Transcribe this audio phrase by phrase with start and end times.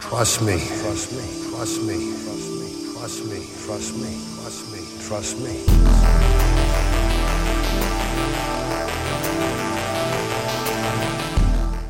[0.00, 0.52] Trust me.
[0.52, 1.24] Trust me.
[1.50, 2.14] Trust me.
[2.22, 2.70] Trust me.
[2.94, 3.46] Trust me.
[3.66, 4.10] Trust me.
[4.38, 4.98] Trust me.
[5.08, 5.78] Trust me.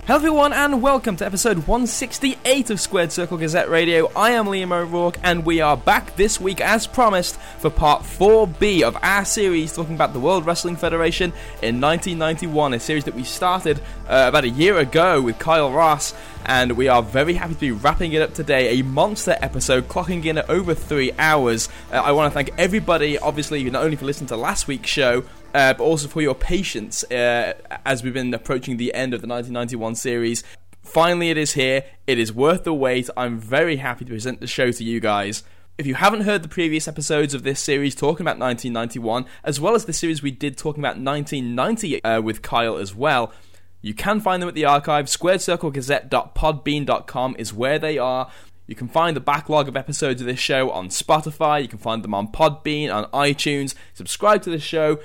[0.08, 4.10] Hello everyone and welcome to episode 168 of Squared Circle Gazette Radio.
[4.16, 8.80] I am Liam O'Rourke and we are back this week as promised for part 4B
[8.80, 11.30] of our series talking about the World Wrestling Federation
[11.60, 16.14] in 1991, a series that we started uh, about a year ago with Kyle Ross
[16.46, 18.78] and we are very happy to be wrapping it up today.
[18.78, 21.68] A monster episode clocking in at over three hours.
[21.92, 25.24] Uh, I want to thank everybody, obviously, not only for listening to last week's show,
[25.54, 29.28] uh, but also for your patience uh, as we've been approaching the end of the
[29.28, 30.42] 1991 series.
[30.82, 31.84] Finally, it is here.
[32.06, 33.10] It is worth the wait.
[33.16, 35.42] I'm very happy to present the show to you guys.
[35.76, 39.74] If you haven't heard the previous episodes of this series talking about 1991, as well
[39.74, 43.32] as the series we did talking about 1990 uh, with Kyle as well,
[43.80, 45.06] you can find them at the archive.
[45.06, 48.28] SquaredCircleGazette.podbean.com is where they are.
[48.66, 51.62] You can find the backlog of episodes of this show on Spotify.
[51.62, 53.74] You can find them on Podbean, on iTunes.
[53.94, 54.98] Subscribe to the show.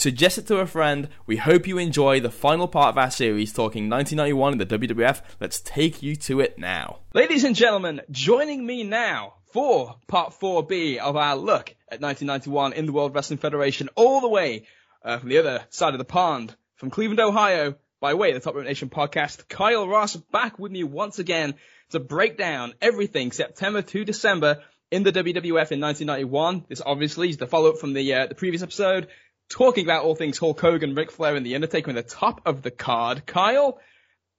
[0.00, 1.10] Suggest it to a friend.
[1.26, 5.20] We hope you enjoy the final part of our series talking 1991 in the WWF.
[5.40, 7.00] Let's take you to it now.
[7.12, 12.86] Ladies and gentlemen, joining me now for part 4B of our look at 1991 in
[12.86, 14.64] the World Wrestling Federation, all the way
[15.04, 18.40] uh, from the other side of the pond, from Cleveland, Ohio, by way of the
[18.40, 21.56] Top Rope Nation podcast, Kyle Ross back with me once again
[21.90, 26.64] to break down everything September to December in the WWF in 1991.
[26.70, 29.08] This obviously is the follow-up from the uh, the previous episode,
[29.50, 32.62] talking about all things Hulk Hogan, Ric Flair, and The Undertaker in the top of
[32.62, 33.26] the card.
[33.26, 33.78] Kyle,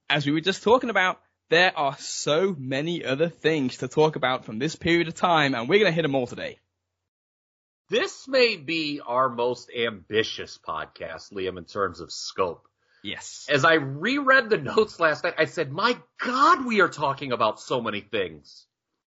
[0.10, 4.46] as we were just talking about, there are so many other things to talk about
[4.46, 6.58] from this period of time, and we're going to hit them all today.
[7.90, 12.66] This may be our most ambitious podcast, Liam, in terms of scope.
[13.04, 13.48] Yes.
[13.50, 17.60] As I reread the notes last night, I said, my God, we are talking about
[17.60, 18.66] so many things.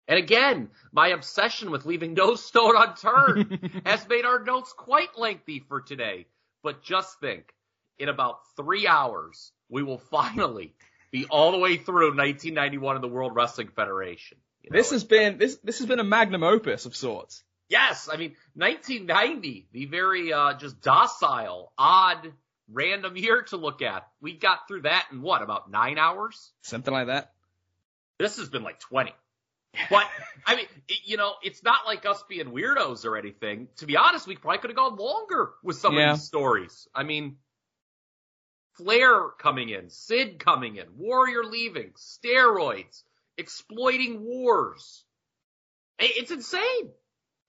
[0.08, 5.60] And again, my obsession with leaving no stone unturned has made our notes quite lengthy
[5.60, 6.26] for today.
[6.62, 7.52] But just think,
[7.98, 10.74] in about three hours, we will finally
[11.10, 14.38] be all the way through 1991 in the World Wrestling Federation.
[14.62, 17.42] You know, This has been this this has been a magnum opus of sorts.
[17.68, 22.32] Yes, I mean 1990, the very uh, just docile, odd,
[22.70, 24.06] random year to look at.
[24.20, 26.52] We got through that in what about nine hours?
[26.62, 27.32] Something like that.
[28.18, 29.12] This has been like 20.
[29.90, 30.04] But
[30.46, 33.68] I mean, it, you know, it's not like us being weirdos or anything.
[33.76, 36.12] To be honest, we probably could have gone longer with some Yeah.
[36.12, 36.88] of these stories.
[36.94, 37.36] I mean,
[38.74, 43.02] Flair coming in, Sid coming in, Warrior leaving, steroids,
[43.38, 45.04] exploiting wars.
[45.98, 46.90] It's insane.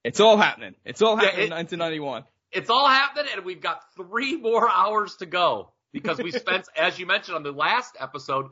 [0.04, 0.74] It's all happening.
[0.84, 2.24] It's all Yeah, happening in it- 1991.
[2.50, 6.98] it's all happening and we've got three more hours to go because we spent, as
[6.98, 8.50] you mentioned on the last episode,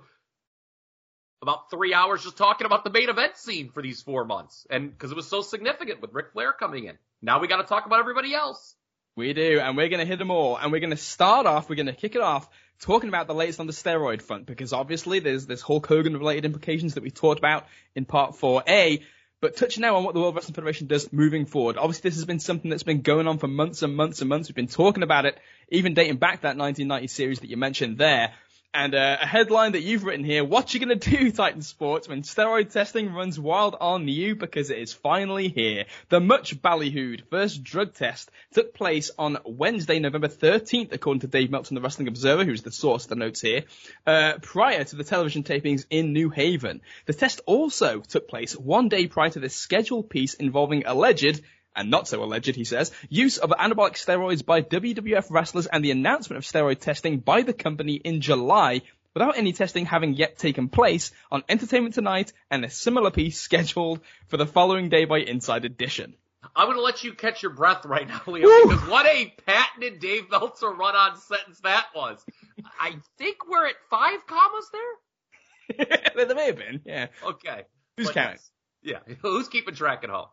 [1.43, 4.67] about three hours just talking about the main event scene for these four months.
[4.71, 6.97] And because it was so significant with Ric Flair coming in.
[7.23, 8.75] Now we got to talk about everybody else.
[9.17, 10.57] We do, and we're going to hit them all.
[10.57, 12.49] And we're going to start off, we're going to kick it off
[12.81, 16.45] talking about the latest on the steroid front, because obviously there's this Hulk Hogan related
[16.45, 19.03] implications that we talked about in part 4A.
[19.41, 21.77] But touching now on what the World Wrestling Federation does moving forward.
[21.77, 24.49] Obviously, this has been something that's been going on for months and months and months.
[24.49, 25.39] We've been talking about it,
[25.69, 28.33] even dating back that 1990 series that you mentioned there.
[28.77, 32.21] And uh, a headline that you've written here, what you gonna do, Titan Sports, when
[32.21, 35.87] steroid testing runs wild on you because it is finally here.
[36.11, 41.51] The much ballyhooed first drug test took place on Wednesday, November 13th, according to Dave
[41.51, 43.65] Meltzer, the Wrestling Observer, who's the source of the notes here,
[44.07, 46.83] uh, prior to the television tapings in New Haven.
[47.07, 51.41] The test also took place one day prior to the scheduled piece involving alleged
[51.77, 55.91] and not so alleged, he says, use of anabolic steroids by WWF wrestlers and the
[55.91, 58.83] announcement of steroid testing by the company in July
[59.15, 64.01] without any testing having yet taken place on Entertainment Tonight and a similar piece scheduled
[64.29, 66.15] for the following day by Inside Edition.
[66.55, 70.01] I'm going to let you catch your breath right now, Leo, because what a patented
[70.01, 72.25] Dave Meltzer run on sentence that was.
[72.81, 75.87] I think we're at five commas there.
[76.27, 77.07] there may have been, yeah.
[77.25, 77.63] Okay.
[77.97, 78.39] Who's But counting?
[78.83, 78.99] Yeah.
[79.23, 80.29] Who's keeping track at home?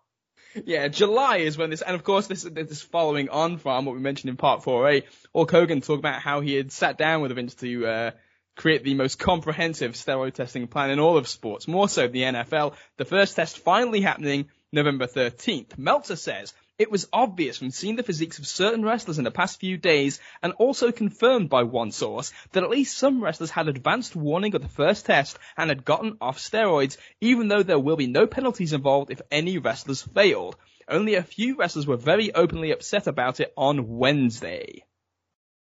[0.65, 3.95] Yeah, July is when this, and of course this this is following on from what
[3.95, 5.03] we mentioned in part 4A.
[5.33, 8.11] Hulk Hogan talked about how he had sat down with Vince to uh,
[8.55, 12.75] create the most comprehensive steroid testing plan in all of sports, more so the NFL.
[12.97, 15.77] The first test finally happening November 13th.
[15.77, 19.59] Meltzer says it was obvious from seeing the physiques of certain wrestlers in the past
[19.59, 24.15] few days, and also confirmed by one source, that at least some wrestlers had advanced
[24.15, 28.07] warning of the first test and had gotten off steroids, even though there will be
[28.07, 30.55] no penalties involved if any wrestlers failed.
[30.87, 34.83] Only a few wrestlers were very openly upset about it on Wednesday.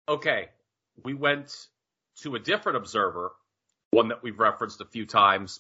[0.08, 0.50] Okay.
[1.04, 1.54] We went
[2.22, 3.32] to a different observer,
[3.92, 5.60] one that we've referenced a few times,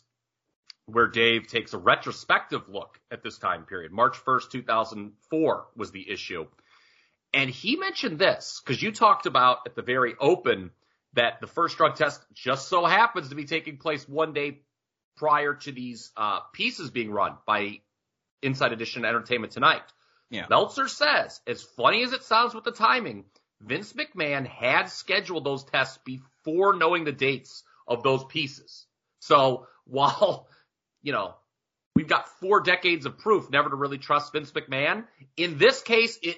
[0.92, 3.92] where Dave takes a retrospective look at this time period.
[3.92, 6.46] March 1st, 2004 was the issue.
[7.34, 10.72] And he mentioned this because you talked about at the very open
[11.14, 14.62] that the first drug test just so happens to be taking place one day
[15.16, 17.82] prior to these uh, pieces being run by
[18.42, 19.84] Inside Edition Entertainment Tonight.
[20.30, 20.46] Yeah.
[20.50, 23.26] Meltzer says, as funny as it sounds with the timing,
[23.62, 28.86] Vince McMahon had scheduled those tests before knowing the dates of those pieces.
[29.20, 30.48] So while,
[31.02, 31.36] you know,
[31.96, 35.06] we've got four decades of proof never to really trust Vince McMahon,
[35.38, 36.38] in this case, it,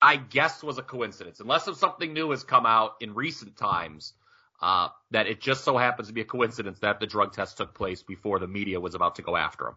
[0.00, 1.40] I guess was a coincidence.
[1.40, 4.12] Unless if something new has come out in recent times,
[4.60, 7.74] uh, that it just so happens to be a coincidence that the drug test took
[7.74, 9.74] place before the media was about to go after him.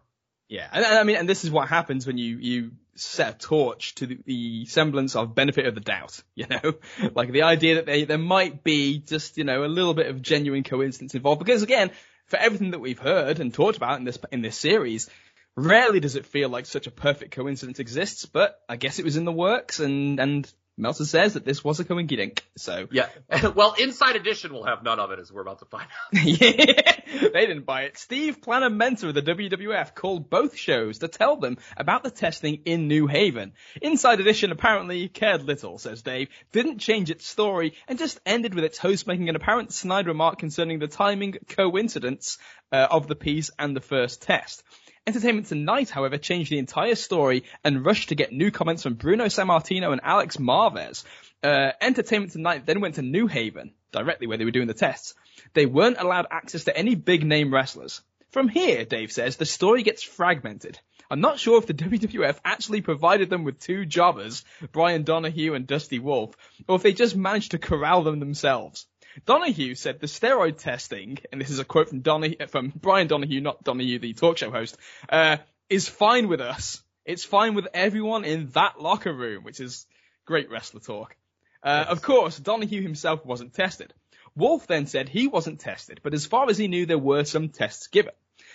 [0.48, 3.38] Yeah, and, and I mean, and this is what happens when you you set a
[3.38, 6.22] torch to the, the semblance of benefit of the doubt.
[6.34, 6.74] You know,
[7.14, 10.20] like the idea that they, there might be just you know a little bit of
[10.20, 11.38] genuine coincidence involved.
[11.38, 11.90] Because again,
[12.32, 15.08] for everything that we've heard and talked about in this in this series,
[15.54, 18.24] rarely does it feel like such a perfect coincidence exists.
[18.24, 21.78] But I guess it was in the works, and and Meltzer says that this was
[21.78, 22.40] a coinkydink.
[22.56, 23.08] So Yeah.
[23.54, 26.24] well, Inside Edition will have none of it, as we're about to find out.
[26.24, 26.96] yeah,
[27.32, 27.98] they didn't buy it.
[27.98, 32.88] Steve Planamenta of the WWF called both shows to tell them about the testing in
[32.88, 33.52] New Haven.
[33.80, 38.64] Inside Edition apparently cared little, says Dave, didn't change its story, and just ended with
[38.64, 42.38] its host making an apparent snide remark concerning the timing coincidence
[42.72, 44.62] uh, of the piece and the first test.
[45.06, 49.24] Entertainment Tonight, however, changed the entire story and rushed to get new comments from Bruno
[49.24, 51.04] Sammartino and Alex Marvez.
[51.42, 55.14] Uh, Entertainment Tonight then went to New Haven, directly where they were doing the tests.
[55.54, 58.00] They weren't allowed access to any big name wrestlers.
[58.30, 60.78] From here, Dave says, the story gets fragmented.
[61.10, 65.66] I'm not sure if the WWF actually provided them with two jobbers, Brian Donahue and
[65.66, 66.34] Dusty Wolf,
[66.68, 68.86] or if they just managed to corral them themselves.
[69.26, 73.40] Donahue said the steroid testing, and this is a quote from Donahue, from Brian Donahue,
[73.40, 74.78] not Donahue, the talk show host,
[75.08, 75.36] uh,
[75.68, 76.82] is fine with us.
[77.04, 79.86] It's fine with everyone in that locker room, which is
[80.24, 81.16] great wrestler talk.
[81.62, 83.92] Uh, Of course, Donahue himself wasn't tested.
[84.34, 87.50] Wolf then said he wasn't tested, but as far as he knew, there were some
[87.50, 88.14] tests given.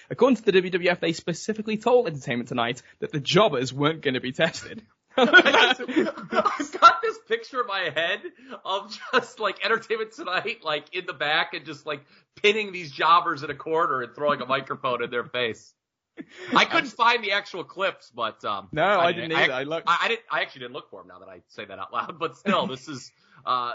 [0.09, 4.21] According to the WWF, they specifically told Entertainment Tonight that the jobbers weren't going to
[4.21, 4.81] be tested.
[5.17, 8.21] I've got this picture in my head
[8.63, 12.01] of just like Entertainment Tonight, like in the back and just like
[12.35, 15.73] pinning these jobbers in a corner and throwing a microphone in their face.
[16.55, 19.53] I couldn't find the actual clips, but um, No, I didn't either.
[19.53, 19.87] I looked.
[19.89, 20.21] I, I didn't.
[20.31, 22.17] I actually didn't look for them now that I say that out loud.
[22.19, 23.11] But still, this is
[23.45, 23.73] uh,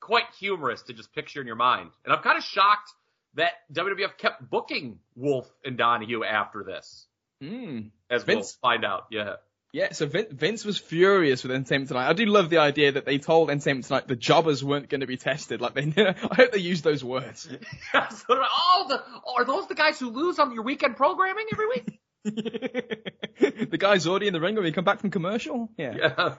[0.00, 1.90] quite humorous to just picture in your mind.
[2.04, 2.90] And I'm kind of shocked
[3.34, 7.06] that WWF kept booking Wolf and Donahue after this,
[7.42, 7.90] Mm.
[8.10, 9.06] as Vince- we'll find out.
[9.10, 9.34] Yeah.
[9.74, 12.08] Yeah, so Vin- Vince was furious with Entertainment Tonight.
[12.08, 15.08] I do love the idea that they told Entertainment Tonight the jobbers weren't going to
[15.08, 15.60] be tested.
[15.60, 17.48] Like they, I hope they used those words.
[17.92, 22.00] oh, the, oh, are those the guys who lose on your weekend programming every week?
[22.24, 25.68] the guy's already in the ring when he come back from commercial.
[25.76, 25.94] Yeah.
[25.96, 26.34] yeah.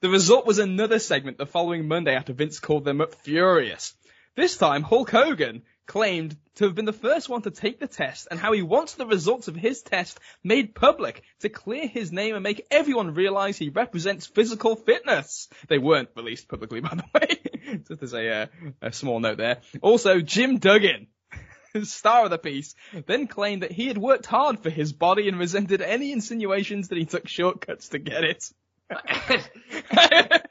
[0.00, 3.94] The result was another segment the following Monday after Vince called them up furious.
[4.34, 8.28] This time, Hulk Hogan claimed to have been the first one to take the test
[8.30, 12.34] and how he wants the results of his test made public to clear his name
[12.34, 15.48] and make everyone realize he represents physical fitness.
[15.68, 17.82] They weren't released publicly, by the way.
[17.88, 18.46] Just as a, uh,
[18.80, 19.60] a small note there.
[19.80, 21.06] Also, Jim Duggan,
[21.82, 22.74] star of the piece,
[23.06, 26.98] then claimed that he had worked hard for his body and resented any insinuations that
[26.98, 28.44] he took shortcuts to get it.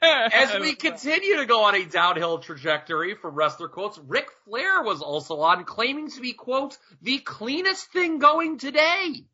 [0.02, 5.00] As we continue to go on a downhill trajectory for wrestler quotes, Ric Flair was
[5.02, 9.24] also on claiming to be, quote, the cleanest thing going today.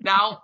[0.00, 0.42] Now,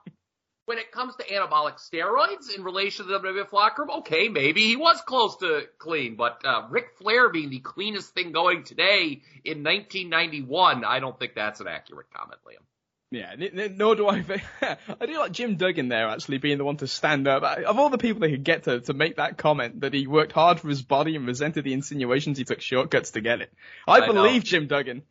[0.67, 4.62] when it comes to anabolic steroids in relation to the WWF locker room, okay, maybe
[4.62, 9.23] he was close to clean, but uh, Ric Flair being the cleanest thing going today
[9.45, 12.62] in 1991, I don't think that's an accurate comment, Liam.
[13.11, 14.23] Yeah, n- n- nor do I.
[14.23, 17.43] think- I do like Jim Duggan there actually being the one to stand up.
[17.43, 20.33] Of all the people they could get to to make that comment that he worked
[20.33, 23.53] hard for his body and resented the insinuations he took shortcuts to get it,
[23.87, 24.12] I, I know.
[24.12, 25.03] believe Jim Duggan.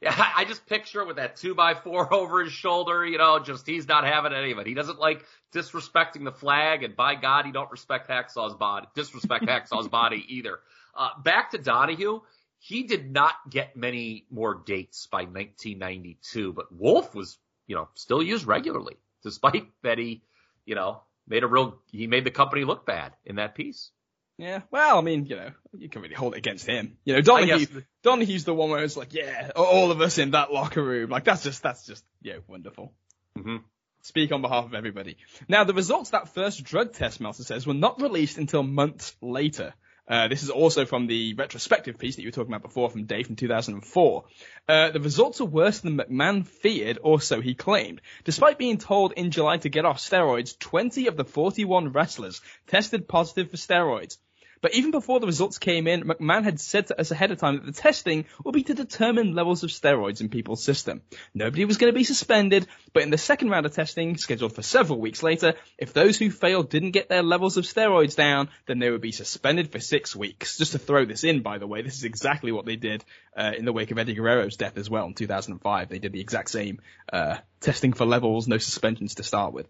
[0.00, 3.18] Yeah, I I just picture it with that two by four over his shoulder, you
[3.18, 4.66] know, just he's not having any of it.
[4.66, 9.44] He doesn't like disrespecting the flag, and by God, he don't respect Hacksaw's body, disrespect
[9.48, 10.58] Hacksaw's body either.
[10.96, 12.20] Uh, back to Donahue,
[12.58, 18.22] he did not get many more dates by 1992, but Wolf was, you know, still
[18.22, 20.22] used regularly, despite that he,
[20.64, 23.90] you know, made a real, he made the company look bad in that piece.
[24.36, 26.96] Yeah, well, I mean, you know, you can really hold it against him.
[27.04, 30.32] You know, Donahue, guess- Donahue's the one where it's like, yeah, all of us in
[30.32, 31.10] that locker room.
[31.10, 32.92] Like that's just, that's just, yeah, wonderful.
[33.38, 33.58] Mm-hmm.
[34.02, 35.16] Speak on behalf of everybody.
[35.48, 39.16] Now, the results of that first drug test, Meltzer says, were not released until months
[39.22, 39.72] later.
[40.06, 43.04] Uh, this is also from the retrospective piece that you were talking about before from
[43.04, 44.24] Dave from 2004.
[44.68, 48.02] Uh, the results are worse than McMahon feared, or so he claimed.
[48.24, 53.08] Despite being told in July to get off steroids, 20 of the 41 wrestlers tested
[53.08, 54.18] positive for steroids.
[54.64, 57.56] But even before the results came in, McMahon had said to us ahead of time
[57.56, 61.02] that the testing would be to determine levels of steroids in people's system.
[61.34, 64.62] Nobody was going to be suspended, but in the second round of testing, scheduled for
[64.62, 68.78] several weeks later, if those who failed didn't get their levels of steroids down, then
[68.78, 70.56] they would be suspended for six weeks.
[70.56, 73.04] Just to throw this in, by the way, this is exactly what they did
[73.36, 75.90] uh, in the wake of Eddie Guerrero's death as well in 2005.
[75.90, 76.80] They did the exact same
[77.12, 79.68] uh, testing for levels, no suspensions to start with.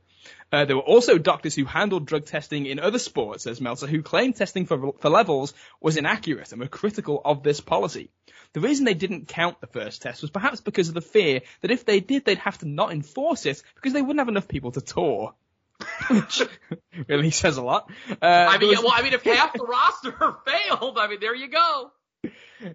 [0.52, 4.02] Uh, there were also doctors who handled drug testing in other sports, says Meltzer, who
[4.02, 8.10] claimed testing for, for levels was inaccurate and were critical of this policy.
[8.52, 11.70] The reason they didn't count the first test was perhaps because of the fear that
[11.70, 14.70] if they did, they'd have to not enforce it because they wouldn't have enough people
[14.72, 15.34] to tour.
[16.08, 16.42] Which
[17.08, 17.90] really says a lot.
[18.10, 20.12] Uh, I mean, was- well, I mean, if half the roster
[20.46, 21.90] failed, I mean, there you go.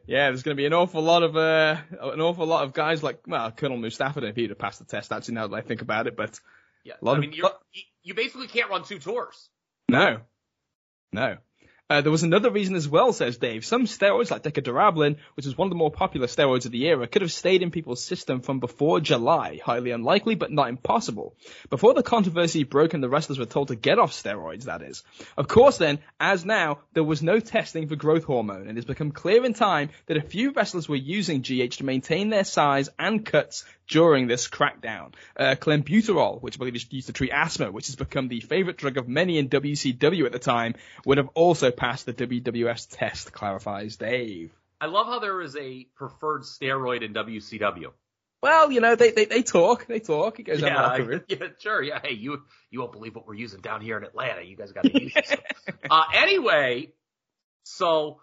[0.06, 3.02] Yeah, there's going to be an awful lot of uh, an awful lot of guys
[3.02, 5.12] like well, Colonel Mustafa if he'd have passed the test.
[5.12, 6.40] Actually, now that I think about it, but
[6.90, 7.48] Yeah, I of- mean, you
[8.04, 9.50] you basically can't run two tours.
[9.90, 10.22] no,
[11.12, 11.38] no.
[11.92, 13.66] Uh, there was another reason as well, says Dave.
[13.66, 17.08] Some steroids, like Deca-Durabolin, which was one of the more popular steroids of the era,
[17.08, 19.60] could have stayed in people's system from before July.
[19.66, 21.36] Highly unlikely, but not impossible.
[21.72, 25.02] Before the controversy broke and the wrestlers were told to get off steroids, that is.
[25.36, 29.12] Of course then, as now, there was no testing for growth hormone, and it's become
[29.12, 33.26] clear in time that a few wrestlers were using GH to maintain their size and
[33.26, 35.14] cuts during this crackdown.
[35.36, 38.78] Uh, clenbuterol, which I believe is used to treat asthma, which has become the favorite
[38.78, 43.34] drug of many in WCW at the time, would have also passed the WWS test,
[43.34, 44.52] clarifies Dave.
[44.80, 47.92] I love how there is a preferred steroid in WCW.
[48.42, 50.40] Well, you know, they, they, they talk, they talk.
[50.40, 51.84] It goes Yeah, on I- yeah, sure.
[51.84, 52.42] Yeah, hey, you
[52.72, 54.44] you won't believe what we're using down here in Atlanta.
[54.44, 55.36] You guys got to use this.
[55.92, 56.94] uh, anyway,
[57.64, 58.22] so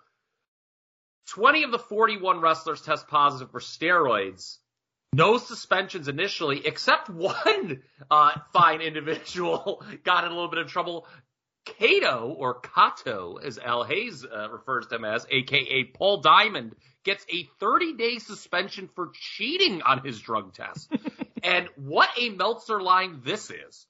[1.29, 4.57] twenty of the forty-one wrestlers test positive for steroids.
[5.13, 11.07] No suspensions initially, except one uh, fine individual got in a little bit of trouble.
[11.65, 17.25] Kato, or Kato, as Al Hayes uh, refers to him as, aka Paul Diamond, gets
[17.33, 20.93] a 30-day suspension for cheating on his drug test.
[21.43, 23.87] and what a Meltzer line this is.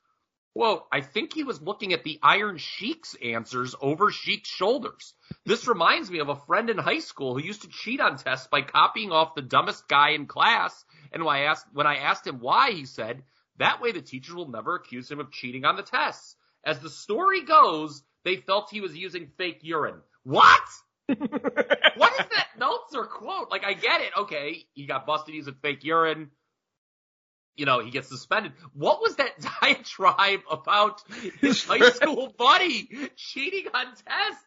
[0.57, 5.13] Quote, I think he was looking at the Iron Sheik's answers over Sheik's shoulders.
[5.45, 8.47] This reminds me of a friend in high school who used to cheat on tests
[8.47, 10.87] by copying off the dumbest guy in class.
[11.13, 13.23] And when I asked, when I asked him why, he said,
[13.59, 16.37] that way the teacher will never accuse him of cheating on the tests.
[16.65, 20.01] As the story goes, they felt he was using fake urine.
[20.23, 20.63] What?
[21.07, 23.51] what is that Meltzer quote?
[23.51, 24.13] Like, I get it.
[24.21, 26.31] Okay, he got busted using fake urine.
[27.57, 28.53] You know, he gets suspended.
[28.75, 31.03] What was that diatribe about
[31.41, 34.43] his high school buddy cheating on tests?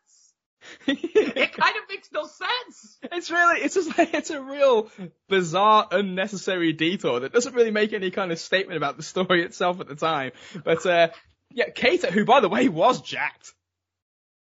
[0.87, 2.97] It kind of makes no sense.
[3.03, 4.91] It's really, it's just like, it's a real
[5.29, 9.79] bizarre, unnecessary detour that doesn't really make any kind of statement about the story itself
[9.79, 10.31] at the time.
[10.63, 11.09] But, uh,
[11.51, 13.53] yeah, Cater, who by the way was jacked.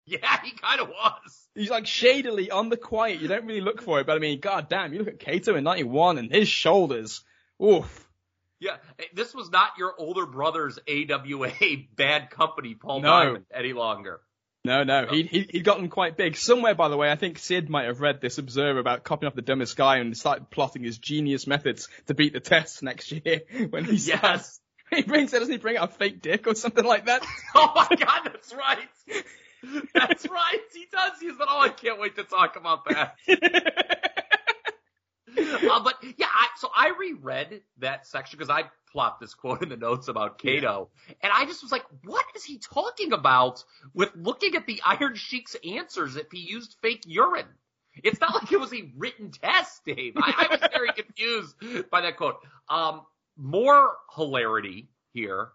[0.06, 1.48] Yeah, he kind of was.
[1.56, 3.22] He's like shadily on the quiet.
[3.22, 5.56] You don't really look for it, but I mean, god damn, you look at Kato
[5.56, 7.24] in 91 and his shoulders.
[7.64, 8.10] Oof.
[8.62, 11.52] Yeah, eh, this was not your older brother's AWA
[11.96, 13.10] bad company, Paul No.
[13.10, 14.22] Diamond, any longer.
[14.64, 16.38] No, no, he, he, he'd gotten quite big.
[16.38, 19.36] Somewhere, by the way, I think Sid might have read this observer about copying off
[19.36, 23.42] the dumbest guy and started plotting his genius methods to beat the test next year
[23.72, 24.60] when he Yes.
[24.92, 27.26] he brings doesn't he bring out a fake dick or something like that?
[27.56, 29.24] Oh my god, that's right.
[29.96, 30.60] That's right.
[30.74, 31.12] He does.
[31.20, 33.16] He's like, oh, I can't wait to talk about that.
[35.38, 39.70] Uh, but yeah, I, so I reread that section because I plopped this quote in
[39.70, 40.90] the notes about Cato,
[41.22, 45.16] and I just was like, what is he talking about with looking at the Iron
[45.16, 47.48] Sheik's answers if he used fake urine?
[48.04, 50.14] It's not like it was a written test, Dave.
[50.16, 51.56] I, I was very confused
[51.90, 52.38] by that quote.
[52.70, 53.02] Um,
[53.38, 55.50] more hilarity here.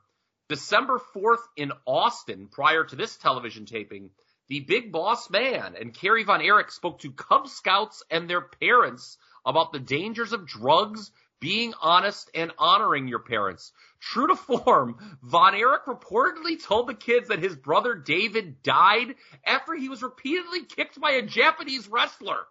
[0.49, 4.11] December 4th in Austin, prior to this television taping,
[4.49, 9.19] the big boss man and Kerry Von Erich spoke to Cub Scouts and their parents
[9.47, 11.11] about the dangers of drugs,
[11.41, 13.73] being honest, and honoring your parents.
[14.01, 19.75] True to form, Von Erich reportedly told the kids that his brother David died after
[19.75, 22.47] he was repeatedly kicked by a Japanese wrestler.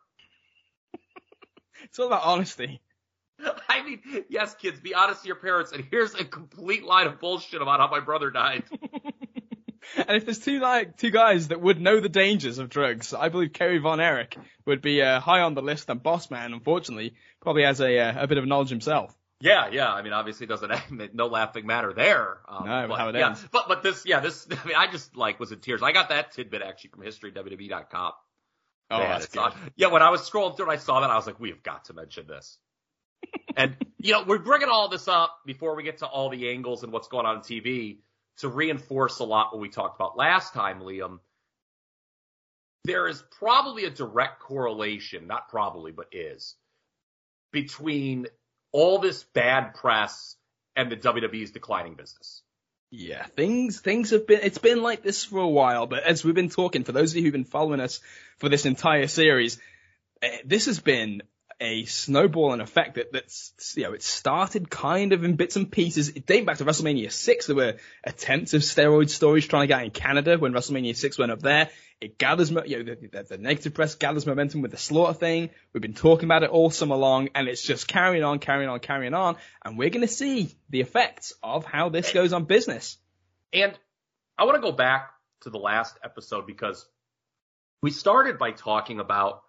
[1.83, 2.81] It's all about honesty.
[3.69, 7.19] I mean, yes, kids, be honest to your parents, and here's a complete line of
[7.19, 8.63] bullshit about how my brother died.
[9.97, 13.29] And if there's two like two guys that would know the dangers of drugs, I
[13.29, 15.89] believe Kerry Von Erich would be uh, high on the list.
[15.89, 19.15] And Boss Man, unfortunately, probably has a uh, a bit of knowledge himself.
[19.41, 19.91] Yeah, yeah.
[19.91, 20.71] I mean, obviously, it doesn't
[21.15, 22.39] no laughing matter there.
[22.47, 23.45] Um, No, but, how it yeah, ends.
[23.51, 24.47] but but this, yeah, this.
[24.63, 25.83] I mean, I just like was in tears.
[25.83, 28.11] I got that tidbit actually from HistoryWWE.com.
[28.91, 29.51] Oh, Man, that's good.
[29.75, 31.63] Yeah, when I was scrolling through and I saw that, I was like, we have
[31.63, 32.59] got to mention this.
[33.57, 36.83] and, you know, we're bringing all this up before we get to all the angles
[36.83, 37.97] and what's going on on TV
[38.37, 41.19] to reinforce a lot what we talked about last time, Liam.
[42.83, 46.55] There is probably a direct correlation, not probably, but is,
[47.51, 48.27] between
[48.71, 50.35] all this bad press
[50.75, 52.43] and the WWE's declining business.
[52.91, 56.35] Yeah, things things have been it's been like this for a while, but as we've
[56.35, 57.99] been talking, for those of you who've been following us
[58.37, 59.59] for this entire series,
[60.21, 61.23] eh, this has been
[61.59, 66.09] a snowballing effect that that's you know it started kind of in bits and pieces.
[66.09, 69.83] It dating back to WrestleMania six, there were attempts of steroid stories trying to get
[69.83, 71.69] in Canada when WrestleMania six went up there.
[72.01, 75.49] It gathers, you know, the, the, the negative press gathers momentum with the slaughter thing.
[75.71, 78.79] We've been talking about it all summer long, and it's just carrying on, carrying on,
[78.81, 82.97] carrying on, and we're going to see the effects of how this goes on business.
[83.53, 83.73] And
[84.37, 86.85] I want to go back to the last episode because
[87.81, 89.44] we started by talking about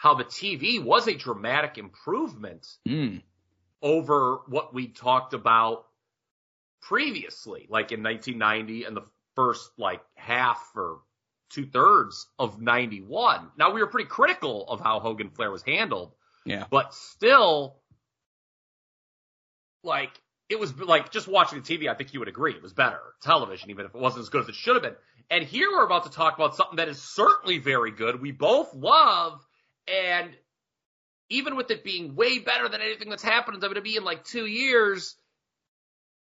[0.00, 3.22] how the TV was a dramatic improvement Mm.
[3.82, 5.84] over what we talked about
[6.80, 9.04] previously, like in 1990 and the
[9.36, 11.00] first like half or
[11.50, 13.50] two thirds of 91.
[13.58, 16.14] Now we were pretty critical of how Hogan Flair was handled,
[16.46, 16.64] Yeah.
[16.70, 17.76] but still,
[19.82, 21.90] like it was like just watching the TV.
[21.90, 24.40] I think you would agree it was better television, even if it wasn't as good
[24.44, 24.96] as it should have been.
[25.28, 28.18] And here we're about to talk about something that is certainly very good.
[28.18, 29.46] We both love,
[29.90, 30.30] and
[31.28, 34.46] even with it being way better than anything that's happened in WWE in like two
[34.46, 35.16] years,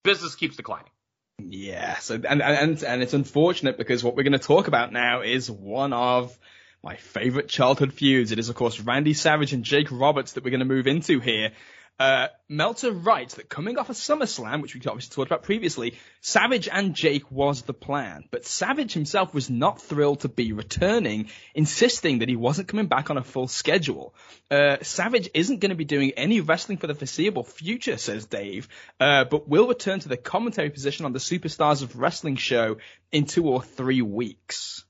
[0.03, 0.89] business keeps declining.
[1.37, 5.21] Yeah, so and and and it's unfortunate because what we're going to talk about now
[5.21, 6.37] is one of
[6.81, 8.31] my favorite childhood feuds.
[8.31, 11.19] It is of course Randy Savage and Jake Roberts that we're going to move into
[11.19, 11.51] here.
[11.97, 16.67] Uh, Meltzer writes that coming off of SummerSlam, which we obviously talked about previously, Savage
[16.67, 22.19] and Jake was the plan, but Savage himself was not thrilled to be returning, insisting
[22.19, 24.13] that he wasn't coming back on a full schedule.
[24.51, 28.67] Uh, Savage isn't going to be doing any wrestling for the foreseeable future, says Dave,
[28.99, 32.75] uh, but will return to the commentary position on the Superstars of Wrestling show
[33.13, 34.83] in two or three weeks.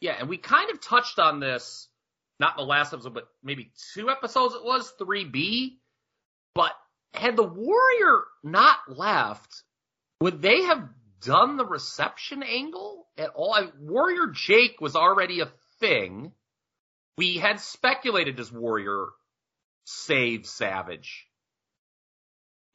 [0.00, 1.88] Yeah, and we kind of touched on this,
[2.38, 5.78] not the last episode, but maybe two episodes it was, 3B.
[6.54, 6.72] But
[7.14, 9.62] had the Warrior not left,
[10.20, 10.88] would they have
[11.22, 13.52] done the reception angle at all?
[13.54, 16.32] I, Warrior Jake was already a thing.
[17.16, 19.06] We had speculated does Warrior
[19.84, 21.26] save Savage?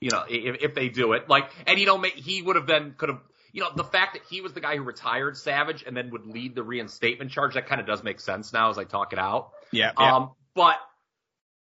[0.01, 2.93] You know, if, if they do it, like, and you know, he would have been,
[2.97, 3.21] could have,
[3.53, 6.25] you know, the fact that he was the guy who retired Savage and then would
[6.25, 9.19] lead the reinstatement charge, that kind of does make sense now as I talk it
[9.19, 9.51] out.
[9.71, 10.75] Yeah, Um, but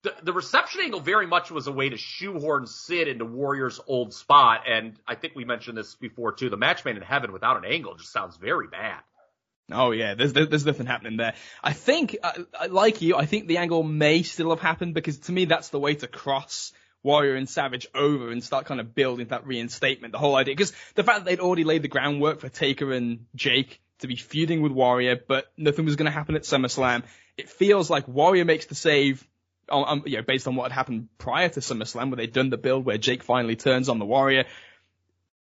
[0.02, 4.14] the, the reception angle very much was a way to shoehorn Sid into Warrior's old
[4.14, 4.62] spot.
[4.68, 6.48] And I think we mentioned this before too.
[6.48, 9.00] The match made in heaven without an angle just sounds very bad.
[9.72, 11.34] Oh yeah, there's there's nothing happening there.
[11.62, 12.32] I think, uh,
[12.70, 15.78] like you, I think the angle may still have happened because to me that's the
[15.78, 20.12] way to cross Warrior and Savage over and start kind of building that reinstatement.
[20.12, 23.26] The whole idea, because the fact that they'd already laid the groundwork for Taker and
[23.34, 27.04] Jake to be feuding with Warrior, but nothing was going to happen at SummerSlam.
[27.36, 29.26] It feels like Warrior makes the save.
[29.70, 32.58] On, you know, based on what had happened prior to SummerSlam, where they'd done the
[32.58, 34.44] build where Jake finally turns on the Warrior.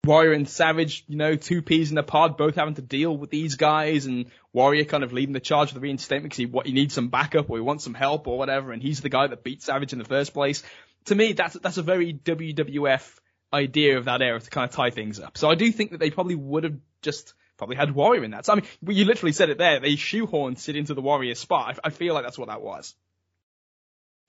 [0.06, 3.30] Warrior and Savage, you know, two peas in a pod, both having to deal with
[3.30, 6.66] these guys, and Warrior kind of leading the charge of the reinstatement because he, what,
[6.66, 9.28] he needs some backup or he wants some help or whatever, and he's the guy
[9.28, 10.64] that beat Savage in the first place.
[11.06, 13.20] To me, that's that's a very WWF
[13.54, 15.38] idea of that era to kind of tie things up.
[15.38, 18.46] So I do think that they probably would have just probably had Warrior in that.
[18.46, 19.80] So I mean, you literally said it there.
[19.80, 21.80] They shoehorned Sid into the Warrior spot.
[21.84, 22.96] I, I feel like that's what that was.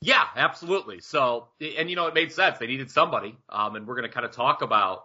[0.00, 1.00] Yeah, absolutely.
[1.00, 2.58] So, and you know, it made sense.
[2.58, 3.36] They needed somebody.
[3.48, 5.04] Um, and we're going to kind of talk about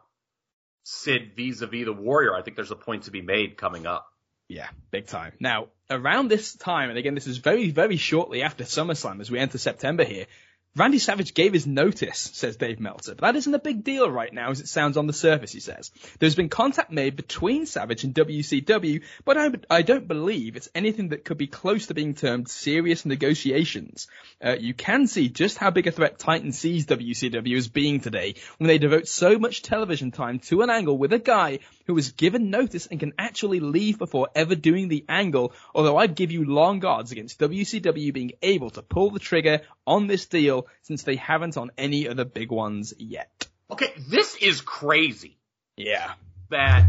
[0.83, 2.35] Sid vis-a-vis the Warrior.
[2.35, 4.05] I think there's a point to be made coming up.
[4.49, 5.33] Yeah, big time.
[5.39, 9.39] Now, around this time, and again, this is very, very shortly after SummerSlam as we
[9.39, 10.27] enter September here,
[10.75, 14.33] Randy Savage gave his notice, says Dave Meltzer, but that isn't a big deal right
[14.33, 15.91] now as it sounds on the surface, he says.
[16.17, 21.09] There's been contact made between Savage and WCW, but I, I don't believe it's anything
[21.09, 24.07] that could be close to being termed serious negotiations.
[24.43, 28.33] Uh, you can see just how big a threat Titan sees WCW as being today
[28.57, 32.13] when they devote so much television time to an angle with a guy who was
[32.13, 36.45] given notice and can actually leave before ever doing the angle, although I'd give you
[36.45, 41.15] long odds against WCW being able to pull the trigger on this deal since they
[41.15, 43.47] haven't on any of the big ones yet.
[43.71, 45.37] Okay, this is crazy
[45.77, 46.13] Yeah.
[46.49, 46.85] that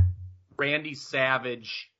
[0.56, 1.90] Randy Savage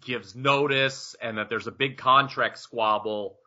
[0.00, 3.38] gives notice and that there's a big contract squabble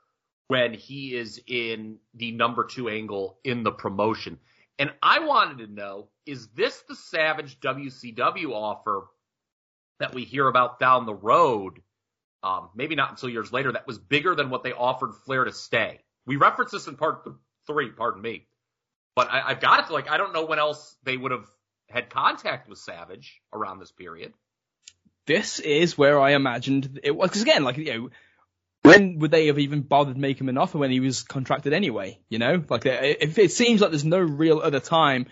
[0.48, 4.40] when he is in the number two angle in the promotion.
[4.78, 9.08] And I wanted to know, is this the Savage WCW offer
[10.00, 11.82] that we hear about down the road
[12.44, 15.52] um, maybe not until years later, that was bigger than what they offered Flair to
[15.52, 16.02] stay.
[16.28, 17.28] We referenced this in part
[17.68, 18.48] three, pardon me.
[19.16, 21.50] But I, I've got it like, I don't know when else they would have
[21.90, 24.34] had contact with Savage around this period.
[25.28, 28.10] This is where I imagined it was, because again, like, you know,
[28.84, 32.20] when would they have even bothered making him an offer when he was contracted anyway?
[32.30, 35.26] You know, like if it seems like there's no real other time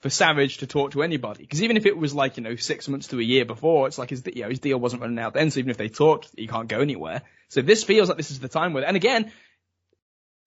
[0.00, 2.86] for Savage to talk to anybody, because even if it was like you know six
[2.86, 5.32] months to a year before, it's like his you know his deal wasn't running out
[5.32, 7.22] then, so even if they talked, he can't go anywhere.
[7.48, 9.32] So this feels like this is the time with, and again,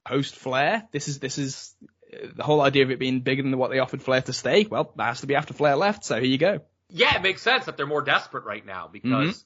[0.06, 1.76] post Flair, this is this is
[2.14, 4.66] uh, the whole idea of it being bigger than what they offered Flair to stay.
[4.70, 6.62] Well, that has to be after Flair left, so here you go.
[6.90, 9.40] Yeah, it makes sense that they're more desperate right now because mm-hmm.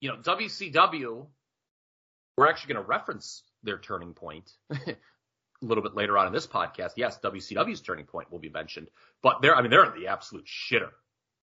[0.00, 1.26] you know WCW
[2.36, 4.96] we're actually going to reference their turning point a
[5.60, 6.92] little bit later on in this podcast.
[6.96, 8.88] Yes, WCW's turning point will be mentioned,
[9.22, 10.90] but they're, I mean, they're in the absolute shitter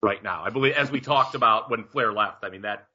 [0.02, 0.43] right now.
[0.43, 2.88] I believe, as we talked about when Flair left, I mean, that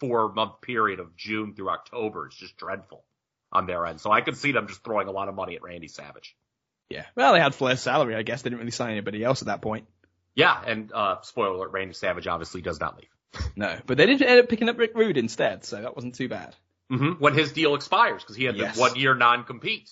[0.00, 3.04] four month period of June through October is just dreadful
[3.52, 4.00] on their end.
[4.00, 6.36] So I could see them just throwing a lot of money at Randy Savage.
[6.90, 7.04] Yeah.
[7.14, 8.42] Well, they had Flair's salary, I guess.
[8.42, 9.86] They didn't really sign anybody else at that point.
[10.34, 10.58] Yeah.
[10.66, 13.08] And, uh, spoiler alert, Randy Savage obviously does not leave.
[13.56, 16.28] no, but they did end up picking up Rick Rude instead, so that wasn't too
[16.28, 16.54] bad.
[16.90, 17.22] Mm-hmm.
[17.22, 18.76] When his deal expires, because he had yes.
[18.76, 19.90] the one year non compete.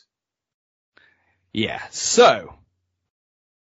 [1.52, 1.82] Yeah.
[1.90, 2.54] So,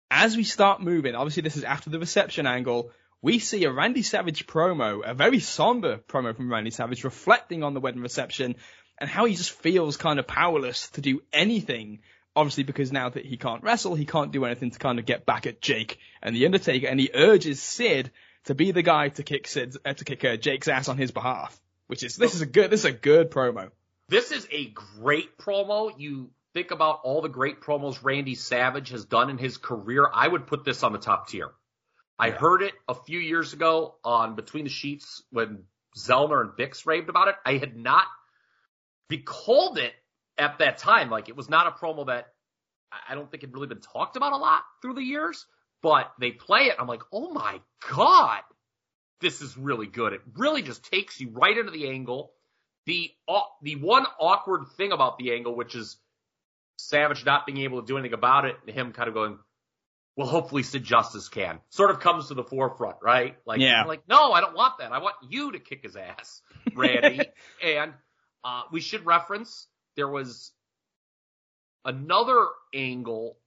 [0.10, 4.02] as we start moving, obviously this is after the reception angle, we see a Randy
[4.02, 8.56] Savage promo, a very somber promo from Randy Savage, reflecting on the wedding reception
[9.00, 12.00] and how he just feels kind of powerless to do anything.
[12.36, 15.26] Obviously, because now that he can't wrestle, he can't do anything to kind of get
[15.26, 18.12] back at Jake and the Undertaker, and he urges Sid
[18.46, 21.12] to be the guy to kick Sid's, uh, to kick uh, Jake's ass on his
[21.12, 21.60] behalf
[21.90, 23.72] which is this is a good this is a good promo.
[24.10, 25.92] This is a great promo.
[25.98, 30.08] You think about all the great promos Randy Savage has done in his career.
[30.14, 31.50] I would put this on the top tier.
[32.20, 35.64] I heard it a few years ago on Between the Sheets when
[35.98, 37.36] Zellner and Bix raved about it.
[37.44, 38.06] I had not
[39.10, 39.94] recalled it
[40.38, 41.10] at that time.
[41.10, 42.28] Like it was not a promo that
[43.08, 45.46] I don't think had really been talked about a lot through the years,
[45.82, 46.76] but they play it.
[46.80, 47.60] I'm like, oh my
[47.92, 48.42] God
[49.22, 50.14] this is really good.
[50.14, 52.32] It really just takes you right into the angle.
[52.86, 53.12] The
[53.62, 55.98] the one awkward thing about the angle, which is
[56.78, 59.38] Savage not being able to do anything about it, and him kind of going,
[60.16, 63.38] "Well, hopefully Sid Justice can," sort of comes to the forefront, right?
[63.46, 63.84] Like, yeah.
[63.84, 64.94] like, no, I don't want that.
[64.94, 66.42] I want you to kick his ass,
[66.74, 67.22] Randy.
[67.64, 67.94] and
[68.44, 70.52] uh, we should reference there was
[71.84, 73.38] another angle.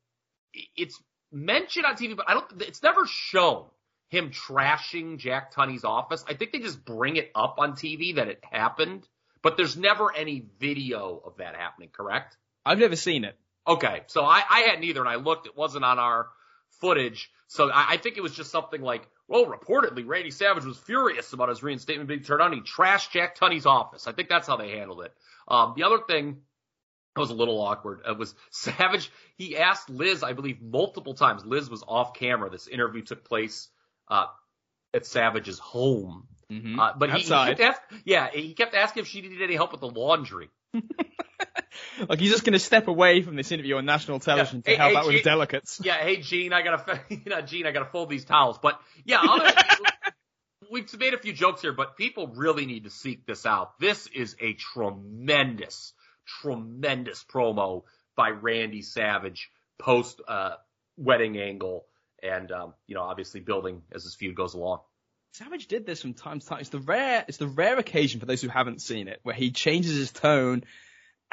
[0.77, 1.01] It's
[1.31, 2.63] mentioned on TV, but I don't.
[2.63, 3.67] It's never shown
[4.11, 6.25] him trashing Jack Tunney's office.
[6.29, 9.09] I think they just bring it up on TV that it happened,
[9.43, 12.37] but there's never any video of that happening, correct?
[12.67, 13.35] I've never seen it.
[13.67, 15.47] Okay, so I, I hadn't either, and I looked.
[15.47, 16.29] It wasn't on our
[16.81, 20.77] footage, so I, I think it was just something like, well, reportedly Randy Savage was
[20.77, 22.53] furious about his reinstatement being turned on.
[22.53, 24.07] He trashed Jack Tunney's office.
[24.07, 25.14] I think that's how they handled it.
[25.49, 26.42] Um, the other thing
[27.14, 28.03] that was a little awkward.
[28.07, 29.11] It was Savage.
[29.38, 31.47] He asked Liz, I believe, multiple times.
[31.47, 32.51] Liz was off camera.
[32.51, 33.71] This interview took place
[34.09, 34.27] uh,
[34.92, 36.27] at Savage's home.
[36.51, 36.79] Mm-hmm.
[36.79, 39.73] Uh, but he, he, kept ask, yeah, he kept asking if she needed any help
[39.73, 40.51] with the laundry.
[42.09, 44.63] like he's just going to step away from this interview on national television yeah.
[44.63, 45.81] to hey, help hey, out Gene, with delicates.
[45.83, 48.59] Yeah, hey Gene, I gotta, you know, Gene, I gotta fold these towels.
[48.59, 49.53] But yeah, other,
[50.71, 53.79] we've made a few jokes here, but people really need to seek this out.
[53.79, 55.93] This is a tremendous,
[56.27, 57.83] tremendous promo
[58.17, 60.53] by Randy Savage post uh,
[60.97, 61.87] wedding angle
[62.23, 64.81] and um, you know, obviously building as this feud goes along.
[65.33, 66.61] Savage did this from time to time.
[66.61, 69.51] It's the rare, it's the rare occasion for those who haven't seen it where he
[69.51, 70.65] changes his tone,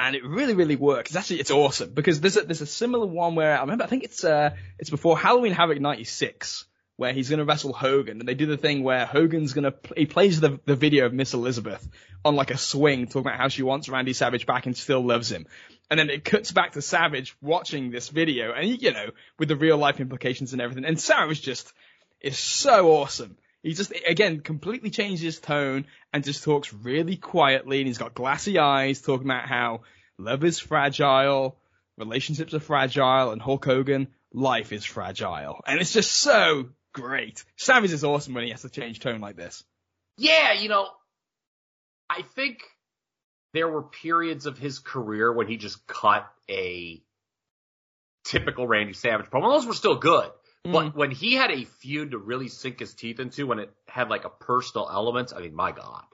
[0.00, 1.10] and it really, really works.
[1.10, 3.86] It's actually, it's awesome because there's a, there's a similar one where I remember, I
[3.86, 6.64] think it's uh, it's before Halloween Havoc '96
[6.96, 9.74] where he's going to wrestle Hogan, and they do the thing where Hogan's going to
[9.96, 11.86] he plays the the video of Miss Elizabeth
[12.24, 15.30] on like a swing, talking about how she wants Randy Savage back and still loves
[15.30, 15.46] him,
[15.90, 19.56] and then it cuts back to Savage watching this video, and you know with the
[19.56, 21.72] real life implications and everything, and Savage just
[22.20, 23.36] is so awesome.
[23.62, 28.14] He just again completely changes his tone and just talks really quietly, and he's got
[28.14, 29.82] glassy eyes, talking about how
[30.18, 31.58] love is fragile,
[31.98, 37.44] relationships are fragile, and Hulk Hogan, life is fragile, and it's just so great.
[37.56, 39.62] Savage is awesome when he has to change tone like this.
[40.16, 40.88] Yeah, you know,
[42.08, 42.58] I think
[43.52, 47.02] there were periods of his career when he just cut a
[48.24, 49.52] typical Randy Savage promo.
[49.54, 50.30] Those were still good.
[50.66, 50.72] Mm.
[50.72, 54.10] But when he had a feud to really sink his teeth into, when it had
[54.10, 56.04] like a personal element, I mean, my God.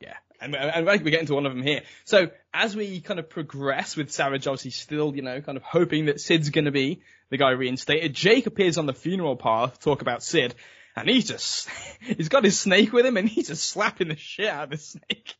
[0.00, 1.82] Yeah, and, and we get into one of them here.
[2.04, 6.06] So as we kind of progress with Savage, obviously still, you know, kind of hoping
[6.06, 8.12] that Sid's going to be the guy reinstated.
[8.12, 10.54] Jake appears on the Funeral Parlor to talk about Sid,
[10.94, 11.68] and he's just,
[12.00, 14.76] he's got his snake with him, and he's just slapping the shit out of the
[14.76, 15.34] snake.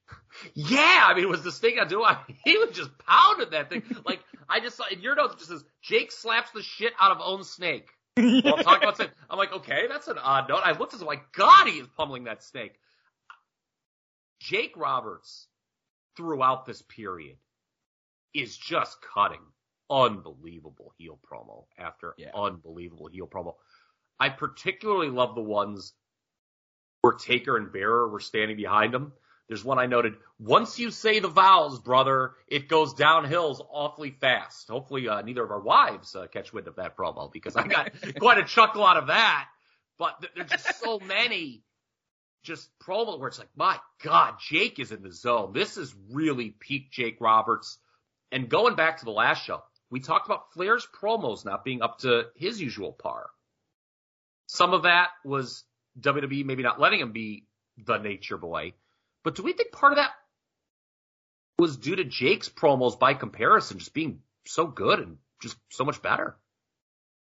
[0.54, 2.02] Yeah, I mean, it was this thing I do.
[2.02, 3.82] I he was just pounding that thing.
[4.04, 7.10] Like I just saw in your notes it just says Jake slaps the shit out
[7.10, 7.88] of own snake.
[8.16, 9.00] Well, talk about.
[9.30, 10.62] I'm like, okay, that's an odd note.
[10.64, 12.74] I looked at him like, God, he is pummeling that snake.
[14.40, 15.48] Jake Roberts,
[16.16, 17.36] throughout this period,
[18.34, 19.40] is just cutting
[19.90, 22.30] unbelievable heel promo after Yeah.
[22.34, 23.54] unbelievable heel promo.
[24.18, 25.94] I particularly love the ones
[27.02, 29.12] where Taker and Bearer were standing behind him.
[29.48, 30.14] There's one I noted.
[30.40, 34.68] Once you say the vows, brother, it goes downhills awfully fast.
[34.68, 37.92] Hopefully, uh, neither of our wives uh, catch wind of that promo because I got
[38.18, 39.46] quite a chuckle out of that.
[39.98, 41.62] But th- there's just so many
[42.42, 45.52] just promo where it's like, my God, Jake is in the zone.
[45.52, 47.78] This is really peak Jake Roberts.
[48.32, 51.98] And going back to the last show, we talked about Flair's promos not being up
[52.00, 53.26] to his usual par.
[54.46, 55.64] Some of that was
[56.00, 57.46] WWE maybe not letting him be
[57.84, 58.74] the nature boy.
[59.26, 60.12] But do we think part of that
[61.58, 66.00] was due to Jake's promos by comparison just being so good and just so much
[66.00, 66.36] better?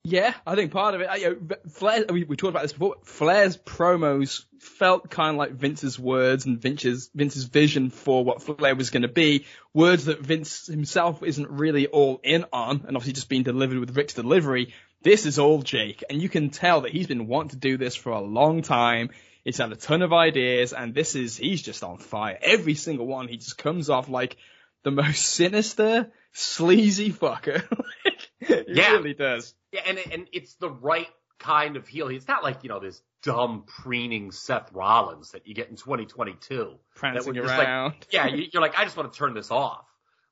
[0.03, 1.07] Yeah, I think part of it.
[1.09, 2.97] I, you know, Flair, we, we talked about this before.
[3.05, 8.75] Flair's promos felt kind of like Vince's words and Vince's Vince's vision for what Flair
[8.75, 9.45] was going to be.
[9.73, 13.95] Words that Vince himself isn't really all in on, and obviously just being delivered with
[13.95, 14.73] Rick's delivery.
[15.03, 17.95] This is all Jake, and you can tell that he's been wanting to do this
[17.95, 19.11] for a long time.
[19.47, 22.37] He's had a ton of ideas, and this is he's just on fire.
[22.41, 24.35] Every single one, he just comes off like
[24.83, 27.63] the most sinister, sleazy fucker.
[28.39, 28.91] he Yeah.
[28.91, 29.55] really does.
[29.71, 31.07] Yeah, and and it's the right
[31.39, 32.09] kind of heel.
[32.09, 36.73] It's not like you know this dumb preening Seth Rollins that you get in 2022.
[36.95, 37.93] prancing just, like, around.
[38.11, 39.85] Yeah, you- you're like, I just want to turn this off.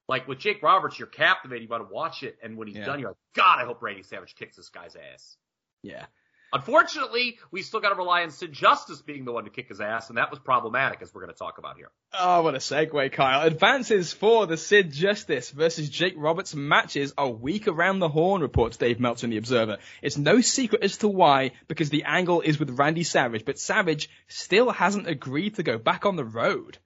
[0.09, 1.63] Like with Jake Roberts, you're captivated.
[1.63, 2.85] You want to watch it, and when he's Yeah.
[2.85, 5.37] done, you're like, God, I hope Randy Savage kicks this guy's ass.
[5.83, 6.05] yeah.
[6.55, 9.81] Unfortunately, we still got to rely on Sid Justice being the one to kick his
[9.81, 11.91] ass, and that was problematic, as we're going to talk about here.
[12.17, 13.45] Oh, what a segue, Kyle.
[13.45, 18.77] Advances for the Sid Justice versus Jake Roberts matches a week around the horn, reports
[18.77, 19.79] Dave Meltzer in The Observer.
[20.01, 24.09] It's no secret as to why, because the angle is with Randy Savage, but Savage
[24.29, 26.77] still hasn't agreed to go back on the road.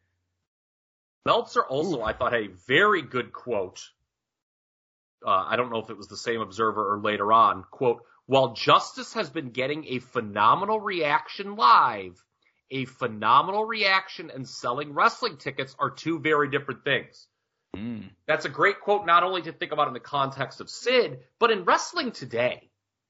[1.27, 3.87] Meltzer also, I thought, had a very good quote.
[5.23, 7.65] Uh, I don't know if it was the same observer or later on.
[7.69, 12.23] Quote, while Justice has been getting a phenomenal reaction live,
[12.69, 17.25] a phenomenal reaction and selling wrestling tickets are two very different things.
[17.75, 18.01] Hmm.
[18.27, 21.49] That's a great quote, not only to think about in the context of Sid, but
[21.49, 22.69] in wrestling today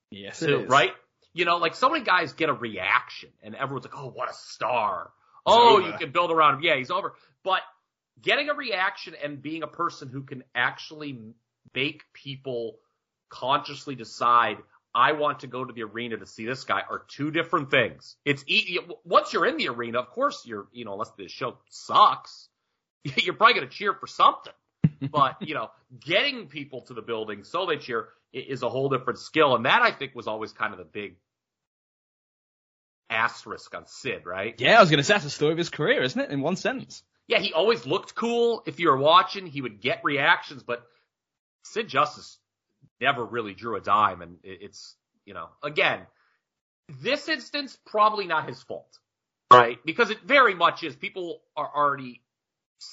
[0.09, 0.69] Yes, too, it is.
[0.69, 0.93] right?
[1.33, 4.33] You know, like so many guys get a reaction and everyone's like, oh, what a
[4.33, 5.11] star.
[5.45, 5.87] oh, over.
[5.87, 6.61] you can build around him.
[6.63, 7.13] Yeah, he's over.
[7.43, 7.59] But
[8.21, 11.19] getting a reaction and being a person who can actually
[11.75, 12.79] make people
[13.29, 14.57] consciously decide,
[14.93, 18.15] I want to go to the arena to see this guy are two different things.
[18.25, 21.57] It's e- once you're in the arena, of course you're, you know, unless the show
[21.69, 22.49] sucks,
[23.03, 24.53] you're probably going to cheer for something.
[25.11, 29.19] but, you know, getting people to the building so they cheer is a whole different
[29.19, 29.55] skill.
[29.55, 31.15] And that I think was always kind of the big
[33.09, 34.55] asterisk on Sid, right?
[34.57, 36.31] Yeah, I was going to say that's the story of his career, isn't it?
[36.31, 37.03] In one sentence.
[37.27, 38.63] Yeah, he always looked cool.
[38.65, 40.83] If you were watching, he would get reactions, but
[41.63, 42.37] Sid Justice
[43.01, 44.21] never really drew a dime.
[44.21, 46.01] And it's, you know, again,
[47.01, 48.97] this instance, probably not his fault,
[49.51, 49.77] right?
[49.85, 50.95] Because it very much is.
[50.95, 52.21] People are already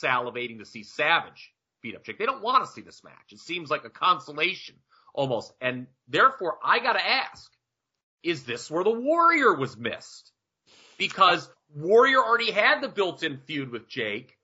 [0.03, 2.19] salivating to see Savage beat up Jake.
[2.19, 3.33] They don't want to see this match.
[3.33, 4.77] It seems like a consolation
[5.15, 5.53] almost.
[5.61, 7.51] And therefore, I got to ask,
[8.23, 10.33] is this where the Warrior was missed?
[10.99, 14.36] Because Warrior already had the built-in feud with Jake.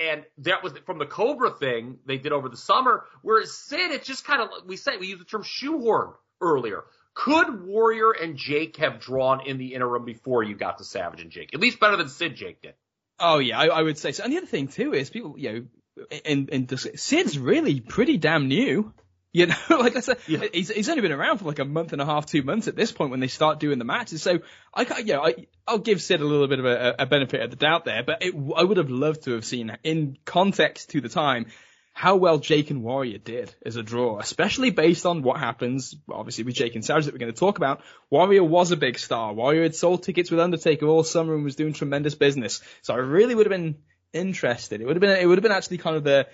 [0.00, 3.04] And that was from the Cobra thing they did over the summer.
[3.22, 6.84] Whereas Sid, it's just kind of, we say, we used the term shoehorn earlier.
[7.12, 11.30] Could Warrior and Jake have drawn in the interim before you got to Savage and
[11.30, 11.50] Jake?
[11.52, 12.74] At least better than Sid Jake did.
[13.18, 14.24] Oh yeah, I, I would say so.
[14.24, 18.48] And the other thing too is people, you know, in, in Sid's really pretty damn
[18.48, 18.94] new.
[19.32, 20.44] You know, like I said, Yeah.
[20.52, 22.74] he's, he's only been around for like a month and a half, two months at
[22.74, 24.22] this point when they start doing the matches.
[24.22, 24.40] So
[24.74, 27.50] I, you know, I, I'll give Sid a little bit of a, a benefit of
[27.50, 31.00] the doubt there, but it, I would have loved to have seen in context to
[31.00, 31.46] the time
[31.92, 36.44] how well Jake and Warrior did as a draw, especially based on what happens, obviously
[36.44, 37.82] with Jake and Savage that we're going to talk about.
[38.10, 39.32] Warrior was a big star.
[39.32, 42.62] Warrior had sold tickets with Undertaker all summer and was doing tremendous business.
[42.82, 43.78] So I really would have been
[44.12, 44.80] interested.
[44.80, 46.26] It would have been, it would have been actually kind of the,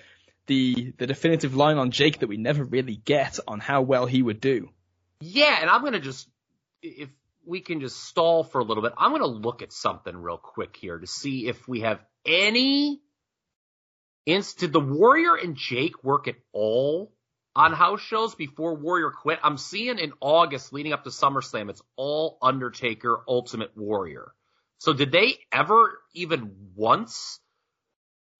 [0.47, 4.21] the, the definitive line on Jake that we never really get on how well he
[4.21, 4.69] would do.
[5.19, 6.27] Yeah, and I'm gonna just
[6.81, 7.09] if
[7.45, 10.75] we can just stall for a little bit, I'm gonna look at something real quick
[10.75, 13.01] here to see if we have any
[14.27, 17.13] did the Warrior and Jake work at all
[17.55, 19.39] on house shows before Warrior quit?
[19.41, 24.33] I'm seeing in August leading up to SummerSlam, it's all Undertaker Ultimate Warrior.
[24.79, 27.39] So did they ever even once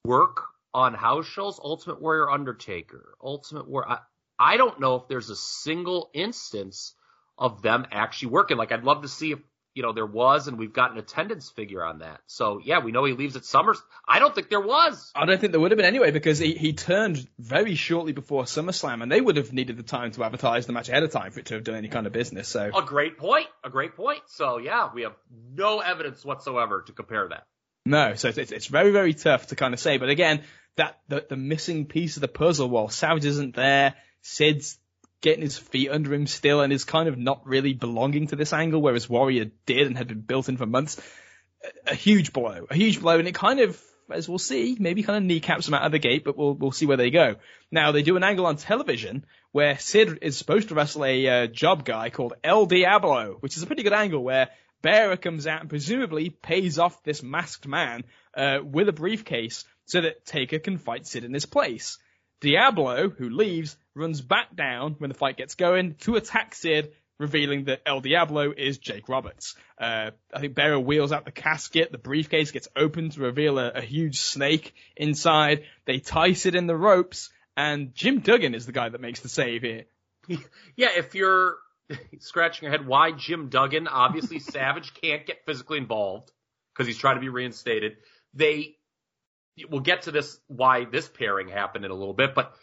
[0.04, 0.44] work
[0.78, 3.90] on house shows, Ultimate Warrior Undertaker, Ultimate War.
[3.90, 3.98] I,
[4.38, 6.94] I don't know if there's a single instance
[7.36, 8.58] of them actually working.
[8.58, 9.40] Like I'd love to see if
[9.74, 12.20] you know there was, and we've got an attendance figure on that.
[12.28, 13.82] So yeah, we know he leaves at Summers.
[14.08, 15.12] I don't think there was.
[15.16, 18.44] I don't think there would have been anyway because he, he turned very shortly before
[18.44, 21.32] SummerSlam, and they would have needed the time to advertise the match ahead of time
[21.32, 22.50] for it to have done any kind of business.
[22.50, 23.48] So A great point.
[23.64, 24.22] A great point.
[24.28, 25.16] So yeah, we have
[25.56, 27.48] no evidence whatsoever to compare that.
[27.88, 29.98] No, so it's, it's very, very tough to kind of say.
[29.98, 30.44] But again,
[30.76, 34.78] that the, the missing piece of the puzzle, while Savage isn't there, Sid's
[35.22, 38.52] getting his feet under him still and is kind of not really belonging to this
[38.52, 41.02] angle, whereas Warrior did and had been built in for months.
[41.64, 45.02] A, a huge blow, a huge blow, and it kind of, as we'll see, maybe
[45.02, 47.38] kind of kneecaps them out of the gate, but we'll we'll see where they go.
[47.72, 51.48] Now they do an angle on television where Sid is supposed to wrestle a uh,
[51.48, 54.50] job guy called El Diablo, which is a pretty good angle where
[54.82, 58.04] Bearer comes out and presumably pays off this masked man
[58.36, 61.98] uh, with a briefcase so that Taker can fight Sid in his place.
[62.40, 67.66] Diablo, who leaves, runs back down when the fight gets going to attack Sid, revealing
[67.66, 69.56] that El Diablo is Jake Roberts.
[69.80, 73.70] Uh, I think Bearer wheels out the casket, the briefcase gets opened to reveal a,
[73.70, 75.64] a huge snake inside.
[75.86, 79.30] They tie Sid in the ropes, and Jim Duggan is the guy that makes the
[79.30, 79.86] save here.
[80.76, 81.56] Yeah, if you're
[82.20, 83.88] scratching your head, why Jim Duggan?
[83.88, 86.32] Obviously, Savage can't get physically involved
[86.74, 87.98] because he's trying to be reinstated.
[88.34, 88.76] They,
[89.70, 92.54] we'll get to this, why this pairing happened in a little bit, but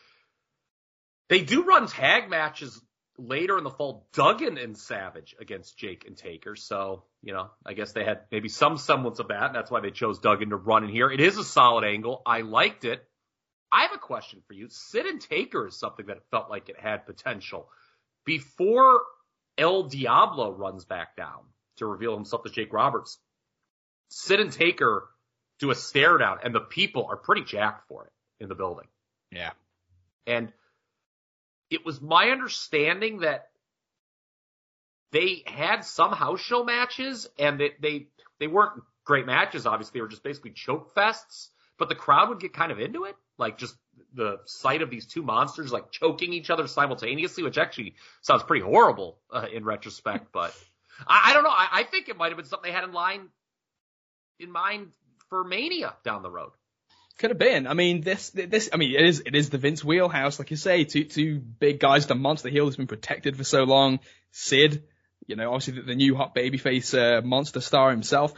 [1.29, 2.81] they do run tag matches
[3.17, 6.57] later in the fall, Duggan and Savage against Jake and Taker.
[6.57, 9.47] So, you know, I guess they had maybe some semblance of that.
[9.47, 11.11] And that's why they chose Duggan to run in here.
[11.11, 12.23] It is a solid angle.
[12.27, 13.07] I liked it.
[13.71, 14.69] I have a question for you.
[14.69, 17.69] Sid and Taker is something that felt like it had potential.
[18.25, 19.01] Before
[19.57, 21.41] El Diablo runs back down
[21.77, 23.19] to reveal himself to Jake Roberts,
[24.09, 25.09] Sid and Taker
[25.59, 28.13] do a stare down and the people are pretty jacked for it
[28.43, 28.87] in the building.
[29.31, 29.51] Yeah.
[30.27, 30.53] And
[31.71, 33.49] it was my understanding that
[35.13, 38.09] they had some house show matches and that they,
[38.41, 39.99] they weren't great matches, obviously.
[39.99, 43.15] They were just basically choke fests, but the crowd would get kind of into it.
[43.39, 43.77] Like just
[44.15, 48.65] the sight of these two monsters like choking each other simultaneously, which actually sounds pretty
[48.65, 50.55] horrible uh, in retrospect, but
[51.07, 51.51] I, I don't know.
[51.51, 53.29] I, I think it might have been something they had in line,
[54.39, 54.89] in mind
[55.29, 56.53] for Mania down the road.
[57.19, 57.69] Could have been.
[57.69, 60.57] I mean, this, this, I mean, it is, it is the Vince wheelhouse, like you
[60.57, 64.01] say, two, two big guys, the monster heel has been protected for so long.
[64.33, 64.83] Sid,
[65.27, 68.35] you know, obviously the, the new hot babyface, uh, monster star himself.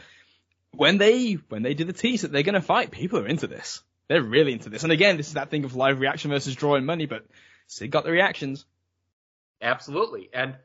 [0.73, 3.81] When they, when they do the tease that they're gonna fight, people are into this.
[4.07, 4.83] They're really into this.
[4.83, 7.25] And again, this is that thing of live reaction versus drawing money, but
[7.67, 8.65] Sid got the reactions.
[9.61, 10.29] Absolutely.
[10.33, 10.55] And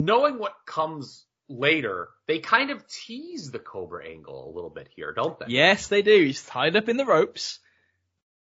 [0.00, 5.12] knowing what comes later, they kind of tease the Cobra angle a little bit here,
[5.12, 5.46] don't they?
[5.48, 6.24] Yes, they do.
[6.24, 7.58] He's tied up in the ropes.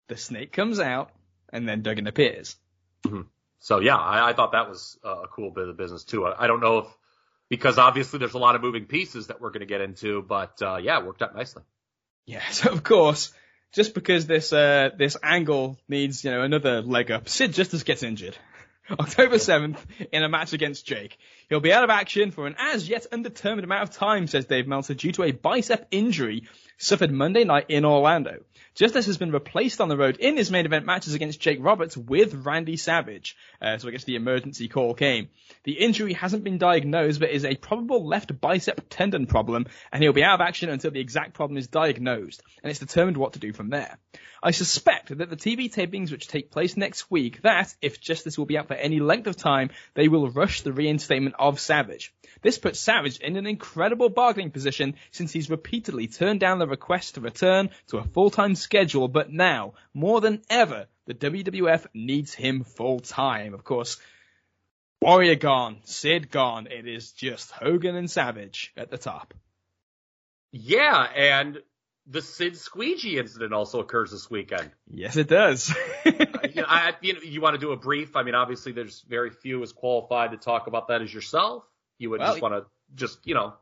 [0.08, 1.12] The snake comes out,
[1.54, 2.58] and then Duggan appears.
[3.06, 3.22] Mm-hmm.
[3.60, 6.26] So yeah, I, I, thought that was a cool bit of business too.
[6.26, 6.88] I, I, don't know if
[7.48, 10.60] because obviously there's a lot of moving pieces that we're going to get into, but
[10.62, 11.64] uh, yeah, it worked out nicely.
[12.26, 13.34] Yeah, so of course,
[13.74, 18.04] just because this uh, this angle needs you know another leg up, Sid just gets
[18.04, 18.38] injured.
[19.00, 19.78] October 7th
[20.12, 21.18] in a match against Jake.
[21.50, 24.68] He'll be out of action for an as yet undetermined amount of time, says Dave
[24.68, 26.44] Meltzer, due to a bicep injury
[26.78, 28.44] suffered Monday night in Orlando.
[28.74, 31.96] Justice has been replaced on the road in his main event matches against Jake Roberts
[31.96, 33.36] with Randy Savage.
[33.62, 35.30] Uh, so I guess the emergency call came.
[35.64, 40.14] The injury hasn't been diagnosed, but is a probable left bicep tendon problem, and he'll
[40.14, 43.40] be out of action until the exact problem is diagnosed, and it's determined what to
[43.40, 44.00] do from there.
[44.42, 48.48] I suspect that the TV tapings which take place next week, that, if Justice will
[48.48, 52.12] be out for any length of time, they will rush the reinstatement of Savage.
[52.42, 57.16] This puts Savage in an incredible bargaining position since he's repeatedly turned down the request
[57.16, 62.64] to return to a full-time schedule, but now, more than ever, the WWF needs him
[62.64, 63.54] full-time.
[63.54, 63.98] Of course,
[65.02, 69.34] Warrior gone, Sid gone, it is just Hogan and Savage at the top.
[70.52, 71.62] Yeah, and
[72.08, 74.70] the Sid Squeegee incident also occurs this weekend.
[74.88, 75.72] Yes, it does.
[75.72, 78.16] uh, you, know, I, you, know, you want to do a brief?
[78.16, 81.64] I mean, obviously, there's very few as qualified to talk about that as yourself.
[81.98, 82.66] You would well, just want to
[82.96, 83.54] just, you know,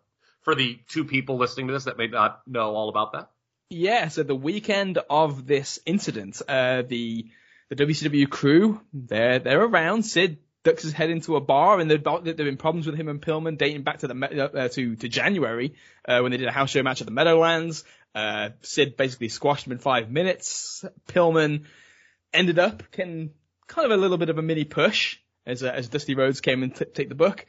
[0.41, 3.29] for the two people listening to this that may not know all about that.
[3.69, 7.27] Yeah, so the weekend of this incident, uh, the
[7.69, 10.03] the WCW crew, they're they're around.
[10.03, 13.21] Sid ducks his head into a bar, and there have been problems with him and
[13.21, 16.71] Pillman dating back to the uh, to to January uh, when they did a house
[16.71, 17.83] show match at the Meadowlands.
[18.15, 20.83] Uh, Sid basically squashed him in five minutes.
[21.07, 21.65] Pillman
[22.33, 23.33] ended up getting
[23.67, 26.63] kind of a little bit of a mini push as uh, as Dusty Rhodes came
[26.63, 27.45] and t- take the book.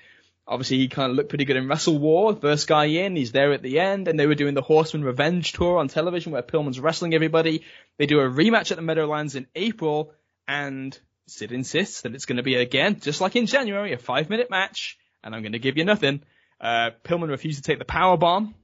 [0.46, 2.34] Obviously, he kind of looked pretty good in Wrestle War.
[2.34, 5.52] First guy in, he's there at the end, and they were doing the Horseman Revenge
[5.52, 7.62] tour on television where Pillman's wrestling everybody.
[7.98, 10.12] They do a rematch at the Meadowlands in April,
[10.48, 14.28] and Sid insists that it's going to be again, just like in January, a five
[14.28, 16.22] minute match, and I'm going to give you nothing.
[16.60, 18.54] Uh, Pillman refused to take the power bomb.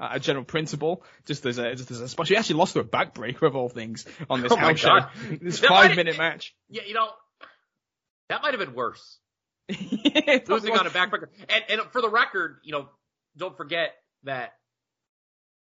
[0.00, 2.26] A general principle, just as a, just as a spot.
[2.26, 5.00] She actually lost to a backbreaker of all things on this Oh house show.
[5.38, 6.54] This That five minute match.
[6.70, 7.10] Yeah, you know,
[8.30, 9.18] that might have been worse.
[10.48, 11.28] Losing on a backbreaker.
[11.48, 12.88] And, and for the record, you know,
[13.36, 13.94] don't forget
[14.24, 14.54] that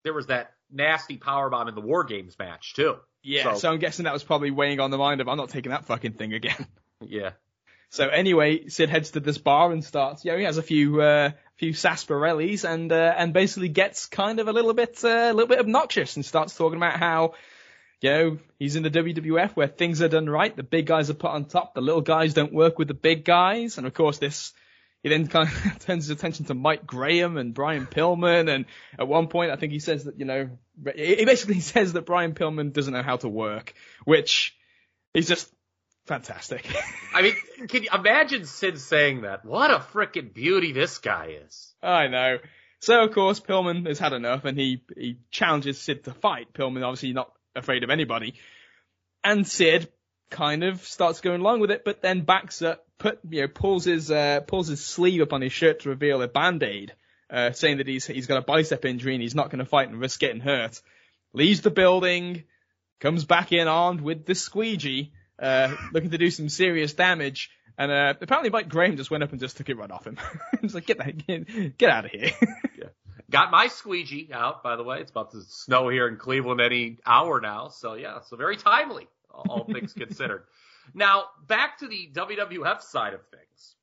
[0.03, 2.95] there was that nasty powerbomb in the War Games match too.
[3.21, 5.49] Yeah, So- so I'm guessing that was probably weighing on the mind of I'm not
[5.49, 6.65] taking that fucking thing again.
[7.01, 7.31] Yeah.
[7.91, 10.25] So anyway, Sid heads to this bar and starts.
[10.25, 14.41] You know, he has a few uh, few sarsaparillis and uh, and basically gets kind
[14.41, 17.35] of a little bit uh, a little bit obnoxious and starts talking about how
[18.01, 21.15] you know he's in the WWF where things are done right, the big guys are
[21.15, 24.17] put on top, the little guys don't work with the big guys, and of course
[24.17, 24.53] this.
[25.01, 28.65] He then kind of turns his attention to Mike Graham and Brian Pillman, and
[28.97, 30.49] at one point I think he says that you know
[30.93, 33.73] he basically says that Brian Pillman doesn't know how to work,
[34.03, 34.55] which
[35.13, 35.49] is just
[36.05, 36.67] fantastic.
[37.13, 37.35] I mean,
[37.67, 39.45] can you imagine Sid saying that?
[39.45, 41.73] What a freaking beauty this guy is.
[41.81, 42.39] I know.
[42.81, 46.53] So of course Pillman has had enough and he he challenges Sid to fight.
[46.53, 48.35] Pillman obviously not afraid of anybody.
[49.23, 49.89] And Sid
[50.29, 53.85] kind of starts going along with it, but then backs up, put you know, pulls
[53.85, 56.93] his uh pulls his sleeve up on his shirt to reveal a band-aid,
[57.29, 59.99] uh saying that he's he's got a bicep injury and he's not gonna fight and
[59.99, 60.81] risk getting hurt.
[61.33, 62.43] Leaves the building,
[62.99, 67.49] comes back in armed with the squeegee, uh looking to do some serious damage.
[67.77, 70.17] And uh, apparently Mike Graham just went up and just took it right off him.
[70.61, 72.31] He's like, get that, get, get out of here.
[73.29, 75.01] Got my squeegee out, by the way.
[75.01, 77.67] It's about to snow here in Cleveland any hour now.
[77.67, 80.43] So yeah, so very timely, all things considered.
[80.91, 83.75] Now, back to the WWF side of things.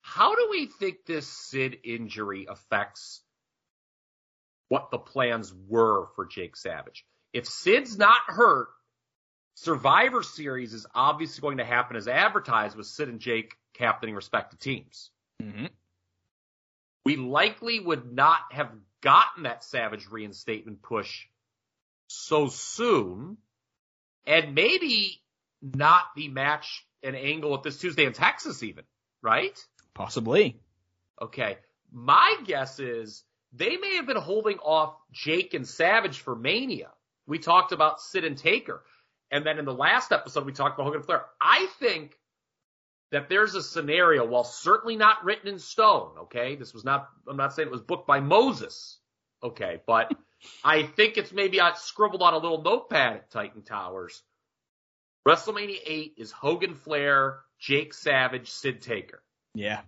[0.00, 3.22] How do we think this Sid injury affects
[4.68, 7.04] what the plans were for Jake Savage?
[7.32, 8.68] If Sid's not hurt,
[9.54, 14.58] Survivor Series is obviously going to happen as advertised with Sid and Jake captaining respective
[14.58, 15.10] teams
[15.42, 15.66] mm-hmm.
[17.08, 21.24] We likely would not have gotten that Savage reinstatement push
[22.06, 23.38] so soon,
[24.26, 25.22] and maybe
[25.62, 28.84] not the match and angle at this Tuesday in Texas, even,
[29.22, 29.58] right?
[29.94, 30.60] Possibly.
[31.22, 31.56] Okay.
[31.90, 36.90] My guess is they may have been holding off Jake and Savage for Mania.
[37.26, 38.82] We talked about Sid and Taker.
[39.30, 41.24] And then in the last episode, we talked about Hogan and Flair.
[41.40, 42.18] I think
[43.10, 46.56] that there's a scenario, while certainly not written in stone, okay?
[46.56, 48.98] This was not, I'm not saying it was booked by Moses,
[49.42, 49.80] okay?
[49.86, 50.12] But
[50.62, 54.22] I think it's maybe uh, scribbled on a little notepad at Titan Towers.
[55.26, 59.22] WrestleMania 8 is Hogan Flair, Jake Savage, Sid Taker.
[59.54, 59.80] Yeah.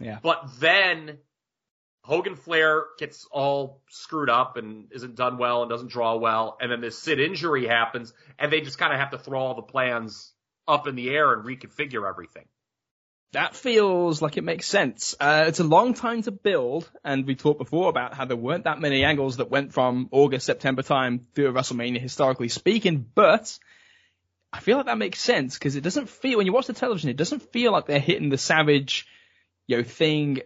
[0.00, 0.18] Yeah.
[0.22, 1.18] But then
[2.02, 6.56] Hogan Flair gets all screwed up and isn't done well and doesn't draw well.
[6.60, 9.54] And then this Sid injury happens and they just kind of have to throw all
[9.54, 10.32] the plans
[10.66, 12.44] up in the air and reconfigure everything.
[13.34, 15.16] That feels like it makes sense.
[15.18, 18.62] Uh, it's a long time to build, and we talked before about how there weren't
[18.62, 23.58] that many angles that went from August, September time through WrestleMania, historically speaking, but
[24.52, 27.10] I feel like that makes sense because it doesn't feel, when you watch the television,
[27.10, 29.04] it doesn't feel like they're hitting the savage,
[29.66, 30.38] you know, thing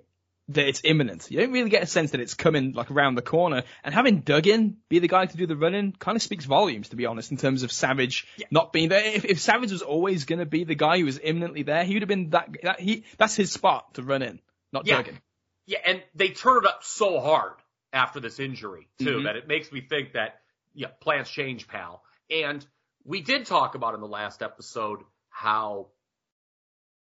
[0.51, 1.30] that it's imminent.
[1.30, 3.64] You don't really get a sense that it's coming like around the corner.
[3.84, 6.96] And having Duggan be the guy to do the running kind of speaks volumes, to
[6.96, 9.05] be honest, in terms of Savage not being there.
[9.05, 11.94] If, if Savage was always going to be the guy who was imminently there, he
[11.94, 14.40] would have been that, that he, that's his spot to run in,
[14.72, 14.96] not Yeah.
[14.96, 15.18] Duggan.
[15.66, 17.53] Yeah, and they turn it up so hard
[17.92, 19.24] after this injury too Mhm.
[19.24, 20.40] that it makes me think that
[20.74, 22.03] yeah, plans change, pal.
[22.30, 22.66] And
[23.05, 25.88] we did talk about in the last episode how,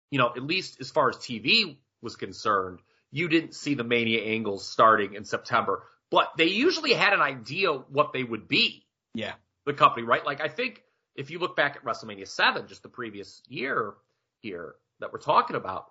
[0.09, 2.79] you know, at least as far as TV was concerned,
[3.15, 7.71] you didn't see the Mania angles starting in September, but they usually had an idea
[7.71, 8.85] what they would be.
[9.13, 9.35] Yeah.
[9.65, 10.25] The company, right?
[10.25, 10.83] Like I think
[11.15, 13.93] if you look back at WrestleMania 7, just the previous year
[14.41, 15.85] here that we're talking about,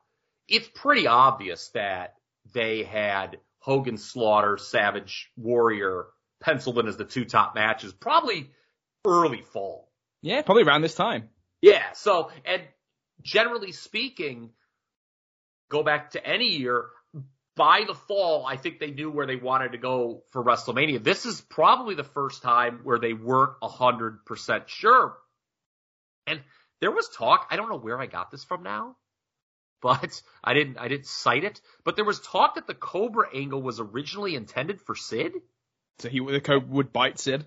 [0.48, 2.16] it's pretty obvious that
[2.52, 6.08] they had Hogan Slaughter, Savage Warrior
[6.42, 8.50] penciled in as the two top matches, probably
[9.06, 9.90] early fall.
[10.20, 11.30] Yeah, probably around this time.
[11.62, 11.92] Yeah.
[11.94, 12.60] So, and
[13.22, 14.50] generally speaking,
[15.70, 16.90] go back to any year,
[17.56, 21.02] by the fall, I think they knew where they wanted to go for WrestleMania.
[21.02, 25.16] This is probably the first time where they weren't a hundred percent sure.
[26.26, 26.40] And
[26.80, 28.96] there was talk, I don't know where I got this from now,
[29.82, 33.62] but I didn't, I didn't cite it, but there was talk that the Cobra angle
[33.62, 35.34] was originally intended for Sid.
[36.00, 37.46] So he the code would bite Sid.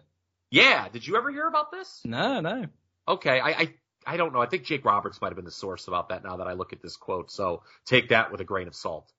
[0.52, 0.88] Yeah.
[0.88, 2.02] Did you ever hear about this?
[2.06, 2.66] No, no.
[3.08, 3.40] Okay.
[3.40, 3.74] I, I,
[4.06, 4.42] I don't know.
[4.42, 6.72] I think Jake Roberts might have been the source about that now that I look
[6.72, 7.30] at this quote.
[7.30, 9.12] So take that with a grain of salt.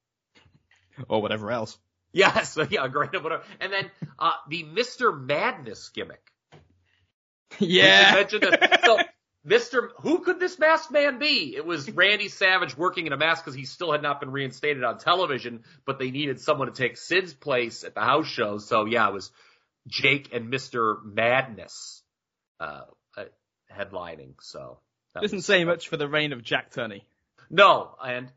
[1.09, 1.79] Or whatever else.
[2.13, 3.43] Yes, yeah, a grain of whatever.
[3.61, 5.19] And then uh, the Mr.
[5.19, 6.23] Madness gimmick.
[7.61, 8.15] Yeah.
[8.15, 8.81] mentioned that.
[8.85, 8.99] So,
[9.47, 9.89] Mr.
[10.03, 11.55] Who could this masked man be?
[11.57, 14.85] It was Randy Savage working in a mask because he still had not been reinstated
[14.85, 18.59] on television, but they needed someone to take Sid's place at the house show.
[18.59, 19.31] So yeah, it was
[19.87, 21.03] Jake and Mr.
[21.05, 22.03] Madness
[22.61, 22.83] uh,
[23.17, 23.25] uh,
[23.75, 24.35] headlining.
[24.41, 24.81] So
[25.15, 27.03] that Doesn't say much for the reign of Jack Tunney.
[27.49, 28.31] No, and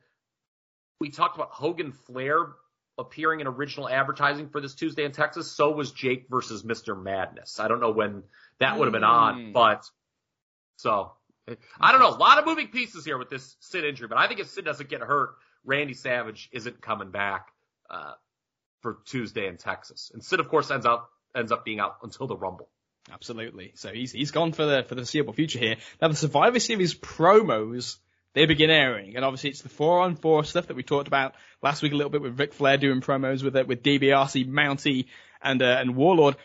[1.01, 2.49] we talked about Hogan Flair
[2.97, 5.51] appearing in original advertising for this Tuesday in Texas.
[5.51, 7.01] So was Jake versus Mr.
[7.01, 7.59] Madness.
[7.59, 8.23] I don't know when
[8.59, 9.51] that would have been on, Hmm.
[9.51, 9.89] but
[10.77, 11.13] so
[11.79, 12.09] I don't know.
[12.09, 14.63] A lot of moving pieces here with this Sid injury, but I think if Sid
[14.63, 15.31] doesn't get hurt,
[15.65, 17.47] Randy Savage isn't coming back
[17.89, 18.13] uh,
[18.81, 20.11] for Tuesday in Texas.
[20.13, 22.69] And Sid, of course, ends up ends up being out until the Rumble.
[23.11, 23.71] Absolutely.
[23.75, 25.77] So he's he's gone for the for the foreseeable future here.
[25.99, 27.97] Now the Survivor Series promos
[28.33, 31.35] they begin airing, and obviously it's the four on four stuff that we talked about
[31.61, 35.05] last week a little bit with Ric Flair doing promos with it with DiBiase, Mountie,
[35.41, 36.37] and uh, and Warlord.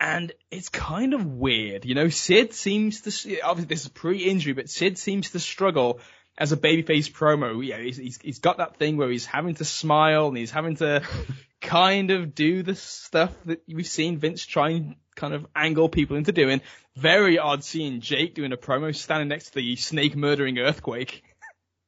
[0.00, 2.08] And it's kind of weird, you know.
[2.08, 6.00] Sid seems to obviously this is pre-injury, but Sid seems to struggle
[6.36, 7.64] as a babyface promo.
[7.64, 10.76] Yeah, he's, he's he's got that thing where he's having to smile and he's having
[10.76, 11.02] to
[11.60, 16.16] kind of do the stuff that we've seen Vince try and kind of angle people
[16.16, 16.60] into doing.
[16.96, 21.22] Very odd seeing Jake doing a promo standing next to the snake murdering earthquake.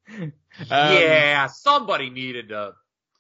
[0.70, 2.74] Um, yeah, somebody needed to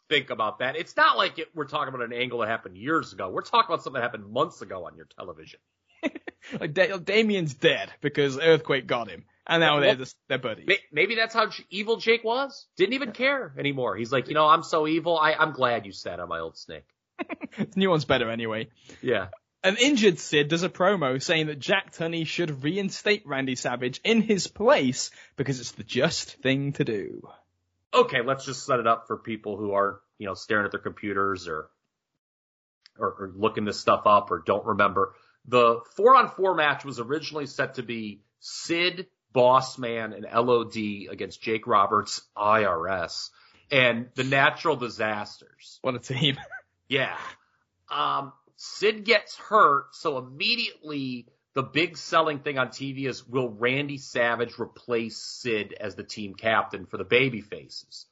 [0.08, 0.76] think about that.
[0.76, 3.28] It's not like it, we're talking about an angle that happened years ago.
[3.28, 5.58] We're talking about something that happened months ago on your television.
[6.60, 10.68] like da- Damien's dead because earthquake got him, and now they're just they're buddies.
[10.92, 12.66] Maybe that's how evil Jake was.
[12.76, 13.96] Didn't even care anymore.
[13.96, 15.18] He's like, you know, I'm so evil.
[15.18, 16.84] I, I'm glad you sat on my old snake.
[17.56, 18.68] the new one's better anyway.
[19.02, 19.28] Yeah.
[19.64, 24.20] An injured Sid does a promo saying that Jack Tunney should reinstate Randy Savage in
[24.20, 27.26] his place because it's the just thing to do.
[27.94, 30.80] Okay, let's just set it up for people who are, you know, staring at their
[30.80, 31.70] computers or,
[32.98, 35.14] or, or looking this stuff up or don't remember.
[35.46, 41.40] The four on four match was originally set to be Sid, Bossman, and LOD against
[41.40, 43.30] Jake Roberts, IRS,
[43.70, 45.78] and the natural disasters.
[45.80, 46.36] What a team.
[46.86, 47.16] Yeah.
[47.90, 53.98] Um, Sid gets hurt, so immediately the big selling thing on TV is will Randy
[53.98, 58.06] Savage replace Sid as the team captain for the baby faces?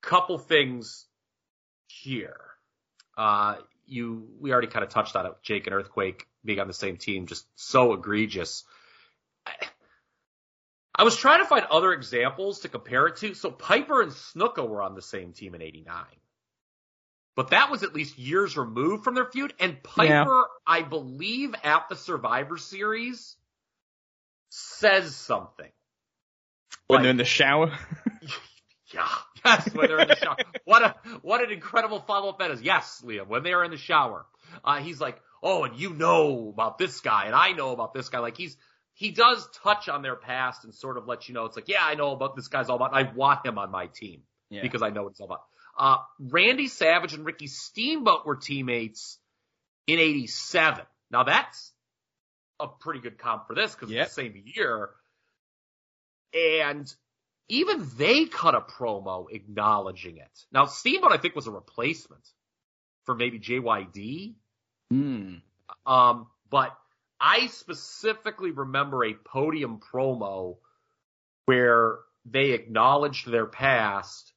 [0.00, 1.06] Couple things
[1.86, 2.40] here.
[3.16, 3.56] Uh,
[3.86, 5.32] you, we already kind of touched on it.
[5.42, 8.64] Jake and Earthquake being on the same team, just so egregious.
[9.46, 9.52] I,
[10.94, 13.34] I was trying to find other examples to compare it to.
[13.34, 16.04] So Piper and Snuka were on the same team in 89
[17.34, 19.54] but that was at least years removed from their feud.
[19.60, 20.42] And Piper, Yeah.
[20.66, 23.36] I believe, at the Survivor Series,
[24.50, 25.70] says something.
[26.86, 27.76] When Like- they're in the shower.
[28.94, 29.08] Yeah,
[29.42, 30.36] yes, when they're in the shower.
[30.66, 32.60] what a what an incredible follow up that is.
[32.60, 34.26] Yes, Liam, when they are in the shower,
[34.62, 38.10] uh, he's like, oh, and you know about this guy, and I know about this
[38.10, 38.18] guy.
[38.18, 38.54] Like he's
[38.92, 41.78] he does touch on their past and sort of let you know it's like, yeah,
[41.82, 42.92] I know about this guy's all about.
[42.92, 44.60] I want him on my team Yeah.
[44.60, 45.44] because I know what it's all about.
[45.78, 49.18] Uh, Randy Savage and Ricky Steamboat were teammates
[49.86, 50.84] in '87.
[51.10, 51.72] Now that's
[52.60, 54.06] a pretty good comp for this because Yep.
[54.06, 54.90] it's the same year.
[56.34, 56.92] And
[57.48, 60.30] even they cut a promo acknowledging it.
[60.52, 62.26] Now Steamboat, I think, was a replacement
[63.04, 64.34] for maybe JYD.
[64.90, 65.34] Hmm.
[65.86, 66.76] Um, but
[67.20, 70.58] I specifically remember a podium promo
[71.46, 74.31] where they acknowledged their past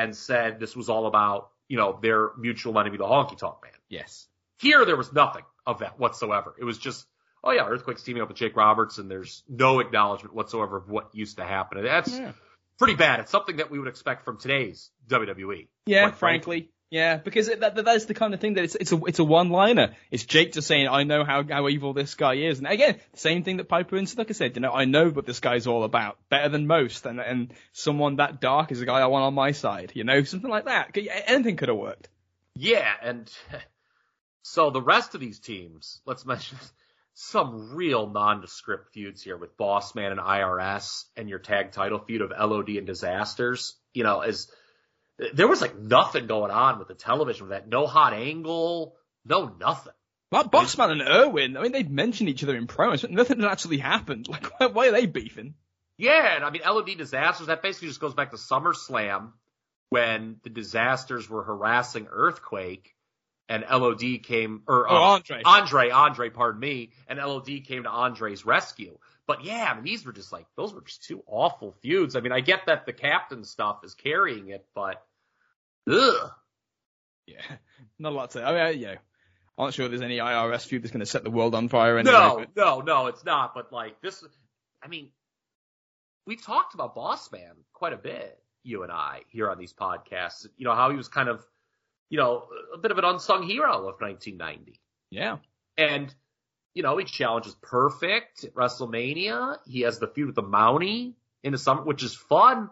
[0.00, 3.72] and said this was all about, you know, their mutual enemy, the Honky Tonk Man.
[3.88, 4.26] Yes.
[4.58, 6.54] Here, there was nothing of that whatsoever.
[6.58, 7.06] It was just,
[7.44, 11.14] oh yeah, Earthquake's teaming up with Jake Roberts, and there's no acknowledgement whatsoever of what
[11.14, 11.78] used to happen.
[11.78, 12.32] And that's Yeah.
[12.78, 13.20] pretty bad.
[13.20, 15.68] It's something that we would expect from today's WWE.
[15.86, 16.70] Yeah, quite frankly.
[16.90, 19.24] Yeah, because it, that, that's the kind of thing that it's it's a it's a
[19.24, 19.94] one liner.
[20.10, 23.44] It's Jake just saying, "I know how how evil this guy is," and again, same
[23.44, 24.56] thing that Piper and Snuka said.
[24.56, 28.16] You know, I know what this guy's all about, better than most, and and someone
[28.16, 29.92] that dark is a guy I want on my side.
[29.94, 30.96] You know, something like that.
[31.26, 32.08] Anything could have worked.
[32.56, 33.30] Yeah, and
[34.42, 36.58] so the rest of these teams, let's mention
[37.14, 42.30] some real nondescript feuds here with Bossman and IRS and your tag title feud of
[42.30, 43.76] LOD and Disasters.
[43.94, 44.50] You know, as
[45.34, 47.68] there was like nothing going on with the television with that.
[47.68, 49.92] No hot angle, no nothing.
[50.32, 53.50] Like Bossman and Irwin, I mean, they've mentioned each other in promos, but nothing had
[53.50, 54.28] actually happened.
[54.30, 55.54] Like, why, why are they beefing?
[55.98, 59.32] Yeah, and I mean LOD Disasters, that basically just goes back to SummerSlam
[59.90, 62.94] when the disasters were harassing Earthquake
[63.48, 65.42] and LOD came or Oh, uh, Andre.
[65.44, 68.96] Andre, Andre, pardon me, and LOD came to Andre's rescue.
[69.26, 72.14] but yeah, I mean, these were just like, those were just two awful feuds.
[72.14, 75.02] I mean, I get that the captain stuff is carrying it, but,
[75.90, 76.30] ugh.
[77.26, 77.42] Yeah,
[77.98, 78.38] not a lot to.
[78.38, 78.44] Say.
[78.44, 78.94] I mean, yeah,
[79.58, 81.98] I'm not sure there's any IRS feud that's going to set the world on fire.
[81.98, 83.54] Anyway, No, but- no, no, it's not.
[83.54, 84.24] But like this,
[84.82, 85.10] I mean,
[86.26, 90.46] we've talked about Boss Man quite a bit, you and I, here on these podcasts.
[90.56, 91.44] You know, how he was kind of,
[92.08, 94.80] you know, a bit of an unsung hero of 1990.
[95.10, 95.38] yeah,
[95.78, 96.12] And,
[96.74, 99.56] you know, he challenges Perfect at WrestleMania.
[99.66, 102.70] He has the feud with the Mountie in the summer, which is fun.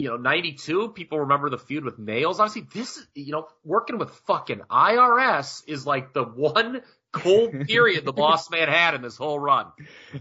[0.00, 2.40] You know, 92, people remember the feud with Nailz.
[2.40, 6.82] Obviously, this, you know, working with fucking IRS is like the one
[7.12, 9.66] cold period the boss man had in this whole run.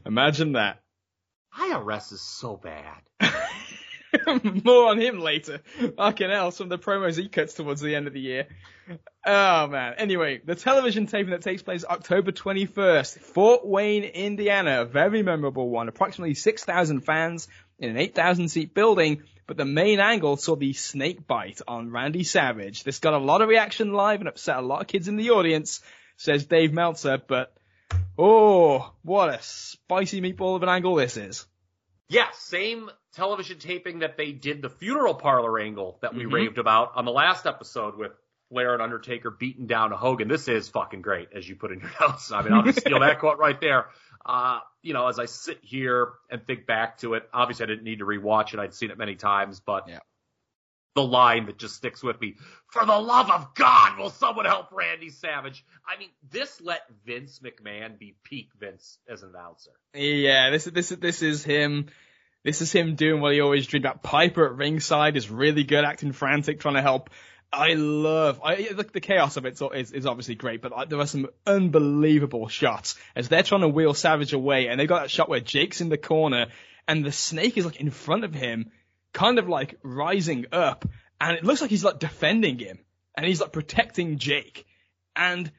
[0.05, 0.81] imagine that.
[1.57, 3.01] IRS is so bad.
[4.63, 5.61] More on him later.
[5.97, 8.47] Fucking hell, some of the promos he cuts towards the end of the year.
[9.25, 9.95] Oh man.
[9.97, 14.81] Anyway, the television taping that takes place October 21st, Fort Wayne, Indiana.
[14.81, 15.87] A very memorable one.
[15.87, 17.47] Approximately 6,000 fans
[17.83, 22.23] in an 8,000 seat building, but the main angle saw the snake bite on Randy
[22.23, 22.83] Savage.
[22.83, 25.31] This got a lot of reaction live and upset a lot of kids in the
[25.31, 25.81] audience,
[26.15, 27.53] says Dave Meltzer, but
[28.17, 31.45] oh, what a spicy meatball of an angle this is.
[32.07, 36.31] Yeah, same television taping that they did the funeral parlor angle that we Mhm.
[36.33, 38.11] raved about on the last episode with
[38.49, 40.27] Flair and Undertaker beating down Hogan.
[40.27, 42.31] This is fucking great, as you put in your notes.
[42.31, 43.87] I mean, I'll just steal that quote right there.
[44.25, 47.83] Uh, you know, as I sit here and think back to it, obviously I didn't
[47.83, 48.59] need to rewatch it.
[48.59, 49.99] I'd seen it many times, but Yeah.
[50.95, 52.35] the line that just sticks with me,
[52.67, 55.65] for the love of God, will someone help Randy Savage?
[55.87, 59.71] I mean, this let Vince McMahon be peak Vince as an announcer.
[59.93, 61.87] Yeah, this is this is this is him.
[62.43, 64.03] This is him doing what he always dreamed about.
[64.03, 67.09] Piper at ringside is really good, acting frantic, trying to help.
[67.53, 70.99] I love I, the, the chaos of it is, is obviously great, but uh, there
[70.99, 75.11] are some unbelievable shots as they're trying to wheel Savage away, and they got that
[75.11, 76.47] shot where Jake's in the corner
[76.87, 78.71] and the snake is like in front of him,
[79.13, 80.85] kind of like rising up,
[81.21, 82.79] and it looks like he's like defending him,
[83.15, 84.65] and he's like protecting Jake,
[85.15, 85.51] and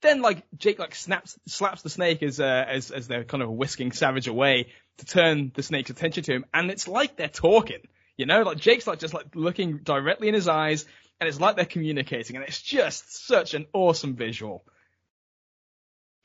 [0.00, 3.50] then like Jake like snaps slaps the snake as uh, as as they're kind of
[3.50, 4.68] whisking Savage away
[4.98, 7.86] to turn the snake's attention to him, and it's like they're talking.
[8.16, 10.86] You know, like Jake's like just like looking directly in his eyes,
[11.24, 14.62] and it's like they're communicating, and it's just such an awesome visual.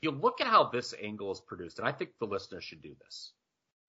[0.02, 2.94] you look at how this angle is produced, and I think the listener should do
[3.02, 3.32] this.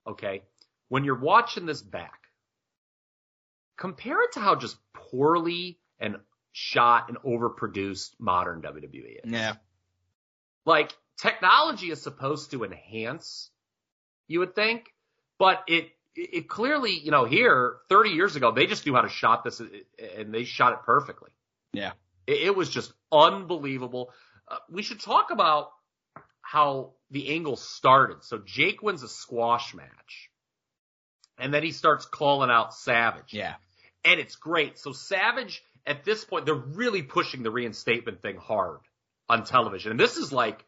[0.07, 0.43] Okay?
[0.87, 2.19] When you're watching this back,
[3.77, 6.15] compare it to how just poorly and
[6.53, 9.31] shot and overproduced modern WWE is.
[9.31, 9.55] Yeah,
[10.65, 13.49] Like, technology is supposed to enhance,
[14.29, 14.85] you would think,
[15.39, 19.09] but it, it clearly, you know, here, 30 years ago, they just knew how to
[19.09, 19.61] shot this
[20.17, 21.29] and they shot it perfectly.
[21.73, 21.91] yeah,
[22.27, 24.11] It, it was just unbelievable.
[24.47, 25.71] Uh, we should talk about
[26.41, 28.23] how the angle started.
[28.23, 30.29] So Jake wins a squash match.
[31.37, 33.33] And then he starts calling out Savage.
[33.33, 33.55] yeah,
[34.03, 34.77] And it's great.
[34.77, 38.79] So Savage, at this point, they're really pushing the reinstatement thing hard
[39.29, 39.91] on television.
[39.91, 40.63] And this is like,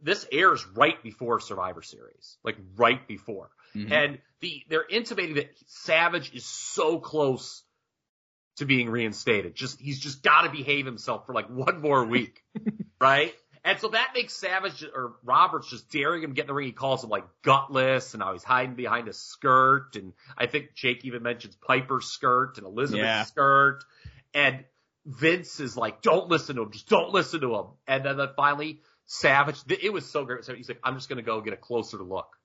[0.00, 2.36] this airs right before Survivor Series.
[2.44, 3.50] Like right before.
[3.74, 3.90] Mhm.
[3.90, 7.62] And the, they're intimating that Savage is so close
[8.56, 9.54] to being reinstated.
[9.54, 12.42] Just, he's just gotta behave himself for like one more week.
[13.00, 13.34] right?
[13.64, 16.66] And so that makes Savage or Roberts just daring him to get in the ring.
[16.66, 19.94] He calls him like gutless and now he's hiding behind a skirt.
[19.94, 23.22] And I think Jake even mentions Piper's skirt and Elizabeth's Yeah.
[23.22, 23.84] skirt.
[24.34, 24.64] And
[25.06, 26.72] Vince is like, don't listen to him.
[26.72, 27.66] Just don't listen to him.
[27.86, 30.44] And then, then finally Savage, it was so great.
[30.44, 32.36] So he's like, I'm just going to go get a closer look.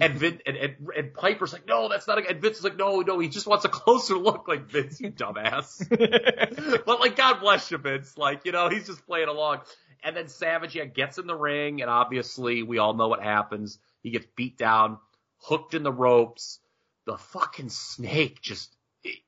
[0.00, 2.76] And, Vin, and, and, and Piper's like, no, that's not a, and Vince is like,
[2.76, 5.86] no, no, he just wants a closer look like Vince, you dumbass.
[6.86, 8.16] but like, God bless you, Vince.
[8.16, 9.60] Like, you know, he's just playing along.
[10.02, 13.78] And then Savage, yeah, gets in the ring, and obviously we all know what happens.
[14.02, 14.98] He gets beat down,
[15.38, 16.58] hooked in the ropes.
[17.06, 19.18] The fucking snake just, it,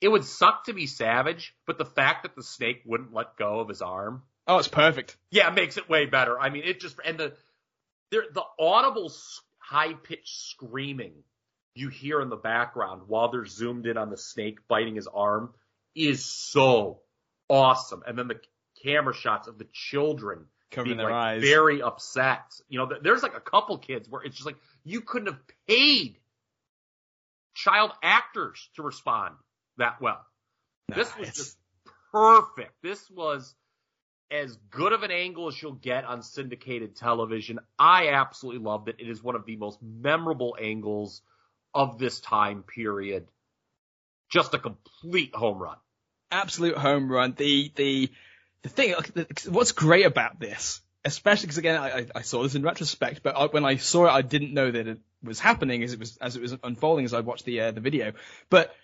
[0.00, 3.60] it would suck to be Savage, but the fact that the snake wouldn't let go
[3.60, 5.16] of his arm, oh, it's perfect.
[5.30, 6.38] yeah, it makes it way better.
[6.38, 7.32] I mean, it just, and the,
[8.12, 9.12] there, the audible
[9.58, 11.14] high pitched screaming
[11.74, 15.52] you hear in the background while they're zoomed in on the snake biting his arm
[15.96, 17.00] is so
[17.48, 18.02] awesome.
[18.06, 18.40] And then the
[18.84, 21.42] camera shots of the children Covering being their like eyes.
[21.42, 22.42] very upset.
[22.68, 26.18] You know, there's like a couple kids where it's just like you couldn't have paid
[27.54, 29.34] child actors to respond
[29.78, 30.24] that well.
[30.88, 31.58] This was it's- just
[32.12, 32.72] perfect.
[32.82, 33.54] This was
[34.32, 37.60] as good of an angle as you'll get on syndicated television.
[37.78, 38.96] I absolutely loved it.
[38.98, 41.22] It is one of the most memorable angles
[41.74, 43.28] of this time period.
[44.30, 45.76] Just a complete home run.
[46.30, 47.34] absolute home run.
[47.36, 48.10] The the
[48.62, 48.94] the thing,
[49.48, 53.46] what's great about this especially because again, I, I saw this in retrospect, but I,
[53.46, 56.36] when I saw it, I didn't know that it was happening as it was as
[56.36, 58.12] it was unfolding as I watched the uh, the video.
[58.50, 58.74] But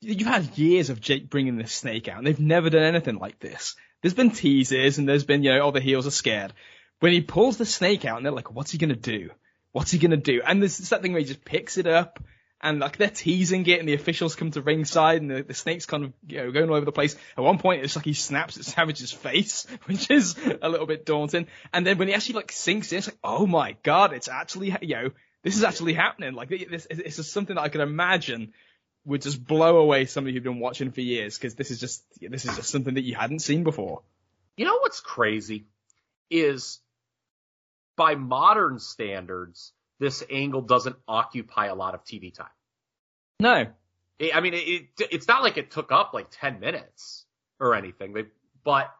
[0.00, 3.38] you've had years of Jake bringing this snake out, and they've never done anything like
[3.38, 3.76] this.
[4.02, 6.52] There's been teasers, and there's been you know, all the heels are scared.
[7.00, 9.30] When he pulls the snake out, and they're like, "What's he gonna do?
[9.72, 12.22] What's he gonna do?" And there's that thing where he just picks it up
[12.62, 15.84] and like they're teasing it, and the officials come to ringside, and the, the snake's
[15.86, 17.16] kind of you know going all over the place.
[17.36, 21.04] At one point, it's like he snaps at Savage's face, which is a little bit
[21.04, 21.48] daunting.
[21.72, 24.76] And then when he actually like sinks in, it's like, oh my god, it's actually
[24.80, 25.10] you know
[25.42, 26.34] this is actually happening.
[26.34, 28.52] Like this, it's just something that I could imagine
[29.04, 32.44] would just blow away somebody who'd been watching for years because this is just this
[32.44, 34.02] is just something that you hadn't seen before.
[34.56, 35.66] You know what's crazy
[36.30, 36.80] is
[37.96, 42.46] by modern standards, this angle doesn't occupy a lot of TV time.
[43.40, 43.66] No.
[44.32, 47.24] I mean, it, it, it's not like it took up like 10 minutes
[47.58, 48.24] or anything, they,
[48.64, 48.92] but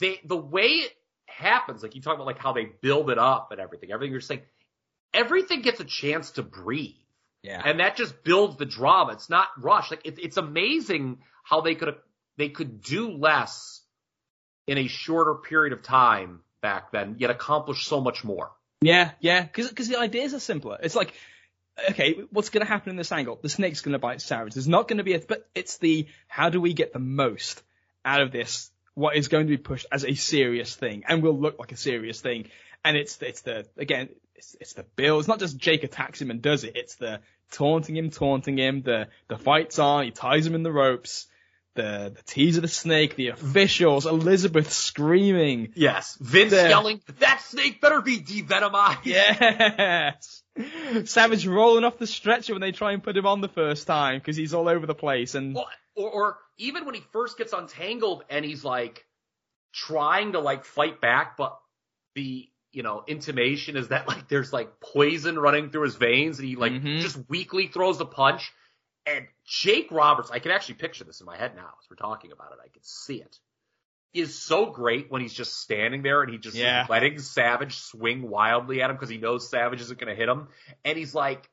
[0.00, 0.92] they, the way it
[1.26, 4.20] happens, like you talk about like how they build it up and everything, everything you're
[4.20, 4.42] saying,
[5.12, 6.94] everything gets a chance to breathe.
[7.44, 7.60] Yeah.
[7.62, 9.12] And that just builds the drama.
[9.12, 9.90] It's not rushed.
[9.90, 11.94] Like it, it's amazing how they could,
[12.38, 13.82] they could do less
[14.66, 18.50] in a shorter period of time back then, yet accomplish so much more.
[18.80, 20.78] Yeah, yeah, because because the ideas are simpler.
[20.82, 21.12] It's like,
[21.90, 23.38] okay, what's going to happen in this angle?
[23.40, 24.54] The snake's going to bite Savage.
[24.54, 27.62] There's not going to be a, but it's the how do we get the most
[28.06, 28.70] out of this?
[28.94, 31.76] What is going to be pushed as a serious thing and will look like a
[31.76, 32.48] serious thing?
[32.84, 35.18] And it's it's the again, it's, it's the bill.
[35.18, 36.76] It's not just Jake attacks him and does it.
[36.76, 37.20] It's the
[37.52, 38.82] taunting him, taunting him.
[38.82, 40.04] The the fights on.
[40.04, 41.26] He ties him in the ropes
[41.74, 45.72] the the tease of the snake, the officials, Elizabeth screaming.
[45.74, 46.16] Yes.
[46.20, 49.04] Vince the, yelling, that snake better be devenomized.
[49.04, 50.42] Yes.
[51.04, 54.18] Savage rolling off the stretcher when they try and put him on the first time
[54.18, 57.52] because he's all over the place and well, or, or even when he first gets
[57.52, 59.04] untangled and he's like
[59.72, 61.58] trying to like fight back, but
[62.14, 66.48] the you know intimation is that like there's like poison running through his veins and
[66.48, 67.00] he like mm-hmm.
[67.00, 68.52] just weakly throws a punch
[69.06, 72.32] and Jake Roberts, I can actually picture this in my head now as we're talking
[72.32, 72.58] about it.
[72.64, 73.36] I can see it.
[74.14, 76.86] Is so great when he's just standing there and he just yeah.
[76.88, 80.48] letting Savage swing wildly at him because he knows Savage isn't going to hit him.
[80.84, 81.50] And he's like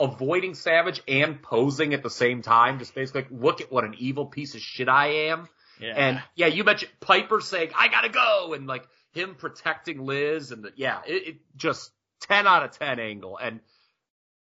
[0.00, 2.78] avoiding Savage and posing at the same time.
[2.78, 5.48] Just basically like, look at what an evil piece of shit I am.
[5.80, 5.92] Yeah.
[5.94, 8.54] And yeah, you mentioned Piper saying, I gotta go.
[8.54, 8.88] And like
[9.18, 11.90] him protecting Liz and the, yeah, it, it just
[12.22, 13.38] 10 out of 10 angle.
[13.38, 13.60] And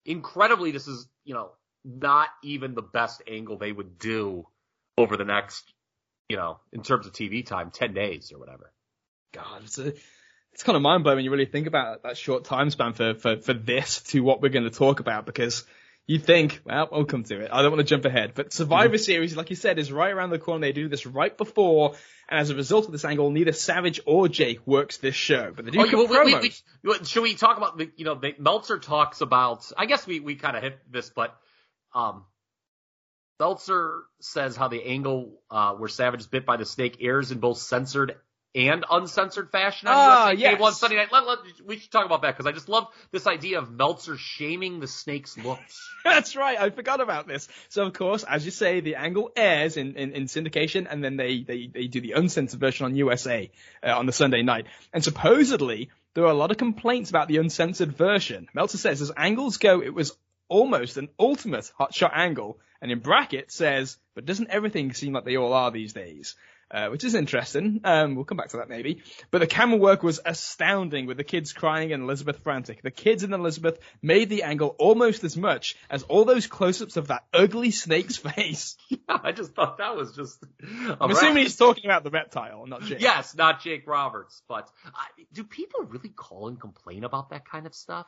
[0.04, 1.50] incredibly, this is, you know,
[1.84, 4.46] not even the best angle they would do
[4.96, 5.72] over the next,
[6.28, 8.72] you know, in terms of TV time, 10 days or whatever.
[9.32, 9.92] God, it's a,
[10.52, 13.14] it's kind of mind blowing when you really think about that short time span for,
[13.14, 15.64] for, for this to what we're going to talk about because
[16.08, 17.50] you think, well, we'll come to it.
[17.52, 19.02] I don't want to jump ahead, but Survivor mm-hmm.
[19.02, 20.62] Series, like you said, is right around the corner.
[20.62, 21.96] They do this right before,
[22.30, 25.66] and as a result of this angle, neither Savage or Jake works this show, but
[25.66, 26.52] they do oh, well, we, we,
[26.82, 30.18] we, should we talk about the, you know, the, Meltzer talks about, I guess we,
[30.20, 31.36] we kind of hit this, but
[31.94, 32.24] um,
[33.38, 37.38] Meltzer says how the angle uh, where Savage is bit by the snake airs in
[37.38, 38.16] both censored
[38.54, 40.60] and uncensored fashion on ah, USA yes.
[40.60, 41.12] One Sunday night.
[41.12, 44.16] Let, let, we should talk about that because I just love this idea of Meltzer
[44.16, 45.90] shaming the snake's looks.
[46.04, 46.58] That's right.
[46.58, 47.48] I forgot about this.
[47.68, 51.16] So of course, as you say, the angle airs in, in, in syndication, and then
[51.16, 53.50] they, they they do the uncensored version on USA
[53.82, 54.66] uh, on the Sunday night.
[54.92, 58.48] And supposedly there are a lot of complaints about the uncensored version.
[58.54, 60.16] Meltzer says as angles go, it was
[60.48, 65.36] almost an ultimate hotshot angle, and in bracket says, but doesn't everything seem like they
[65.36, 66.34] all are these days?
[66.70, 67.80] Uh, which is interesting.
[67.84, 69.02] Um, we'll come back to that maybe.
[69.30, 72.82] But the camera work was astounding with the kids crying and Elizabeth frantic.
[72.82, 77.08] The kids and Elizabeth made the angle almost as much as all those close-ups of
[77.08, 78.76] that ugly snake's face.
[79.08, 80.44] I just thought that was just.
[81.00, 83.00] I'm assuming he's talking about the reptile, not Jake.
[83.00, 84.42] Yes, not Jake Roberts.
[84.46, 84.90] But uh,
[85.32, 88.06] do people really call and complain about that kind of stuff?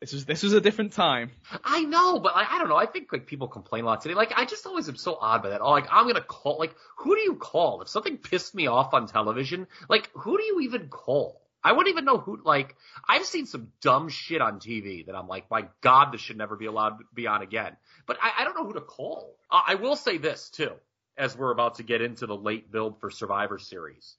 [0.00, 1.32] This was this was a different time.
[1.64, 2.76] I know, but like, I don't know.
[2.76, 4.14] I think like people complain a lot today.
[4.14, 5.60] Like I just always am so odd by that.
[5.60, 6.56] Oh, like I'm gonna call.
[6.58, 9.66] Like who do you call if something pissed me off on television?
[9.88, 11.42] Like who do you even call?
[11.64, 12.40] I wouldn't even know who.
[12.44, 12.76] Like
[13.08, 16.54] I've seen some dumb shit on TV that I'm like, my God, this should never
[16.54, 17.76] be allowed to be on again.
[18.06, 19.34] But I, I don't know who to call.
[19.50, 20.72] Uh, I will say this too,
[21.16, 24.14] as we're about to get into the late build for Survivor Series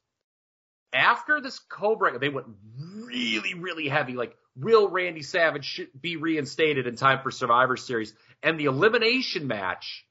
[0.94, 6.88] after this Cobra, they went really, really heavy, like will Randy Savage should be reinstated
[6.88, 8.14] in time for Survivor Series.
[8.44, 10.06] And the elimination match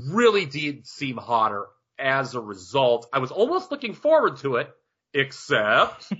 [0.00, 1.66] really did seem hotter
[1.98, 3.08] as a result.
[3.12, 4.70] I was almost looking forward to it,
[5.14, 6.06] except.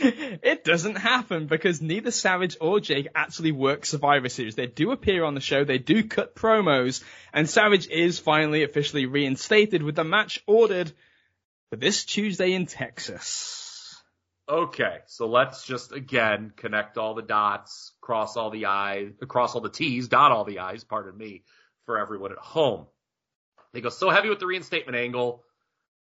[0.00, 4.56] it doesn't happen because neither Savage or Jake actually work Survivor Series.
[4.56, 7.02] They do appear on the show, they do cut promos,
[7.32, 10.92] and Savage is finally officially reinstated with the match ordered
[11.70, 14.02] for this Tuesday in Texas.
[14.48, 19.60] Okay, so let's just again connect all the dots, cross all the I's, cross all
[19.60, 21.42] the T's, dot all the I's, pardon me,
[21.84, 22.86] for everyone at home.
[23.72, 25.42] They go so heavy with the reinstatement angle.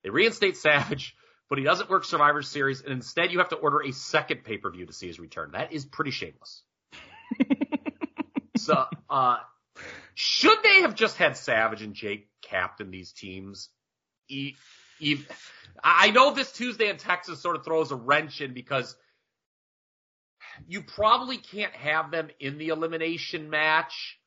[0.04, 1.16] They reinstate Savage,
[1.50, 4.58] but he doesn't work Survivor Series, and instead you have to order a second pay
[4.58, 5.52] per view to see his return.
[5.52, 6.64] That is pretty shameless.
[8.58, 9.38] so, uh,
[10.16, 13.70] should they have just had Savage and Jake captain these teams?
[14.30, 14.56] E-
[15.02, 15.26] e-
[15.84, 18.96] I know this Tuesday in Texas sort of throws a wrench in because
[20.68, 24.20] you probably can't have them in the elimination match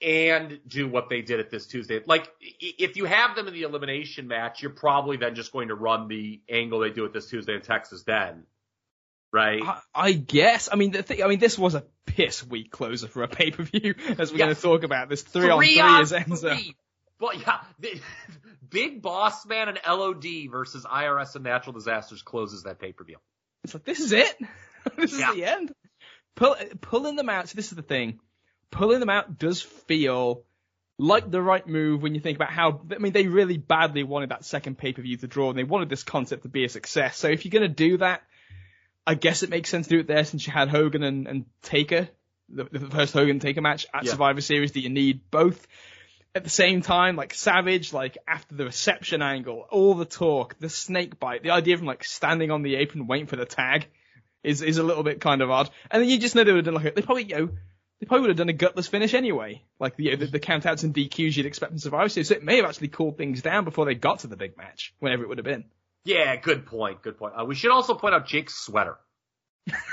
[0.00, 2.00] and do what they did at this Tuesday.
[2.06, 5.74] Like, if you have them in the elimination match, you're probably then just going to
[5.74, 8.44] run the angle they do at this Tuesday in Texas then.
[9.32, 9.60] Right?
[9.62, 10.68] I, I guess.
[10.72, 13.50] I mean, the thing, I mean, this was a piss week closer for a pay
[13.50, 14.44] per view, as we're Yeah.
[14.46, 15.08] going to talk about.
[15.10, 16.54] This three, on Three three on is Enzo.
[16.54, 16.76] three.
[17.18, 18.00] But yeah, the,
[18.70, 23.16] Big Boss Man and LOD versus IRS and Natural Disasters closes that pay per view.
[23.64, 24.36] It's like this is it.
[24.96, 25.72] this is the end.
[26.36, 27.48] Pull, pulling them out.
[27.48, 28.20] So this is the thing.
[28.70, 30.44] Pulling them out does feel
[30.98, 32.82] like the right move when you think about how.
[32.94, 35.64] I mean, they really badly wanted that second pay per view to draw, and they
[35.64, 37.16] wanted this concept to be a success.
[37.16, 38.22] So if you're going to do that,
[39.06, 41.44] I guess it makes sense to do it there since you had Hogan and, and
[41.62, 42.08] Taker,
[42.50, 44.10] the, the first Hogan Taker match at Yeah.
[44.10, 44.72] Survivor Series.
[44.72, 45.66] Do you need both?
[46.34, 50.68] At the same time, like Savage, like after the reception angle, all the talk, the
[50.68, 53.86] snake bite, the idea of him like standing on the apron waiting for the tag
[54.44, 55.70] is is a little bit kind of odd.
[55.90, 57.48] And then you just know they would have done like a, they probably you know
[58.00, 60.94] they probably would have done a gutless finish anyway, like the the, the countouts and
[60.94, 62.28] DQs you'd expect in Survivor Series.
[62.28, 64.94] So it may have actually cooled things down before they got to the big match,
[65.00, 65.64] whenever it would have been.
[66.04, 67.02] Yeah, good point.
[67.02, 67.34] Good point.
[67.38, 68.96] Uh, we should also point out Jake's sweater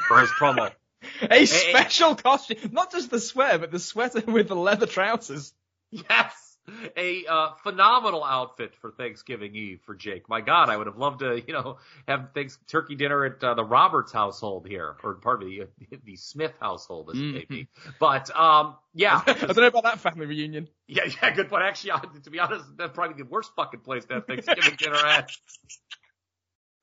[0.08, 0.72] for his promo.
[1.30, 5.54] A special costume, not just the sweater, but the sweater with the leather trousers.
[5.92, 6.58] Yes.
[6.98, 10.28] A uh, phenomenal outfit for Thanksgiving Eve for Jake.
[10.28, 11.78] My God, I would have loved to, you know,
[12.08, 15.62] have thanks turkey dinner at uh, the Roberts household here, or pardon me,
[15.92, 17.68] the, the Smith household, as it may be.
[18.00, 20.68] But um, yeah, I don't know about that family reunion.
[20.88, 21.64] yeah, yeah, good point.
[21.64, 25.30] Actually, to be honest, that's probably the worst fucking place to have Thanksgiving dinner at.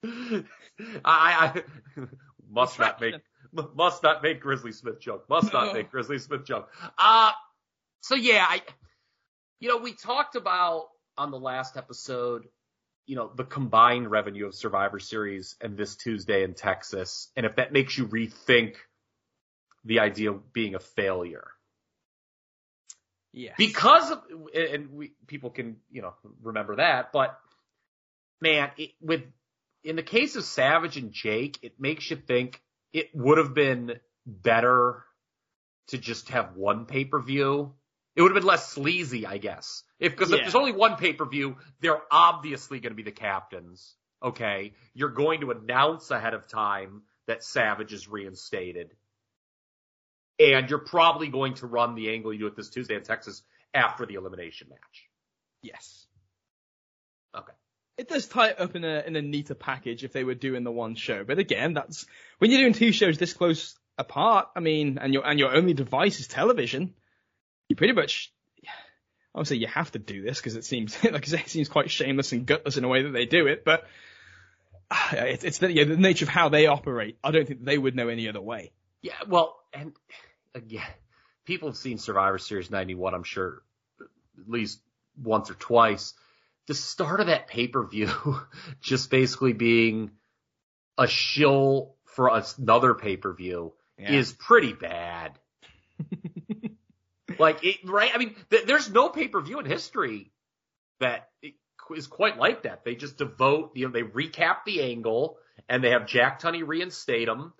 [1.04, 1.62] I, I
[2.48, 3.16] must not make
[3.52, 5.28] must not make Grizzly Smith joke.
[5.28, 6.70] Must not make Grizzly Smith joke.
[6.96, 7.32] Uh
[8.00, 8.62] so yeah, I
[9.62, 12.48] you know, we talked about on the last episode,
[13.06, 17.54] you know, the combined revenue of Survivor Series and this Tuesday in Texas, and if
[17.56, 18.74] that makes you rethink
[19.84, 21.46] the idea of being a failure.
[23.32, 23.52] Yeah.
[23.56, 27.38] Because of, and we, people can, you know, remember that, but
[28.40, 29.22] man, it, with,
[29.84, 32.60] in the case of Savage and Jake, it makes you think
[32.92, 33.92] it would have been
[34.26, 35.04] better
[35.88, 37.72] to just have one pay-per-view.
[38.14, 39.82] It would have been less sleazy, I guess.
[39.98, 43.94] If, cause if there's only one pay-per-view, they're obviously going to be the captains.
[44.22, 44.72] Okay.
[44.94, 48.90] You're going to announce ahead of time that Savage is reinstated.
[50.38, 53.42] And you're probably going to run the angle you do it this Tuesday in Texas
[53.72, 55.08] after the elimination match.
[55.62, 56.06] yes.
[57.34, 57.52] Okay.
[57.96, 60.64] It does tie it up in a in a neater package if they were doing
[60.64, 61.24] the one show.
[61.24, 62.06] But again, that's
[62.38, 64.48] when you're doing two shows this close apart.
[64.56, 66.94] I mean, and your and your only device is television.
[67.72, 68.30] You pretty much,
[69.44, 71.90] say you have to do this because it seems like I say, it seems quite
[71.90, 73.64] shameless and gutless in a way that they do it.
[73.64, 73.86] But
[74.90, 77.16] ah, it's it's the, yeah, the nature of how they operate.
[77.24, 78.72] I don't think they would know any other way.
[79.00, 79.94] Yeah, well, and
[80.54, 80.84] again,
[81.46, 83.62] people have seen Survivor Series 91, I'm sure,
[84.02, 84.82] at least
[85.16, 86.12] once or twice.
[86.66, 88.10] The start of that pay-per-view
[88.82, 90.10] just basically being
[90.98, 94.12] a shill for another pay-per-view Yeah.
[94.12, 95.38] is pretty bad.
[97.38, 98.10] like it, right?
[98.14, 100.32] I mean, th- there's no pay-per-view in history
[101.00, 101.28] that
[101.94, 102.84] is quite like that.
[102.84, 107.28] They just devote, you know, they recap the angle and they have Jack Tunney reinstate
[107.28, 107.52] him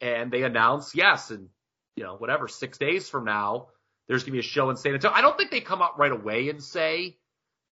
[0.00, 1.48] and they announce, yes, and
[1.96, 3.68] you know, whatever, six days from now,
[4.08, 5.16] there's gonna be a show in San Antonio.
[5.16, 7.16] I don't think they come out right away and say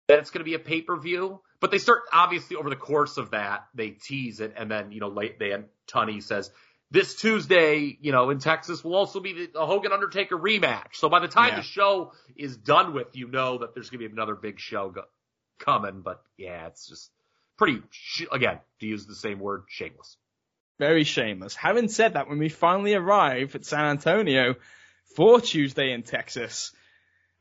[0.09, 3.67] that it's gonna be a pay-per-view, but they start obviously over the course of that,
[3.75, 6.51] they tease it and then, you know, late then Tunney says,
[6.91, 10.95] this Tuesday, you know, in Texas will also be the, Hogan Undertaker rematch.
[10.95, 11.57] So by the time Yeah.
[11.57, 14.89] the show is done with, you know that there's going to be another big show
[14.91, 15.05] go-
[15.59, 16.01] coming.
[16.01, 17.11] But yeah, it's just
[17.59, 20.17] pretty, sh- again, to use the same word, shameless.
[20.79, 21.55] Very shameless.
[21.57, 24.55] Having said that, when we finally arrive at San Antonio
[25.17, 26.73] for Tuesday in Texas,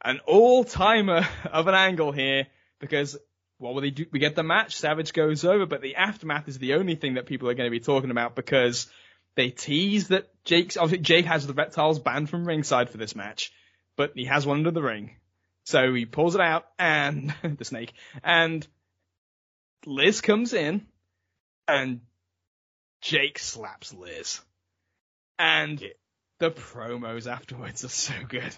[0.03, 2.47] an all-timer of an angle here
[2.79, 3.17] because
[3.59, 6.59] what will we do we get the match, Savage goes over, but the aftermath is
[6.59, 8.87] the only thing that people are going to be talking about because
[9.37, 13.53] they tease that Jake's obviously Jake has the reptiles banned from ringside for this match,
[13.95, 15.15] but he has one under the ring.
[15.63, 18.67] So he pulls it out and the snake and
[19.85, 20.87] Liz comes in
[21.67, 22.01] and
[23.01, 24.41] Jake slaps Liz.
[25.37, 25.83] And
[26.39, 28.55] the promos afterwards are so good.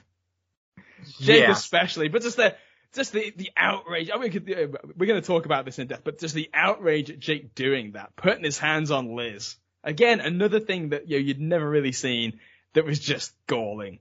[1.20, 1.52] Jake Yeah.
[1.52, 2.56] especially, but just the
[2.94, 4.10] just the the outrage.
[4.14, 7.10] I mean, uh, we're going to talk about this in depth, but just the outrage
[7.12, 9.58] at Jake doing that, putting his hands on Liz.
[9.84, 12.40] Again, another thing that you know, you'd never really seen
[12.74, 14.00] that was just galling.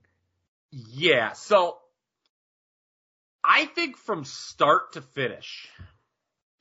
[0.71, 1.77] Yeah, so
[3.43, 5.67] I think from start to finish,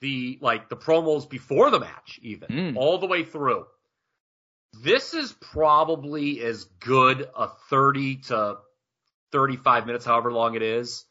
[0.01, 2.77] the like the promos before the match, even Mm.
[2.77, 3.67] all the way through,
[4.85, 8.59] this is probably as good a thirty to
[9.33, 11.05] thirty-five minutes, however long it is,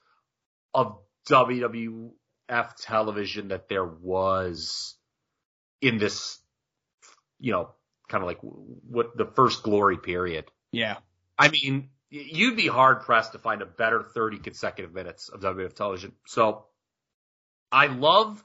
[0.74, 0.98] of
[1.30, 2.12] WWF
[2.82, 4.96] television that there was
[5.82, 6.40] in this,
[7.40, 7.72] you know,
[8.08, 10.46] kind of like what the first glory period.
[10.72, 10.98] Yeah.
[11.38, 15.74] I mean, you'd be hard pressed to find a better 30 consecutive minutes of WWF
[15.74, 16.14] television.
[16.26, 16.66] So
[17.72, 18.44] I love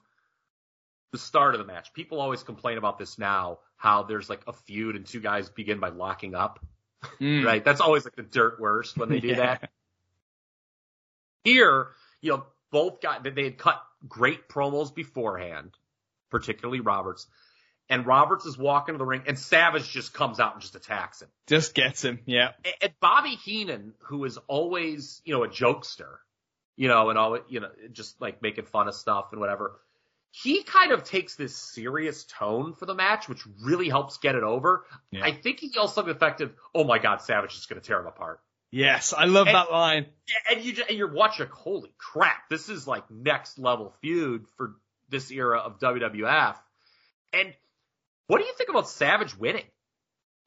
[1.13, 1.93] the start of the match.
[1.93, 5.79] People always complain about this now, how there's like a feud and two guys begin
[5.79, 6.59] by locking up,
[7.21, 7.45] Mm.
[7.45, 7.65] right?
[7.65, 9.37] That's always like the dirt worst when they do Yeah.
[9.59, 9.71] that.
[11.45, 11.89] Here,
[12.21, 15.73] you know, both got, they had cut great promos beforehand,
[16.31, 17.27] particularly Roberts.
[17.89, 21.21] And Roberts is walking to the ring and Savage just comes out and just attacks
[21.21, 21.29] him.
[21.47, 22.21] Just gets him.
[22.27, 22.53] Yeah.
[22.81, 26.17] and Bobby Heenan, who is always, you know, a jokester,
[26.77, 29.73] you know, and all, you know, just like making fun of stuff and whatever.
[30.31, 34.43] He kind of takes this serious tone for the match, which really helps get it
[34.43, 34.87] over.
[35.11, 35.25] Yeah.
[35.25, 36.55] I think he yells something effective.
[36.75, 38.41] Oh my God, Savage is going to tear him apart.
[38.71, 40.07] Yes, I love And- that line.
[40.51, 44.77] And you, ju- and you're watching, holy crap, this is like next level feud for
[45.11, 46.57] this era of WWF.
[47.35, 47.53] And
[48.27, 49.65] what do you think about Savage winning?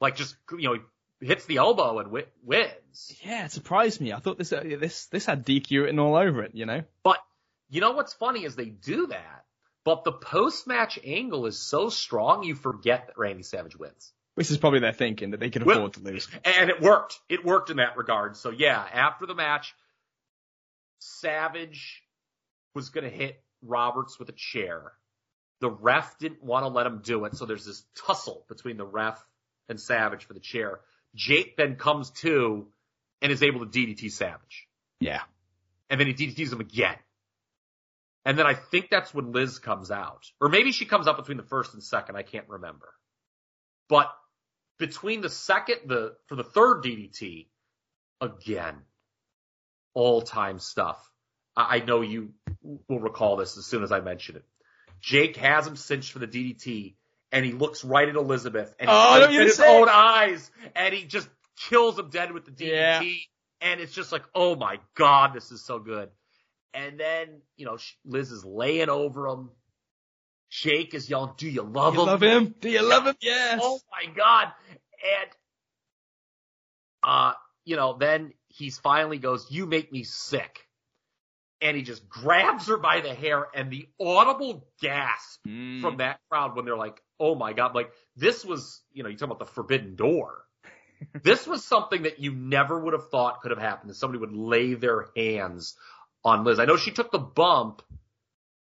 [0.00, 0.78] Like just, you know,
[1.20, 3.16] he hits the elbow and wi- wins.
[3.24, 4.12] Yeah, it surprised me.
[4.12, 6.52] I thought this uh, this this had DQ written all over it.
[6.54, 6.82] You know.
[7.02, 7.18] But
[7.70, 9.44] you know what's funny is they do that,
[9.84, 14.12] but the post match angle is so strong you forget that Randy Savage wins.
[14.34, 16.28] Which is probably their thinking that they could Well- afford to lose.
[16.44, 17.18] And it worked.
[17.30, 18.36] It worked in that regard.
[18.36, 19.74] So yeah, after the match,
[20.98, 22.02] Savage
[22.74, 24.92] was going to hit Roberts with a chair.
[25.60, 28.84] The ref didn't want to let him do it, so there's this tussle between the
[28.84, 29.24] ref
[29.68, 30.80] and Savage for the chair.
[31.14, 32.68] Jake then comes to
[33.22, 34.68] and is able to DDT Savage.
[35.00, 35.22] Yeah.
[35.90, 36.96] and then he DDTs him again.
[38.24, 40.24] And then I think that's when Liz comes out.
[40.40, 42.88] Or maybe she comes out between the first and second, I can't remember.
[43.88, 44.12] But
[44.78, 47.46] between the second, the, for the third DDT,
[48.20, 48.74] again,
[49.94, 50.98] all time stuff.
[51.56, 52.32] I, I know you
[52.88, 54.44] will recall this as soon as I mention it.
[55.00, 56.94] Jake has him cinched for the DDT,
[57.32, 61.28] and he looks right at Elizabeth, and Oh, in his own eyes, and he just
[61.68, 63.02] kills him dead with the DDT, Yeah.
[63.60, 66.10] and it's just like, oh my god, this is so good.
[66.74, 69.50] And then, you know, Liz is laying over him.
[70.50, 72.54] Jake is yelling, "Do you love Do You him?" love him?
[72.60, 73.16] Do you love him?
[73.20, 73.60] Yes.
[73.62, 74.52] Oh my god!
[75.02, 75.30] And
[77.02, 77.32] uh,
[77.64, 80.65] you know, then he's finally goes, "You make me sick,"
[81.66, 85.80] and he just grabs her by the hair, and the audible gasp Mm.
[85.80, 89.16] from that crowd when they're like, "Oh my god!" Like this was, you know, you
[89.16, 90.44] talk about the forbidden door.
[91.22, 93.90] this was something that you never would have thought could have happened.
[93.90, 95.76] That somebody would lay their hands
[96.24, 96.58] on Liz.
[96.58, 97.82] I know she took the bump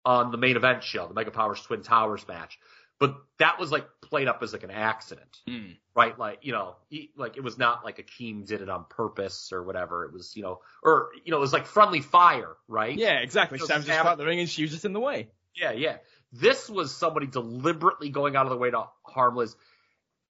[0.05, 2.59] on the main event show, the Mega Powers Twin Towers match,
[2.99, 5.77] but that was like played up as like an accident, Mm.
[5.97, 6.19] right?
[6.19, 9.63] Like you know, he, like it was not like Akeem did it on purpose or
[9.63, 10.05] whatever.
[10.05, 12.97] It was you know, or you know, it was like friendly fire, right?
[12.97, 13.59] Yeah, exactly.
[13.59, 15.29] So Sam just caught the ring and she was just in the way.
[15.55, 15.97] Yeah, yeah.
[16.33, 19.55] This was somebody deliberately going out of the way to harm Liz.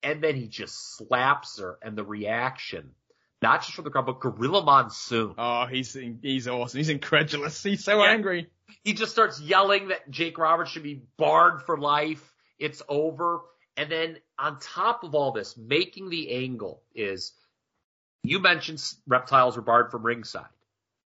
[0.04, 2.92] And then he just slaps her and the reaction,
[3.42, 5.34] not just from the crowd, but Gorilla Monsoon.
[5.38, 6.78] Oh, he's he's awesome.
[6.78, 7.64] He's incredulous.
[7.64, 8.12] He's so Yeah.
[8.12, 8.48] angry.
[8.84, 12.34] He just starts yelling that Jake Roberts should be barred for life.
[12.60, 13.42] It's over.
[13.78, 17.32] And then on top of all this, making the angle is
[18.24, 20.46] you mentioned reptiles were barred from ringside.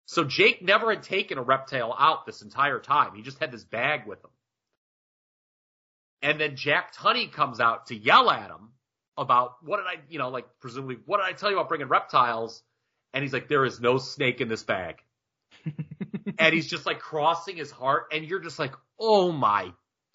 [0.05, 3.15] So Jake never had taken a reptile out this entire time.
[3.15, 4.31] He just had this bag with him.
[6.21, 8.71] And then Jack Tunney comes out to yell at him
[9.17, 11.87] about what did I, you know, like presumably, what did I tell you about bringing
[11.87, 12.61] reptiles?
[13.13, 15.01] And he's like, there is no snake in this bag.
[16.39, 19.71] and he's just like crossing his heart, and you're just like, oh my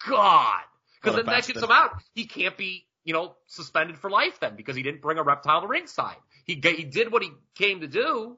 [0.07, 0.61] god,
[1.05, 1.91] because then that gets him out.
[2.13, 5.61] He can't be, you know, suspended for life then because he didn't bring a reptile
[5.61, 6.17] to ringside.
[6.45, 8.37] He he did what he came to do,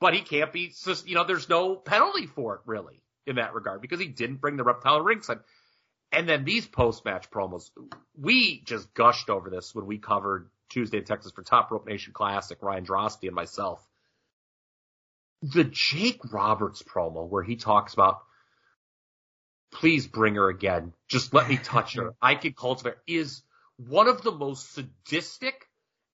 [0.00, 0.72] but he can't be,
[1.04, 4.56] you know, there's no penalty for it really in that regard because he didn't bring
[4.56, 5.38] the reptile to ringside.
[6.12, 7.70] And then these post match promos,
[8.18, 12.12] we just gushed over this when we covered Tuesday in Texas for Top Rope Nation
[12.12, 13.86] Classic, Ryan Drosty and myself.
[15.42, 18.22] The Jake Roberts promo where he talks about
[19.72, 20.92] please bring her again.
[21.08, 22.14] Just let me touch her.
[22.20, 23.02] I can cultivate her.
[23.06, 23.42] Is
[23.76, 25.66] one of the most sadistic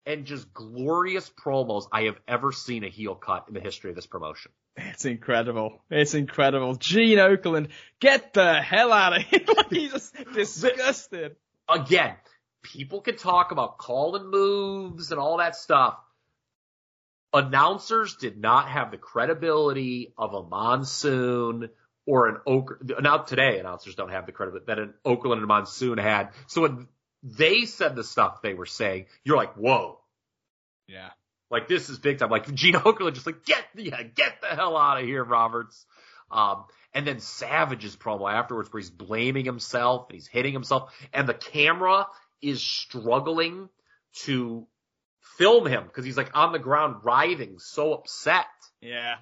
[0.05, 3.97] and just glorious promos I have ever seen a heel cut in the history of
[3.97, 4.53] this promotion.
[4.77, 5.83] It's incredible.
[5.91, 6.77] It's incredible.
[6.77, 9.41] Gene Okerlund, get the hell out of here.
[9.57, 11.37] like he's just disgusted.
[11.69, 12.15] Again,
[12.63, 15.97] people can talk about calling moves and all that stuff.
[17.33, 21.71] Announcers did not have the credibility of a monsoon
[22.07, 22.79] or an Oker.
[23.01, 26.31] Now today, announcers don't have the credibility that an Okerlund and Monsoon had.
[26.47, 26.89] So when
[27.23, 29.99] they said the stuff they were saying, you're like, whoa.
[30.87, 31.11] Yeah.
[31.51, 32.31] Like this is big time.
[32.31, 35.85] Like Gene Okerlund just like, get yeah, get the hell out of here, Roberts.
[36.31, 41.29] Um, and then Savage's promo afterwards where he's blaming himself and he's hitting himself and
[41.29, 42.07] the camera
[42.41, 43.69] is struggling
[44.25, 44.67] to
[45.37, 48.47] film him because he's like on the ground writhing, so upset.
[48.81, 49.17] Yeah.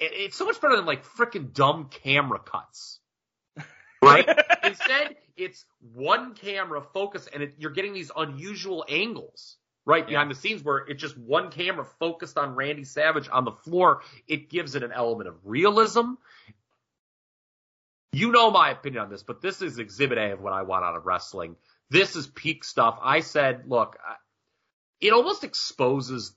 [0.00, 2.98] It, it's so much better than like freaking dumb camera cuts.
[4.02, 4.26] Right?
[4.64, 10.34] Instead, it's one camera focus and it, you're getting these unusual angles right behind the
[10.34, 14.00] scenes where it's just one camera focused on Randy Savage on the floor.
[14.26, 16.12] It gives it an element of realism.
[18.12, 20.84] You know my opinion on this, but this is exhibit A of what I want
[20.84, 21.56] out of wrestling.
[21.90, 22.98] This is peak stuff.
[23.02, 23.98] I said, look,
[25.00, 26.34] it almost exposes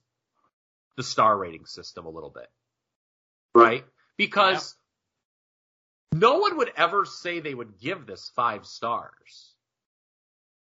[0.97, 2.47] the star rating system a little bit,
[3.53, 3.85] right?
[4.17, 4.75] Because
[6.13, 9.53] no one would ever say they would give this five stars,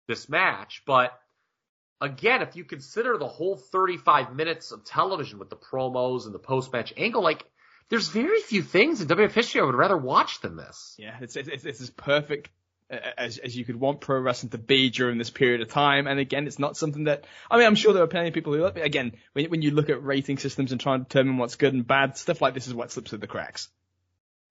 [0.07, 1.13] this match, but
[2.01, 6.39] again, if you consider the whole 35 minutes of television with the promos and the
[6.39, 7.45] post-match angle, like,
[7.89, 10.95] there's very few things in WWF history I would rather watch than this.
[10.99, 12.51] Yeah, it's it's, it's as perfect
[12.91, 16.07] as as you could want pro wrestling to be during this period of time.
[16.07, 18.55] And again, it's not something that I mean, I'm sure there are plenty of people
[18.55, 18.77] who like.
[18.79, 21.87] again, when when you look at rating systems and try to determine what's good and
[21.87, 23.69] bad, stuff like this is what slips through the cracks.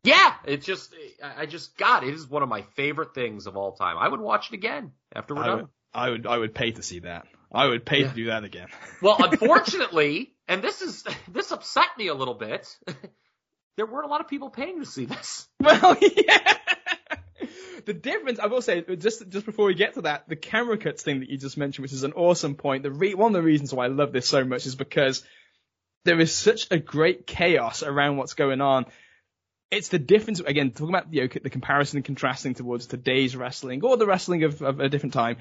[0.03, 3.73] Yeah, it's just I just God, it is one of my favorite things of all
[3.73, 3.97] time.
[3.97, 5.57] I would watch it again after we're I done.
[5.57, 7.25] Would, I would I would pay to see that.
[7.51, 8.09] I would pay Yeah.
[8.09, 8.67] to do that again.
[9.01, 12.67] Well, unfortunately, and this is this upset me a little bit.
[13.77, 15.47] There weren't a lot of people paying to see this.
[15.59, 16.57] Well, yeah.
[17.85, 21.03] The difference, I will say, just just before we get to that, the camera cuts
[21.03, 22.83] thing that you just mentioned, which is an awesome point.
[22.83, 25.23] The re- one of the reasons why I love this so much is because
[26.05, 28.85] there is such a great chaos around what's going on.
[29.69, 33.83] It's the difference again, talking about you know, the comparison and contrasting towards today's wrestling
[33.83, 35.37] or the wrestling of, of a different time.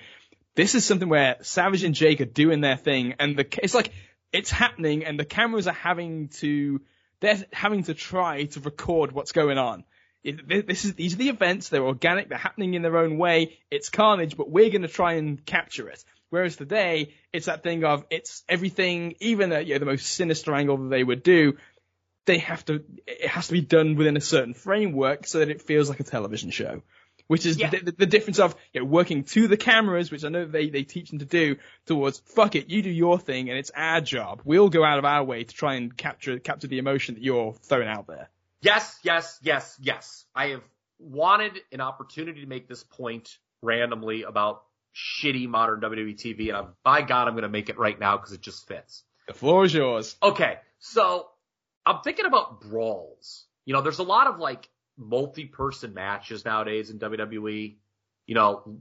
[0.56, 3.92] This is something where Savage and Jake are doing their thing, and the it's like
[4.32, 6.80] it's happening, and the cameras are having to
[7.20, 9.84] they're having to try to record what's going on.
[10.32, 11.68] This is these are the events.
[11.68, 12.28] They're organic.
[12.28, 13.58] They're happening in their own way.
[13.70, 16.04] It's carnage, but we're going to try and capture it.
[16.30, 20.54] Whereas today, it's that thing of it's everything, even at you know, the most sinister
[20.54, 21.56] angle that they would do.
[22.24, 22.82] They have to.
[23.06, 26.04] It has to be done within a certain framework so that it feels like a
[26.04, 26.82] television show.
[27.28, 27.70] Which is Yeah.
[27.70, 30.68] the, the, the difference of you know, working to the cameras, which I know they,
[30.68, 31.56] they teach them to do,
[31.86, 34.42] towards fuck it, you do your thing and it's our job.
[34.44, 37.54] We'll go out of our way to try and capture capture the emotion that you're
[37.62, 38.28] throwing out there.
[38.66, 40.24] Yes, yes, yes, yes.
[40.34, 40.62] I have
[40.98, 44.62] wanted an opportunity to make this point randomly about
[44.92, 48.16] shitty modern WWE TV, and I'm, by God, I'm going to make it right now
[48.16, 49.04] because it just fits.
[49.28, 50.16] The floor is yours.
[50.20, 51.28] Okay, so
[51.84, 53.44] I'm thinking about brawls.
[53.66, 57.76] You know, there's a lot of like multi-person matches nowadays in WWE.
[58.26, 58.80] You know,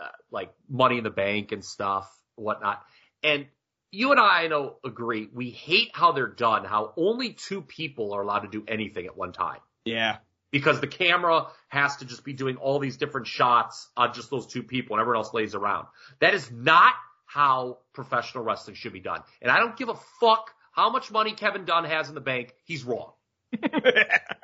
[0.00, 2.84] uh, like Money in the Bank and stuff, whatnot.
[3.24, 3.46] And
[3.92, 5.28] you and I, I know agree.
[5.32, 6.64] We hate how they're done.
[6.64, 10.18] How only two people are allowed to do anything at one time Yeah.
[10.52, 14.46] because the camera has to just be doing all these different shots on just those
[14.46, 15.86] two people and everyone else lays around.
[16.20, 16.94] That is not
[17.26, 19.22] how professional wrestling should be done.
[19.42, 22.54] And I don't give a fuck how much money Kevin Dunn has in the bank.
[22.64, 23.12] He's wrong.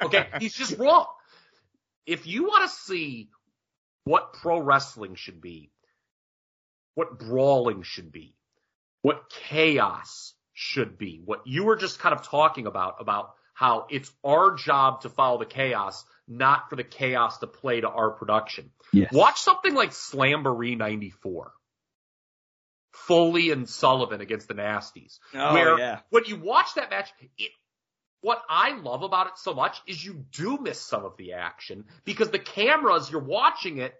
[0.05, 0.27] Okay.
[0.39, 1.06] He's just wrong.
[2.05, 3.31] If you want to see
[4.05, 5.73] what pro wrestling should be,
[6.94, 8.36] what brawling should be,
[9.07, 14.11] what chaos should be, what you were just kind of talking about, about how it's
[14.24, 18.73] our job to follow the chaos, not for the chaos to play to our production.
[18.93, 19.12] Yes.
[19.12, 21.53] Watch something like Slamboree 94.
[22.91, 25.20] Foley and Sullivan against the Nasties.
[25.33, 26.01] Oh, where yeah.
[26.11, 27.09] when you watch that match,
[27.39, 27.53] it
[28.23, 31.85] what I love about it so much is you do miss some of the action
[32.05, 33.95] because the cameras you're watching it,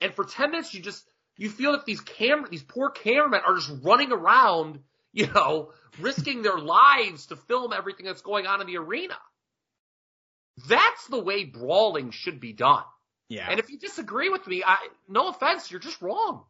[0.00, 1.04] and for ten minutes you just
[1.38, 4.80] you feel that these camera these poor cameramen are just running around,
[5.12, 9.16] you know, risking their lives to film everything that's going on in the arena.
[10.68, 12.82] That's the way brawling should be done.
[13.28, 13.46] Yeah.
[13.48, 14.76] And if you disagree with me, I
[15.08, 16.44] no offense, you're just wrong.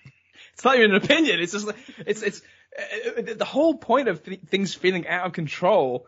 [0.52, 1.40] it's not even an opinion.
[1.40, 2.42] It's just like, it's, it's,
[2.76, 6.06] uh, the whole point of th- things feeling out of control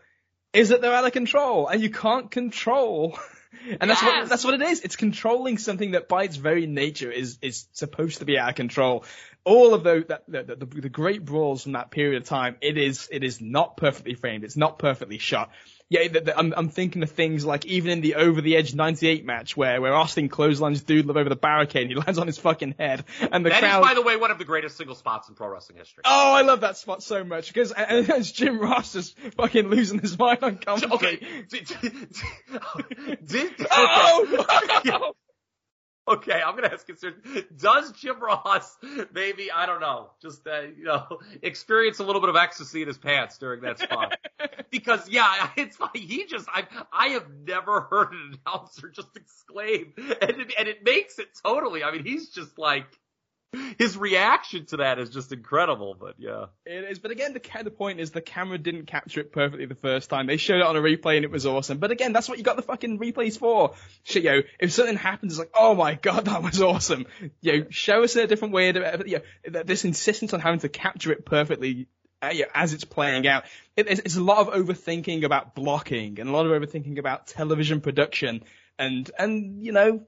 [0.53, 3.19] is that they're out of control and you can't control
[3.81, 4.81] And that's what that's what it is.
[4.81, 8.55] It's controlling something that by its very nature is is supposed to be out of
[8.55, 9.05] control.
[9.45, 12.79] All of those that the, the, the great brawls from that period of time, it
[12.79, 14.45] is it is not perfectly framed.
[14.45, 15.51] It's not perfectly shot.
[15.91, 18.75] Yeah, the, the, I'm I'm thinking of things like even in the over the edge
[18.75, 22.39] '98 match where where Austin clotheslines dude over the barricade, and he lands on his
[22.39, 23.83] fucking head, and the That is, crowd.
[23.83, 26.03] by the way, one of the greatest single spots in pro wrestling history.
[26.07, 29.69] Oh, I love that spot so much because and, and it's Jim Ross just fucking
[29.69, 30.95] losing his mind on commentary.
[30.95, 31.27] Okay.
[31.51, 31.93] Did, did,
[33.27, 33.67] did, okay.
[33.71, 34.47] Oh!
[34.49, 35.13] oh
[36.07, 37.15] Okay, I'm gonna ask you, sir.
[37.57, 38.77] Does Jim Ross
[39.13, 42.89] maybe I don't know, just uh, you know, experience a little bit of ecstasy in
[42.89, 44.19] his pants during that spot?
[44.71, 46.01] because yeah, it's funny.
[46.01, 50.85] He just I I have never heard an announcer just exclaim, and it, and it
[50.85, 51.83] makes it totally.
[51.83, 52.87] I mean, he's just like
[53.79, 55.97] his reaction to that is just incredible.
[55.99, 59.33] But yeah, It is, but again, the the point is the camera didn't capture it
[59.33, 60.27] perfectly the first time.
[60.27, 61.79] They showed it on a replay and it was awesome.
[61.79, 63.75] But again, that's what you got the fucking replays for.
[64.03, 67.07] Shit, yo, if something happens, it's like, oh my god, that was awesome.
[67.41, 68.73] Yo, show us in a different way.
[68.73, 71.89] To, you know, th- this insistence on having to capture it perfectly.
[72.23, 73.45] Uh, as it's playing out,
[73.77, 77.27] it, it's, it's a lot of overthinking about blocking and a lot of overthinking about
[77.27, 78.43] television production,
[78.79, 80.07] and and you know,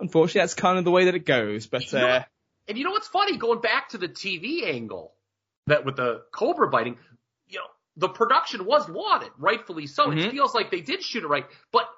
[0.00, 1.68] unfortunately, that's kind of the way that it goes.
[1.68, 2.24] But You know uh?
[2.68, 3.36] And you know what's funny?
[3.36, 5.14] Going back to the TV angle,
[5.66, 6.98] that with the cobra biting,
[7.48, 7.66] you know,
[7.96, 10.10] the production was lauded, rightfully so.
[10.10, 10.30] It Mhm.
[10.30, 11.88] feels like they did shoot it right, but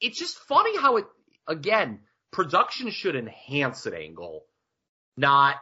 [0.00, 1.06] it's just funny how it.
[1.46, 2.00] Again,
[2.30, 4.46] production should enhance an angle,
[5.16, 5.56] not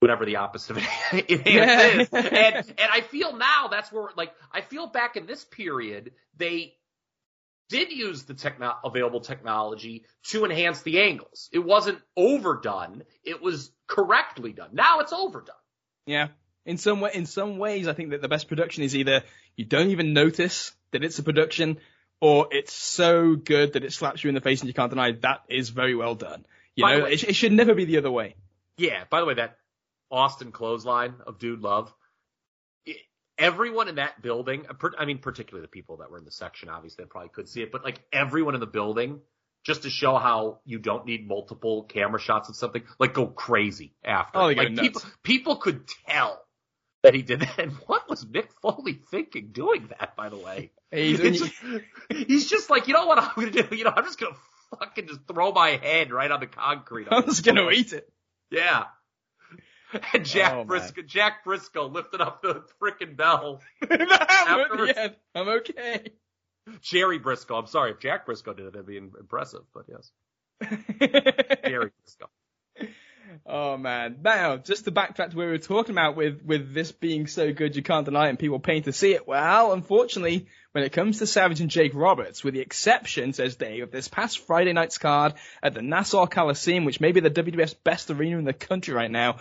[0.00, 0.82] whatever the opposite of
[1.46, 2.00] Yeah.
[2.00, 2.08] is.
[2.12, 6.74] And and I feel now that's where like I feel back in this period they
[7.70, 11.48] did use the techno- available technology to enhance the angles.
[11.52, 13.04] It wasn't overdone.
[13.24, 14.70] It was correctly done.
[14.72, 15.54] Now it's overdone.
[16.06, 16.28] Yeah.
[16.66, 19.22] In some way, in some ways, I think that the best production is either
[19.56, 21.78] you don't even notice that it's a production,
[22.20, 25.12] or it's so good that it slaps you in the face and you can't deny
[25.12, 26.44] that is very well done.
[26.76, 28.34] You By know, way- it, it should never be the other way.
[28.76, 29.04] Yeah.
[29.08, 29.56] By the way, that
[30.10, 31.92] Austin clothesline of Dude Love.
[33.40, 36.68] Everyone in that building, uh, I mean, particularly the people that were in the section,
[36.68, 39.20] obviously, they probably could see it, but like everyone in the building,
[39.64, 43.94] just to show how you don't need multiple camera shots of something, like go crazy
[44.04, 44.38] after.
[44.38, 44.80] Oh, like nuts.
[44.80, 46.40] people, people could tell
[47.02, 47.58] that he did that.
[47.58, 50.70] And what was Mick Foley thinking doing that, by the way?
[50.92, 51.54] He's, just-
[52.10, 53.76] he's just like, you know what I'm gonna do?
[53.76, 54.34] You know, I'm just gonna
[54.78, 57.06] fucking just throw my head right on the concrete.
[57.12, 58.08] I'm just gonna eat it.
[58.50, 58.84] Yeah.
[60.12, 60.64] And Jack Oh.
[60.64, 63.60] Briscoe, Jack Briscoe lifted up the frickin' bell.
[63.90, 64.92] Afterwards.
[65.34, 66.12] I'm okay.
[66.82, 67.56] Jerry Briscoe.
[67.56, 69.62] I'm sorry if Jack Briscoe did it, that'd be impressive.
[69.74, 70.10] But yes,
[71.64, 72.30] Jerry Briscoe.
[73.46, 74.18] Oh man.
[74.22, 77.52] Now, just to backtrack to where we were talking about with, with this being so
[77.52, 79.26] good you can't deny it and people paying to see it.
[79.26, 83.84] Well, unfortunately, when it comes to Savage and Jake Roberts, with the exception, says Dave,
[83.84, 87.74] of this past Friday night's card at the Nassau Coliseum, which may be the WWF's
[87.74, 89.36] best arena in the country right now,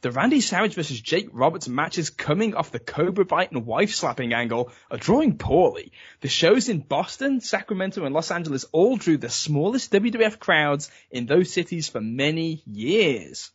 [0.00, 4.32] the Randy Savage versus Jake Roberts matches coming off the Cobra Bite and wife slapping
[4.32, 5.92] angle are drawing poorly.
[6.20, 11.26] The shows in Boston, Sacramento, and Los Angeles all drew the smallest WWF crowds in
[11.26, 13.50] those cities for many years.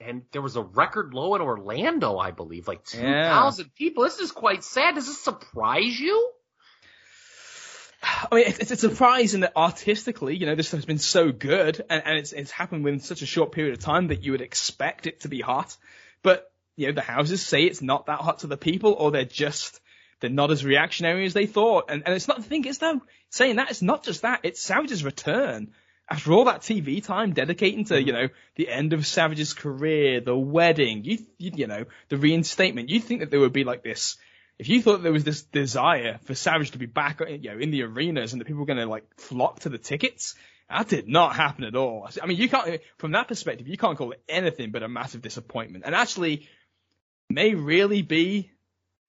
[0.00, 3.00] And there was a record low in Orlando, I believe, like Yeah.
[3.00, 4.04] 2,000 people.
[4.04, 4.94] This is quite sad.
[4.94, 6.30] Does this surprise you?
[8.30, 12.02] I mean, it's, it's surprising that artistically, you know, this has been so good, and,
[12.04, 15.06] and it's it's happened within such a short period of time that you would expect
[15.06, 15.76] it to be hot.
[16.22, 19.24] But you know, the houses say it's not that hot to the people, or they're
[19.24, 19.80] just
[20.20, 21.90] they're not as reactionary as they thought.
[21.90, 24.60] And and it's not the thing is though, saying that it's not just that; it's
[24.60, 25.72] Savage's return.
[26.10, 28.22] After all that TV time dedicating to, you mm-hmm.
[28.22, 33.04] know, the end of Savage's career, the wedding, you, you, you know, the reinstatement, you'd
[33.04, 34.16] think that there would be like this
[34.58, 37.70] if you thought there was this desire for Savage to be back, you know, in
[37.70, 40.34] the arenas and that people were going to like flock to the tickets,
[40.68, 42.08] that did not happen at all.
[42.20, 45.22] I mean, you can't, from that perspective, you can't call it anything but a massive
[45.22, 45.84] disappointment.
[45.86, 46.48] And actually,
[47.30, 48.50] may really be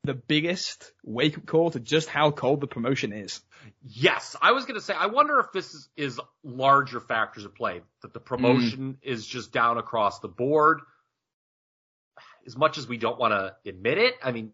[0.03, 3.41] the biggest wake up call to just how cold the promotion is.
[3.83, 4.93] Yes, I was going to say.
[4.93, 7.81] I wonder if this is, is larger factors at play.
[8.01, 8.97] That the promotion mm.
[9.01, 10.81] is just down across the board.
[12.47, 14.53] As much as we don't want to admit it, I mean,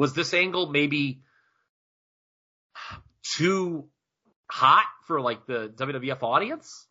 [0.00, 1.20] was this angle maybe
[3.36, 3.86] too
[4.50, 6.86] hot for like the WWF audience?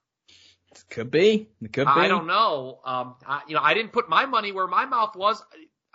[0.72, 1.50] It could be.
[1.60, 1.92] It could be.
[1.92, 2.80] I don't know.
[2.86, 5.42] Um, I, you know, I didn't put my money where my mouth was.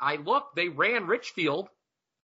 [0.00, 0.56] I looked.
[0.56, 1.68] They ran Richfield.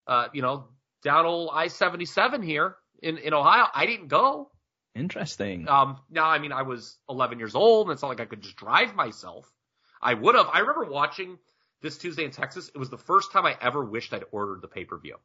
[0.06, 0.69] Uh, you know,
[1.02, 3.65] down old I seventy seven here in in Ohio.
[3.74, 4.51] I didn't go.
[4.94, 5.66] Interesting.
[5.66, 8.43] Um, now I mean I was eleven years old, and it's not like I could
[8.43, 9.51] just drive myself.
[10.02, 10.48] I would have.
[10.52, 11.39] I remember watching
[11.82, 12.70] this Tuesday in Texas.
[12.74, 15.16] It was the first time I ever wished I'd ordered the pay per view.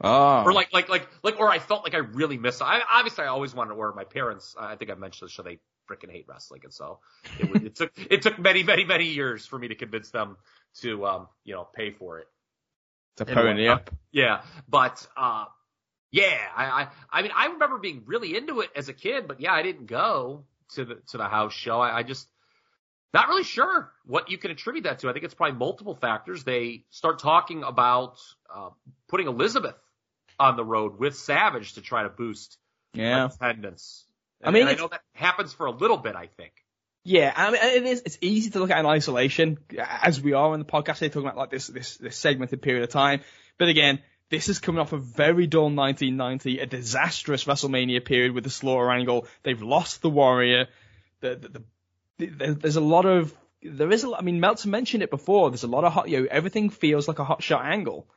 [0.00, 0.42] Oh.
[0.44, 2.62] Or like, like, like, like, or I felt like I really missed.
[2.62, 3.92] I obviously I always wanted to order.
[3.94, 4.56] my parents.
[4.58, 5.42] I think I mentioned this show.
[5.42, 7.00] They freaking hate wrestling, and so
[7.38, 10.36] it, it took it took many, many, many years for me to convince them
[10.80, 12.26] to, um, you know, pay for it.
[13.16, 13.90] to pony up.
[14.10, 15.44] Yeah, but uh,
[16.10, 19.40] yeah, I, I, I mean, I remember being really into it as a kid, but
[19.40, 21.80] yeah, I didn't go to the to the house show.
[21.80, 22.28] I, I just
[23.14, 25.08] not really sure what you can attribute that to.
[25.08, 26.44] I think it's probably multiple factors.
[26.44, 28.16] They start talking about
[28.54, 28.70] uh,
[29.08, 29.74] putting Elizabeth
[30.38, 32.58] on the road with Savage to try to boost
[32.94, 33.26] Yeah.
[33.26, 34.06] attendance.
[34.44, 36.16] I mean, I know that happens for a little bit.
[36.16, 36.52] I think.
[37.04, 38.02] Yeah, I mean, it is.
[38.06, 40.98] It's easy to look at in isolation, as we are in the podcast.
[41.00, 43.20] They're talking about like this, this, this segmented period of time.
[43.58, 48.44] But again, this is coming off a very dull 1990, a disastrous WrestleMania period with
[48.44, 49.26] the slaughter angle.
[49.42, 50.66] They've lost the Warrior.
[51.20, 51.62] The, the, the
[52.18, 54.12] there's a lot of there is a.
[54.14, 55.50] I mean, Meltzer mentioned it before.
[55.50, 56.08] There's a lot of hot.
[56.08, 58.08] You know, everything feels like a hot shot angle.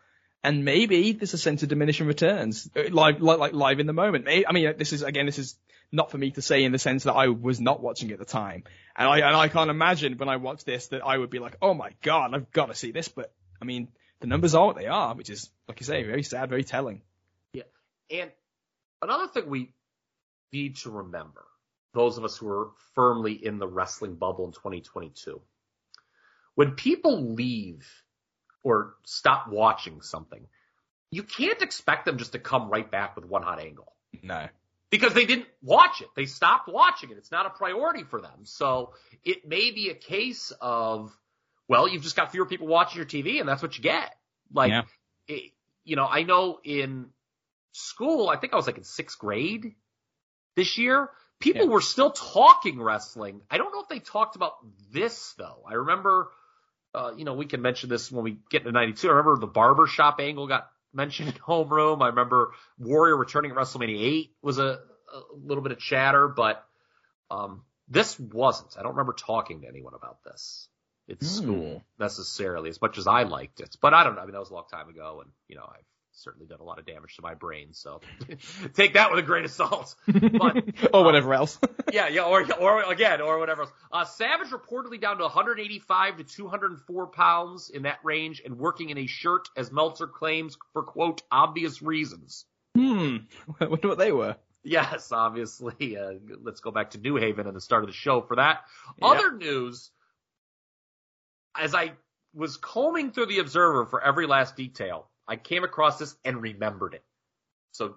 [0.44, 3.94] And maybe there's a sense of diminishing returns, uh, live, like, like live in the
[3.94, 4.28] moment.
[4.28, 5.58] I mean, this is again, this is
[5.92, 8.26] not for me to say in the sense that I was not watching at the
[8.26, 8.64] time,
[8.96, 11.58] and I and I can't imagine when I watch this that I would be like,
[11.62, 13.08] oh my god, I've got to see this.
[13.08, 13.88] But I mean,
[14.20, 17.02] the numbers are what they are, which is like you say, very sad, very telling.
[17.54, 17.64] Yeah,
[18.12, 18.32] and
[19.02, 19.74] another thing we
[20.54, 21.44] need to remember,
[21.96, 25.42] those of us who are firmly in the wrestling bubble in 2022,
[26.54, 27.88] when people leave
[28.64, 30.46] or stop watching something,
[31.12, 34.48] you can't expect them just to come right back with one hot angle No.
[34.90, 36.10] because they didn't watch it.
[36.16, 37.18] They stopped watching it.
[37.18, 38.42] It's not a priority for them.
[38.44, 38.94] So
[39.24, 41.18] it may be a case of,
[41.68, 44.14] well, you've just got fewer people watching your TV and that's what you get.
[44.54, 44.84] Like, Yeah.
[45.28, 45.52] it,
[45.84, 47.08] you know, I know in
[47.72, 49.76] school, I think I was like in sixth grade
[50.56, 51.10] this year,
[51.46, 51.72] people Yeah.
[51.72, 53.42] were still talking wrestling.
[53.50, 54.54] I don't know if they talked about
[54.92, 55.64] this though.
[55.68, 56.32] I remember,
[56.94, 59.08] uh, you know, we can mention this when we get to 92.
[59.08, 62.02] I remember the barber shop angle got mentioned in homeroom.
[62.02, 66.66] I remember Warrior returning at WrestleMania 8 was a, a little bit of chatter, but,
[67.30, 68.76] um, this wasn't.
[68.78, 70.68] I don't remember talking to anyone about this
[71.10, 71.26] at Hmm.
[71.26, 73.76] school necessarily as much as I liked it.
[73.80, 74.22] But I don't know.
[74.22, 75.86] I mean, that was a long time ago and, you know, I've
[76.16, 77.74] certainly done a lot of damage to my brain.
[77.74, 78.02] So
[78.74, 79.96] take that with a grain of salt.
[80.08, 80.64] But
[80.94, 81.60] or whatever else.
[81.94, 83.72] yeah, yeah, or or again, or whatever else.
[83.92, 88.98] Uh, Savage reportedly down to 185 to 204 pounds in that range, and working in
[88.98, 92.46] a shirt, as Meltzer claims, for quote obvious reasons.
[92.76, 93.18] hmm.
[93.60, 94.36] I wonder what they were.
[94.64, 95.96] Yes, obviously.
[95.96, 98.64] Uh, let's go back to New Haven and the start of the show for that.
[98.98, 99.10] Yeah.
[99.10, 99.92] Other news,
[101.56, 101.94] as I
[102.34, 106.94] was combing through the Observer for every last detail, I came across this and remembered
[106.94, 107.04] it.
[107.72, 107.96] So,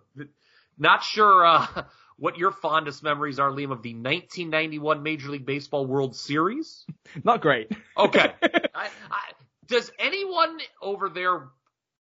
[0.78, 1.84] not sure uh,
[2.16, 6.84] what your fondest memories are, Liam, of the 1991 Major League Baseball World Series.
[7.24, 7.70] Not great.
[7.96, 8.32] Okay.
[8.74, 9.32] I, I,
[9.66, 11.48] does anyone over there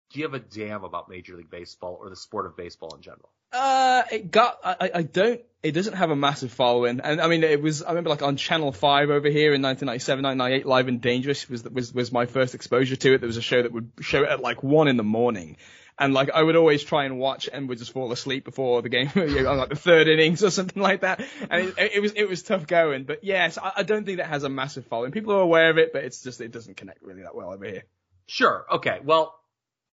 [0.09, 3.29] give a damn about Major League Baseball or the sport of baseball in general?
[3.53, 4.59] Uh, it got.
[4.63, 5.41] I, I- don't.
[5.63, 7.83] It doesn't have a massive following, and I mean, it was.
[7.83, 11.63] I remember like on Channel Five over here in 1997, 1998, Live and Dangerous was
[11.63, 13.19] was was my first exposure to it.
[13.19, 15.57] There was a show that would show it at like one in the morning,
[15.99, 18.89] and like I would always try and watch and would just fall asleep before the
[18.89, 21.23] game, you know, like the third innings or something like that.
[21.47, 24.29] And it, it was it was tough going, but yes, I, I don't think that
[24.29, 25.11] has a massive following.
[25.11, 27.65] People are aware of it, but it's just it doesn't connect really that well over
[27.65, 27.83] here.
[28.25, 28.65] Sure.
[28.71, 28.99] Okay.
[29.03, 29.35] Well,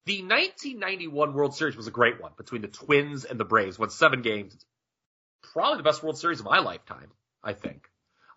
[0.05, 3.77] the 1991 World Series was a great one between the Twins and the Braves.
[3.77, 4.55] Won seven games.
[5.53, 7.11] Probably the best World Series of my lifetime,
[7.43, 7.87] I think.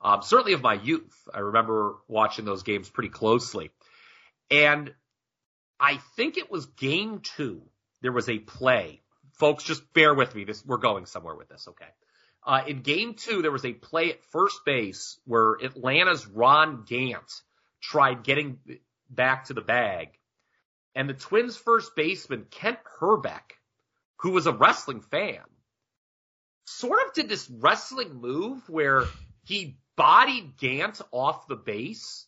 [0.03, 1.17] Um, certainly of my youth.
[1.33, 3.71] I remember watching those games pretty closely.
[4.51, 4.93] And
[5.81, 7.63] I think it was game two.
[8.03, 9.01] There was a play.
[9.33, 10.45] Folks, just bear with me.
[10.45, 11.67] This, we're going somewhere with this.
[11.69, 11.89] Okay.
[12.47, 17.33] Uh, in game two, there was a play at first base where Atlanta's Ron Gant
[17.81, 18.59] tried getting
[19.09, 20.09] back to the bag.
[20.95, 23.59] And the Twins first baseman, Kent Hrbek,
[24.19, 25.43] who was a wrestling fan,
[26.67, 29.05] sort of did this wrestling move where
[29.45, 32.27] he bodied Gant off the base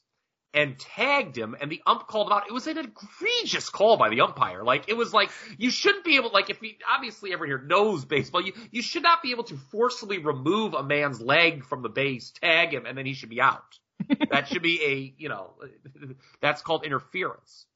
[0.56, 2.46] and tagged him and the ump called him out.
[2.48, 4.64] It was an egregious call by the umpire.
[4.64, 8.04] Like it was like you shouldn't be able like if you obviously everyone here knows
[8.04, 11.90] baseball, you you should not be able to forcibly remove a man's leg from the
[11.90, 13.78] base, tag him, and then he should be out.
[14.30, 15.54] that should be a you know
[16.40, 17.66] that's called interference.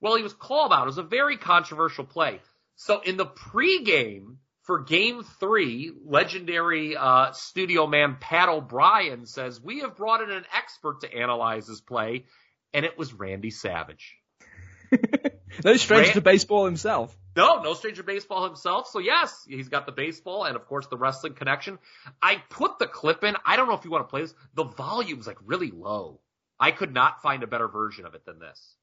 [0.00, 0.82] Well, he was called out.
[0.82, 2.40] It was a very controversial play.
[2.76, 9.80] So in the pregame for game three, legendary uh, studio man Pat O'Brien says, We
[9.80, 12.24] have brought in an expert to analyze this play,
[12.72, 14.16] and it was Randy Savage.
[15.64, 17.16] No stranger Ran- to baseball himself.
[17.36, 18.88] No, no stranger to baseball himself.
[18.88, 21.78] So yes, he's got the baseball and of course the wrestling connection.
[22.20, 23.36] I put the clip in.
[23.44, 24.34] I don't know if you want to play this.
[24.54, 26.20] The volume's like really low.
[26.58, 28.76] I could not find a better version of it than this.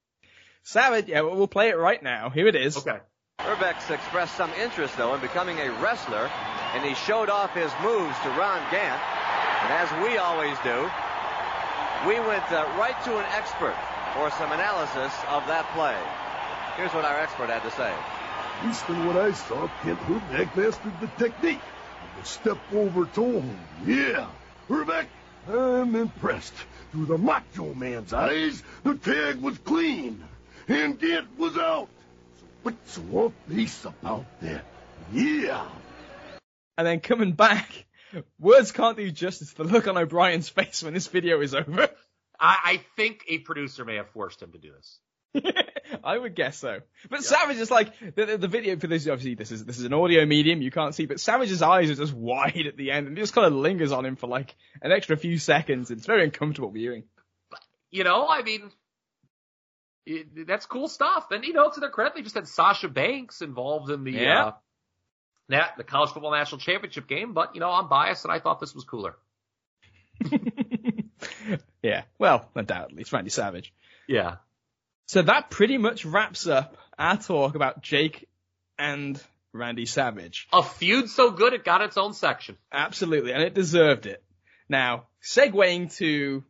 [0.68, 2.30] Savage, yeah, well, we'll play it right now.
[2.30, 2.76] Here it is.
[2.76, 3.00] Okay.
[3.40, 6.30] Hrbek's expressed some interest, though, in becoming a wrestler,
[6.76, 9.02] and he showed off his moves to Ron Gant.
[9.64, 10.92] And as we always do,
[12.06, 13.78] we went uh, right to an expert
[14.14, 15.96] for some analysis of that play.
[16.76, 17.96] Here's what our expert had to say.
[18.62, 21.62] Based on what I saw, Kent Hrbek mastered the technique.
[22.20, 23.46] The step over toe hold.
[23.86, 24.28] Yeah,
[24.68, 25.06] Hrbek,
[25.48, 26.56] I'm impressed.
[26.92, 30.26] Through the macho man's eyes, the tag was clean.
[30.68, 31.88] And Gant was out.
[32.40, 34.64] So what's all this about there?
[35.14, 35.66] Yeah.
[36.78, 37.86] And then coming back,
[38.40, 41.90] words can't do justice to the look on O'Brien's face when this video is over.
[42.40, 45.00] I, I think a producer may have forced him to do this.
[46.04, 46.82] I would guess so.
[47.10, 49.08] But Savage is like the, the, the video for this.
[49.08, 50.62] Obviously, this is this is an audio medium.
[50.62, 53.34] You can't see, but Savage's eyes are just wide at the end, and it just
[53.34, 55.92] kind of lingers on him for like an extra few seconds.
[55.92, 57.04] It's very uncomfortable viewing.
[57.92, 58.72] You know, I mean,
[60.08, 61.28] it, that's cool stuff.
[61.32, 64.46] And you know, to their credit, they just had Sasha Banks involved in the Yeah.
[64.46, 64.52] uh,
[65.50, 67.34] nat, the college football national championship game.
[67.34, 69.16] But you know, I'm biased, and I thought this was cooler.
[71.82, 73.74] yeah, well, undoubtedly, it's Randy Savage.
[74.08, 74.38] Yeah.
[75.08, 78.28] So that pretty much wraps up our talk about Jake
[78.78, 79.22] and
[79.54, 80.48] Randy Savage.
[80.52, 82.58] A feud so good it got its own section.
[82.72, 84.24] Absolutely, and it deserved it.
[84.70, 86.44] Now, segueing to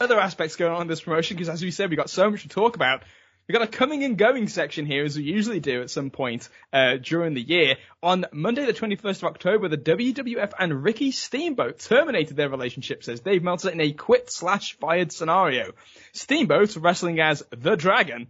[0.00, 2.42] other aspects going on in this promotion, because as we said, we got so much
[2.42, 3.02] to talk about.
[3.48, 6.48] We've got a coming and going section here, as we usually do at some point
[6.70, 7.76] uh, during the year.
[8.02, 13.20] On Monday, the 21st of October, the WWF and Ricky Steamboat terminated their relationship, says
[13.20, 15.72] Dave Meltzer, in a quit slash fired scenario.
[16.12, 18.28] Steamboat, wrestling as the Dragon,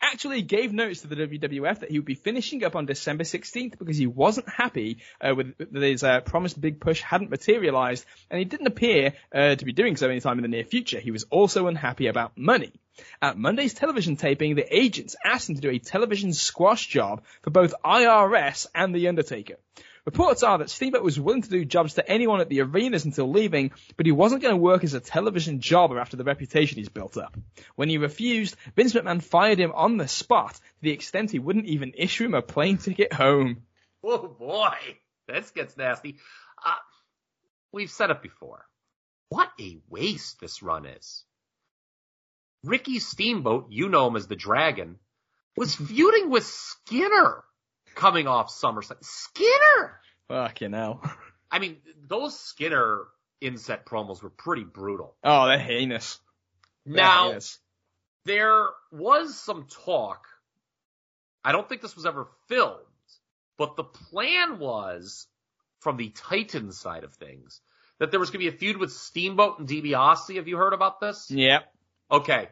[0.00, 3.78] actually gave notice to the WWF that he would be finishing up on December 16th
[3.78, 8.38] because he wasn't happy uh, with that his uh, promised big push hadn't materialized, and
[8.38, 11.00] he didn't appear uh, to be doing so anytime in the near future.
[11.00, 12.72] He was also unhappy about money.
[13.22, 17.50] At Monday's television taping, the agents asked him to do a television squash job for
[17.50, 19.56] both IRS and The Undertaker.
[20.08, 23.30] Reports are that Steamboat was willing to do jobs to anyone at the arenas until
[23.30, 26.88] leaving, but he wasn't going to work as a television jobber after the reputation he's
[26.88, 27.36] built up.
[27.76, 31.66] When he refused, Vince McMahon fired him on the spot to the extent he wouldn't
[31.66, 33.64] even issue him a plane ticket home.
[34.02, 34.78] Oh boy,
[35.26, 36.16] this gets nasty.
[36.64, 36.76] Uh,
[37.70, 38.64] we've said it before.
[39.28, 41.22] What a waste this run is.
[42.64, 44.98] Ricky Steamboat, you know him as the Dragon,
[45.54, 47.44] was feuding with Skinner
[47.98, 49.02] coming off SummerSlam.
[49.02, 50.00] Skinner!
[50.28, 51.02] Fucking hell.
[51.50, 53.04] I mean, those Skinner
[53.40, 55.14] inset promos were pretty brutal.
[55.24, 56.18] Oh, they're heinous.
[56.86, 57.58] They're Now, heinous.
[58.24, 60.26] there was some talk.
[61.44, 62.78] I don't think this was ever filmed,
[63.56, 65.26] but the plan was
[65.80, 67.60] from the Titan side of things
[67.98, 70.36] that there was going to be a feud with Steamboat and DiBiase.
[70.36, 71.30] Have you heard about this?
[71.30, 71.72] Yep.
[72.10, 72.48] Okay.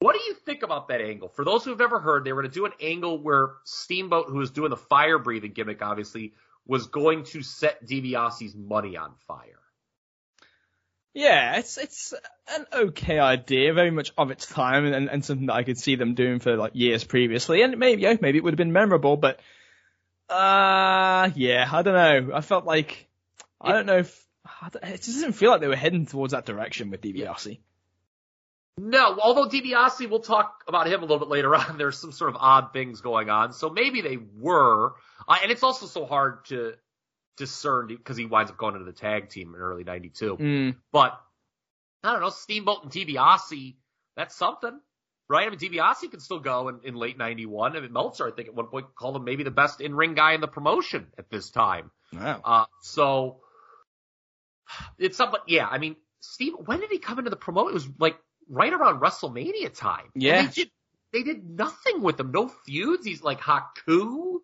[0.00, 1.28] What do you think about that angle?
[1.28, 4.26] For those who have never heard, they were going to do an angle where Steamboat,
[4.28, 6.34] who was doing the fire breathing gimmick, obviously,
[6.66, 9.58] was going to set DiBiase's money on fire.
[11.14, 12.14] Yeah, it's it's
[12.54, 15.96] an okay idea, very much of its time, and, and something that I could see
[15.96, 19.16] them doing for like years previously, and maybe yeah, maybe it would have been memorable,
[19.16, 19.40] but
[20.28, 22.36] uh yeah, I don't know.
[22.36, 23.08] I felt like
[23.60, 24.26] I don't know if
[24.82, 27.58] it just doesn't feel like they were heading towards that direction with DiBiase.
[28.78, 31.76] No, although DiBiase, we'll talk about him a little bit later on.
[31.78, 34.92] There's some sort of odd things going on, so maybe they were.
[35.26, 36.74] Uh, and it's also so hard to
[37.36, 40.36] discern because he winds up going into the tag team in early '92.
[40.36, 41.20] Mm, But
[42.04, 43.76] I don't know, Steamboat and DiBiase,
[44.16, 44.78] that's something,
[45.28, 45.46] right?
[45.46, 47.76] I mean, DiBiase can still go in, in late '91.
[47.76, 50.32] I mean, Meltzer, I think at one point called him maybe the best in-ring guy
[50.34, 51.90] in the promotion at this time.
[52.12, 52.40] wow.
[52.44, 53.40] Uh, so
[54.98, 55.40] it's something.
[55.46, 57.70] Yeah, I mean, Steve, when did he come into the promote?
[57.70, 58.16] It was like
[58.48, 60.06] right around WrestleMania time.
[60.14, 60.42] Yeah.
[60.42, 60.70] they did,
[61.12, 62.32] they did nothing with him.
[62.32, 63.06] No feuds.
[63.06, 64.38] He's like Haku.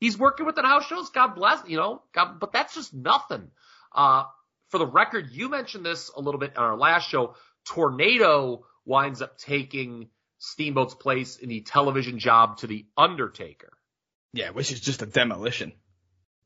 [0.00, 1.10] He's working with the house shows.
[1.10, 3.50] God bless, you know, God, but that's just nothing.
[3.92, 4.24] Uh,
[4.68, 7.34] for the record, you mentioned this a little bit on our last show.
[7.64, 10.08] Tornado winds up taking
[10.38, 13.72] Steamboat's place in the television job to the Undertaker.
[14.32, 15.72] Yeah, which is just a demolition.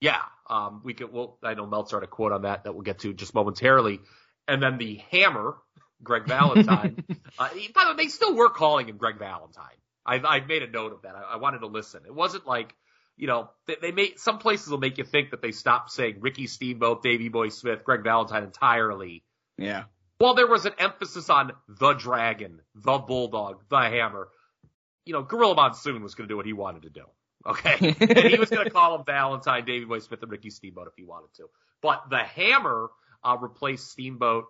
[0.01, 1.13] Yeah, um, we could.
[1.13, 4.01] Well, I know Meltzer had a quote on that that we'll get to just momentarily,
[4.49, 5.57] and then the Hammer,
[6.03, 7.05] Greg Valentine.
[7.39, 9.77] uh, by the way, they still were calling him Greg Valentine.
[10.05, 11.15] I've I've made a note of that.
[11.15, 12.03] I, I wanted to listen.
[12.07, 12.75] It wasn't like
[13.17, 16.17] you know they, they made some places will make you think that they stopped saying
[16.21, 19.23] Ricky Steamboat, Davey Boy Smith, Greg Valentine entirely.
[19.59, 19.85] Yeah.
[20.19, 24.29] Well, there was an emphasis on the Dragon, the Bulldog, the Hammer.
[25.05, 27.05] You know, Gorilla Monsoon was going to do what he wanted to do.
[27.45, 27.97] Okay.
[28.01, 30.93] and he was going to call him Valentine, Davey Boy Smith, and Ricky Steamboat if
[30.97, 31.49] he wanted to.
[31.81, 32.91] But the Hammer
[33.25, 34.45] uh, replaced Steamboat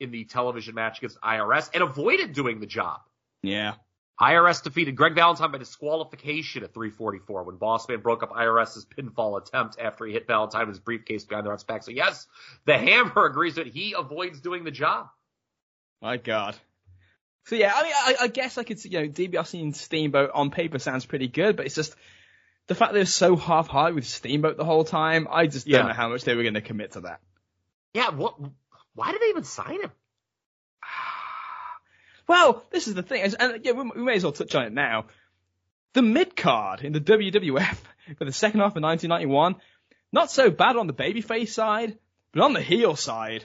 [0.00, 3.00] in the television match against IRS and avoided doing the job.
[3.42, 3.74] Yeah.
[4.20, 9.78] IRS defeated Greg Valentine by disqualification at 344 when Bossman broke up IRS's pinfall attempt
[9.78, 11.82] after he hit Valentine with his briefcase behind the Rock's back.
[11.82, 12.26] So yes,
[12.64, 15.08] the Hammer agrees that he avoids doing the job.
[16.00, 16.56] My God.
[17.44, 20.30] So yeah, I mean, I, I guess I could see, you know, DiBiase and Steamboat
[20.32, 21.94] on paper sounds pretty good, but it's just
[22.66, 25.28] the fact they're so half-hearted with Steamboat the whole time.
[25.30, 27.20] I just don't know how much they were going to commit to that.
[27.94, 28.34] Yeah, what?
[28.96, 29.92] Why did they even sign him?
[32.28, 34.72] Well, this is the thing, and yeah, we, we may as well touch on it
[34.72, 35.04] now.
[35.92, 37.76] The mid card in the WWF
[38.18, 39.54] for the second half of 1991,
[40.12, 41.96] not so bad on the babyface side,
[42.32, 43.44] but on the heel side,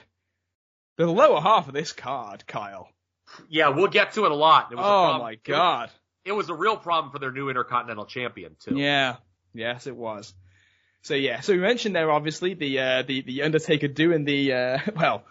[0.96, 2.88] the lower half of this card, Kyle.
[3.48, 4.72] Yeah, we'll get to it a lot.
[4.72, 5.22] It was a Oh problem.
[5.22, 5.90] my God.
[6.24, 8.76] It was a real problem for their new Intercontinental Champion too.
[8.76, 9.16] Yeah.
[9.54, 10.34] Yes, it was.
[11.02, 14.78] So yeah, so we mentioned there obviously the uh, the the Undertaker doing the uh,
[14.96, 15.24] well,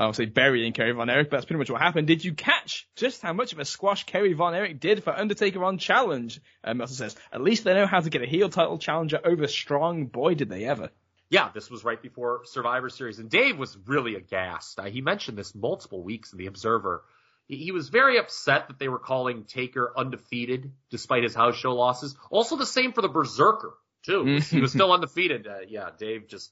[0.00, 2.06] I'll say burying Kerry Von Erich, but that's pretty much what happened.
[2.06, 5.62] Did you catch just how much of a squash Kerry Von Erich did for Undertaker
[5.62, 6.40] on Challenge?
[6.64, 9.46] Uh, Meltzer says, at least they know how to get a heel title challenger over
[9.46, 10.06] strong.
[10.06, 10.88] Boy, did they ever.
[11.28, 14.80] Yeah, this was right before Survivor Series, and Dave was really aghast.
[14.80, 17.04] Uh, he mentioned this multiple weeks in the Observer.
[17.46, 21.74] He, he was very upset that they were calling Taker undefeated despite his house show
[21.74, 22.16] losses.
[22.30, 23.74] Also, the same for the Berserker
[24.06, 24.38] too.
[24.50, 25.46] he was still undefeated.
[25.46, 26.50] Uh, yeah, Dave just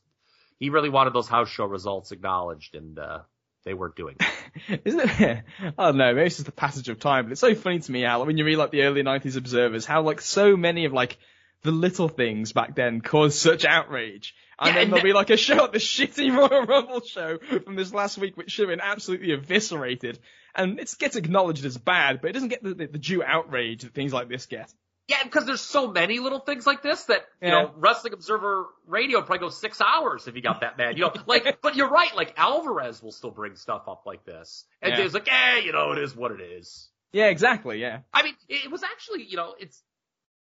[0.58, 3.20] he really wanted those house show results acknowledged, and uh,
[3.64, 4.16] they weren't doing
[4.68, 4.82] it.
[4.84, 5.42] Isn't it?
[5.60, 6.14] I don't know.
[6.14, 8.36] Maybe it's just the passage of time, but it's so funny to me how when
[8.38, 11.18] you read like the early '90s observers, how like so many of like
[11.62, 15.30] the little things back then caused such outrage, and Yeah, then there'll that- be like
[15.30, 18.78] a show, like the shitty Royal Rumble show from this last week, which should have
[18.78, 20.18] been absolutely eviscerated,
[20.54, 23.82] and it gets acknowledged as bad, but it doesn't get the, the, the due outrage
[23.82, 24.72] that things like this get.
[25.08, 27.62] Yeah, because there's so many little things like this that you Yeah.
[27.62, 30.98] know, Wrestling Observer Radio probably goes six hours if you got that mad.
[30.98, 32.14] You know, like, but you're right.
[32.14, 35.08] Like Alvarez will still bring stuff up like this, and Yeah.
[35.12, 36.90] Like, eh, you know, it is what it is.
[37.12, 37.80] Yeah, exactly.
[37.80, 38.00] Yeah.
[38.12, 39.82] I mean, it was actually, you know, it's,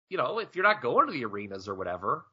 [0.10, 2.26] you know, if you're not going to the arenas or whatever,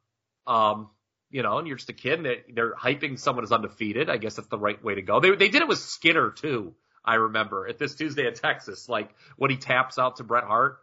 [0.49, 0.91] um,
[1.31, 4.17] you know, and you're just a kid and they- they're hyping someone as undefeated, I
[4.17, 5.21] guess that's the right way to go.
[5.21, 6.75] They they did it with Skinner too.
[7.05, 10.79] I remember at this Tuesday in Texas, like when he taps out to Bret Hart,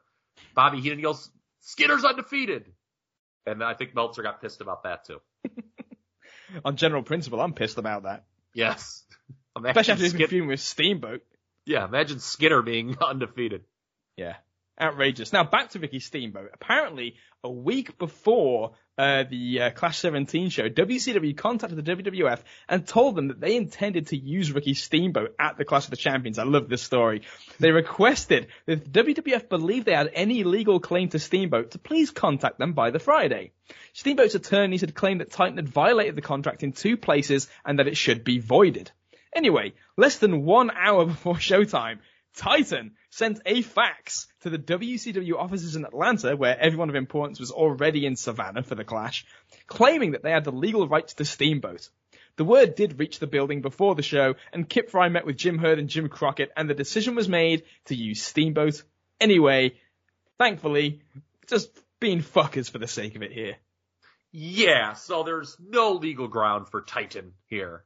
[0.53, 1.29] Bobby Heenan yells,
[1.61, 2.71] "Skinner's undefeated,"
[3.45, 5.19] and I think Meltzer got pissed about that too.
[6.65, 9.03] On general principle, I'm pissed about that, Yes,
[9.55, 11.21] especially after Skin- feuding with Steamboat.
[11.65, 13.63] yeah, imagine Skinner being undefeated.
[14.17, 14.35] Yeah.
[14.79, 15.33] Outrageous.
[15.33, 16.49] Now back to Ricky Steamboat.
[16.53, 22.39] Apparently, a week before uh, the uh, Clash 17 show, WCW contacted the WWF
[22.69, 25.97] and told them that they intended to use Ricky Steamboat at the Clash of the
[25.97, 26.39] Champions.
[26.39, 27.23] I love this story.
[27.59, 32.57] They requested that WWF believed they had any legal claim to Steamboat to please contact
[32.57, 33.51] them by the Friday.
[33.93, 37.87] Steamboat's attorneys had claimed that Titan had violated the contract in two places and that
[37.87, 38.91] it should be voided.
[39.35, 41.99] Anyway, less than one hour before showtime,
[42.35, 47.51] Titan sent a fax to the WCW offices in Atlanta, where everyone of importance was
[47.51, 49.25] already in Savannah for the clash,
[49.67, 51.89] claiming that they had the legal rights to Steamboat.
[52.37, 55.57] The word did reach the building before the show, and Kip Frey met with Jim
[55.57, 58.81] Herd and Jim Crockett, and the decision was made to use Steamboat.
[59.19, 59.73] Anyway,
[60.37, 61.01] thankfully,
[61.47, 63.57] just being fuckers for the sake of it here.
[64.31, 67.83] Yeah, so there's no legal ground for Titan here.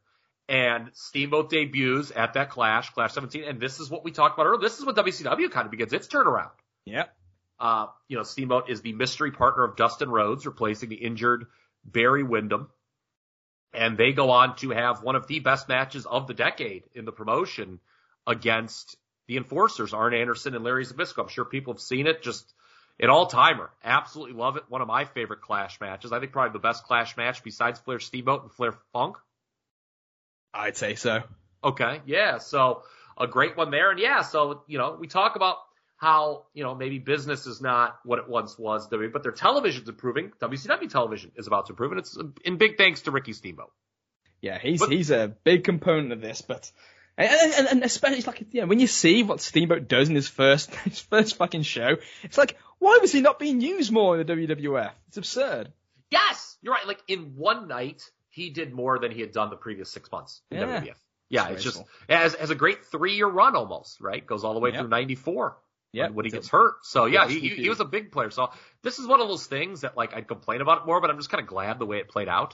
[0.47, 4.45] And Steamboat debuts at that Clash, Clash 17, and this is what we talked about
[4.45, 4.61] earlier.
[4.61, 6.51] This is when WCW kind of begins its turnaround.
[6.85, 7.15] Yep.
[7.59, 11.47] Uh, you know, Steamboat is the mystery partner of Dustin Rhodes, replacing the injured
[11.84, 12.69] Barry Windham.
[13.73, 17.05] And they go on to have one of the best matches of the decade in
[17.05, 17.80] the promotion
[18.27, 18.97] against
[19.27, 21.23] the enforcers, Arn Anderson and Larry Zbyszko.
[21.23, 22.22] I'm sure people have seen it.
[22.22, 22.53] Just
[22.99, 23.72] an all timer.
[23.84, 24.63] Absolutely love it.
[24.69, 26.11] One of my favorite Clash matches.
[26.11, 29.17] I think probably the best Clash match besides Flair Steamboat and Flair Funk.
[30.56, 31.22] I'd say so.
[31.64, 32.38] Okay, yeah.
[32.38, 32.84] So
[33.18, 34.22] a great one there, and yeah.
[34.22, 35.57] So you know, we talk about
[35.98, 40.32] how you know maybe business is not what it once was, but their television's improving.
[40.41, 43.72] WCW television is about to improve, and it's in big thanks to Ricky Steamboat.
[44.41, 46.72] Yeah, he's But- he's a big component of this, but
[47.18, 50.15] and, and, and especially it's like you know, when you see what Steamboat does in
[50.15, 54.19] his first his first fucking show, it's like why was he not being used more
[54.19, 54.91] in the WWF?
[55.07, 55.72] It's absurd.
[56.11, 56.86] Yes, you're right.
[56.86, 58.03] Like in one night,
[58.36, 60.82] he did more than he had done the previous six months in Yeah.
[60.82, 60.95] WWF.
[61.30, 64.24] Yeah, it's just has has a great three year run almost, right?
[64.26, 64.80] Goes all the way Yep.
[64.82, 65.57] through '94.
[65.91, 66.76] Yeah, when he gets hurt.
[66.86, 68.30] So yeah, he, he was a big player.
[68.30, 68.52] So
[68.84, 71.18] this is one of those things that like I'd complain about it more, but I'm
[71.18, 72.53] just kind of glad the way it played out.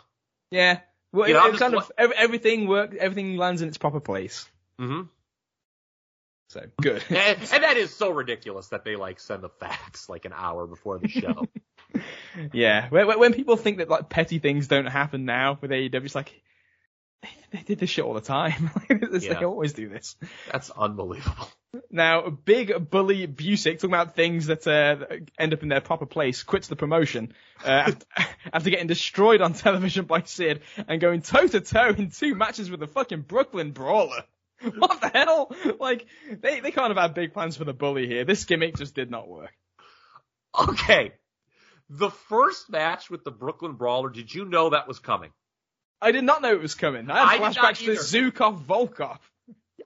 [0.51, 0.79] Yeah,
[1.11, 3.99] well, You know, it- it kind of ev- everything worked, everything lands in its proper
[3.99, 4.47] place.
[4.79, 5.07] Mm-hmm.
[6.49, 7.03] So good.
[7.09, 10.67] and, and that is so ridiculous that they like send the fax like an hour
[10.67, 11.45] before the show.
[12.53, 16.15] yeah, when, when- people think that like petty things don't happen now with AEW, it's
[16.15, 16.41] like
[17.21, 18.71] they, they did this shit all the time.
[18.89, 19.39] It's- Yeah.
[19.39, 20.15] They always do this.
[20.51, 21.47] That's unbelievable.
[21.89, 25.05] Now, big bully Busick talking about things that uh,
[25.39, 28.05] end up in their proper place, quits the promotion uh, after,
[28.51, 32.69] after getting destroyed on television by Sid and going toe to toe in two matches
[32.69, 34.23] with the fucking Brooklyn Brawler.
[34.77, 35.51] What the hell?
[35.79, 38.25] Like, they, they can't have had big plans for the bully here.
[38.25, 39.51] This gimmick just did not work.
[40.59, 41.13] Okay.
[41.93, 45.31] The first match with the Brooklyn Brawler, did you know that was coming?
[46.01, 47.11] I did not know it was coming.
[47.11, 48.31] I I had not flashbacks to.
[48.31, 49.19] Zhukov Volkoff.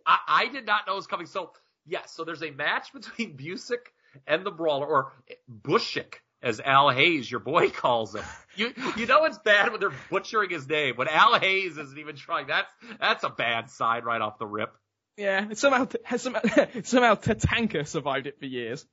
[0.05, 1.25] I, I did not know it was coming.
[1.25, 1.51] So,
[1.85, 3.91] yes, so there's a match between Busick
[4.27, 5.13] and the Brawler, or
[5.49, 8.23] Bushik, as Al Hayes, your boy, calls him.
[8.55, 10.95] You you know it's bad when they're butchering his name.
[10.97, 14.73] When Al Hayes isn't even trying, that's that's a bad sign right off the rip.
[15.17, 15.87] Yeah, somehow,
[16.17, 16.41] somehow,
[16.83, 18.85] somehow Tatanka survived it for years.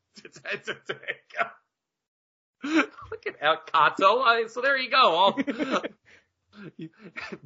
[2.75, 4.47] Look at Al Kato.
[4.49, 5.37] So there you go.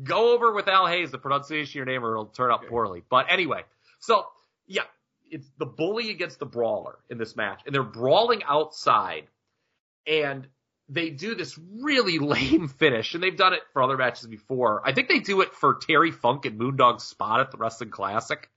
[0.02, 3.02] Go over with Al Hayes, the pronunciation of your name, or it'll turn out poorly.
[3.08, 3.62] But anyway,
[4.00, 4.26] so
[4.66, 4.82] yeah,
[5.30, 9.24] it's the bully against the brawler in this match, and they're brawling outside,
[10.06, 10.46] and
[10.88, 14.82] they do this really lame finish, and they've done it for other matches before.
[14.84, 18.48] I think they do it for Terry Funk and Moondog Spot at the Wrestling Classic.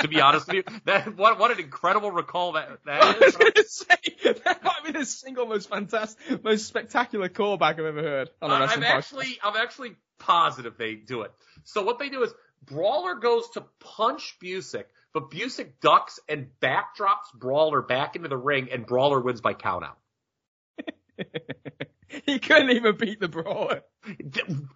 [0.00, 3.34] To be honest with you, that what what an incredible recall that I that was
[3.56, 3.72] is.
[3.76, 8.50] say, that might be the single most fantastic, most spectacular callback I've ever heard on
[8.50, 8.84] a Uh, I'm podcast.
[8.84, 11.32] actually, I'm actually positive they do it.
[11.64, 12.32] So what they do is
[12.64, 18.68] Brawler goes to punch Busick, but Busick ducks and backdrops Brawler back into the ring,
[18.72, 19.96] and Brawler wins by countout.
[22.26, 23.82] he couldn't even beat the brawler.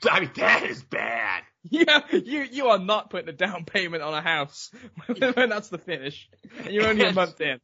[0.09, 1.43] I mean, that is bad.
[1.71, 4.71] Yeah, you you are not putting a down payment on a house
[5.07, 6.29] when that's the finish.
[6.65, 7.59] And you're only a month in.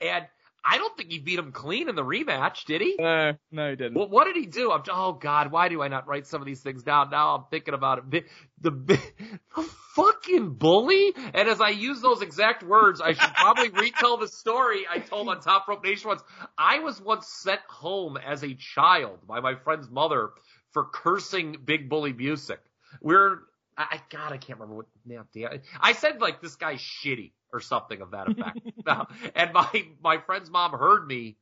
[0.00, 0.26] And
[0.64, 2.96] I don't think he beat him clean in the rematch, did he?
[2.98, 3.94] No, no, he didn't.
[3.94, 4.70] What, what did he do?
[4.70, 7.10] I'm, oh God, why do I not write some of these things down?
[7.10, 8.10] Now I'm thinking about it.
[8.10, 8.24] The,
[8.70, 8.70] the,
[9.56, 9.62] the
[9.94, 11.14] fucking bully.
[11.34, 15.28] And as I use those exact words, I should probably retell the story I told
[15.28, 16.22] on Top Rope Nation once.
[16.58, 20.30] I was once sent home as a child by my friend's mother
[20.72, 22.58] for cursing Big Bully Busick.
[23.00, 23.38] We're,
[23.76, 27.60] I, God, I can't remember what, damn, damn, I said like this guy's shitty or
[27.60, 28.60] something of that effect.
[28.86, 31.36] Now, and my, my friend's mom heard me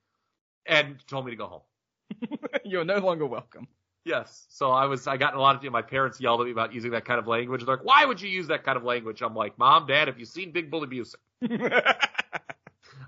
[0.67, 2.39] and told me to go home.
[2.65, 3.69] you're no longer welcome.
[4.05, 4.47] Yes.
[4.49, 6.93] So I was, I got a lot of, my parents yelled at me about using
[6.93, 7.65] that kind of language.
[7.65, 9.23] They're like, why would you use that kind of language?
[9.23, 11.17] I'm like, mom, dad, have you seen Big Bully Busick?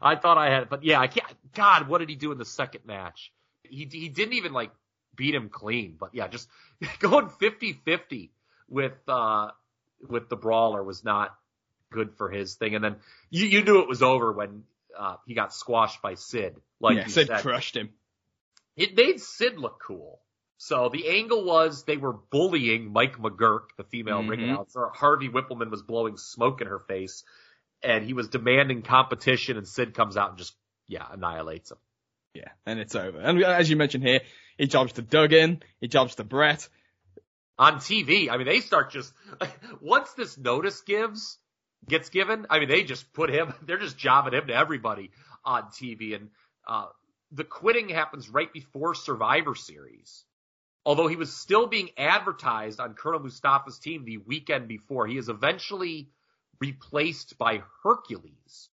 [0.03, 2.45] I thought I had, but yeah, I can't, God, what did he do in the
[2.45, 3.33] second match?
[3.63, 4.71] He, he didn't even like
[5.21, 6.49] beat him clean, but yeah, just
[6.99, 8.31] going 50-50
[8.69, 9.49] with, uh,
[10.09, 11.35] with the brawler was not
[11.93, 12.75] good for his thing.
[12.75, 12.97] And then
[13.29, 14.65] you, you knew it was over when,
[14.99, 16.57] uh, he got squashed by Sid.
[16.81, 17.41] Like yeah, Sid said.
[17.43, 17.91] crushed him.
[18.77, 20.21] It made Sid look cool.
[20.57, 24.45] So the angle was they were bullying Mike McGuirk, the female ring Mhm.
[24.53, 24.89] announcer.
[24.95, 27.25] Harvey Whippleman was blowing smoke in her face,
[27.83, 29.57] and he was demanding competition.
[29.59, 30.55] And Sid comes out and just
[30.87, 31.79] yeah annihilates him.
[32.35, 33.19] Yeah, and it's over.
[33.19, 34.21] And as you mentioned here,
[34.57, 36.69] he jobs to Duggan, he jobs to Bret.
[37.59, 38.31] on TV.
[38.31, 39.13] I mean, they start just
[39.81, 41.39] once this notice gives
[41.89, 42.47] gets given.
[42.51, 43.53] I mean, they just put him.
[43.63, 45.11] They're just jobbing him to everybody
[45.45, 46.31] on TV, and
[46.69, 46.87] uh,
[47.33, 50.25] the quitting happens right before Survivor Series.
[50.87, 55.29] Although he was still being advertised on Colonel Mustafa's team the weekend before, he is
[55.29, 56.09] eventually
[56.59, 58.71] replaced by Hercules,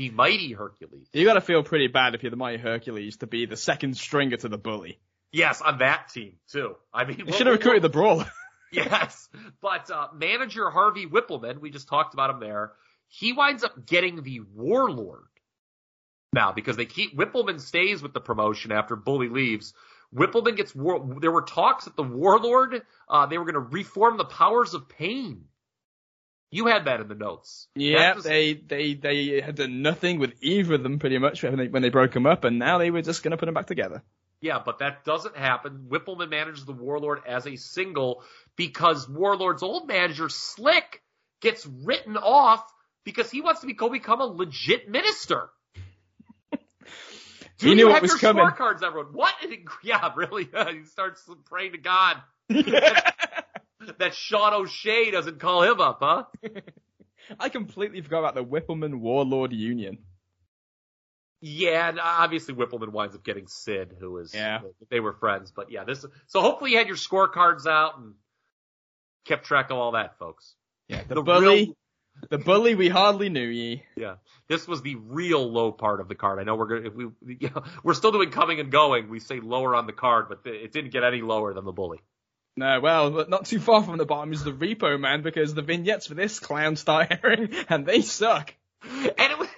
[0.00, 1.06] the mighty Hercules.
[1.12, 4.38] You gotta feel pretty bad if you're the Mighty Hercules to be the second stringer
[4.38, 4.98] to the bully.
[5.30, 6.76] Yes, on that team too.
[6.92, 8.26] I mean, You should have recruited the brawler.
[8.72, 9.28] Yes,
[9.60, 12.70] but uh, manager Harvey Whippleman, we just talked about him there.
[13.08, 15.26] He winds up getting the Warlord
[16.32, 19.74] now because they keep Whippleman stays with the promotion after Bully leaves.
[20.14, 21.04] Whippleman gets war.
[21.20, 24.88] There were talks that the Warlord uh, they were going to reform the Powers of
[24.88, 25.46] Pain.
[26.52, 27.68] You had that in the notes.
[27.74, 31.56] Yeah, was- they they they had done nothing with either of them pretty much when
[31.56, 33.66] they when they broke them up, and now they were just gonna put them back
[33.66, 34.02] together.
[34.40, 35.86] Yeah, but that doesn't happen.
[35.90, 38.24] Whippleman manages the Warlord as a single
[38.56, 41.02] because Warlord's old manager, Slick,
[41.42, 42.64] gets written off
[43.04, 45.50] because he wants to be, go become a legit minister.
[47.58, 48.44] Do He knew you what have was your coming.
[48.46, 49.12] scorecards, everyone?
[49.12, 49.34] What?
[49.84, 50.44] Yeah, really?
[50.72, 52.16] he starts praying to God
[53.98, 56.24] that Sean O'Shea doesn't call him up, huh?
[57.38, 59.98] I completely forgot about the Whippleman Warlord Union.
[61.42, 64.60] Yeah, and obviously Whippleman winds up getting Sid, who is Yeah.
[64.90, 65.52] they were friends.
[65.52, 68.14] But yeah, this so hopefully you had your scorecards out and
[69.24, 70.54] kept track of all that, folks.
[70.88, 71.76] Yeah, the, The bully, real-
[72.28, 73.84] the bully we hardly knew ye.
[73.96, 74.16] Yeah,
[74.48, 76.40] this was the real low part of the card.
[76.40, 77.04] I know we're gonna if we
[77.40, 79.08] you know, we're still doing coming and going.
[79.08, 82.00] We say lower on the card, but it didn't get any lower than the bully.
[82.60, 86.06] No, well, not too far from the bottom is the Repo Man because the vignettes
[86.06, 88.54] for this clown start airing and they suck.
[88.82, 89.48] And it was,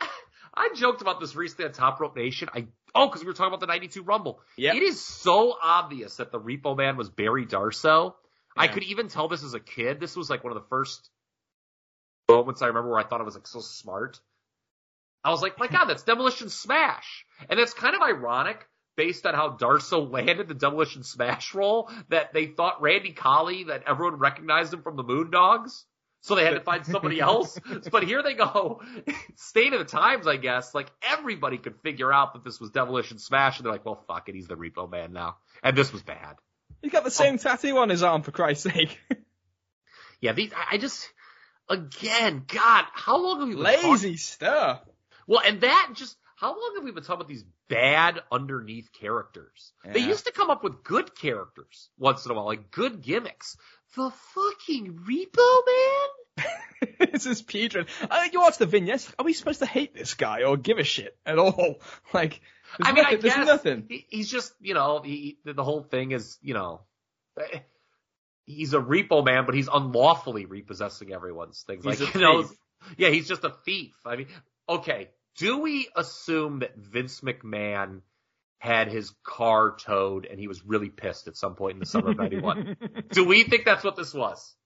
[0.54, 2.48] I joked about this recently on Top Rope Nation.
[2.54, 4.40] I oh, because we were talking about the '92 Rumble.
[4.56, 8.14] Yeah, It is so obvious that the Repo Man was Barry Darsow.
[8.56, 10.00] I could even tell this as a kid.
[10.00, 11.10] This was like one of the first
[12.26, 14.18] moments I remember where I thought I was like so smart.
[15.22, 18.66] I was like, my God, that's Demolition Smash, and it's kind of ironic
[18.96, 23.84] based on how Darsow landed the Demolition Smash role that they thought Randy Colley that
[23.86, 25.84] everyone recognized him from the Moondogs.
[26.22, 27.56] So they had to find somebody else.
[27.90, 28.80] But here they go.
[29.36, 30.74] State of the times, I guess.
[30.74, 34.28] Like everybody could figure out that this was Demolition Smash, and they're like, "Well, fuck
[34.28, 36.36] it, he's the Repo Man now." And this was bad.
[36.82, 37.10] He's got the oh.
[37.10, 38.98] same tattoo on his arm for Christ's sake.
[40.20, 40.50] Yeah, these.
[40.54, 41.08] I I just,
[41.68, 44.80] again, God, how long have we been talking- Lazy stuff.
[45.26, 49.72] Well, and that just how long have we been talking about these bad underneath characters?
[49.84, 53.56] They used to come up with good characters once in a while, like good gimmicks.
[53.96, 56.46] The fucking Repo Man.
[57.12, 57.88] this is putrid.
[58.10, 59.10] I think you watch the vignettes.
[59.18, 61.80] Are we supposed to hate this guy or give a shit at all?
[62.12, 62.40] Like,
[62.78, 64.04] there's I mean, nothing, I guess nothing.
[64.08, 66.80] he's just, you know, he, the whole thing is, you know,
[67.38, 67.60] eh,
[68.44, 71.84] he's a repo man, but he's unlawfully repossessing everyone's things.
[71.84, 72.48] He's like, you know,
[72.96, 73.94] yeah, he's just a thief.
[74.04, 74.28] I mean,
[74.68, 78.00] okay, do we assume that Vince McMahon
[78.58, 82.10] had his car towed and he was really pissed at some point in the summer
[82.10, 82.76] of 91?
[83.10, 84.54] do we think that's what this was?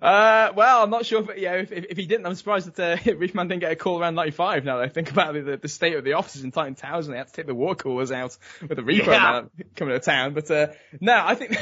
[0.00, 2.98] Uh, well, I'm not sure if, yeah, if, if, if he didn't, I'm surprised that,
[2.98, 5.68] uh, didn't get a call around 95 now that I think about it, the, the
[5.68, 8.10] state of the offices in Titan Towers and they had to take the war coolers
[8.10, 9.42] out with the Repo Yeah.
[9.76, 10.32] Coming to town.
[10.32, 10.68] But, uh,
[11.00, 11.58] no, I think,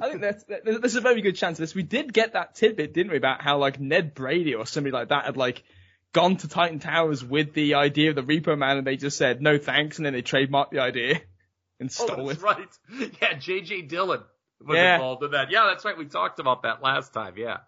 [0.00, 1.74] I think that's, that, there's a very good chance of this.
[1.74, 5.08] We did get that tidbit, didn't we, about how like Ned Brady or somebody like
[5.08, 5.64] that had like
[6.12, 9.42] gone to Titan Towers with the idea of the Repo Man and they just said
[9.42, 11.20] no thanks and then they trademarked the idea
[11.80, 12.44] and Oh, stole that's it.
[12.44, 12.68] right.
[13.22, 13.82] Yeah, J.J.
[13.82, 14.22] Dillon
[14.60, 14.94] was Yeah.
[14.96, 15.50] involved in that.
[15.50, 15.96] Yeah, that's right.
[15.96, 17.34] We talked about that last time.
[17.36, 17.58] Yeah.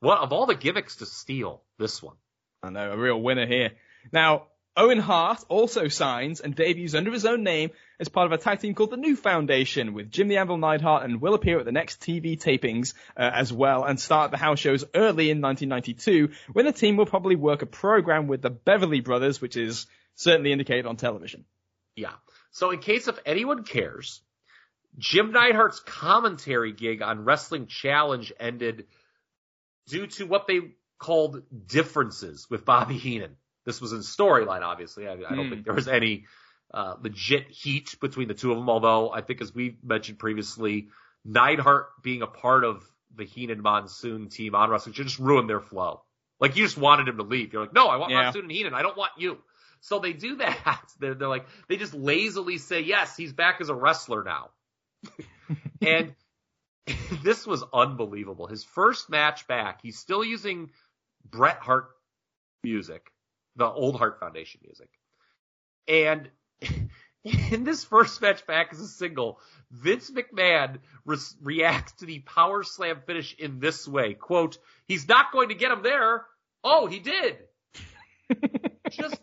[0.00, 2.16] What of all the gimmicks to steal, this one?
[2.62, 3.72] I know, a real winner here.
[4.12, 4.46] Now,
[4.76, 8.60] Owen Hart also signs and debuts under his own name as part of a tag
[8.60, 11.72] team called the New Foundation with Jim the Anvil Neidhart and will appear at the
[11.72, 16.64] next TV tapings uh, as well and start the house shows early in 1992 when
[16.66, 20.86] the team will probably work a program with the Beverly Brothers, which is certainly indicated
[20.86, 21.44] on television.
[21.96, 22.12] Yeah.
[22.52, 24.20] So in case if anyone cares,
[24.96, 28.86] Jim Neidhart's commentary gig on Wrestling Challenge ended
[29.88, 30.60] due to what they
[30.98, 33.36] called differences with Bobby Heenan.
[33.64, 35.06] This was in storyline, obviously.
[35.06, 35.50] I, I don't Hmm.
[35.50, 36.26] think there was any
[36.72, 40.88] uh, legit heat between the two of them, although I think as we mentioned previously,
[41.24, 42.84] Neidhart being a part of
[43.14, 46.02] the Heenan Monsoon team on Wrestling should just ruin their flow.
[46.40, 47.52] Like you just wanted him to leave.
[47.52, 48.24] You're like, no, I want Yeah.
[48.24, 48.74] Monsoon and Heenan.
[48.74, 49.38] I don't want you.
[49.80, 50.82] So they do that.
[51.00, 54.50] They're, they're like, they just lazily say, yes, he's back as a wrestler now.
[55.82, 56.14] and
[57.22, 58.46] this was unbelievable.
[58.46, 60.70] His first match back, he's still using
[61.24, 61.88] Bret Hart
[62.62, 63.10] music,
[63.56, 64.88] the old Hart Foundation music.
[65.86, 66.28] And
[67.24, 69.40] in this first match back as a single,
[69.70, 74.14] Vince McMahon re- reacts to the power slam finish in this way.
[74.14, 76.24] Quote, he's not going to get him there.
[76.64, 77.38] Oh, he did.
[78.90, 79.20] Just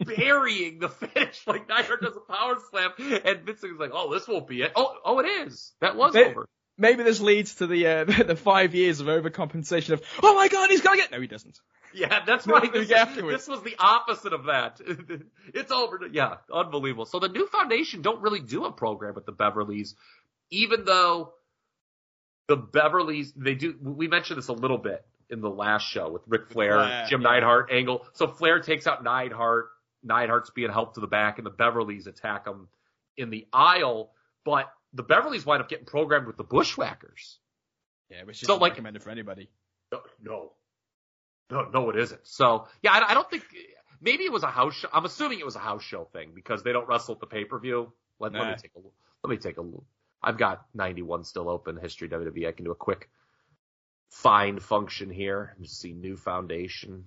[0.00, 4.26] burying the finish like Neidhart does a power slam, and Vince is like, "Oh, this
[4.26, 5.72] won't be it." Oh, oh, it is.
[5.80, 6.48] That was over.
[6.76, 10.70] Maybe this leads to the uh, the five years of overcompensation of, oh my god,
[10.70, 11.10] he's gonna get.
[11.10, 11.58] No, he doesn't.
[11.94, 12.72] Yeah, that's No, right.
[12.72, 13.36] This, get is- afterwards.
[13.38, 14.80] this was the opposite of that.
[15.54, 16.00] it's over.
[16.12, 17.06] Yeah, unbelievable.
[17.06, 19.94] So the new foundation don't really do a program with the Beverleys,
[20.50, 21.32] even though
[22.46, 23.74] the Beverleys they do.
[23.82, 27.22] We mentioned this a little bit in the last show with Ric Flair, Flair, Jim
[27.22, 27.30] yeah.
[27.30, 28.06] Neidhart angle.
[28.14, 29.68] So Flair takes out Neidhart.
[30.06, 32.68] Neidhart's being helped to the back, and the Beverleys attack him
[33.16, 34.12] in the aisle.
[34.44, 37.38] But the Beverleys wind up getting programmed with the Bushwhackers.
[38.10, 39.50] Yeah, which is So, like- recommended for anybody.
[39.92, 40.52] No, no,
[41.50, 42.20] no, no, it isn't.
[42.24, 43.44] So yeah, I, I don't think
[44.00, 44.88] maybe it was a house show.
[44.92, 47.44] I'm assuming it was a house show thing because they don't wrestle at the pay
[47.44, 47.92] per view.
[48.18, 48.94] Let, let me take a look.
[49.22, 49.84] Let me take a look.
[50.22, 51.76] I've got 91 still open.
[51.76, 52.48] History WWE.
[52.48, 53.08] I can do a quick
[54.10, 55.54] find function here.
[55.58, 57.04] Me see new foundation.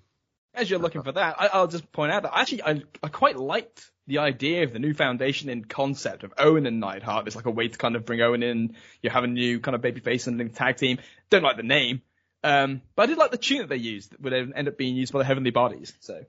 [0.53, 3.37] As you're looking for that, I, I'll just point out that actually I, I quite
[3.37, 7.27] liked the idea of the new foundation in concept of Owen and Neidhart.
[7.27, 8.75] It's like a way to kind of bring Owen in.
[9.01, 10.99] You have a new kind of babyface and tag team.
[11.29, 12.01] Don't like the name,
[12.43, 14.11] um, but I did like the tune that they used.
[14.11, 15.93] That would end up being used by the Heavenly Bodies.
[15.99, 16.23] So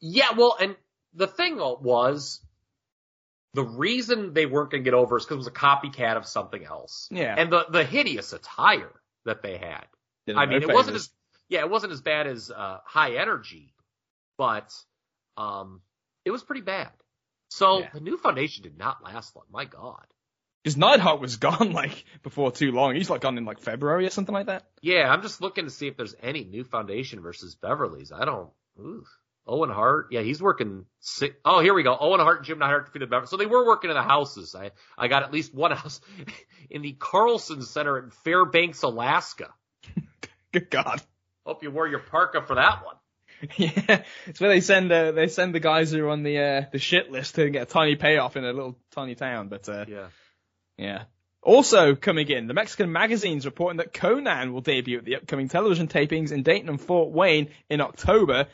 [0.00, 0.76] Yeah, well, and
[1.14, 2.40] the thing was,
[3.54, 6.26] the reason they weren't going to get over is because it was a copycat of
[6.26, 7.08] something else.
[7.10, 7.34] Yeah.
[7.38, 8.92] And the the hideous attire
[9.24, 9.86] that they had.
[10.26, 11.10] did I mean, it wasn't as
[11.48, 13.74] yeah, it wasn't as bad as uh, High Energy,
[14.36, 14.72] but
[15.36, 15.80] um,
[16.24, 16.90] it was pretty bad.
[17.48, 17.90] So Yeah.
[17.92, 19.44] the new foundation did not last long.
[19.50, 20.04] My God.
[20.64, 22.96] Because Neidhart was gone like before too long.
[22.96, 24.64] He's like gone in like February or something like that.
[24.80, 28.10] Yeah, I'm just looking to see if there's any new foundation versus Beverly's.
[28.10, 28.50] I don't.
[28.80, 29.04] Ooh.
[29.46, 30.86] Owen Hart, yeah, he's working.
[31.00, 31.94] Six, oh, here we go.
[32.00, 33.26] Owen Hart and Jim Neidhart defeated Beverly.
[33.26, 34.54] So they were working in the houses.
[34.54, 36.00] I I got at least one house
[36.70, 39.52] in the Carlson Center in Fairbanks, Alaska.
[40.52, 41.02] Good God.
[41.44, 42.96] Hope you wore your parka for that one.
[43.58, 46.62] Yeah, it's where they send uh, they send the guys who are on the uh,
[46.72, 49.48] the shit list to get a tiny payoff in a little tiny town.
[49.48, 50.06] But uh, Yeah.
[50.78, 51.04] Yeah.
[51.42, 55.88] Also coming in, the Mexican magazine's reporting that Konnan will debut at the upcoming television
[55.88, 58.46] tapings in Dayton and Fort Wayne in October.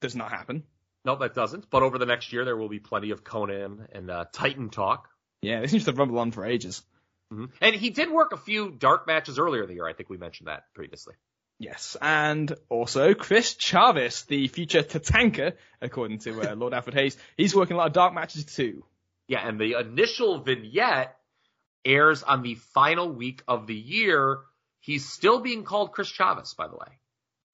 [0.00, 0.64] Does not happen.
[1.04, 1.70] No, that doesn't.
[1.70, 5.08] But over the next year, there will be plenty of Konnan and uh, Titan talk.
[5.40, 6.82] Yeah, this seems to rumble on for ages.
[7.30, 9.86] hmm And he did work a few dark matches earlier in the year.
[9.86, 11.14] I think we mentioned that previously.
[11.58, 17.54] Yes, and also Chris Chavis, the future Tatanka, according to uh, Lord Alfred Hayes, he's
[17.54, 18.84] working a lot of dark matches too.
[19.28, 21.16] Yeah, and the initial vignette
[21.84, 24.40] airs on the final week of the year.
[24.80, 26.98] He's still being called Chris Chavis, by the way.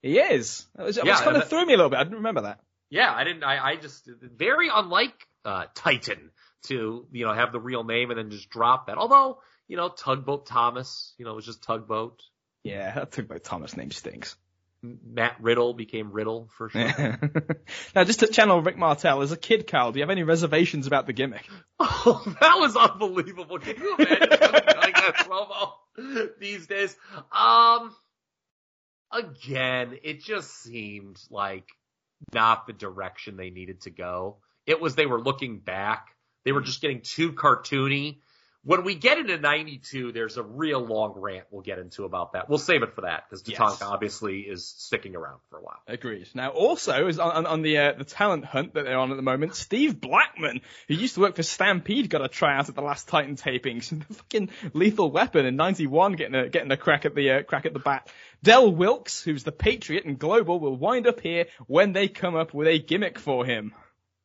[0.02, 0.66] He is.
[0.78, 1.98] It was, Yeah, kind of threw me a little bit.
[1.98, 2.60] I didn't remember that.
[2.90, 3.44] Yeah, I didn't.
[3.44, 6.30] I, I just very unlike uh, Titan
[6.64, 8.96] to you know have the real name and then just drop that.
[8.96, 12.22] Although you know Tugboat Thomas, you know it was just Tugboat.
[12.64, 14.36] Yeah, that took Thomas name stinks.
[14.82, 16.84] Matt Riddle became Riddle for sure.
[17.94, 20.86] now, just to channel Rick Martel, as a kid, Carl, do you have any reservations
[20.86, 21.46] about the gimmick?
[21.80, 23.60] Oh, that was unbelievable.
[23.60, 25.74] Can you imagine like that promo
[26.40, 26.96] these days?
[27.30, 27.94] Um,
[29.12, 31.68] again, it just seemed like
[32.32, 34.38] not the direction they needed to go.
[34.66, 36.08] It was they were looking back.
[36.44, 38.18] They were just getting too cartoony.
[38.68, 42.50] When we get into 92, there's a real long rant we'll get into about that.
[42.50, 43.82] We'll save it for that because Tatanka Yes.
[43.82, 45.78] obviously is sticking around for a while.
[45.86, 46.28] Agreed.
[46.34, 49.22] Now, also, is on, on- the uh, the talent hunt that they're on at the
[49.22, 53.08] moment, Steve Blackman, who used to work for Stampede, got a tryout at the last
[53.08, 53.88] Titan tapings.
[54.08, 57.64] the fucking Lethal Weapon in '91, getting a getting a crack at the uh, crack
[57.64, 58.10] at the bat.
[58.42, 62.52] Del Wilkes, who's the Patriot and Global, will wind up here when they come up
[62.52, 63.72] with a gimmick for him.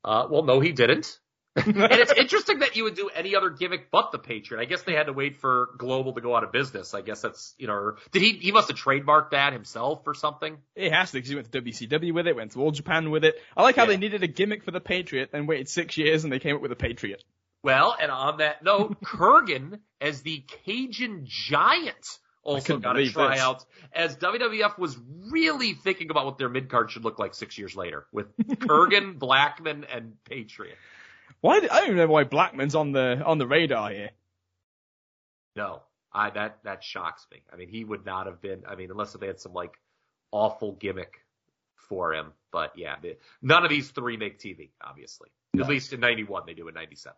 [0.04, 1.18] Uh, well, no, he didn't.
[1.56, 4.62] And it's interesting that you would do any other gimmick but the Patriot.
[4.62, 6.94] I guess they had to wait for Global to go out of business.
[6.94, 10.14] I guess that's, you know, or- did he, he must have trademarked that himself or
[10.16, 10.58] something?
[10.76, 13.24] It has to, because he went to WCW with it, went to All Japan with
[13.24, 13.36] it.
[13.56, 13.90] I like how Yeah.
[13.90, 16.62] they needed a gimmick for the Patriot, then waited six years and they came up
[16.62, 17.24] with a Patriot.
[17.64, 21.96] Well, and on that note, Kurgan as the Cajun Giant
[22.42, 23.14] also got a believe this.
[23.14, 23.64] tryout
[23.94, 24.98] as WWF was
[25.32, 29.18] really thinking about what their mid card should look like six years later with Kurgan,
[29.18, 30.76] Blackman, and Patriot.
[31.44, 31.58] Why?
[31.58, 34.12] I don't even know why Blackman's on the on the radar here.
[35.58, 35.82] No,
[36.14, 37.44] I that that shocks me.
[37.52, 38.64] I mean, he would not have been.
[38.66, 39.74] I mean, unless they had some like
[40.32, 41.26] awful gimmick
[41.90, 42.32] for him.
[42.54, 42.96] But yeah,
[43.42, 44.70] none of these three make TV.
[44.82, 47.14] Obviously, at least in '91 they do in '97.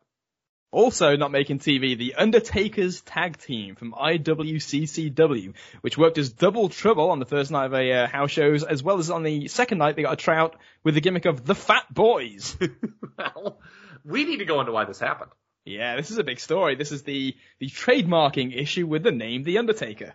[0.72, 7.12] Also not making TV, the Undertaker's tag team from IWCCW, which worked as double trouble
[7.12, 9.78] on the first night of a uh, house shows, as well as on the second
[9.78, 12.58] night they got a tryout with the gimmick of the Fat Boys.
[13.20, 13.60] well,
[14.06, 15.32] we need to go into why this happened.
[15.66, 16.76] yeah, this is a big story.
[16.76, 20.14] This is the the trademarking issue with the name The Undertaker.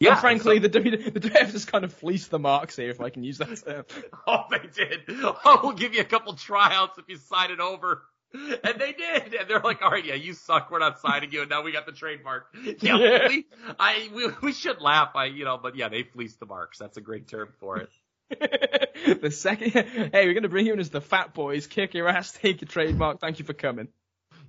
[0.00, 2.90] Yeah, and frankly, so- the W the WF just kind of fleeced the marks here,
[2.90, 3.84] if I can use that term.
[4.26, 5.00] Oh, they did.
[5.08, 8.02] Oh, we'll give you a couple tryouts if you sign it over.
[8.32, 9.32] And they did.
[9.34, 10.68] And they're like, all right, yeah, you suck.
[10.72, 11.42] We're not signing you.
[11.42, 12.46] And now we got the trademark.
[12.64, 13.28] Yeah, Yeah.
[13.28, 13.46] We,
[13.78, 15.10] I, we, we should laugh.
[15.14, 16.78] I, you know, but yeah, they fleeced the marks.
[16.78, 17.90] That's a great term for it.
[19.20, 22.32] the second, hey, we're gonna bring you in as the Fat Boys, kick your ass,
[22.32, 23.20] take your trademark.
[23.20, 23.88] Thank you for coming.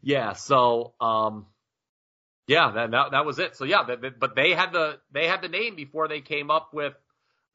[0.02, 0.34] Yeah.
[0.34, 1.47] So, um,
[2.47, 3.56] yeah, that, that, that was it.
[3.56, 6.52] So yeah, that, that- but they had the, they had the name before they came
[6.52, 6.93] up with,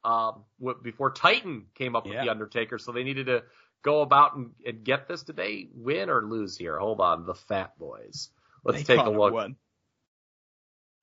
[0.05, 2.25] um, with, before Titan came up with Yeah.
[2.25, 2.79] the Undertaker.
[2.79, 3.43] So they needed to
[3.83, 5.23] go about and, and get this.
[5.23, 6.79] Did they win or lose here?
[6.79, 7.25] Hold on.
[7.27, 8.31] The Fat Boys.
[8.65, 9.33] Let's They take a look.
[9.33, 9.57] won.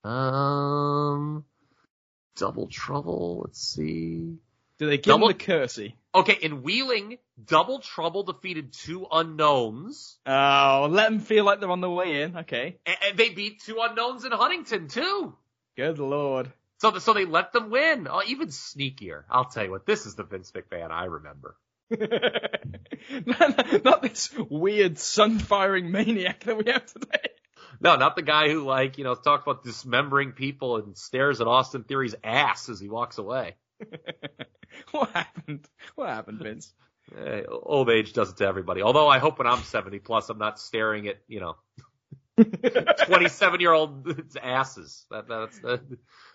[0.04, 1.46] Um,
[2.36, 3.42] Double Trouble.
[3.46, 4.38] Let's see.
[4.80, 5.96] Do they give Double- him the Kersey?
[6.16, 11.82] Okay, in Wheeling, Double Trouble defeated two unknowns, Oh, let them feel like they're on
[11.82, 12.38] the way in.
[12.38, 12.78] Okay.
[12.86, 15.36] and, and they beat two unknowns in Huntington too.
[15.76, 16.52] Good lord.
[16.80, 18.08] So, so they let them win.
[18.10, 19.24] Oh, even sneakier.
[19.30, 19.86] I'll tell you what.
[19.86, 21.56] This is the Vince McMahon I remember.
[23.26, 27.30] not, not this weird sun-firing maniac that we have today.
[27.80, 31.48] No, not the guy who like you know talks about dismembering people and stares at
[31.48, 33.56] Austin Theory's ass as he walks away.
[34.92, 35.68] what happened?
[35.96, 36.74] What happened, Vince?
[37.18, 38.82] Eh, old age does it to everybody.
[38.82, 41.56] Although I hope when I'm 70 plus, I'm not staring at you know
[43.06, 44.08] 27 year old
[44.42, 45.06] asses.
[45.10, 45.60] That, that's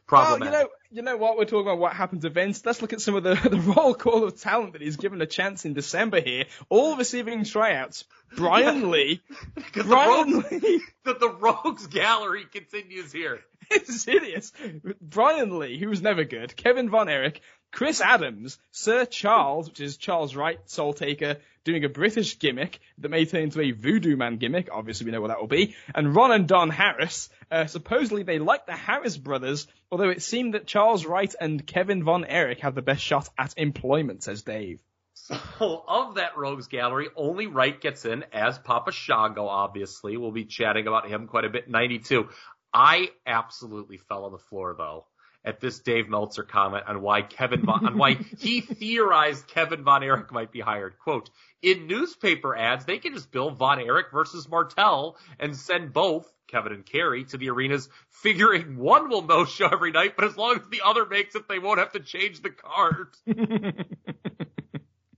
[0.08, 1.36] the Well, you know, you know what?
[1.38, 2.64] We're talking about what happened to Vince.
[2.64, 5.26] Let's look at some of the, the roll call of talent that he's given a
[5.26, 6.44] chance in December here.
[6.68, 8.04] All receiving tryouts.
[8.36, 9.20] Brian Lee.
[9.56, 10.82] 'Cause the, Brian rogues, Lee.
[11.04, 13.40] the, the rogues gallery continues here.
[13.70, 14.52] It's hideous.
[15.00, 16.54] Brian Lee, who was never good.
[16.56, 17.40] Kevin Von Erich.
[17.70, 18.58] Chris Adams.
[18.70, 23.43] Sir Charles, which is Charles Wright, Soul Taker, doing a British gimmick that may turn
[23.43, 24.68] into a Voodoo Man gimmick.
[24.72, 25.74] Obviously, we know what that will be.
[25.94, 27.28] And Ron and Don Harris.
[27.51, 32.05] Uh, supposedly, they like the Harris brothers, although it seemed that Charles Wright and Kevin
[32.05, 34.80] Von Erich have the best shot at employment, says Dave.
[35.14, 40.16] So of that rogues gallery, only Wright gets in as Papa Shango, obviously.
[40.16, 42.28] We'll be chatting about him quite a bit in 92.
[42.74, 45.05] I absolutely fell on the floor though
[45.44, 50.02] at this Dave Meltzer comment on why Kevin Von, on why he theorized Kevin Von
[50.02, 50.98] Erich might be hired.
[50.98, 51.31] Quote,
[51.62, 56.73] in newspaper ads, they can just bill Von Erich versus Martel and send both Kevin
[56.73, 60.56] and Kerry to the arenas, figuring one will no show every night, but as long
[60.56, 63.09] as the other makes it, they won't have to change the card.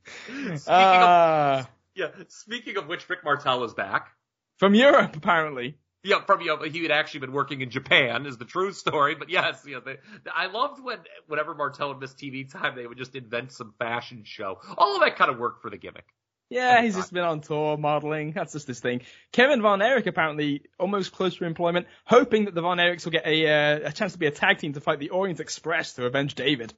[0.07, 4.11] Speaking of Ah, yeah, speaking of which, Rick Martel is back.
[4.59, 5.77] from Europe, apparently.
[6.05, 9.15] Yeah, from you know, he had actually been working in Japan, is the true story.
[9.15, 9.97] But yes, you know, they,
[10.33, 14.23] I loved when whenever Martel would miss TV time, they would just invent some fashion
[14.25, 14.59] show.
[14.77, 16.05] All of that kind of worked for the gimmick.
[16.51, 18.33] Yeah, he's just been on tour modeling.
[18.33, 19.01] That's just his thing.
[19.33, 23.27] Kevin Von Erich apparently almost close to employment, hoping that the Von Erichs will get
[23.27, 26.05] a uh, a chance to be a tag team to fight the Orient Express to
[26.05, 26.75] avenge David.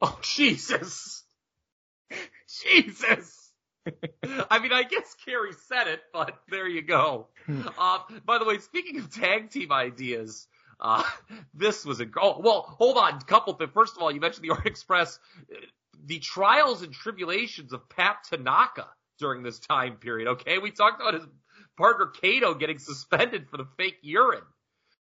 [0.00, 1.24] Oh Jesus,
[2.62, 3.39] Jesus.
[4.50, 7.28] I mean, I guess Kerry said it, but there you go.
[7.78, 10.46] Uh, by the way, speaking of tag team ideas,
[10.78, 11.02] uh,
[11.54, 12.62] this was a oh well.
[12.78, 13.70] Hold on, couple things.
[13.72, 15.18] First of all, you mentioned the Orient Express,
[16.04, 18.86] the trials and tribulations of Pat Tanaka
[19.18, 20.28] during this time period.
[20.28, 21.24] Okay, we talked about his
[21.76, 24.44] partner Kato getting suspended for the fake urine.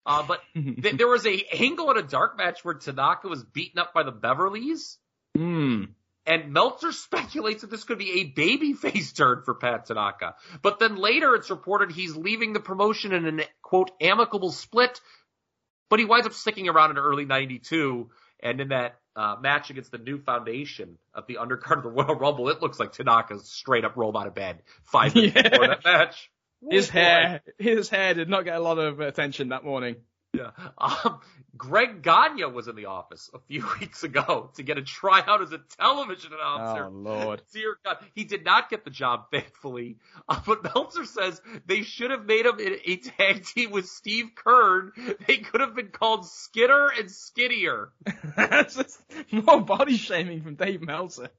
[0.05, 3.79] Uh, but th- there was a angle in a dark match where Tanaka was beaten
[3.79, 4.97] up by the Beverleys.
[5.35, 5.85] Hmm.
[6.27, 10.35] And Meltzer speculates that this could be a babyface turn for Pat Tanaka.
[10.61, 14.99] But then later it's reported he's leaving the promotion in an quote amicable split,
[15.89, 18.09] but he winds up sticking around in early 92.
[18.43, 22.13] And in that uh, match against the new foundation of the undercard of the Royal
[22.15, 25.41] Rumble, it looks like Tanaka straight up rolled out of bed five minutes Yeah.
[25.49, 26.29] before that match.
[26.69, 26.99] His Oh, boy.
[26.99, 29.95] hair, his hair did not get a lot of attention that morning.
[30.37, 30.51] Yeah.
[30.77, 31.19] Um,
[31.57, 35.51] Greg Gagne was in the office a few weeks ago to get a tryout as
[35.51, 36.85] a television announcer.
[36.85, 37.41] Oh lord.
[37.53, 39.97] Dear God, he did not get the job, thankfully.
[40.29, 44.31] Uh, but Meltzer says they should have made him in a tag team with Steve
[44.35, 44.91] Keirn.
[45.25, 47.89] They could have been called Skinner and Skinnier.
[48.35, 49.01] That's just
[49.31, 51.29] more body shaming from Dave Meltzer.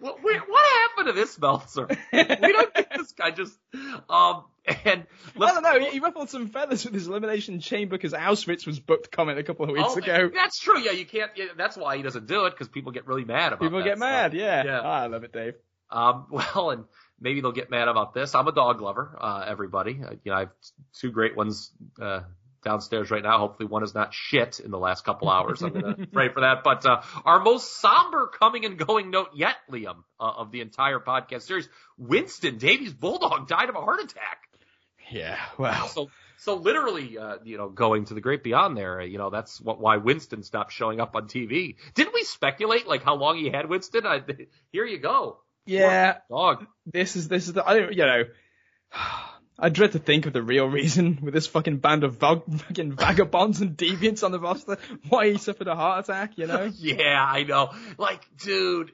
[0.00, 1.88] What happened to this Meltzer?
[2.12, 3.58] We don't get this guy just
[4.08, 4.44] um
[4.84, 5.06] and
[5.40, 5.90] I don't know.
[5.90, 9.64] He, ruffled some feathers with his elimination chamber because Auschwitz was booked comment a couple
[9.64, 10.30] of weeks Oh, ago.
[10.34, 10.78] That's true.
[10.80, 11.30] Yeah, you can't.
[11.36, 13.64] Yeah, that's why he doesn't do it because people get really mad about.
[13.64, 13.68] It.
[13.68, 14.10] People get stuff.
[14.10, 14.34] mad.
[14.34, 14.64] Yeah.
[14.64, 14.80] Yeah.
[14.82, 15.54] Ah, I love it, Dave.
[15.90, 16.84] Um, well, and
[17.20, 18.34] maybe they'll get mad about this.
[18.34, 20.00] I'm a dog lover, uh, everybody.
[20.04, 20.50] Uh, you know, I have
[21.00, 22.20] two great ones, uh,
[22.64, 23.38] downstairs right now.
[23.38, 25.62] Hopefully one is not shit in the last couple hours.
[25.62, 26.64] I'm going to pray for that.
[26.64, 30.98] But, uh, our most somber coming and going note yet, Liam, uh, of the entire
[30.98, 34.45] podcast series, Winston, Davey's Bulldog died of a heart attack.
[35.10, 35.38] Yeah.
[35.58, 35.88] Well.
[35.88, 39.30] So, so literally, uh, you know, going to the great beyond there, uh, you know,
[39.30, 41.76] that's what, why Winston stopped showing up on TV.
[41.94, 44.06] Didn't we speculate like how long he had Winston?
[44.06, 44.22] I,
[44.72, 45.38] here you go.
[45.64, 46.18] Yeah.
[46.30, 46.66] Dog.
[46.84, 48.24] This is this is the I don't you know.
[49.58, 52.92] I dread to think of the real reason with this fucking band of vag- fucking
[52.92, 54.76] vagabonds and deviants on the roster
[55.08, 56.36] why he suffered a heart attack.
[56.36, 56.70] You know.
[56.76, 57.70] Yeah, I know.
[57.96, 58.92] Like, dude,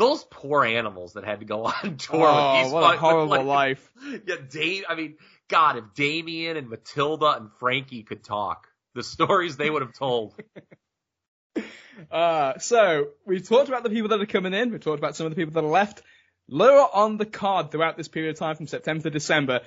[0.00, 2.92] those poor animals that had to go on tour Oh, with these what a fuck-
[2.92, 3.92] with, horrible like, life.
[4.26, 4.84] Yeah, Dave.
[4.88, 5.16] I mean,
[5.48, 10.34] God, if Damien and Matilda and Frankie could talk, the stories they would have told.
[12.10, 14.70] Uh, so we've talked about the people that are coming in.
[14.70, 16.02] We've talked about some of the people that are left.
[16.48, 19.60] Lower on the card throughout this period of time from September to December.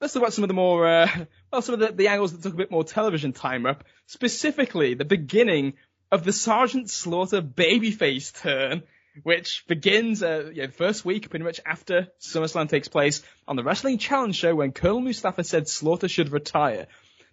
[0.00, 1.08] Let's talk about some of the more, uh,
[1.52, 3.84] well, some of the, the angles that took a bit more television time up.
[4.06, 5.74] Specifically, the beginning
[6.10, 8.82] of the Sergeant Slaughter babyface turn,
[9.22, 13.98] which begins, uh, yeah, first week, pretty much after SummerSlam takes place on the Wrestling
[13.98, 16.86] Challenge show when Colonel Mustafa said Slaughter should retire.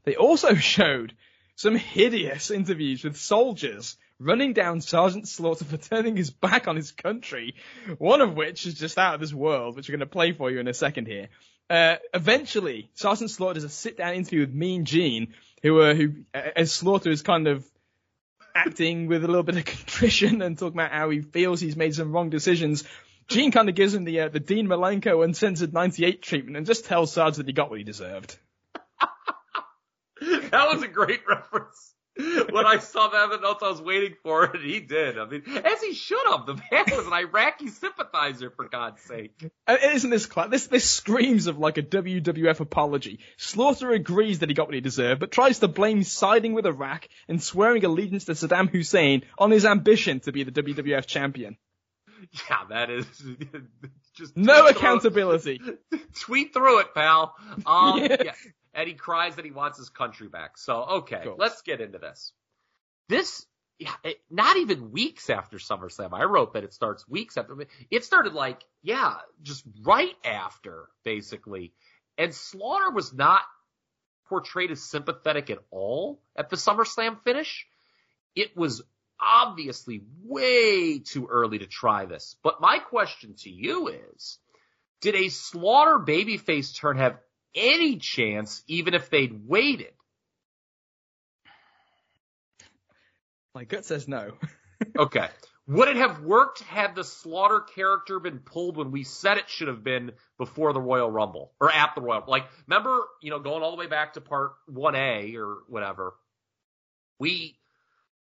[0.03, 1.13] They also showed
[1.55, 6.91] some hideous interviews with soldiers running down Sergeant Slaughter for turning his back on his
[6.91, 7.55] country,
[7.97, 10.51] one of which is just out of this world, which we're going to play for
[10.51, 11.29] you in a second here.
[11.69, 16.41] Uh, eventually, Sergeant Slaughter does a sit-down interview with Mean Gene, who, uh, who, uh,
[16.55, 17.65] as Slaughter is kind of
[18.55, 21.95] acting with a little bit of contrition and talking about how he feels he's made
[21.95, 22.83] some wrong decisions.
[23.27, 26.85] Gene kind of gives him the uh, the Dean Malenko uncensored 98 treatment and just
[26.85, 28.37] tells Sarge that he got what he deserved.
[30.21, 31.93] that was a great reference.
[32.51, 35.17] When I saw that I was waiting for it, and he did.
[35.17, 36.45] I mean, as he should have.
[36.45, 39.49] The man was an Iraqi sympathizer, for God's sake.
[39.65, 43.19] And isn't this cla- this this screams of like a WWF apology?
[43.37, 47.07] Slaughter agrees that he got what he deserved, but tries to blame siding with Iraq
[47.29, 51.57] and swearing allegiance to Saddam Hussein on his ambition to be the WWF champion.
[52.49, 53.05] Yeah, that is
[54.17, 55.61] just No through- accountability.
[56.21, 57.33] Tweet through it, pal.
[57.65, 58.17] Um, Yeah.
[58.25, 58.31] yeah.
[58.73, 60.57] And he cries that he wants his country back.
[60.57, 61.35] So, okay, Cool.
[61.37, 62.33] let's get into this.
[63.07, 63.45] This,
[63.79, 66.13] yeah, it, not even weeks after SummerSlam.
[66.13, 67.57] I wrote that it starts weeks after.
[67.89, 71.73] It started like, yeah, just right after, basically.
[72.17, 73.41] And Slaughter was not
[74.27, 77.65] portrayed as sympathetic at all at the SummerSlam finish.
[78.35, 78.83] It was
[79.19, 82.35] obviously way too early to try this.
[82.43, 84.37] But my question to you is,
[85.01, 87.17] did a Slaughter babyface turn have
[87.55, 89.93] any chance even if they'd waited?
[93.55, 94.33] My gut says no.
[94.97, 95.27] Okay.
[95.67, 99.67] Would it have worked had the Slaughter character been pulled when we said it should
[99.67, 102.23] have been before the Royal Rumble or at the Royal?
[102.27, 106.15] Like, remember, you know, going all the way back to part 1A or whatever,
[107.19, 107.59] we,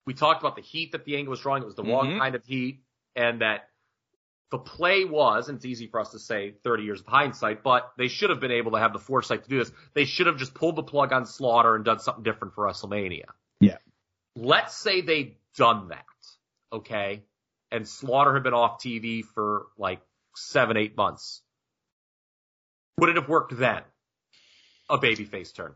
[0.06, 1.62] we talked about the heat that the angle was drawing.
[1.62, 2.20] It was the wrong Mhm.
[2.20, 2.82] kind of heat
[3.18, 3.70] and that
[4.56, 7.91] the play was, and it's easy for us to say 30 years of hindsight, but
[7.98, 9.69] they should have been able to have the foresight to do this.
[9.94, 13.26] They should have just pulled the plug on Slaughter and done something different for WrestleMania.
[13.60, 13.80] Yeah.
[14.38, 16.06] Let's say they'd done that,
[16.72, 17.23] okay?
[17.69, 19.99] And Slaughter had been off TV for like
[20.38, 21.41] seven, eight months.
[22.98, 23.82] Would it have worked then?
[24.90, 25.73] A babyface turn.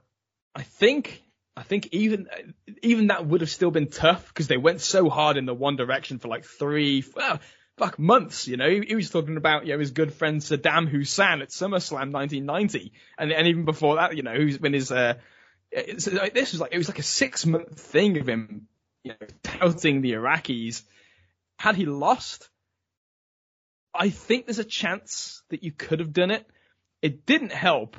[0.56, 1.22] I think
[1.58, 2.28] I think even
[2.82, 5.76] even that would have still been tough because they went so hard in the one
[5.76, 7.42] direction for like three well,
[7.80, 8.48] fuck months.
[8.48, 11.50] You know, he, he was talking about you know his good friend Saddam Hussein at
[11.50, 15.16] SummerSlam 1990, and and even before that, you know, when his uh,
[15.74, 18.68] like, this was like it was like a six month thing of him,
[19.04, 20.84] you know, touting the Iraqis.
[21.58, 22.50] Had he lost,
[23.94, 26.46] I think there's a chance that you could have done it.
[27.02, 27.98] It didn't help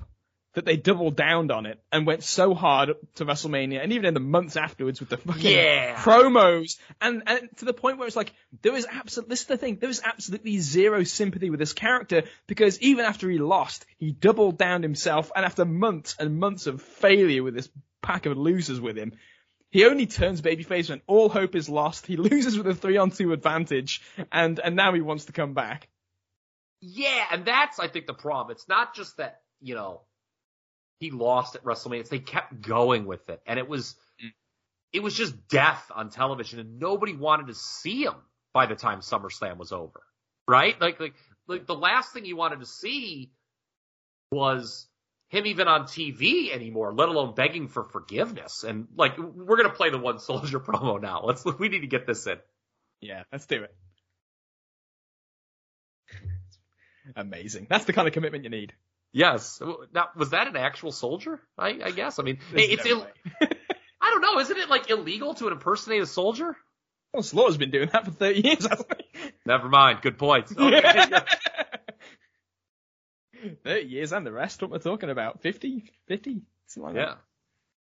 [0.55, 4.15] that they doubled down on it and went so hard to WrestleMania and even in
[4.15, 5.95] the months afterwards with the fucking Yeah.
[6.03, 8.33] promos and, and to the point where it's like
[8.63, 12.25] there was absolutely this is the thing there was absolutely zero sympathy with this character
[12.47, 16.83] because even after he lost he doubled down himself and after months and months of
[16.83, 17.69] failure with this
[18.03, 19.13] pack of losers with him
[19.73, 22.05] he only turns babyface when all hope is lost.
[22.05, 24.03] He loses with a three on two advantage,
[24.33, 25.87] and and now he wants to come back.
[26.81, 28.51] Yeah, and that's I think the problem.
[28.51, 30.01] It's not just that, you know,
[31.01, 32.09] he lost at WrestleMania.
[32.09, 33.41] They kept going with it.
[33.47, 33.97] And it was
[34.93, 38.15] it was just death on television and nobody wanted to see him
[38.53, 40.03] by the time SummerSlam was over.
[40.47, 40.79] Right?
[40.81, 41.15] Like like
[41.49, 43.33] like the last thing you wanted to see
[44.31, 44.87] was
[45.29, 48.63] him even on TV anymore, let alone begging for forgiveness.
[48.63, 51.23] And like we're gonna play the one soldier promo now.
[51.25, 52.39] Let's we need to get this in.
[53.01, 53.75] Yeah, let's do it.
[57.17, 57.69] Amazing.
[57.71, 58.75] That's the kind of commitment you need.
[59.13, 59.61] Yes.
[59.93, 61.41] Now, was that an actual soldier?
[61.59, 62.19] I, I guess.
[62.19, 63.07] I mean, it's Ill-
[64.01, 64.39] I don't know.
[64.39, 66.57] Isn't it like illegal to impersonate a soldier?
[67.13, 68.67] well, Slaughter's been doing that for 30 years?
[69.47, 70.01] Never mind.
[70.03, 70.51] Good point.
[70.59, 71.23] Okay.
[73.65, 75.41] 30 years and the rest, what we're talking about.
[75.41, 75.91] 50?
[76.09, 76.43] 50?
[76.67, 77.19] Something like that.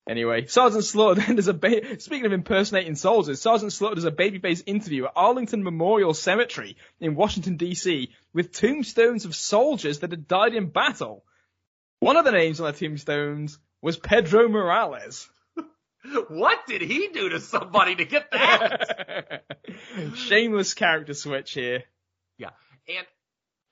[0.09, 4.11] Anyway, Sergeant Slaughter then does a ba- speaking of impersonating soldiers, Sergeant Slaughter does a
[4.11, 8.11] babyface interview at Arlington Memorial Cemetery in Washington D.C.
[8.33, 11.25] with tombstones of soldiers that had died in battle.
[12.01, 15.29] One of the names on the tombstones was Pedro Morales.
[16.29, 19.45] What did he do to somebody to get that?
[20.15, 21.83] Shameless character switch here.
[22.39, 22.51] yeah.
[22.89, 23.07] And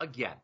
[0.01, 0.35] again,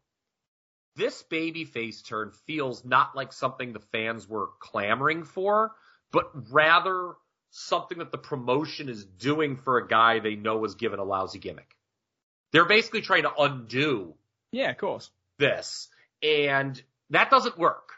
[0.94, 5.72] this baby face turn feels not like something the fans were clamoring for,
[6.12, 7.14] but rather
[7.50, 11.38] something that the promotion is doing for a guy they know was given a lousy
[11.38, 11.76] gimmick.
[12.52, 14.14] They're basically trying to undo
[14.52, 15.10] Yeah, of course.
[15.38, 15.88] this,
[16.22, 16.80] and
[17.10, 17.90] that doesn't work.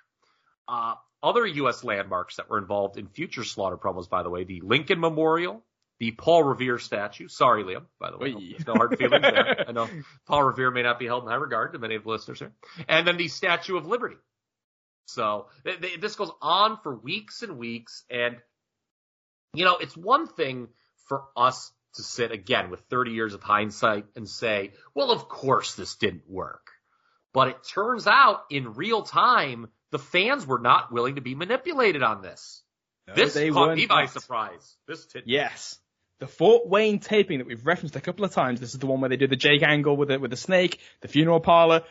[0.67, 1.85] Uh, other U.S.
[1.85, 5.63] landmarks that were involved in future slaughter promos, by the way, the Lincoln Memorial,
[6.01, 7.29] the Paul Revere statue.
[7.29, 8.57] Sorry, Liam, by the way.
[8.67, 9.65] No hard feelings there.
[9.69, 9.89] I know
[10.27, 12.53] Paul Revere may not be held in high regard to many of the listeners here.
[12.89, 14.17] And then the Statue of Liberty.
[15.07, 18.05] So th- th- this goes on for weeks and weeks.
[18.11, 18.37] And,
[19.53, 20.69] you know, it's one thing
[21.07, 25.75] for us to sit again with 30 years of hindsight and say, well, of course
[25.75, 26.71] this didn't work.
[27.33, 32.03] But it turns out in real time, the fans were not willing to be manipulated
[32.03, 32.63] on this.
[33.15, 34.77] this they caught me by surprise.
[34.87, 35.79] This did Yes.
[36.21, 38.61] The Fort Wayne taping that we've referenced a couple of times.
[38.61, 40.79] This is the one where they do the Jake angle with the, with the snake,
[41.01, 41.83] the funeral parlor.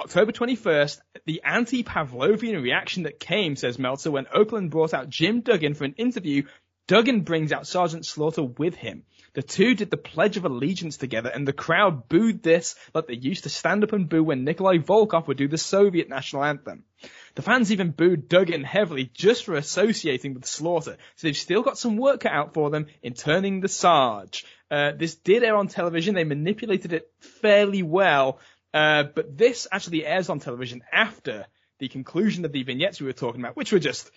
[0.00, 5.74] October 21st, the anti-Pavlovian reaction that came, says Meltzer, when Okerlund brought out Jim Duggan
[5.74, 6.44] for an interview,
[6.86, 9.02] Duggan brings out Sergeant Slaughter with him.
[9.34, 13.14] The two did the Pledge of Allegiance together, and the crowd booed this like they
[13.14, 16.84] used to stand up and boo when Nikolai Volkoff would do the Soviet national anthem.
[17.34, 21.76] The fans even booed Duggan heavily just for associating with Slaughter, so they've still got
[21.76, 24.44] some work cut out for them in turning the Sarge.
[24.70, 28.38] Uh, this did air on television, they manipulated it fairly well,
[28.74, 31.46] uh, but this actually airs on television after
[31.78, 34.10] the conclusion of the vignettes we were talking about, which were just,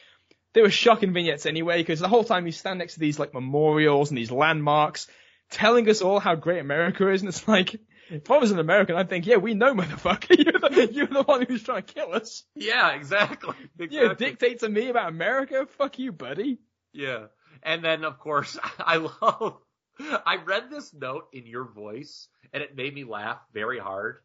[0.53, 3.33] they were shocking vignettes anyway, because the whole time you stand next to these like
[3.33, 5.07] memorials and these landmarks,
[5.51, 7.79] telling us all how great America is, and it's like,
[8.09, 11.23] if I was an American, I'd think, yeah, we know, motherfucker, you're the, you're the
[11.23, 12.43] one who's trying to kill us.
[12.55, 13.55] Yeah, exactly.
[13.77, 14.25] You exactly.
[14.25, 15.65] dictate to me about America?
[15.77, 16.59] Fuck you, buddy.
[16.93, 17.27] Yeah.
[17.63, 19.57] And then, of course, I love,
[19.99, 24.17] I read this note in your voice and it made me laugh very hard.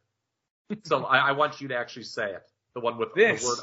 [0.85, 2.43] So I, I want you to actually say it.
[2.75, 3.43] The one with This.
[3.43, 3.59] the word.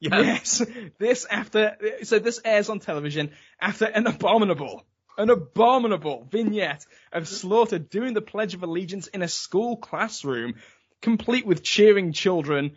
[0.00, 0.60] Yes.
[0.60, 0.62] Yes,
[0.98, 4.86] this after, so this airs on television after an abominable,
[5.16, 10.54] an abominable vignette of Slaughter doing the Pledge of Allegiance in a school classroom,
[11.02, 12.76] complete with cheering children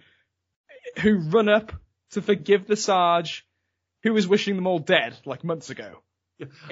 [1.01, 1.71] who run up
[2.11, 3.45] to forgive the Sarge,
[4.01, 6.01] who was wishing them all dead like months ago.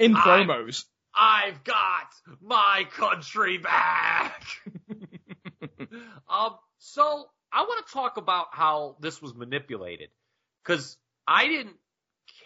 [0.00, 0.84] In promos.
[1.14, 2.08] I've got
[2.42, 4.44] my country back.
[6.28, 10.10] um, so I want to talk about how this was manipulated
[10.64, 10.96] because
[11.26, 11.76] I didn't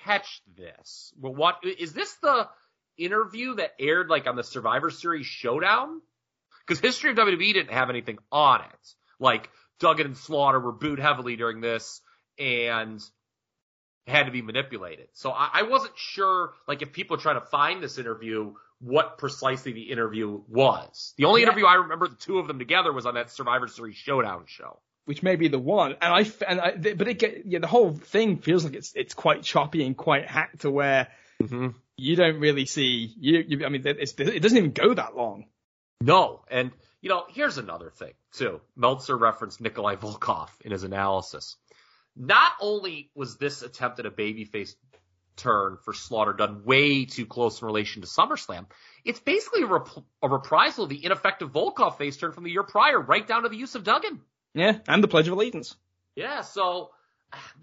[0.05, 1.12] catch this.
[1.19, 2.49] Well, what is this the
[2.97, 6.01] interview that aired like on the Survivor Series Showdown?
[6.66, 8.95] Because History of WWE didn't have anything on it.
[9.20, 9.51] Like
[9.81, 12.01] Duggan and Slaughter were booed heavily during this
[12.39, 13.01] and
[14.07, 15.09] had to be manipulated.
[15.12, 18.55] So I, I wasn't sure, like, if people trying to find this interview,
[18.85, 21.15] what precisely the interview was.
[21.16, 21.48] The only Yeah.
[21.48, 24.78] interview I remember the two of them together was on that Survivor Series Showdown show.
[25.06, 25.93] which may be the one.
[26.01, 29.12] And I, and I, but it get, yeah, the whole thing feels like it's, it's
[29.12, 31.09] quite choppy and quite hacked to where
[31.43, 31.69] Mm-hmm.
[31.97, 35.47] you don't really see, you, you I mean, it's, it doesn't even go that long.
[36.01, 36.70] No, and
[37.02, 38.61] you know, here's another thing too.
[38.77, 41.56] Meltzer referenced Nikolai Volkoff in his analysis.
[42.16, 44.74] Not only was this attempt at a babyface
[45.36, 48.66] turn for Slaughter done way too close in relation to SummerSlam,
[49.05, 49.89] it's basically a, rep-
[50.23, 53.48] a reprisal of the ineffective Volkoff face turn from the year prior, right down to
[53.48, 54.20] the use of Duggan.
[54.55, 54.78] Yeah.
[54.86, 55.77] And the Pledge of Allegiance.
[56.16, 56.90] Yeah, so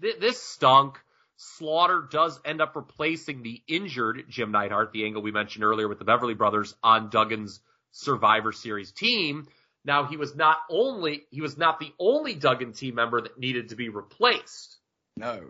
[0.00, 0.98] th- this stunk.
[1.36, 5.98] Slaughter does end up replacing the injured Jim Neidhart, the angle we mentioned earlier with
[5.98, 9.48] the Beverly Brothers on Duggan's Survivor Series team.
[9.84, 13.70] Now he was not only he was not the only Duggan team member that needed
[13.70, 14.76] to be replaced.
[15.16, 15.40] No.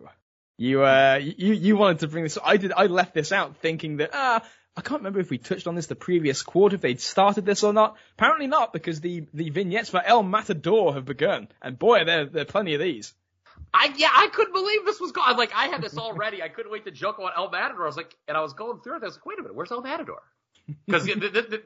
[0.58, 3.96] You, uh, you, you wanted to bring this, I did, I left this out thinking
[3.96, 4.42] that, ah,
[4.76, 7.62] I can't remember if we touched on this the previous quarter, if they'd started this
[7.62, 7.96] or not.
[8.16, 11.48] Apparently not, because the, the vignettes for El Matador have begun.
[11.60, 13.12] And boy, there, there are plenty of these.
[13.74, 15.36] I yeah, I couldn't believe this was gone.
[15.36, 16.42] Like I had this already.
[16.42, 17.84] I couldn't wait to joke about El Matador.
[17.84, 19.02] I was like, and I was going through it.
[19.02, 20.20] I was like, wait a minute, where's El Matador?
[20.86, 21.08] Because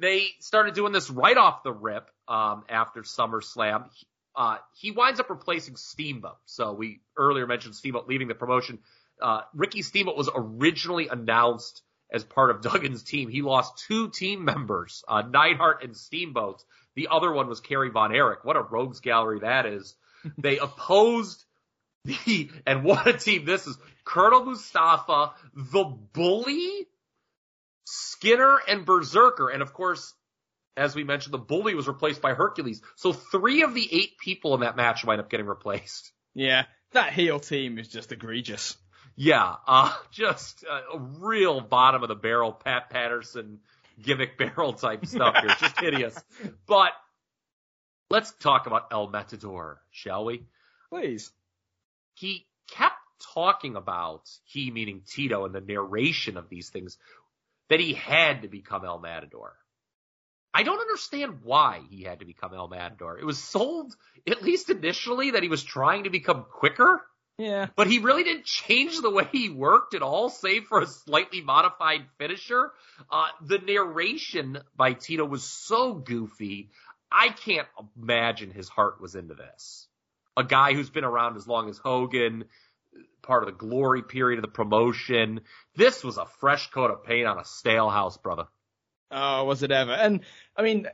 [0.00, 3.90] they started doing this right off the rip um, after SummerSlam.
[4.36, 6.36] Uh, he winds up replacing Steamboat.
[6.44, 8.80] So we earlier mentioned Steamboat leaving the promotion.
[9.20, 11.82] Uh, Ricky Steamboat was originally announced
[12.12, 13.30] as part of Duggan's team.
[13.30, 16.62] He lost two team members, uh, Neidhart and Steamboat.
[16.94, 18.44] The other one was Kerry Von Erich.
[18.44, 19.94] What a rogues gallery that is.
[20.38, 21.44] They opposed
[22.04, 23.78] the, and what a team this is.
[24.04, 26.88] Colonel Mustafa, the bully,
[27.84, 29.50] Skinner, and Berserker.
[29.50, 30.14] And of course,
[30.76, 32.82] as we mentioned, the bully was replaced by Hercules.
[32.96, 36.12] So three of the eight people in that match wind up getting replaced.
[36.34, 36.64] Yeah.
[36.92, 38.76] That heel team is just egregious.
[39.16, 43.60] Yeah, uh, just a real bottom of the barrel Pat Patterson
[44.02, 45.56] gimmick barrel type stuff here.
[45.58, 46.22] Just hideous.
[46.66, 46.92] But
[48.10, 50.44] let's talk about El Matador, shall we?
[50.90, 51.32] Please.
[52.14, 52.94] he kept
[53.34, 56.98] talking about he meaning Tito in the narration of these things
[57.68, 59.56] that he had to become El Matador.
[60.56, 63.18] I don't understand why he had to become El Matador.
[63.18, 63.94] It was sold,
[64.26, 67.02] at least initially, that he was trying to become quicker,
[67.36, 67.66] Yeah.
[67.76, 71.42] but he really didn't change the way he worked at all, save for a slightly
[71.42, 72.72] modified finisher.
[73.10, 76.70] Uh, the narration by Tito was so goofy.
[77.12, 79.86] I can't imagine his heart was into this.
[80.38, 82.46] A guy who's been around as long as Hogan,
[83.20, 85.42] part of the glory period of the promotion.
[85.74, 88.46] This was a fresh coat of paint on a stale house, brother.
[89.10, 89.92] Oh, was it ever?
[89.92, 90.20] And
[90.56, 90.88] I mean,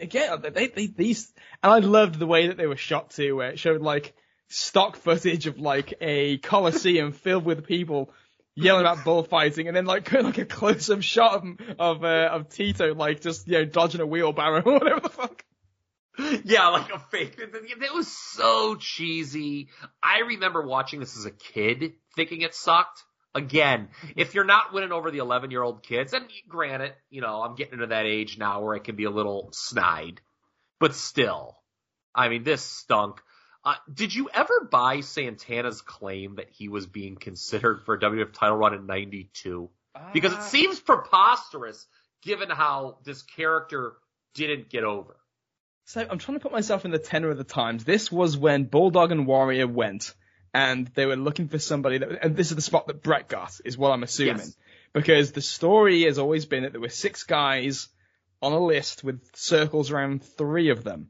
[0.00, 1.32] again, they, they these,
[1.62, 4.14] and I loved the way that they were shot too, where it showed like
[4.48, 8.12] stock footage of like a coliseum filled with people
[8.54, 11.44] yelling about bullfighting, and then like like a close up shot of
[11.78, 15.44] of, uh, of Tito like just you know dodging a wheelbarrow or whatever the fuck.
[16.44, 17.38] yeah, like a fake.
[17.38, 19.68] It was so cheesy.
[20.02, 23.04] I remember watching this as a kid, thinking it sucked.
[23.34, 27.42] Again, if you're not winning over the 11 year old kids, and granted, you know,
[27.42, 30.20] I'm getting into that age now where I can be a little snide,
[30.80, 31.56] but still,
[32.14, 33.20] I mean, this stunk.
[33.64, 38.32] Uh, did you ever buy Santana's claim that he was being considered for a WWF
[38.32, 39.70] title run in 92?
[40.12, 41.86] Because it Uh, seems preposterous
[42.22, 43.94] given how this character
[44.34, 45.16] didn't get over.
[45.84, 47.84] So I'm trying to put myself in the tenor of the times.
[47.84, 50.14] This was when Bulldog and Warrior went,
[50.52, 53.52] and they were looking for somebody that, and this is the spot that Bret got,
[53.64, 54.38] is what I'm assuming.
[54.38, 54.56] Yes.
[54.92, 57.88] Because the story has always been that there were six guys
[58.42, 61.08] on a list with circles around three of them.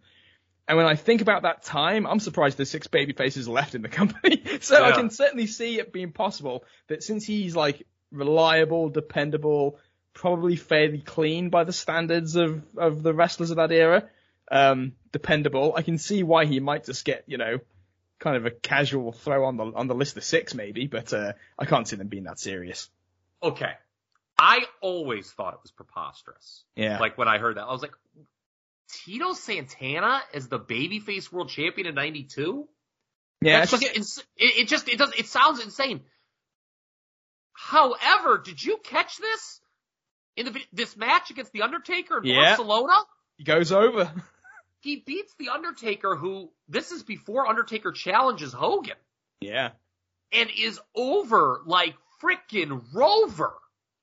[0.68, 3.82] And when I think about that time, I'm surprised there's six baby faces left in
[3.82, 4.42] the company.
[4.60, 9.78] so I can certainly see it being possible that since he's like reliable, dependable,
[10.12, 14.08] probably fairly clean by the standards of, of the wrestlers of that era,
[14.50, 17.58] um, dependable, I can see why he might just get, you know,
[18.20, 21.32] kind of a casual throw on the on the list of six maybe, but uh,
[21.58, 22.88] I can't see them being that serious.
[23.42, 23.72] Okay.
[24.38, 26.64] I always thought it was preposterous.
[26.76, 26.98] Yeah.
[27.00, 27.92] Like when I heard that, I was like,
[28.90, 32.66] Tito Santana as the babyface world champion in 92?
[33.42, 36.00] yeah, That's it's just, just- it, it just, it does, it sounds insane.
[37.52, 39.60] However, did you catch this?
[40.36, 42.56] In the, this match against The Undertaker in Yeah.
[42.56, 42.94] Barcelona?
[43.36, 44.10] he goes over.
[44.80, 48.96] He beats The Undertaker who, this is before Undertaker challenges Hogan.
[49.40, 49.70] yeah.
[50.32, 53.54] and is over like frickin' Rover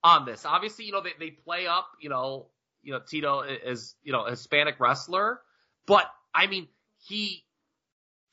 [0.04, 0.44] on this.
[0.44, 2.46] Obviously, you know, they, they play up, you know,
[2.82, 5.40] you know, Tito is, you know, a Hispanic wrestler,
[5.86, 6.68] but I mean,
[7.06, 7.44] he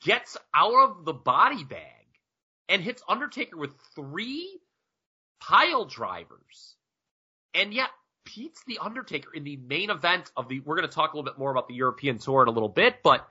[0.02, 1.80] gets out of the body bag
[2.68, 4.60] and hits Undertaker with three
[5.40, 6.76] pile drivers
[7.54, 7.90] and yet
[8.34, 11.30] beats the Undertaker in the main event of the, we're going to talk a little
[11.30, 13.26] bit more about the European tour in a little bit, but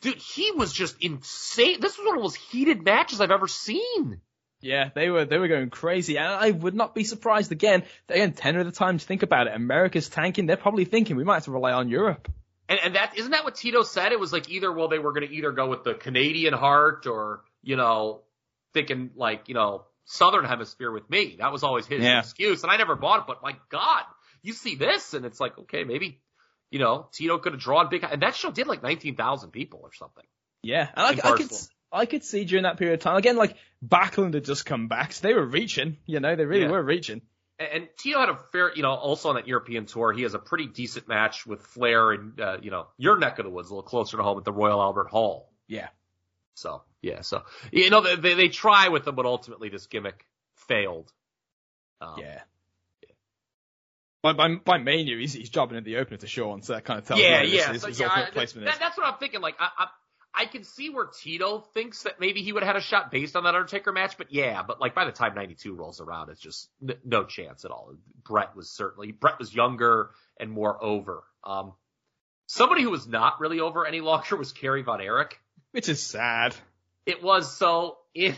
[0.00, 1.80] dude, he was just insane.
[1.80, 4.20] This was one of the most heated matches I've ever seen.
[4.60, 7.82] Yeah, they were they were going crazy, and I would not be surprised again.
[8.08, 9.54] Again, ten of the time to think about it.
[9.56, 10.46] America's tanking.
[10.46, 12.30] They're probably thinking we might have to rely on Europe.
[12.68, 14.12] And, and that isn't that what Tito said?
[14.12, 17.06] It was like either well they were going to either go with the Canadian Hart
[17.08, 18.20] or you know
[18.72, 21.36] thinking like you know Southern Hemisphere with me.
[21.40, 22.20] That was always his Yeah.
[22.20, 23.24] excuse, and I never bought it.
[23.26, 24.04] But my God,
[24.42, 26.20] you see this, and it's like okay maybe
[26.70, 29.80] you know Tito could have drawn big, and that show did like nineteen thousand people
[29.82, 30.24] or something.
[30.62, 31.50] Yeah, and I, I could.
[31.94, 33.54] I could see during that period of time again, like
[33.86, 35.98] Backlund had just come back, so they were reaching.
[36.06, 36.70] You know, they really Yeah.
[36.70, 37.20] were reaching.
[37.58, 40.32] And, and Tito had a fair, you know, also on that European tour, he has
[40.32, 43.68] a pretty decent match with Flair and, uh, you know, your neck of the woods,
[43.68, 45.52] a little closer to home at the Royal Albert Hall.
[45.68, 45.88] Yeah.
[46.54, 47.42] So, yeah, so,
[47.72, 50.26] you know, they, they, they try with them, but ultimately this gimmick
[50.68, 51.12] failed.
[52.00, 52.40] Um, Yeah.
[54.22, 56.98] By, by, by Mania, he's, he's jobbing at the opener to Shawn, so that kind
[57.00, 57.72] of tells Yeah, me what yeah.
[57.72, 59.40] his, So, his yeah, placement that, that's what I'm thinking.
[59.40, 59.86] Like, I, I,
[60.42, 63.34] I can see where Tito thinks that maybe he would have had a shot based
[63.34, 66.40] on that Undertaker match, but yeah, but like by the time 92 rolls around, it's
[66.40, 67.94] just n- no chance at all.
[68.24, 71.24] Bret was certainly, Bret was younger and more over.
[71.42, 71.72] Um,
[72.46, 75.38] somebody who was not really over any longer was Kerry Von Erich.
[75.72, 76.54] Which is sad.
[77.06, 78.36] It was so in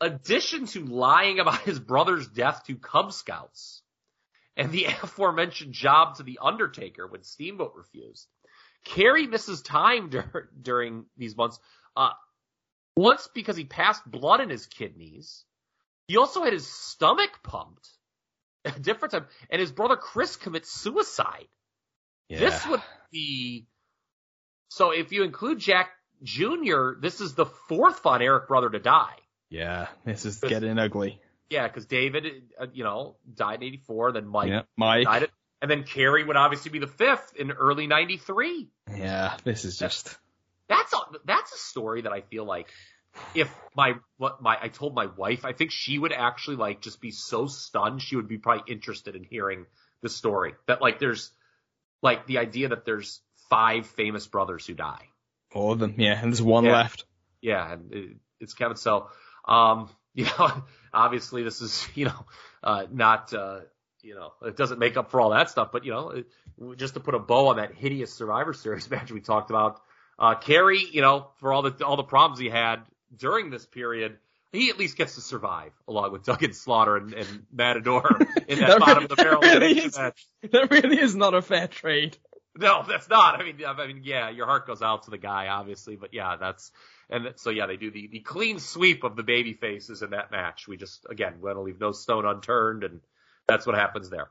[0.00, 3.82] addition to lying about his brother's death to Cub Scouts
[4.56, 8.26] and the aforementioned job to the Undertaker when Steamboat refused,
[8.84, 11.58] Kerry misses time dur- during these months.
[11.96, 12.10] Uh,
[12.96, 15.44] once because he passed blood in his kidneys.
[16.06, 17.88] He also had his stomach pumped
[18.64, 21.48] a different time, and his brother Chris commits suicide.
[22.28, 22.40] Yeah.
[22.40, 23.66] This would be
[24.68, 25.90] so if you include Jack
[26.22, 29.16] Jr., this is the fourth Von Erich brother to die.
[29.48, 31.20] Yeah, this is getting ugly.
[31.50, 32.26] Yeah, because David,
[32.58, 35.04] uh, you know, died in '84, then Mike yeah, Mike.
[35.04, 38.68] died, it, and then Kerry would obviously be the fifth in early '93.
[38.96, 40.16] Yeah, this is just.
[40.68, 42.68] That's a that's a story that I feel like
[43.34, 47.00] if my what my I told my wife, I think she would actually like just
[47.00, 48.00] be so stunned.
[48.00, 49.66] She would be probably interested in hearing
[50.02, 51.32] the story that like there's
[52.02, 53.20] like the idea that there's
[53.50, 55.08] five famous brothers who die.
[55.52, 56.72] All of them, yeah, and there's one Yeah.
[56.74, 57.04] left.
[57.42, 58.76] Yeah, and it, it's Kevin.
[58.76, 59.08] So,
[59.46, 62.26] um, you know, obviously this is, you know,
[62.62, 63.60] uh, not, uh,
[64.02, 66.26] you know, it doesn't make up for all that stuff, but you know, it,
[66.76, 69.80] just to put a bow on that hideous Survivor Series match we talked about,
[70.18, 72.76] uh, Kerry, you know, for all the all the problems he had
[73.16, 74.18] during this period,
[74.52, 78.06] he at least gets to survive along with Duggan Slaughter and, and Matador
[78.48, 80.26] in that, That bottom of the barrel really is- match.
[80.50, 82.16] That really is not a fair trade.
[82.56, 83.40] No, that's not.
[83.40, 86.36] I mean, I mean, yeah, your heart goes out to the guy, obviously, but yeah,
[86.36, 86.72] that's
[87.10, 90.30] And so yeah, they do the, the clean sweep of the baby faces in that
[90.30, 90.68] match.
[90.68, 93.00] We just again we want to leave no stone unturned, and
[93.48, 94.30] that's what happens there.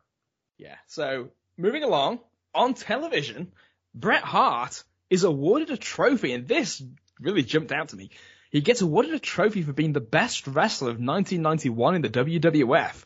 [0.58, 0.76] Yeah.
[0.88, 2.20] So moving along
[2.56, 3.52] on television,
[3.94, 6.82] Bret Hart is awarded a trophy, and this
[7.20, 8.12] really jumped out to me.
[8.50, 13.04] He gets awarded a trophy for being the best wrestler of 1991 in the WWF.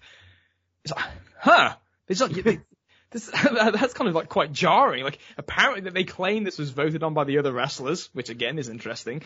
[0.83, 1.05] It's like,
[1.37, 1.75] huh?
[2.07, 2.31] It's like,
[3.11, 5.03] this, that's kind of like quite jarring.
[5.03, 8.57] Like, apparently that they claim this was voted on by the other wrestlers, which again
[8.57, 9.23] is interesting.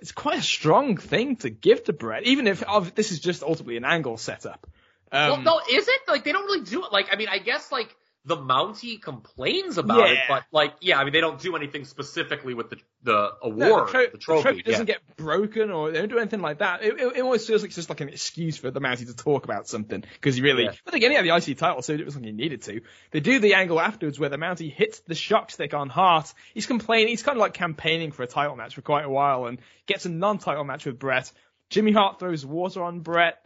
[0.00, 3.42] It's quite a strong thing to give to Bret, even if oh, this is just
[3.42, 4.66] ultimately an angle setup.
[5.10, 6.00] Um, well, no, is it?
[6.06, 6.92] Like they don't really do it.
[6.92, 10.12] Like I mean, I guess like the Mountie complains about Yeah.
[10.14, 13.32] it, but like yeah, I mean they don't do anything specifically with the the No,
[13.42, 14.42] award, the, tro- the trophy.
[14.42, 14.94] the trophy doesn't yeah.
[14.94, 16.82] get broken or they don't do anything like that.
[16.82, 19.14] It, it, it almost feels like it's just like an excuse for the Mountie to
[19.16, 20.72] talk about something because he really, Yeah.
[20.84, 22.80] but again, he had the IC title, so it was something he needed to.
[23.12, 26.32] They do the angle afterwards where the Mountie hits the shock stick on Hart.
[26.52, 29.46] He's complaining, he's kind of like campaigning for a title match for quite a while
[29.46, 31.30] and gets a non-title match with Bret.
[31.70, 33.38] Jimmy Hart throws water on Bret.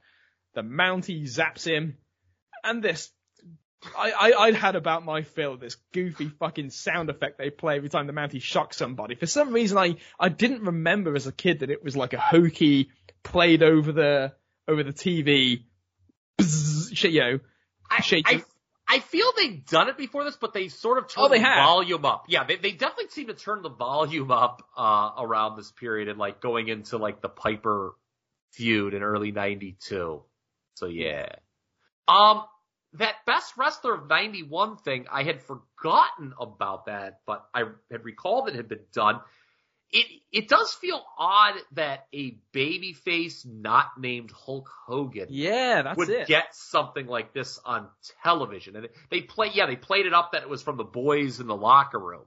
[0.54, 1.98] The Mountie zaps him.
[2.64, 3.10] And this
[3.96, 7.76] I, I, I'd had about my fill of this goofy fucking sound effect they play
[7.76, 9.14] every time the Mountie shocks somebody.
[9.16, 12.18] For some reason, I, I didn't remember as a kid that it was like a
[12.20, 12.90] hokey,
[13.22, 14.32] played over the,
[14.68, 15.64] over the TV,
[16.40, 17.38] shit, you know,
[17.90, 18.44] I, I.
[18.88, 21.64] I feel they've done it before this, but they sort of Oh, they the have.
[21.64, 22.26] volume up.
[22.28, 26.18] Yeah, they, they definitely seem to turn the volume up uh, around this period and
[26.18, 27.94] like going into like the Piper
[28.50, 30.22] feud in early '92.
[30.74, 31.26] So yeah,
[32.06, 32.44] um,
[32.94, 38.48] that best wrestler of '91 thing, I had forgotten about that, but I had recalled
[38.48, 39.20] it had been done.
[39.90, 46.08] It it does feel odd that a babyface not named Hulk Hogan Yeah, that's would
[46.08, 46.26] it.
[46.26, 47.88] get something like this on
[48.22, 48.76] television.
[48.76, 51.46] And they play, yeah, they played it up that it was from the boys in
[51.46, 52.24] the locker room.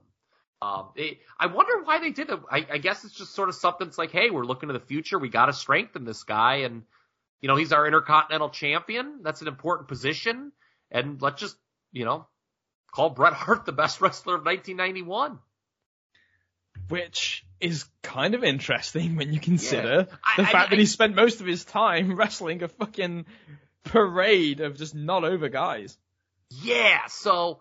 [0.62, 2.38] Um, they, I wonder why they did it.
[2.50, 3.86] I, I guess it's just sort of something.
[3.88, 5.18] It's like, hey, we're looking to the future.
[5.18, 6.84] We got to strengthen this guy, and
[7.40, 9.20] you know, he's our intercontinental champion.
[9.22, 10.52] That's an important position,
[10.90, 11.56] and let's just,
[11.92, 12.26] you know,
[12.92, 15.38] call Bret Hart the best wrestler of 1991.
[16.88, 20.86] Which is kind of interesting when you consider I- the I- fact I- that he
[20.86, 23.26] spent most of his time wrestling a fucking
[23.84, 25.96] parade of just not over guys.
[26.50, 27.60] Yeah, so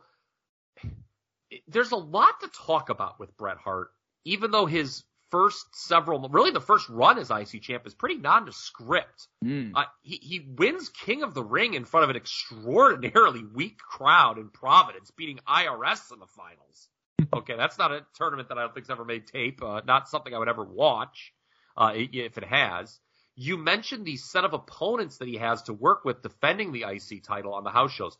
[1.67, 3.89] there's a lot to talk about with Bret Hart,
[4.25, 9.27] even though his first several, really the first run as IC champ is pretty nondescript.
[9.75, 14.37] Uh, he, he wins King of the Ring in front of an extraordinarily weak crowd
[14.37, 16.89] in Providence, beating IRS in the finals.
[17.33, 19.61] Okay, that's not a tournament that I don't think's ever made tape.
[19.63, 21.33] Uh, not something I would ever watch,
[21.75, 22.99] uh, if it has.
[23.35, 27.23] You mentioned the set of opponents that he has to work with defending the IC
[27.23, 28.17] title on the house shows.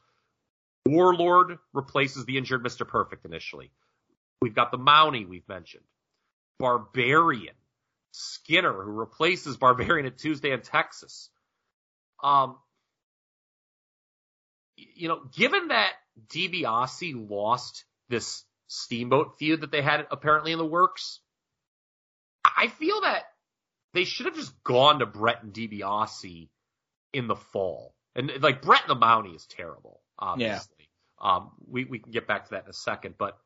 [0.85, 2.87] Warlord replaces the injured Mr.
[2.87, 3.71] Perfect initially.
[4.41, 5.83] We've got the Mountie we've mentioned.
[6.59, 7.55] Barbarian.
[8.11, 11.29] Skinner, who replaces Barbarian at Tuesday in Texas.
[12.23, 12.57] Um,
[14.77, 15.91] you know, given that
[16.29, 21.19] DiBiase lost this Steamboat feud that they had apparently in the works,
[22.43, 23.23] I feel that
[23.93, 26.49] they should have just gone to Bret and DiBiase
[27.13, 27.93] in the fall.
[28.15, 30.89] And like Bret and the Mountie is terrible, obviously.
[31.21, 33.37] Um, we, we can get back to that in a second, but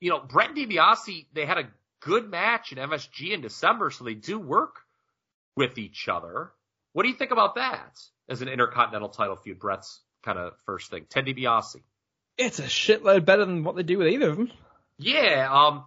[0.00, 1.68] you know, Bret and DiBiase, they had a
[2.04, 4.76] good match in MSG in December, so they do work
[5.56, 6.52] with each other.
[6.92, 7.98] What do you think about that
[8.28, 9.58] as an intercontinental title feud?
[9.58, 11.06] Bret's kind of first thing.
[11.08, 11.76] Ted DiBiase.
[12.38, 14.50] It's a shitload better than what they do with either of them.
[14.98, 15.84] Yeah, um,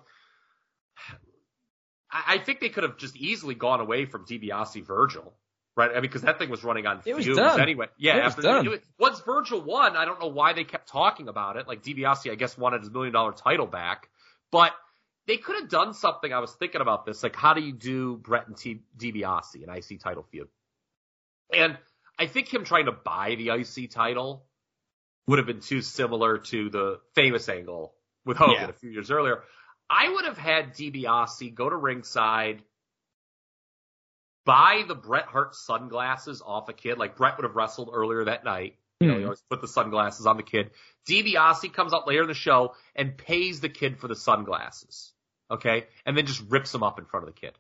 [2.12, 5.34] I, I think they could have just easily gone away from DiBiase Virgil,
[5.76, 5.92] right?
[5.92, 7.88] I mean, because that thing was running on fumes anyway.
[7.98, 8.68] Yeah, It after done.
[8.68, 11.68] it- once Virgil won, I don't know why they kept talking about it.
[11.68, 14.10] Like DiBiase, I guess, wanted his million dollar title back,
[14.52, 14.72] but
[15.28, 16.32] they could have done something.
[16.32, 19.70] I was thinking about this, like how do you do Bret and T- DiBiase an
[19.70, 20.48] IC title feud?
[21.54, 21.78] And
[22.18, 24.46] I think him trying to buy the IC title
[25.28, 27.96] would have been too similar to the famous angle
[28.26, 28.70] with Hogan Yeah.
[28.70, 29.44] a few years earlier.
[29.90, 32.64] I would have had DiBiase go to ringside,
[34.46, 38.44] buy the Bret Hart sunglasses off a kid, like Bret would have wrestled earlier that
[38.44, 38.78] night.
[39.00, 40.72] You know, he always put the sunglasses on the kid.
[41.10, 45.12] DiBiase comes out later in the show and pays the kid for the sunglasses.
[45.52, 45.86] Okay?
[46.06, 47.54] And then just rips them up in front of the kid.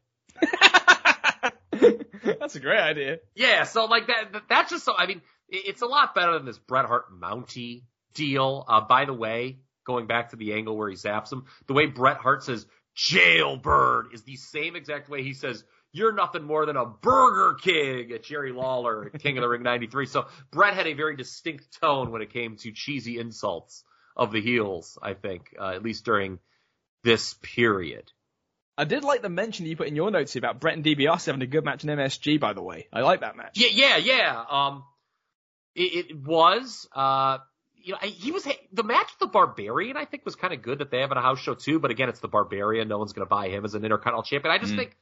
[2.39, 3.17] That's a great idea.
[3.35, 6.45] Yeah, so like that, that- that's just so, I mean, it's a lot better than
[6.45, 7.83] this Bret Hart Mountie
[8.13, 8.65] deal.
[8.67, 11.85] Uh, by the way, going back to the angle where he zaps him, the way
[11.85, 15.63] Bret Hart says jailbird is the same exact way he says,
[15.95, 19.63] you're nothing more than a Burger King at Jerry Lawler at King of the Ring
[19.63, 20.05] 93.
[20.07, 23.83] So Bret had a very distinct tone when it came to cheesy insults
[24.15, 26.39] of the heels, I think, uh, at least during
[27.03, 28.11] this period.
[28.77, 31.27] I did like the mention you put in your notes here about Bret and DiBiase
[31.27, 32.87] having a good match in MSG, by the way.
[32.91, 33.51] I like that match.
[33.55, 34.43] Yeah, yeah, yeah.
[34.49, 34.83] Um,
[35.75, 36.87] it, it was.
[36.93, 37.37] Uh,
[37.75, 38.43] you know, he was
[38.73, 39.95] the match with the Barbarian.
[39.95, 41.79] I think was kind of good that they have at a house show too.
[41.79, 42.87] But again, it's the Barbarian.
[42.87, 44.51] No one's going to buy him as an Intercontinental champion.
[44.53, 44.77] I just Mm.
[44.77, 44.97] think,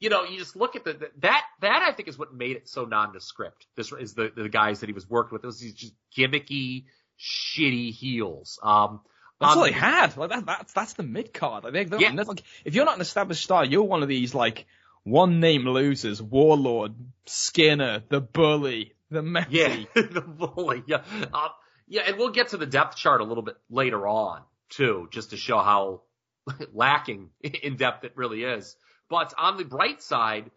[0.00, 2.56] you know, you just look at the, the that that I think is what made
[2.56, 3.66] it so nondescript.
[3.76, 5.42] This is the the guys that he was working with.
[5.42, 6.84] Those these just gimmicky,
[7.18, 8.58] shitty heels.
[8.62, 9.00] Um,
[9.40, 10.16] That's on all they had.
[10.16, 11.64] Like that, that's that's the mid card.
[11.64, 12.10] Like, they, Yeah.
[12.12, 14.66] like, if you're not an established star, you're one of these like
[15.04, 16.94] one name losers: Warlord,
[17.26, 19.46] Skinner, the Bully, the Messi.
[19.50, 20.82] Yeah, the bully.
[20.86, 21.02] Yeah,
[21.32, 21.50] um,
[21.88, 25.30] yeah, and we'll get to the depth chart a little bit later on too, just
[25.30, 26.02] to show how
[26.72, 28.74] lacking in depth it really is.
[29.08, 30.50] But on the bright side,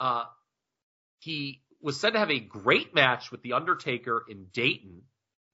[0.00, 0.24] uh,
[1.20, 5.02] he was said to have a great match with the Undertaker in Dayton.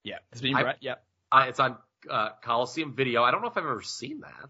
[0.03, 0.17] yeah.
[0.31, 0.77] It's been Bret.
[0.81, 0.95] Yeah.
[1.31, 1.77] Uh, it's on
[2.09, 3.23] uh, Coliseum Video.
[3.23, 4.49] I don't know if I've ever seen that.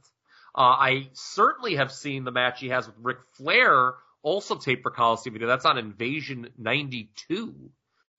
[0.53, 4.91] Uh, I certainly have seen the match he has with Ric Flair, also taped for
[4.91, 5.47] Coliseum Video.
[5.47, 7.71] That's on Invasion '92.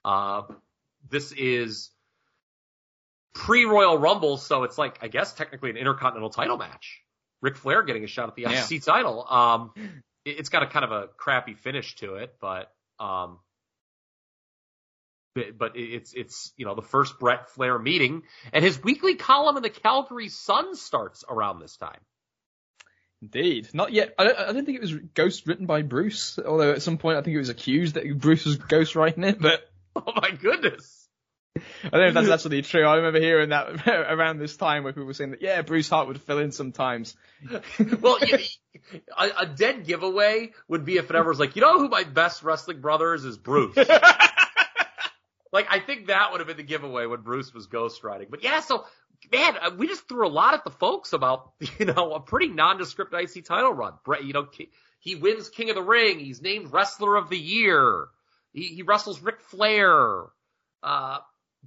[0.04, 0.42] Uh,
[1.10, 1.90] this is
[3.34, 7.01] pre-Royal Rumble, so it's like I guess technically an Intercontinental Title match.
[7.42, 8.64] Ric Flair getting a shot at the Yeah.
[8.70, 9.26] IC title.
[9.28, 9.72] Um,
[10.24, 13.38] it, it's got a kind of a crappy finish to it, but um,
[15.34, 19.56] but- but it's it's you know the first Bret Flair meeting, and his weekly column
[19.56, 22.00] in the Calgary Sun starts around this time.
[23.22, 23.68] Indeed.
[23.72, 24.14] Not yet.
[24.18, 27.18] I don't, I don't think it was ghost written by Bruce, although at some point
[27.18, 29.62] I think it was accused that Bruce was ghost writing it, but
[29.96, 31.01] Oh my goodness!
[31.54, 31.60] I
[31.90, 32.84] don't know if that's actually true.
[32.84, 36.08] I remember hearing that around this time where people were saying that, yeah, Bruce Hart
[36.08, 37.14] would fill in sometimes.
[38.00, 38.38] well, you,
[39.18, 42.04] a, a dead giveaway would be if it ever was like, you know who my
[42.04, 43.24] best wrestling brother is?
[43.24, 43.76] Is Bruce.
[45.52, 48.30] like, I think that would have been the giveaway when Bruce was ghostwriting.
[48.30, 48.86] But yeah, so,
[49.30, 52.48] man, uh, we just threw a lot at the folks about, you know, a pretty
[52.48, 53.92] nondescript IC title run.
[54.04, 54.46] Bret, you know,
[55.00, 56.18] he wins King of the Ring.
[56.18, 58.06] He's named Wrestler of the Year.
[58.54, 60.24] He, he wrestles Ric Flair.
[60.82, 61.18] Uh,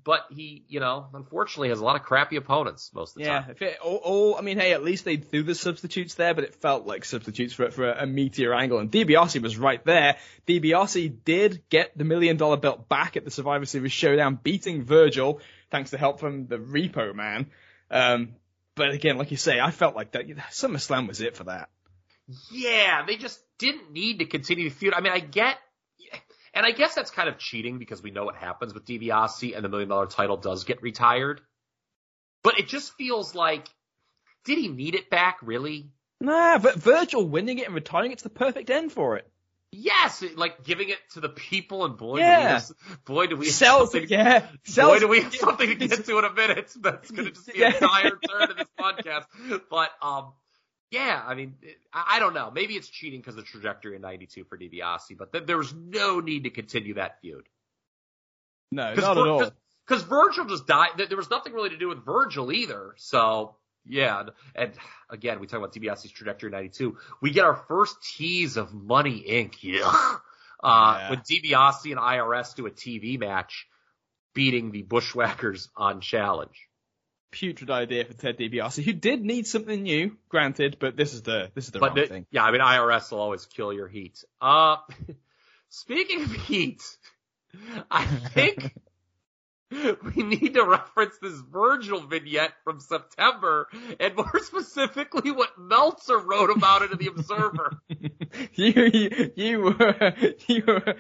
[0.04, 3.42] but he, you know, unfortunately has a lot of crappy opponents most of the Yeah,
[3.42, 3.56] time.
[3.60, 6.54] it, all, all, I mean, hey, at least they threw the substitutes there, but it
[6.56, 10.18] felt like substitutes for, for a, a meteor angle, and DiBiase was right there.
[10.48, 15.40] DiBiase did get the million dollar belt back at the Survivor Series showdown, beating Virgil,
[15.72, 17.48] thanks to help from the Repo Man.
[17.90, 18.36] Um,
[18.76, 21.70] but again, like you say, I felt like that, SummerSlam was it for that.
[22.52, 24.94] Yeah, they just didn't need to continue the feud.
[24.94, 25.58] I mean, I get,
[26.56, 29.64] and I guess that's kind of cheating because we know what happens with DiBiase and
[29.64, 31.42] the million dollar title does get retired.
[32.44, 33.68] But it just feels like,
[34.46, 35.92] did he need it back really?
[36.22, 39.30] Nah, but Virgil winning it and retiring it's the perfect end for it.
[39.72, 42.48] Yes, like giving it to the people, and boy, do we Yeah.
[42.60, 42.72] have,
[43.04, 44.48] boy, do we have Sells something, it, yeah.
[44.78, 46.72] boy, do we have something to get to in a minute.
[46.80, 47.70] That's going to just be Yeah.
[47.70, 49.26] an entire turn of this podcast.
[49.70, 50.32] But um,
[50.92, 51.56] yeah, I mean,
[51.94, 52.52] I, don't know.
[52.54, 56.20] Maybe it's cheating because the trajectory in '92 for DiBiase, but th- there was no
[56.20, 57.48] need to continue that feud.
[58.72, 59.52] No, not at all.
[59.88, 60.90] Because Virgil just died.
[60.98, 62.94] There there was nothing really to do with Virgil either.
[62.98, 63.56] So
[63.86, 64.74] yeah, and- and
[65.10, 66.98] again, we talk about DiBiase's trajectory in '92.
[67.22, 69.56] We get our first tease of Money Inc.
[69.62, 69.92] Yeah.
[70.64, 71.10] Uh, Yeah.
[71.12, 73.68] when DiBiase and IRS do a TV match,
[74.34, 76.58] beating the Bushwhackers on Challenge.
[77.32, 81.52] Putrid idea for Ted DiBiase, who did need something new, granted, but this is the
[81.54, 82.26] this is the But wrong the- thing.
[82.32, 84.24] yeah, I mean IRS will always kill your heat.
[84.40, 84.78] Uh,
[85.70, 86.82] speaking of heat,
[87.92, 88.74] I think
[90.16, 93.68] we need to reference this Virgil vignette from September,
[94.00, 97.82] and more specifically, what Meltzer wrote about it in the Observer.
[98.54, 100.14] you, you you were
[100.48, 100.96] you were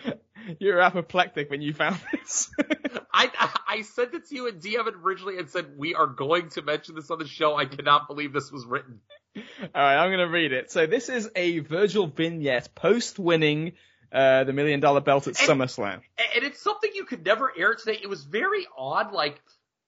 [0.59, 2.49] you were apoplectic when you found this.
[3.13, 3.29] I
[3.67, 6.95] I sent it to you in DM originally and said we are going to mention
[6.95, 7.55] this on the show.
[7.55, 8.99] I cannot believe this was written.
[9.35, 9.43] All
[9.73, 10.71] right, I'm gonna read it.
[10.71, 13.73] So this is a Virgil vignette post winning
[14.11, 16.01] uh, the million dollar belt at And- SummerSlam.
[16.35, 17.99] and it's something you could never air today.
[18.01, 19.11] It was very odd.
[19.13, 19.41] Like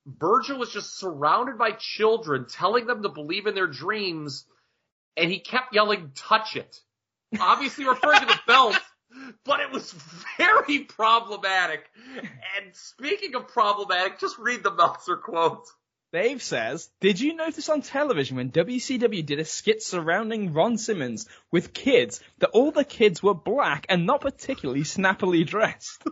[0.05, 4.45] Virgil was just surrounded by children, telling them to believe in their dreams,
[5.15, 6.79] and he kept yelling, "Touch it!"
[7.39, 8.77] Obviously referring to the belt,
[9.43, 9.93] but it was
[10.37, 11.85] very problematic.
[12.17, 15.67] And speaking of problematic, just read the Meltzer quote.
[16.13, 21.27] Dave says, Did you notice on television when WCW did a skit surrounding Ron Simmons
[21.51, 26.03] with kids that all the kids were black and not particularly snappily dressed?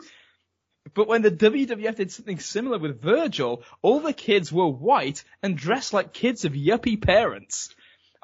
[0.94, 5.58] But when the WWF did something similar with Virgil, all the kids were white and
[5.58, 7.74] dressed like kids of yuppie parents.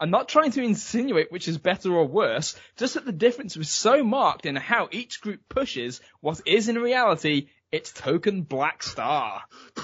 [0.01, 3.69] I'm not trying to insinuate which is better or worse, just that the difference was
[3.69, 9.43] so marked in how each group pushes what is in reality its token black star.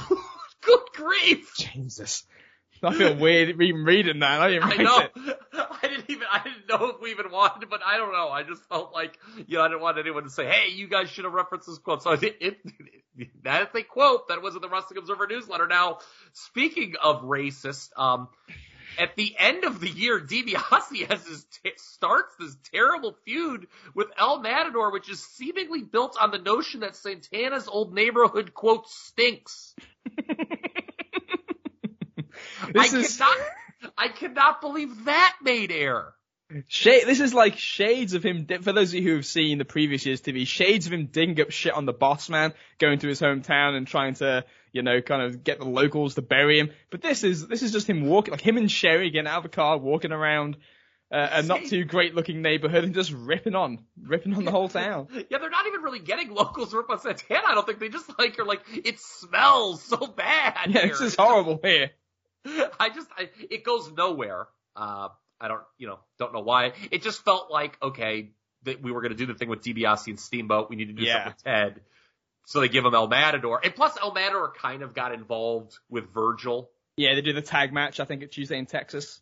[0.61, 1.53] Good grief!
[1.55, 2.25] Jesus.
[2.81, 4.41] I feel weird even reading that.
[4.41, 4.99] I didn't I know.
[4.99, 5.39] it.
[5.53, 8.29] I didn't even I didn't know if we even wanted but I don't know.
[8.29, 11.09] I just felt like you know I didn't want anyone to say, "Hey, you guys
[11.09, 12.57] should have referenced this quote." So it, it,
[13.17, 15.67] it that's a quote that was in the Wrestling Observer newsletter.
[15.67, 15.99] Now,
[16.33, 18.29] speaking of racist, um,
[18.97, 24.07] at the end of the year, DiBiase has his t- starts this terrible feud with
[24.17, 29.75] El Matador, which is seemingly built on the notion that Santana's old neighborhood quote stinks.
[32.61, 33.37] I This is cannot,
[33.97, 36.13] I cannot believe that made air.
[36.67, 37.03] shade.
[37.05, 38.45] This is like shades of him.
[38.61, 41.39] For those of you who have seen the previous year's TV, shades of him digging
[41.41, 44.45] up shit on the boss man, going to his hometown and trying to,
[44.77, 46.69] you know, kind of get the locals to bury him.
[46.89, 49.43] But this is this is just him walking, like him and Sherry getting out of
[49.43, 50.55] the car, walking around
[51.11, 54.69] uh, a not too great looking neighborhood and just ripping on, ripping on the whole
[54.69, 55.07] town.
[55.29, 57.41] Yeah, they're not even really getting locals to rip on Santana.
[57.47, 60.69] I don't think they just like are like it smells so bad.
[60.69, 60.87] Yeah, here.
[60.89, 61.91] this is horrible here.
[62.79, 64.47] I just, I, it goes nowhere.
[64.75, 65.09] Uh,
[65.41, 66.71] I don't, you know, don't know why.
[66.91, 68.31] It just felt like, okay,
[68.63, 70.69] that we were going to do the thing with DiBiase and Steamboat.
[70.69, 71.13] We need to do Yeah.
[71.13, 71.81] something with Ted.
[72.47, 73.59] So they give him El Matador.
[73.61, 76.69] And plus El Matador kind of got involved with Virgil.
[76.95, 77.99] Yeah, they do the tag match.
[77.99, 79.19] I think at Tuesday in Texas.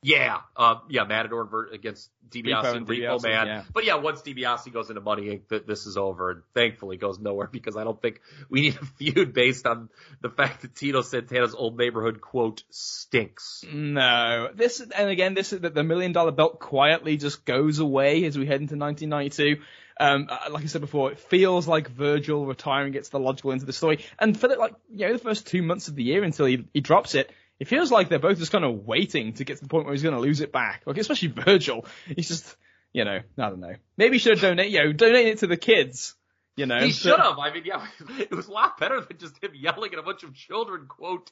[0.00, 3.46] Yeah, uh, yeah, Matador Vir- against DiBiase and Repo Man.
[3.48, 3.62] yeah.
[3.74, 7.18] But yeah, once DiBiase goes into Money Inc., th- this is over, and thankfully goes
[7.18, 9.88] nowhere because I don't think we need a feud based on
[10.20, 13.64] the fact that Tito Santana's old neighborhood quote stinks.
[13.72, 18.24] No, this and again, this is that the million dollar belt quietly just goes away
[18.24, 19.60] as we head into 1992.
[20.00, 23.66] Um, uh, like I said before, it feels like Virgil retiring gets the logical into
[23.66, 26.22] the story, and for the, like you know the first two months of the year
[26.22, 29.44] until he he drops it, it feels like they're both just kind of waiting to
[29.44, 30.82] get to the point where he's going to lose it back.
[30.86, 32.56] Like especially Virgil, he's just
[32.92, 33.74] you know I don't know.
[33.96, 36.14] Maybe he should have donated you know donate it to the kids.
[36.56, 37.38] You know, He should have.
[37.38, 37.86] I mean, yeah,
[38.18, 41.30] it was a lot better than just him yelling at a bunch of children, quote,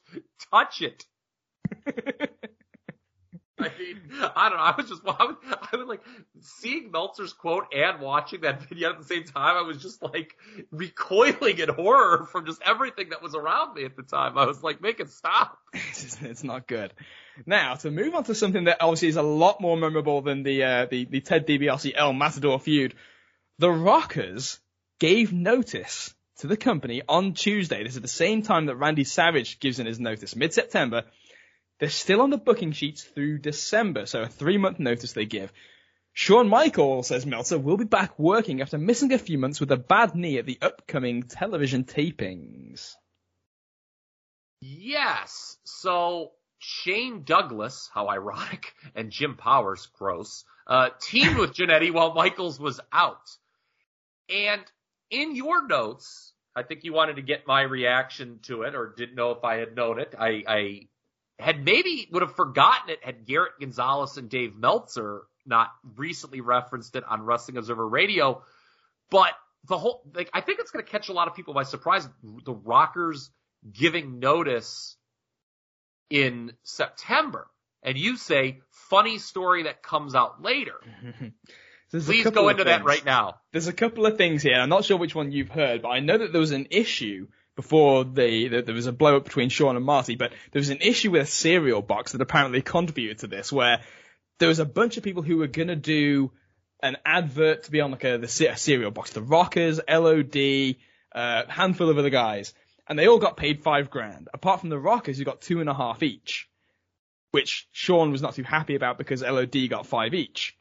[0.53, 1.05] touch it.
[3.59, 4.01] I mean,
[4.35, 4.65] I don't know.
[4.65, 6.03] I was just, I would, I would like
[6.41, 9.57] seeing Meltzer's quote and watching that video at the same time.
[9.57, 10.37] I was just like
[10.71, 14.37] recoiling in horror from just everything that was around me at the time.
[14.37, 15.59] I was like, make it stop.
[15.73, 16.93] it's, it's not good.
[17.45, 20.65] Now to move on to something that obviously is a lot more memorable than the
[20.65, 22.95] uh, the the Ted DiBiase El Matador feud.
[23.59, 24.59] The Rockers
[24.99, 27.83] gave notice to the company on Tuesday.
[27.83, 31.05] This is the same time that Randy Savage gives in his notice, mid September.
[31.79, 35.53] They're still on the booking sheets through December, so a three month notice they give.
[36.13, 39.77] Shawn Michaels, says Meltzer, will be back working after missing a few months with a
[39.77, 42.95] bad knee at the upcoming television tapings.
[44.63, 45.59] Yes.
[45.65, 52.59] So Shane Douglas, how ironic, and Jim Powers, gross, uh, teamed with Jannetty while Michaels
[52.59, 53.37] was out.
[54.31, 54.63] And
[55.11, 59.15] in your notes, I think you wanted to get my reaction to it or didn't
[59.15, 60.15] know if I had known it.
[60.19, 60.89] I, I
[61.39, 66.97] had maybe would have forgotten it had Garrett Gonzalez and Dave Meltzer not recently referenced
[66.97, 68.43] it on Wrestling Observer Radio.
[69.11, 69.33] But
[69.69, 72.09] the whole, like, I think it's going to catch a lot of people by surprise.
[72.45, 73.31] The Rockers
[73.73, 74.97] giving notice
[76.11, 77.49] in September.
[77.83, 80.75] And you say, funny story that comes out later.
[81.91, 83.37] Please go into that right now.
[83.53, 84.57] There's a couple of things here.
[84.57, 87.29] I'm not sure which one you've heard, but I know that there was an issue
[87.57, 90.69] before the, that there was a blow up between Shawn and Marty, but there was
[90.69, 93.81] an issue with a cereal box that apparently contributed to this, where
[94.39, 96.31] there was a bunch of people who were gonna do
[96.83, 99.11] an advert to be on like a, the a cereal box.
[99.11, 100.77] The Rockers, LOD,
[101.15, 102.53] uh, handful of other guys,
[102.87, 104.29] and they all got paid five grand.
[104.33, 106.49] Apart from the Rockers, who got two and a half each,
[107.31, 110.57] which Shawn was not too happy about because LOD got five each.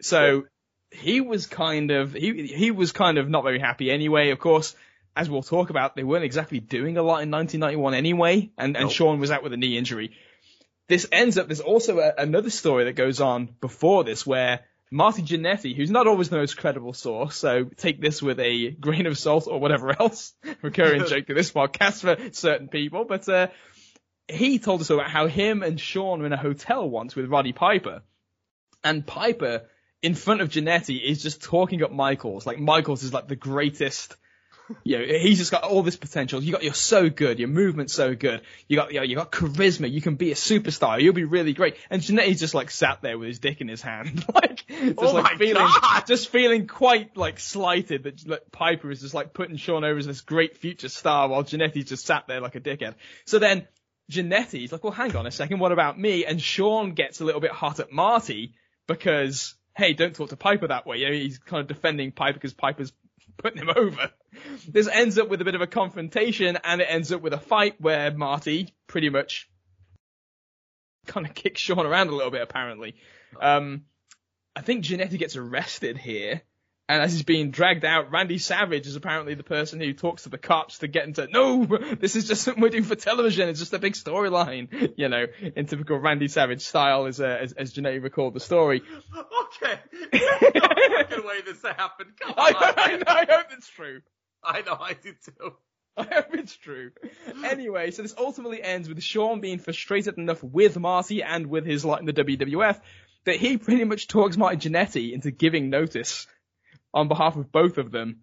[0.00, 0.44] So
[0.90, 4.30] he was kind of he he was kind of not very happy anyway.
[4.30, 4.74] Of course,
[5.18, 8.84] as we'll talk about, they weren't exactly doing a lot in 1991 anyway, and and
[8.84, 8.92] Nope.
[8.92, 10.12] Shawn was out with a knee injury.
[10.86, 11.48] This ends up.
[11.48, 14.60] There's also a, another story that goes on before this where
[14.92, 19.06] Marty Jannetty, who's not always the most credible source, so take this with a grain
[19.06, 23.48] of salt or whatever else, recurring joke to this podcast for certain people, but uh,
[24.28, 27.52] he told us about how him and Shawn were in a hotel once with Roddy
[27.52, 28.02] Piper,
[28.84, 29.62] and Piper
[30.00, 32.46] in front of Jannetty is just talking up Michaels.
[32.46, 34.14] Like Michaels is like the greatest.
[34.84, 36.42] You know, he's just got all this potential.
[36.42, 37.38] You got, you're so good.
[37.38, 38.42] Your movement's so good.
[38.68, 39.90] You got, you, know, you got charisma.
[39.90, 41.00] You can be a superstar.
[41.00, 41.76] You'll be really great.
[41.90, 45.12] And Jannetty's just like sat there with his dick in his hand, like just Oh
[45.14, 46.06] like feeling, God.
[46.06, 50.06] just feeling quite like slighted that like, Piper is just like putting Shawn over as
[50.06, 52.94] this great future star while Jannetty's just sat there like a dickhead.
[53.26, 53.66] So then
[54.10, 55.58] Jannetty's like, well, hang on a second.
[55.58, 56.24] What about me?
[56.24, 58.54] And Shawn gets a little bit hot at Marty
[58.86, 60.98] because, hey, don't talk to Piper that way.
[60.98, 62.92] You know, he's kind of defending Piper because Piper's
[63.38, 64.10] putting him over.
[64.68, 67.38] This ends up with a bit of a confrontation and it ends up with a
[67.38, 69.48] fight where Marty pretty much
[71.06, 72.96] kind of kicks Shawn around a little bit apparently.
[73.40, 73.84] Um,
[74.54, 76.42] I think Jannetty gets arrested here.
[76.88, 80.30] And as he's being dragged out, Randy Savage is apparently the person who talks to
[80.30, 83.50] the cops to get into, to, no, this is just something we're doing for television.
[83.50, 87.52] It's just a big storyline, you know, in typical Randy Savage style as, uh, as,
[87.52, 88.82] as Jannetty recalled the story.
[89.62, 89.80] Okay.
[90.12, 92.10] That's fucking way this happened.
[92.20, 92.74] Come I, on.
[92.76, 93.02] I, man.
[93.06, 94.02] I hope it's true.
[94.44, 95.54] I know, I do too.
[95.96, 96.90] I hope it's true.
[97.44, 101.84] Anyway, so this ultimately ends with Shawn being frustrated enough with Marty and with his
[101.84, 102.78] lot in the WWF
[103.24, 106.26] that he pretty much talks Marty Jannetty into giving notice
[106.94, 108.20] on behalf of both of them.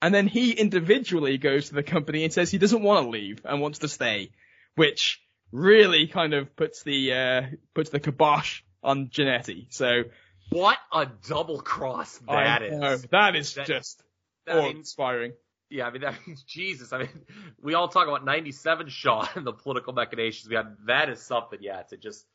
[0.00, 3.40] And then he individually goes to the company and says he doesn't want to leave
[3.44, 4.30] and wants to stay,
[4.74, 5.20] which
[5.52, 7.42] really kind of puts the, uh,
[7.74, 9.66] puts the kibosh on Jannetty.
[9.72, 10.02] So
[10.50, 13.02] What a double cross that is.
[13.10, 14.02] that is That- just
[14.48, 15.32] I mean, awe-inspiring.
[15.70, 16.92] yeah, I mean, that means Jesus.
[16.92, 17.08] I mean,
[17.62, 20.76] we all talk about 97 Shaw and the political machinations we had.
[20.86, 22.26] That is something, yeah, to just,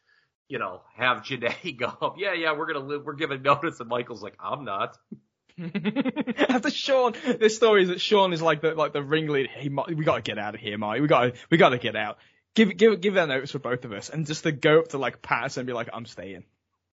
[0.48, 2.16] you know, have Janae go up.
[2.18, 3.80] Yeah, yeah, we're gonna live, we're giving notice.
[3.82, 4.96] And Michael's like, I'm not.
[6.50, 9.50] After Shawn, this story is that Shawn is like the like the ringleader.
[9.50, 11.02] Hey, Marty, we gotta get out of here, Marty.
[11.02, 12.18] We gotta we gotta get out.
[12.56, 14.98] Give give give that notice for both of us, and just to go up to
[14.98, 16.44] like Patterson and be like, I'm staying.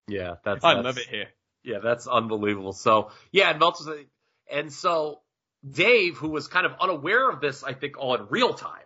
[0.07, 0.63] Yeah, that's.
[0.63, 1.27] I that's- love it here.
[1.63, 2.73] Yeah, that's unbelievable.
[2.73, 4.05] So yeah, and Meltzer's,
[4.51, 5.21] and so
[5.67, 8.81] Dave, who was kind of unaware of this, I think, all in real time,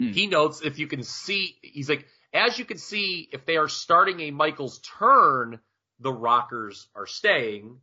[0.00, 0.10] Hmm.
[0.10, 3.68] he notes if you can see, he's like, as you can see, if they are
[3.68, 5.60] starting a Michael's turn,
[6.00, 7.78] the Rockers are staying.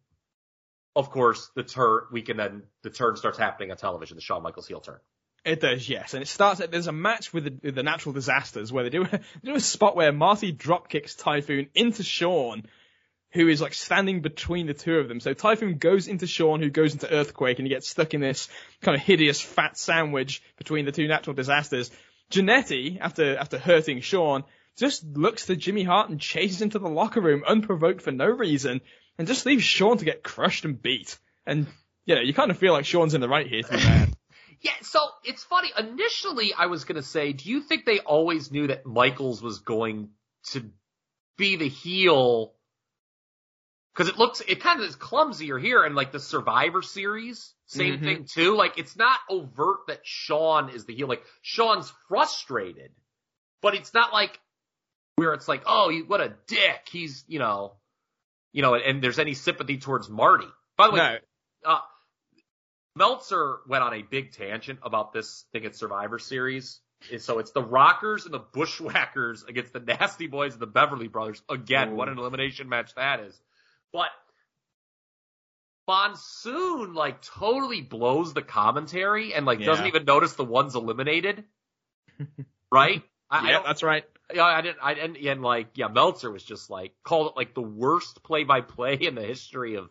[0.95, 4.43] Of course, the turn we can then the turn starts happening on television, the Shawn
[4.43, 4.99] Michaels heel turn.
[5.43, 6.13] It does, yes.
[6.13, 6.61] And it starts.
[6.69, 9.95] There's a match with the, the natural disasters where they do, they do a spot
[9.95, 12.63] where Marty drop kicks Typhoon into Shawn,
[13.31, 15.19] who is like standing between the two of them.
[15.19, 18.49] So Typhoon goes into Shawn, who goes into Earthquake, and he gets stuck in this
[18.81, 21.89] kind of hideous fat sandwich between the two natural disasters.
[22.31, 24.43] Jannetty, after after hurting Shawn,
[24.77, 28.81] just looks to Jimmy Hart and chases into the locker room unprovoked for no reason,
[29.17, 31.17] and just leaves Shawn to get crushed and beat.
[31.45, 31.67] And
[32.05, 34.13] you know, you kind of feel like Shawn's in the right here to be.
[34.63, 35.71] Yeah, so it's funny.
[35.75, 40.09] Initially, I was gonna say, do you think they always knew that Michaels was going
[40.51, 40.69] to
[41.35, 42.53] be the heel?
[43.93, 47.97] Because it looks, it kind of is clumsier here, and like the Survivor Series, same
[47.99, 48.03] Mhm.
[48.03, 48.55] thing too.
[48.55, 51.07] Like it's not overt that Shawn is the heel.
[51.07, 52.91] Like Shawn's frustrated,
[53.61, 54.39] but it's not like
[55.15, 56.87] where it's like, oh, what a dick.
[56.89, 57.77] He's, you know,
[58.51, 60.47] you know, and, and there's any sympathy towards Marty.
[60.77, 61.19] By the way,
[61.63, 61.79] No, uh,
[62.95, 66.79] Meltzer went on a big tangent about this thing at Survivor Series.
[67.11, 71.07] And So it's the Rockers and the Bushwhackers against the Nasty Boys and the Beverly
[71.07, 71.41] Brothers.
[71.49, 71.95] Again, Ooh.
[71.95, 73.39] what an elimination match that is.
[73.91, 74.09] But
[75.87, 81.43] Monsoon like totally blows the commentary and like doesn't even notice the ones eliminated.
[82.71, 83.03] right?
[83.29, 84.05] I, I yeah, don't, that's right.
[84.33, 84.79] Yeah, I didn't.
[84.81, 85.17] I didn't.
[85.17, 89.21] And like, yeah, Meltzer was just like called it like the worst play-by-play in the
[89.23, 89.89] history of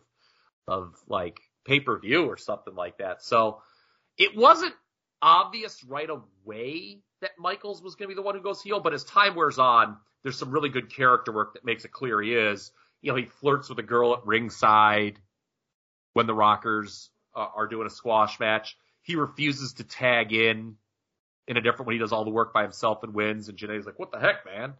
[0.67, 3.23] of like pay-per-view or something like that.
[3.23, 3.61] So
[4.17, 4.73] it wasn't
[5.21, 8.93] obvious right away that Michaels was going to be the one who goes heel, but
[8.93, 12.33] as time wears on, there's some really good character work that makes it clear he
[12.33, 12.71] is.
[13.01, 15.19] You know, he flirts with a girl at ringside
[16.13, 18.77] when the Rockers uh, are doing a squash match.
[19.03, 20.75] He refuses to tag in
[21.47, 23.49] in a different when he does all the work by himself and wins.
[23.49, 24.73] And Janae's like, "What the heck, man?"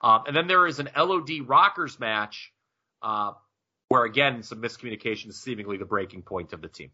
[0.00, 2.52] Um, and then there is an LOD Rockers match
[3.02, 3.32] uh,
[3.88, 6.90] where again some miscommunication is seemingly the breaking point of the team.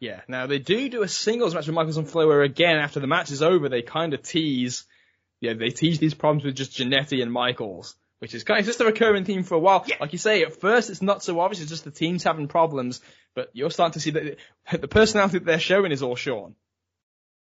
[0.00, 0.20] Yeah.
[0.28, 3.06] Now they do do a singles match with Michaels and Flair where again after the
[3.06, 4.84] match is over they kind of tease,
[5.40, 8.80] yeah, they tease these problems with just Jannetty and Michaels, which is kind of just
[8.80, 9.84] a recurring theme for a while.
[9.86, 9.96] Yeah.
[10.00, 13.00] Like you say, at first it's not so obvious, it's just the teams having problems,
[13.34, 14.36] but you're starting to see that
[14.80, 16.54] the personality that they're showing is all Shawn.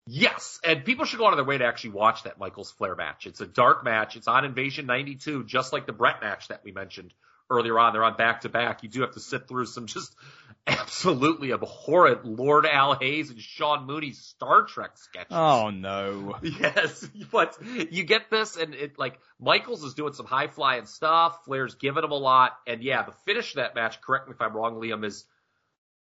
[0.07, 2.95] Yes, and people should go out of their way to actually watch that Michaels Flair
[2.95, 3.27] match.
[3.27, 4.17] It's a dark match.
[4.17, 7.15] It's on Invasion 92, just like the Bret match that we mentioned
[7.49, 7.93] earlier on.
[7.93, 8.83] They're on back to back.
[8.83, 10.15] You do have to sit through some just
[10.67, 15.29] absolutely abhorrent Lord Al Hayes and Sean Mooney Star Trek sketches.
[15.31, 16.37] Oh no.
[16.43, 17.57] Yes, but
[17.91, 21.45] you get this, and it like Michaels is doing some high flying stuff.
[21.47, 24.01] Flair's giving him a lot, and yeah, the finish of that match.
[24.01, 25.05] Correct me if I'm wrong, Liam.
[25.05, 25.25] Is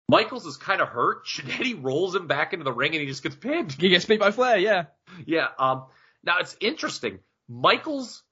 [0.09, 1.27] Michaels is kind of hurt.
[1.27, 3.73] Jannetty rolls him back into the ring, and he just gets pinned.
[3.73, 4.85] He gets beat by Flair, yeah.
[5.25, 5.49] Yeah.
[5.59, 5.85] Um.
[6.25, 7.21] Now it's interesting.
[7.49, 8.23] Michaels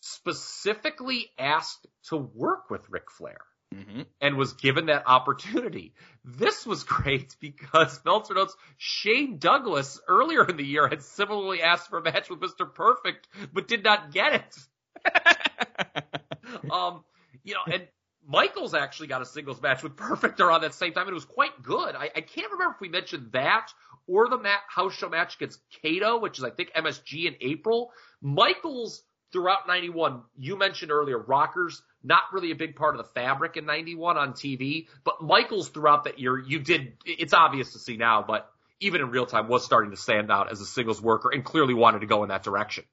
[0.00, 3.38] specifically asked to work with Ric Flair
[3.74, 4.00] Mm-hmm.
[4.22, 5.92] and was given that opportunity.
[6.24, 11.90] This was great because Meltzer notes Shane Douglas earlier in the year had similarly asked
[11.90, 12.72] for a match with Mr.
[12.74, 14.56] Perfect, but did not get it.
[16.72, 17.04] Um,
[17.44, 17.86] you know, and
[18.26, 21.24] Michaels actually got a singles match with Perfect around that same time, and it was
[21.24, 21.94] quite good.
[21.94, 23.72] I, I can't remember if we mentioned that
[24.06, 27.90] or the mat, house show match against Kato, which is I think MSG in April.
[28.20, 33.56] Michaels throughout '91, you mentioned earlier, Rockers not really a big part of the fabric
[33.56, 37.96] in 91 on TV, but Michaels throughout that year, you did, it's obvious to see
[37.96, 41.30] now, but even in real time was starting to stand out as a singles worker
[41.30, 42.84] and clearly wanted to go in that direction.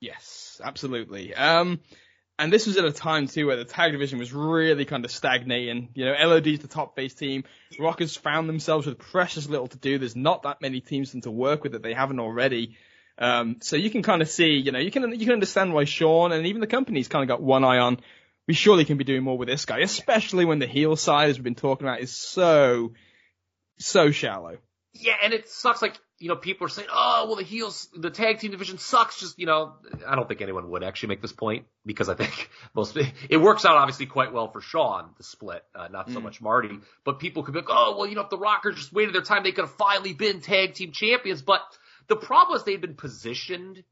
[0.00, 1.34] Yes, absolutely.
[1.34, 1.80] Um,
[2.42, 5.12] and this was at a time too where the tag division was really kind of
[5.12, 5.90] stagnating.
[5.94, 7.44] You know, LOD's the top face team.
[7.78, 9.98] Rockers found themselves with precious little to do.
[9.98, 12.76] There's not that many teams to work with that they haven't already.
[13.16, 15.84] Um, so you can kind of see, you know, you can you can understand why
[15.84, 18.00] Shawn and even the company's kind of got one eye on.
[18.48, 21.36] We surely can be doing more with this guy, especially when the heel side, as
[21.36, 22.92] we've been talking about, is so
[23.78, 24.58] so shallow.
[24.94, 25.80] Yeah, and it sucks.
[25.80, 29.18] Like you know, people are saying, "Oh, well, the heels, the tag team division sucks."
[29.18, 29.74] Just you know,
[30.06, 32.96] I don't think anyone would actually make this point because I think most
[33.28, 36.22] it works out obviously quite well for Shawn the split, uh, not so mm.
[36.22, 36.78] much Marty.
[37.04, 39.22] But people could be like, "Oh, well, you know, if the Rockers just waited their
[39.22, 41.62] time, they could have finally been tag team champions." But
[42.06, 43.82] the problem is they've been positioned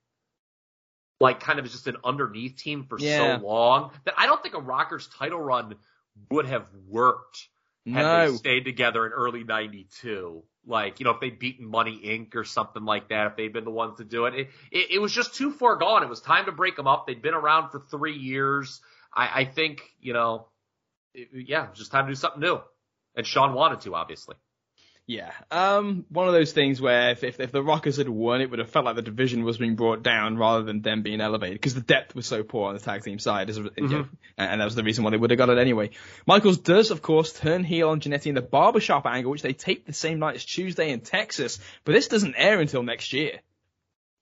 [1.19, 3.39] like kind of just an underneath team for yeah.
[3.39, 5.75] so long that I don't think a Rockers title run
[6.31, 7.49] would have worked
[7.87, 8.31] had no.
[8.31, 10.43] they stayed together in early '92.
[10.67, 12.35] Like, you know, if they'd beaten Money Inc.
[12.35, 14.35] or something like that, if they'd been the ones to do it.
[14.35, 16.03] It, it, it was just too far gone.
[16.03, 17.07] It was time to break them up.
[17.07, 18.81] They'd been around for three years.
[19.15, 20.47] I, I think, you know,
[21.15, 22.61] it, yeah, it just time to do something new.
[23.17, 24.37] And Shawn wanted to, obviously.
[25.11, 28.49] Yeah, um, one of those things where if, if, if the Rockers had won, it
[28.49, 31.57] would have felt like the division was being brought down rather than them being elevated
[31.57, 33.83] because the depth was so poor on the tag team side, mm-hmm.
[33.83, 34.07] you know,
[34.39, 35.91] and that was the reason why they would have got it anyway.
[36.27, 39.89] Michaels does, of course, turn heel on Jannetty in the barbershop angle, which they taped
[39.89, 43.41] the same night as Tuesday in Texas, but this doesn't air until next year.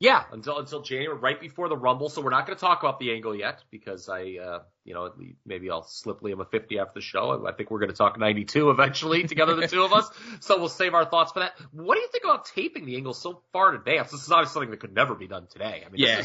[0.01, 2.09] Yeah, until until January, right before the Rumble.
[2.09, 5.12] So we're not going to talk about the angle yet because I, uh, you know,
[5.44, 7.44] maybe I'll slip Liam a 50 after the show.
[7.49, 10.09] I think we're going to talk 92 eventually together, the two of us.
[10.41, 11.55] So we'll save our thoughts for that.
[11.73, 14.12] What do you think about taping the angle so far in advance?
[14.12, 15.83] This is obviously something that could never be done today.
[15.85, 16.23] I mean, yeah,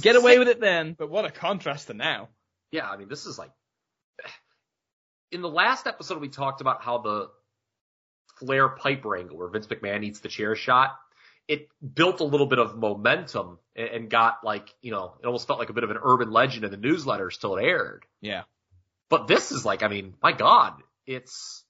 [0.00, 2.28] get away with it then, but what a contrast to now.
[2.72, 3.50] Yeah, I mean, this is like
[5.30, 7.28] in the last episode we talked about how the
[8.38, 10.98] Flair Piper angle where Vince McMahon eats the chair shot
[11.52, 15.46] it built a little bit of momentum and, and got like, you know, it almost
[15.46, 18.06] felt like a bit of an urban legend in the newsletters till it aired.
[18.22, 18.44] Yeah.
[19.10, 21.62] But this is like, I mean, my God, it's,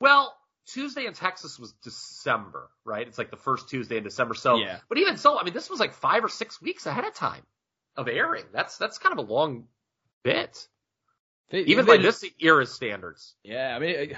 [0.00, 0.36] well,
[0.66, 3.06] Tuesday in Texas was December, right?
[3.06, 4.34] It's like the first Tuesday in December.
[4.34, 4.78] So, yeah.
[4.88, 7.42] but even so, I mean, this was like five or six weeks ahead of time
[7.96, 8.46] of airing.
[8.52, 9.68] That's, that's kind of a long
[10.24, 10.66] bit.
[11.50, 13.36] They, even they, by this era's standards.
[13.44, 13.72] Yeah.
[13.76, 14.16] I mean,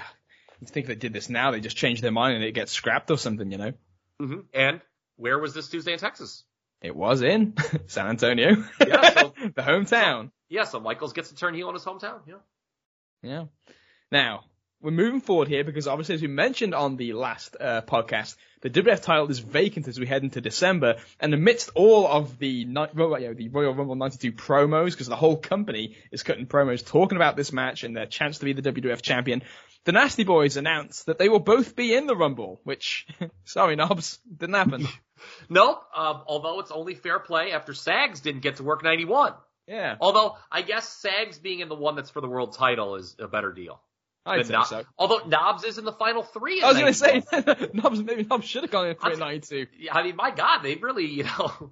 [0.61, 3.11] you think they did this now, they just changed their mind and it gets scrapped
[3.11, 3.73] or something, you know?
[4.19, 4.39] Mm-hmm.
[4.53, 4.81] And
[5.17, 6.43] where was this Tuesday in Texas?
[6.81, 7.55] It was in
[7.87, 8.63] San Antonio.
[8.85, 10.31] Yeah, so, the hometown.
[10.49, 12.19] Yeah, so Michaels gets to turn heel in his hometown.
[12.27, 12.35] Yeah.
[13.23, 13.45] Yeah.
[14.11, 14.43] Now,
[14.81, 18.69] we're moving forward here because obviously, as we mentioned on the last uh, podcast, the
[18.69, 20.97] WF title is vacant as we head into December.
[21.19, 25.37] And amidst all of the, you know, the Royal Rumble 92 promos, because the whole
[25.37, 29.01] company is cutting promos talking about this match and their chance to be the WWF
[29.01, 29.41] champion,
[29.85, 33.07] the Nasty Boys announced that they will both be in the Rumble, which,
[33.45, 34.87] sorry, Knobbs, didn't happen.
[35.49, 35.81] nope.
[35.95, 39.33] Um, although it's only fair play after Sags didn't get to work 91.
[39.67, 39.95] Yeah.
[39.99, 43.27] Although I guess Sags being in the one that's for the world title is a
[43.27, 43.79] better deal.
[44.27, 44.83] I think so.
[44.97, 46.61] Although Knobbs is in the final three.
[46.63, 49.67] I was going to say Knobbs maybe Knobbs should have gone in three ninety two.
[49.77, 51.71] Yeah, I mean, my God, they really, you know,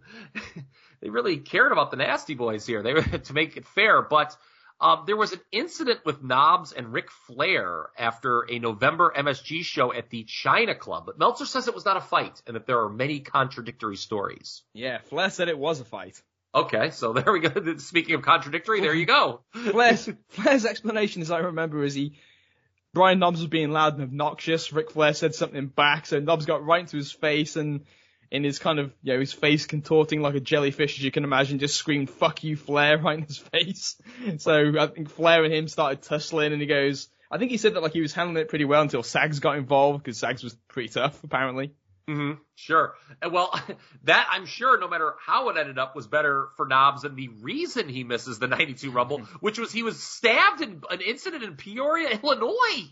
[1.02, 2.84] they really cared about the Nasty Boys here.
[2.84, 4.38] They were to make it fair, but
[4.84, 9.94] um, there was an incident with Knobbs and Ric Flair after a November MSG show
[9.94, 12.82] at the China Club, but Meltzer says it was not a fight and that there
[12.82, 14.62] are many contradictory stories.
[14.74, 16.22] Yeah, Flair said it was a fight.
[16.54, 17.78] Okay, so there we go.
[17.78, 19.40] Speaking of contradictory, there you go.
[19.54, 22.18] Flair's, Flair's explanation, as I remember, is he
[22.94, 24.74] Brian Knobbs was being loud and obnoxious.
[24.74, 27.86] Ric Flair said something back, so Knobbs got right into his face and
[28.34, 31.24] in his kind of, you know, his face contorting like a jellyfish, as you can
[31.24, 33.96] imagine, just screamed, fuck you, Flair, right in his face.
[34.40, 37.76] So I think Flair and him started tussling and he goes, I think he said
[37.76, 40.56] that like he was handling it pretty well until Sags got involved because Sags was
[40.68, 41.76] pretty tough, apparently.
[42.10, 42.42] Mm-hmm.
[42.56, 42.96] Sure.
[43.32, 43.58] Well,
[44.06, 47.30] that I'm sure, no matter how it ended up, was better for Knobbs than the
[47.42, 51.56] reason he misses the 92 Rumble, which was he was stabbed in an incident in
[51.56, 52.90] Peoria, Illinois.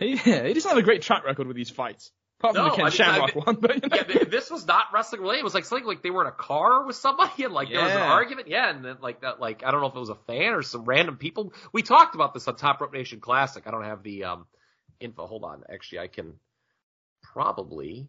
[0.00, 2.10] Yeah, he doesn't have a great track record with these fights.
[2.40, 3.96] Apart from no, the Ken I mean, Shamrock I mean, one, but you know.
[3.96, 5.40] yeah, this was not wrestling related.
[5.40, 7.76] It was like something like they were in a car with somebody and like yeah.
[7.76, 8.48] there was an argument.
[8.48, 10.62] Yeah, and then like that, like I don't know if it was a fan or
[10.62, 11.52] some random people.
[11.72, 13.64] We talked about this on Top Rope Nation Classic.
[13.66, 14.46] I don't have the um
[15.00, 15.26] info.
[15.26, 16.34] Hold on, actually, I can
[17.22, 18.08] probably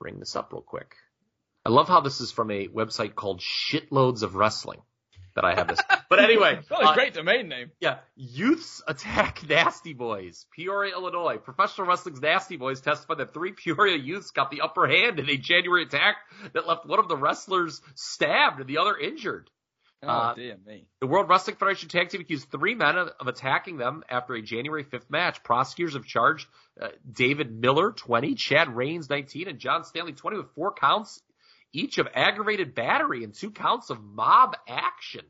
[0.00, 0.94] bring this up real quick.
[1.66, 4.80] I love how this is from a website called Shitloads of Wrestling
[5.34, 5.80] that I have this.
[6.08, 7.70] But anyway, a uh, great domain name.
[7.80, 11.38] Yeah, Youths Attack Nasty Boys, Peoria, Illinois.
[11.38, 15.36] Professional Wrestling's Nasty Boys testified that three Peoria youths got the upper hand in a
[15.36, 16.16] January attack
[16.52, 19.48] that left one of the wrestlers stabbed and the other injured.
[20.04, 20.86] Oh Uh, dear me.
[21.00, 24.42] The World Wrestling Federation tag team accused three men of, of attacking them after a
[24.42, 25.44] January 5th match.
[25.44, 26.48] Prosecutors have charged
[26.80, 31.22] uh, David Miller, 20, Chad Rains, 19, and John Stanley, 20, with four counts
[31.72, 35.24] each of aggravated battery and two counts of mob action.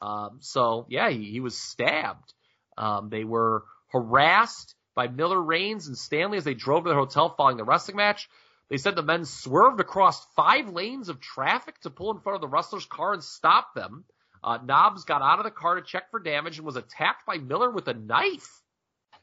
[0.00, 2.32] Um, so yeah, he, he was stabbed.
[2.76, 7.34] Um, they were harassed by Miller, Rains, and Stanley as they drove to their hotel
[7.36, 8.28] following the wrestling match.
[8.68, 12.40] They said the men swerved across five lanes of traffic to pull in front of
[12.40, 14.04] the wrestler's car and stop them.
[14.42, 17.70] Uh, got out of the car to check for damage and was attacked by Miller
[17.70, 18.59] with a knife.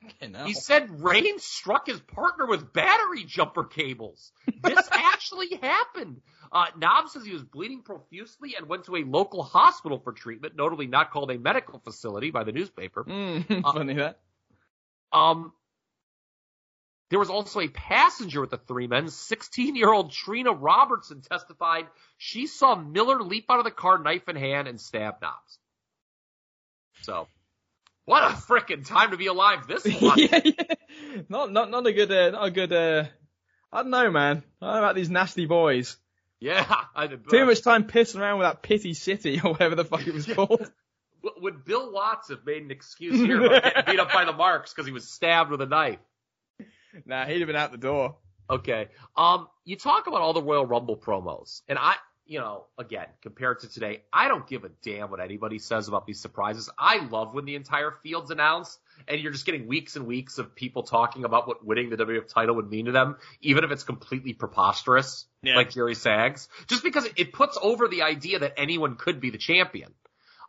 [0.45, 4.31] He said Rain struck his partner with battery jumper cables.
[4.61, 6.21] This actually happened.
[6.51, 10.55] Uh, Knob says he was bleeding profusely and went to a local hospital for treatment,
[10.55, 13.03] notably not called a medical facility by the newspaper.
[13.03, 14.19] Mm, funny that.
[15.11, 15.51] Um,
[17.09, 19.09] there was also a passenger with the three men.
[19.09, 24.27] 16 year old Trina Robertson testified she saw Miller leap out of the car, knife
[24.27, 25.59] in hand, and stab Knobbs.
[27.01, 27.27] So,
[28.07, 30.17] what a frickin' time to be alive this one.
[30.17, 31.23] yeah, yeah.
[31.29, 33.03] Not not not a good uh, not a good uh
[33.71, 34.43] I don't know man.
[34.61, 35.97] I don't know about these nasty boys.
[36.39, 40.05] Yeah, I, Too much time pissing around with that pity city or whatever the fuck
[40.07, 40.71] it was called.
[41.41, 44.71] Would Bill Watts have made an excuse here about getting beat up by the Marks
[44.71, 45.99] because he was stabbed with a knife?
[47.05, 48.17] nah, he'd have been out the door.
[48.49, 48.87] Okay.
[49.17, 51.95] Um, you talk about all the Royal Rumble promos, and I,
[52.27, 56.05] you know, again, compared to today, I don't give a damn what anybody says about
[56.05, 56.69] these surprises.
[56.77, 60.53] I love when the entire field's announced, and you're just getting weeks and weeks of
[60.55, 63.83] people talking about what winning the WWF title would mean to them, even if it's
[63.83, 65.55] completely preposterous, Yeah.
[65.55, 69.29] like Jerry Sags, just because it- it puts over the idea that anyone could be
[69.29, 69.93] the champion.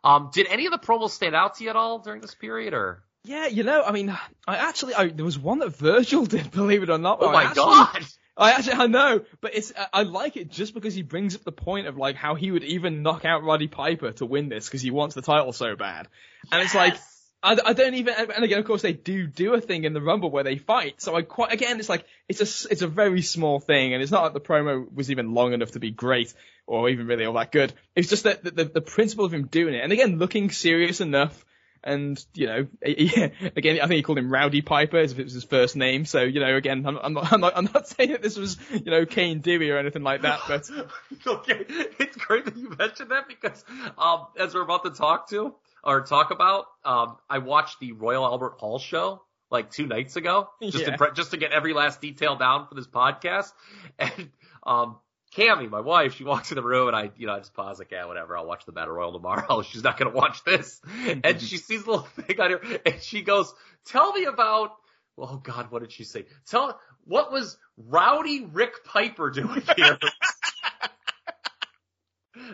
[0.03, 2.73] Um, did any of the promos stand out to you at all during this period,
[2.73, 3.03] or?
[3.25, 4.09] Yeah, you know, I mean,
[4.47, 7.19] I actually, I, there was one that Virgil did, believe it or not.
[7.21, 8.05] Oh where I my actually- god!
[8.39, 11.51] I actually, I know, but it's, I- like it just because he brings up the
[11.51, 14.81] point of like how he would even knock out Roddy Piper to win this because
[14.81, 16.07] he wants the title so bad.
[16.51, 16.95] And it's like,
[17.43, 20.01] I, I don't even, and again, of course, they do do a thing in the
[20.01, 21.01] Rumble where they fight.
[21.01, 24.11] So I quite, again, it's like, it's a it's a very small thing, and it's
[24.11, 26.33] not like the promo was even long enough to be great
[26.67, 27.73] or even really all that good.
[27.95, 31.01] It's just that the, the, the principle of him doing it, and again, looking serious
[31.01, 31.45] enough.
[31.83, 35.23] And you know, yeah, again, I think he called him Rowdy Piper as if it
[35.23, 36.05] was his first name.
[36.05, 38.57] So you know, again, I'm, I'm not, I'm not, I'm not saying that this was,
[38.71, 40.69] you know, Kane Dewey or anything like that, but
[41.27, 41.65] okay,
[41.99, 43.63] it's great that you mentioned that because
[43.97, 48.25] um, as we're about to talk to or talk about, um, I watched the Royal
[48.25, 50.91] Albert Hall show like two nights ago, just Yeah.
[50.91, 53.51] to pre- just to get every last detail down for this podcast.
[53.97, 54.29] And
[54.63, 54.97] um,
[55.35, 57.77] Cammy, my wife, she walks in the room and I, you know, I just pause
[57.77, 59.61] like, yeah, whatever, I'll watch the Battle Royal tomorrow.
[59.69, 60.81] She's not gonna watch this,
[61.23, 63.53] and she sees the little thing on here, and she goes,
[63.85, 64.71] "Tell me about."
[65.17, 66.25] Oh God, what did she say?
[66.47, 69.97] Tell what was Rowdy Rick Piper doing here?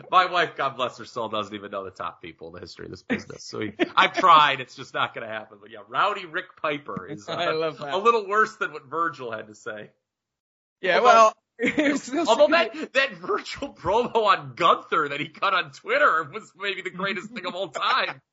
[0.09, 2.85] My wife, God bless her soul, doesn't even know the top people in the history
[2.85, 3.43] of this business.
[3.43, 5.57] So he, I've tried, it's just not going to happen.
[5.61, 9.55] But yeah, Rowdy Rick Piper is uh, a little worse than what Virgil had to
[9.55, 9.91] say.
[10.81, 16.23] yeah, well, Although something- that that Virgil promo on Gunther that he cut on Twitter
[16.33, 18.21] was maybe the greatest thing of all time.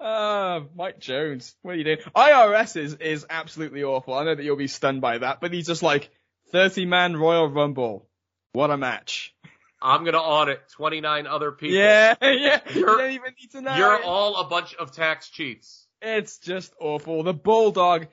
[0.00, 1.98] Ah, Mike Jones, what are you doing?
[2.14, 4.12] IRS is, is absolutely awful.
[4.12, 6.10] I know that you'll be stunned by that, but he's just like
[6.52, 8.06] 30 man Royal Rumble.
[8.52, 9.34] What a match.
[9.80, 11.74] I'm gonna audit 29 other people.
[11.78, 12.60] Yeah, yeah.
[12.70, 13.76] You You're- don't even need to know.
[13.76, 15.86] You're all a bunch of tax cheats.
[16.02, 17.22] It's just awful.
[17.22, 18.08] The Bulldog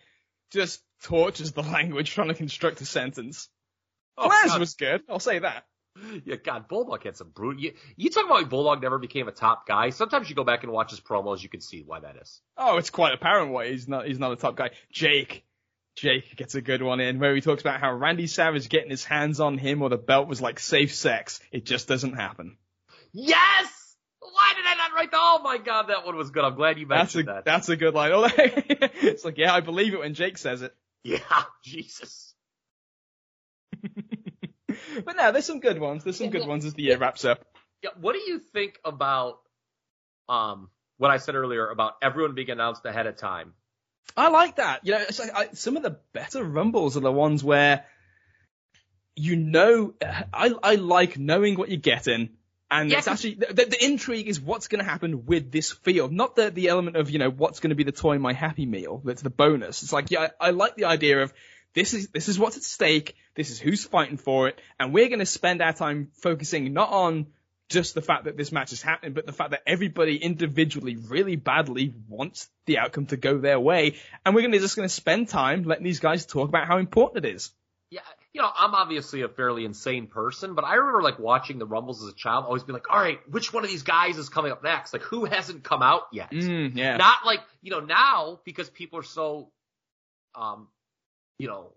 [0.51, 3.50] just tortures the language trying to construct a sentence.
[4.17, 5.66] Oh, Flash was good, I'll say that.
[6.25, 7.61] Yeah, God, Bulldog had some brutal.
[7.61, 9.92] You, you talk about Bulldog never became a top guy.
[9.92, 12.42] Sometimes you go back and watch his promos, you can see why that is.
[12.58, 14.72] Oh, it's quite apparent why he's not he's not a top guy.
[14.92, 15.45] Jake.
[15.95, 19.06] Jake gets a good one in where he talks about how Randy Savage getting his
[19.06, 21.40] hands on him or the belt was like safe sex.
[21.51, 22.58] It just doesn't happen.
[23.11, 23.95] Yes!
[24.19, 25.19] Why did I not write that?
[25.22, 26.43] Oh my God, that one was good.
[26.43, 27.45] I'm glad you That's a mentioned that.
[27.45, 28.11] that's a good line.
[29.03, 30.74] It's like, yeah, I believe it when Jake says it.
[31.03, 31.19] Yeah,
[31.64, 32.33] Jesus.
[35.06, 36.03] But no, there's some good ones.
[36.03, 37.45] There's some good ones as the year wraps up.
[37.84, 39.40] Yeah, what do you think about
[40.30, 43.53] um what I said earlier about everyone being announced ahead of time?
[44.18, 44.86] I like that.
[44.86, 47.86] You know, it's like I, some of the better rumbles are the ones where
[49.16, 49.94] you know.
[50.34, 52.30] I I like knowing what you're getting,
[52.72, 55.72] and Yeah, it's 'cause- actually the, the intrigue is what's going to happen with this
[55.72, 58.22] field, not the the element of you know what's going to be the toy in
[58.22, 59.02] my happy meal.
[59.03, 59.84] That's the bonus.
[59.84, 61.34] It's like yeah, I, I like the idea of
[61.74, 63.16] this is this is what's at stake.
[63.35, 66.90] This is who's fighting for it, and we're going to spend our time focusing not
[66.90, 67.27] on
[67.69, 71.35] just the fact that this match is happening, but the fact that everybody individually really
[71.35, 73.95] badly wants the outcome to go their way,
[74.26, 77.35] and we're gonna just gonna spend time letting these guys talk about how important it
[77.35, 77.52] is.
[77.90, 78.02] Yeah,
[78.34, 82.03] you know, I'm obviously a fairly insane person, but I remember like watching the Rumbles
[82.03, 84.52] as a child, always be like, all right, which one of these guys is coming
[84.52, 84.93] up next?
[84.93, 86.32] Like who hasn't come out yet?
[86.32, 86.98] Mm, yeah.
[86.98, 89.52] Not like, you know, now because people are so,
[90.34, 90.68] um,
[91.38, 91.74] you know,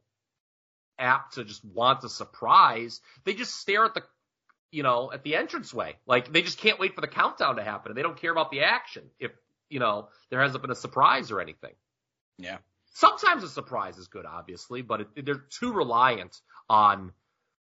[0.99, 4.03] apt to just want a surprise, they just stare at the,
[4.71, 5.97] you know, at the entranceway.
[6.07, 8.51] Like they just can't wait for the countdown to happen and they don't care about
[8.51, 9.31] the action if,
[9.69, 11.75] you know, there hasn't been a surprise or anything.
[12.39, 12.59] yeah.
[12.95, 16.35] Sometimes a surprise is good, obviously, but it, they're too reliant
[16.71, 17.13] on,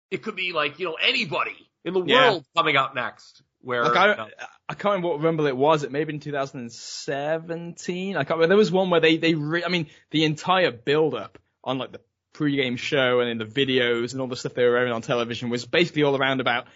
[0.10, 2.30] it could be like, you know, anybody in the Yeah.
[2.30, 3.42] world coming out next.
[3.60, 4.28] Where, I, you know,
[4.70, 5.84] I can't remember what Rumble it was.
[5.84, 8.16] It may have been 2017.
[8.16, 8.48] I can't remember.
[8.48, 11.92] There was one where they, they, re- I mean, the entire build up on like
[11.92, 12.02] the
[12.34, 15.50] pre-game show and in the videos and all the stuff they were airing on television
[15.50, 16.68] was basically all around about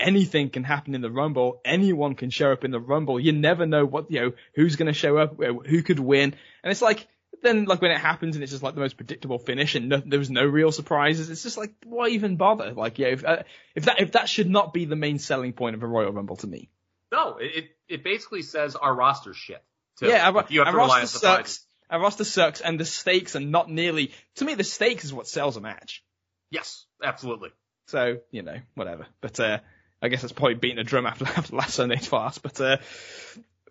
[0.00, 1.60] anything can happen in the Rumble.
[1.64, 3.20] Anyone can show up in the Rumble.
[3.20, 6.34] You never know what, you know, who's going to show up, who could win.
[6.64, 7.06] And it's like,
[7.42, 10.02] then like when it happens and it's just like the most predictable finish and no,
[10.04, 12.72] there was no real surprises, it's just like, why even bother?
[12.72, 13.42] Like, yeah, if, uh,
[13.74, 16.36] if that, if that should not be the main selling point of a Royal Rumble
[16.36, 16.68] to me.
[17.10, 19.62] no, it, it- basically says our roster's shit.
[19.98, 20.06] too.
[20.06, 21.60] Yeah, our, you have our to rely on roster sucks.
[21.92, 24.12] Our roster sucks, and the stakes are not nearly.
[24.36, 26.02] To me, the stakes is what sells a match.
[26.50, 27.50] Yes, absolutely.
[27.88, 29.06] So you know, whatever.
[29.20, 29.58] But uh,
[30.00, 32.42] I guess it's probably beating a drum after, after last Sunday's fast.
[32.42, 32.78] But uh,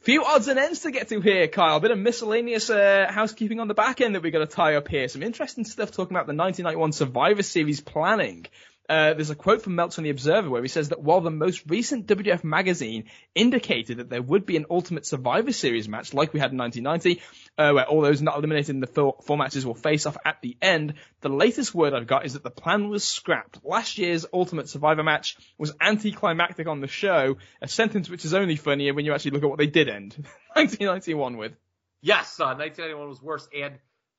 [0.02, 1.78] few odds and ends to get to here, Kyle.
[1.78, 4.76] A bit of miscellaneous uh, housekeeping on the back end that we're going to tie
[4.76, 5.08] up here.
[5.08, 8.46] Some interesting stuff talking about the 1991 Survivor Series planning.
[8.92, 11.32] Uh, there's a quote from Meltzer in the Observer where he says that while the
[11.32, 16.34] most recent WWF magazine indicated that there would be an Ultimate Survivor Series match like
[16.34, 17.22] we had in 1990,
[17.58, 20.42] uh, where all those not eliminated in the four, four matches will face off at
[20.42, 23.64] the end, the latest word I've got is that the plan was scrapped.
[23.64, 28.58] Last year's Ultimate Survivor match was anticlimactic on the show, a sentence which is only
[28.58, 30.16] funnier when you actually look at what they did end
[30.56, 31.54] 1991 with.
[32.02, 33.48] Yes, uh, 1991 was worse.
[33.58, 33.76] And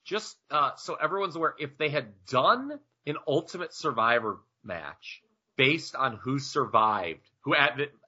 [0.06, 5.22] just uh, so everyone's aware, if they had done an Ultimate Survivor match
[5.56, 7.54] based on who survived, who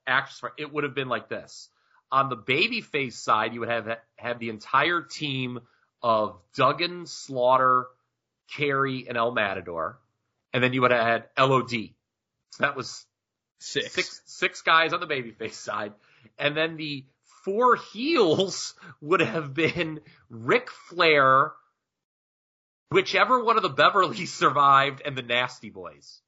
[0.07, 1.69] actually it would have been like this.
[2.11, 5.59] On the babyface side, you would have had the entire team
[6.01, 7.87] of Duggan, Slaughter,
[8.55, 9.99] Kerry, and El Matador,
[10.53, 11.71] and then you would have had LOD.
[12.51, 13.05] So that was
[13.59, 13.93] Six.
[13.93, 15.93] six six guys on the babyface side,
[16.37, 17.05] and then the
[17.43, 21.53] four heels would have been Ric Flair,
[22.89, 26.21] whichever one of the Beverlys survived, and the Nasty Boys.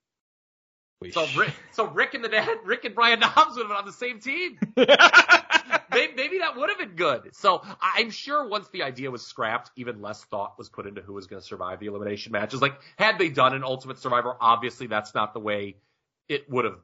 [1.11, 3.85] So Rick, so Rick and the dad, Rick and Brian Knobbs would have been on
[3.85, 4.57] the same team.
[4.75, 7.35] maybe, maybe that would have been good.
[7.35, 11.13] So I'm sure once the idea was scrapped, even less thought was put into who
[11.13, 12.61] was going to survive the elimination matches.
[12.61, 15.77] Like had they done an Ultimate Survivor, obviously that's not the way
[16.27, 16.79] it would have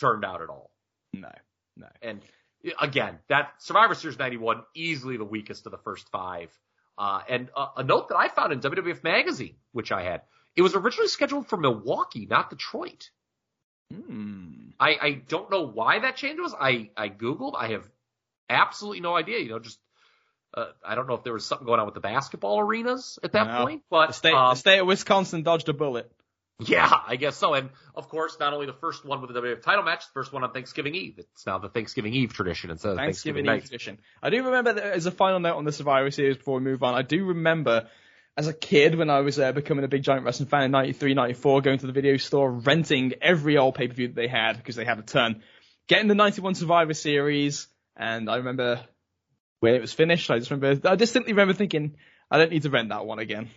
[0.00, 0.70] turned out at all.
[1.12, 1.32] no,
[1.76, 1.88] no.
[2.00, 2.22] And
[2.80, 6.50] again, that Survivor Series 91, easily the weakest of the first five.
[6.96, 10.22] Uh, and a, a note that I found in WWF Magazine, which I had,
[10.56, 13.10] it was originally scheduled for Milwaukee, not Detroit.
[13.94, 14.70] Hmm.
[14.78, 16.54] I, I don't know why that change was.
[16.58, 17.54] I, I Googled.
[17.58, 17.88] I have
[18.48, 19.38] absolutely no idea.
[19.38, 19.78] You know, just,
[20.54, 23.32] uh, I don't know if there was something going on with the basketball arenas at
[23.32, 23.64] that No.
[23.64, 26.10] point, but, The state, um, the state of Wisconsin dodged a bullet.
[26.60, 27.54] yeah, I guess so.
[27.54, 30.32] And of course, not only the first one with the WWF title match, the first
[30.32, 31.14] one on Thanksgiving Eve.
[31.18, 33.68] It's now the Thanksgiving Eve tradition instead of Thanksgiving Thanksgiving, Eve night.
[33.68, 33.98] tradition.
[34.22, 36.82] I do remember that as a final note on the Survivor Series before we move
[36.82, 36.94] on.
[36.94, 37.88] I do remember
[38.38, 41.12] as a kid when I was uh, becoming a big giant wrestling fan in 93,
[41.12, 44.56] 94, going to the video store, renting every old pay per view that they had
[44.56, 45.42] because they had a ton,
[45.88, 48.80] getting the 91 Survivor Series, and I remember
[49.58, 50.30] when it was finished.
[50.30, 51.96] I just remember, I distinctly remember thinking,
[52.30, 53.50] I don't need to rent that one again.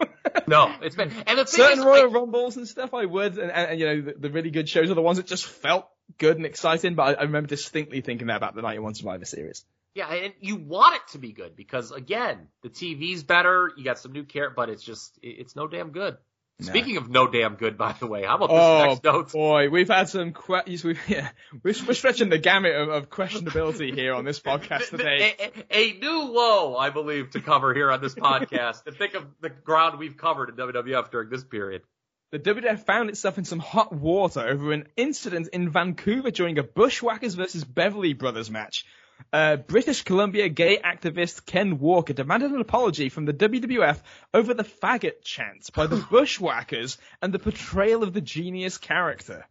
[0.46, 3.50] No, it's been and the thing Certain is, Royal Rumbles and stuff I would, and,
[3.50, 5.88] and, and you know the, the really good shows are the ones that just felt
[6.18, 6.94] good and exciting.
[6.94, 9.64] But I, I remember distinctly thinking that about the 91 Survivor Series.
[9.94, 13.70] Yeah, and you want it to be good because again, the TV's better.
[13.76, 16.16] You got some new care, but it's just it's no damn good.
[16.60, 16.66] No.
[16.66, 19.32] Speaking of no damn good, by the way, how about this Oh next note?
[19.32, 21.28] boy, we've had some que- we've, yeah,
[21.64, 25.34] we're, we're stretching the gamut of, of questionability here on this podcast today.
[25.40, 28.86] A, a- a new low, I believe, to cover here on this podcast.
[28.86, 31.82] and think of the ground we've covered in WWF during this period.
[32.30, 36.62] The WWF found itself in some hot water over an incident in Vancouver during a
[36.62, 38.84] Bushwhackers versus Beverly Brothers match.
[39.32, 44.00] Uh, British Columbia gay activist Ken Walker demanded an apology from the WWF
[44.32, 49.46] over the faggot chants by the Bushwhackers and the portrayal of the genius character.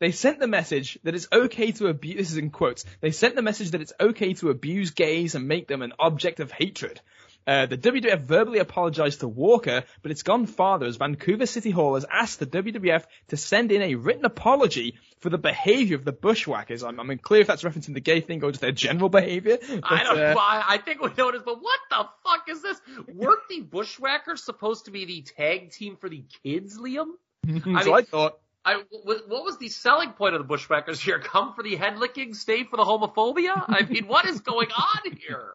[0.00, 3.36] They sent the message that it's okay to abuse, this is in quotes, they sent
[3.36, 7.00] the message that it's okay to abuse gays and make them an object of hatred.
[7.46, 11.94] Uh, the WWF verbally apologized to Walker, but it's gone farther as Vancouver City Hall
[11.94, 16.12] has asked the WWF to send in a written apology for the behavior of the
[16.12, 16.82] Bushwhackers.
[16.82, 19.58] I'm, I'm unclear if that's referencing the gay thing or just their general behavior.
[19.82, 20.18] I don't.
[20.18, 22.80] uh, I, I think we know this, but what the fuck is this?
[23.12, 27.08] Weren't the Bushwhackers supposed to be the tag team for the kids, Liam?
[27.42, 28.38] That's mean- what I thought.
[28.66, 31.18] I, what what was the selling point of the Bushwhackers here?
[31.18, 33.62] Come for the head licking, stay for the homophobia?
[33.68, 35.52] I mean, what is going on here?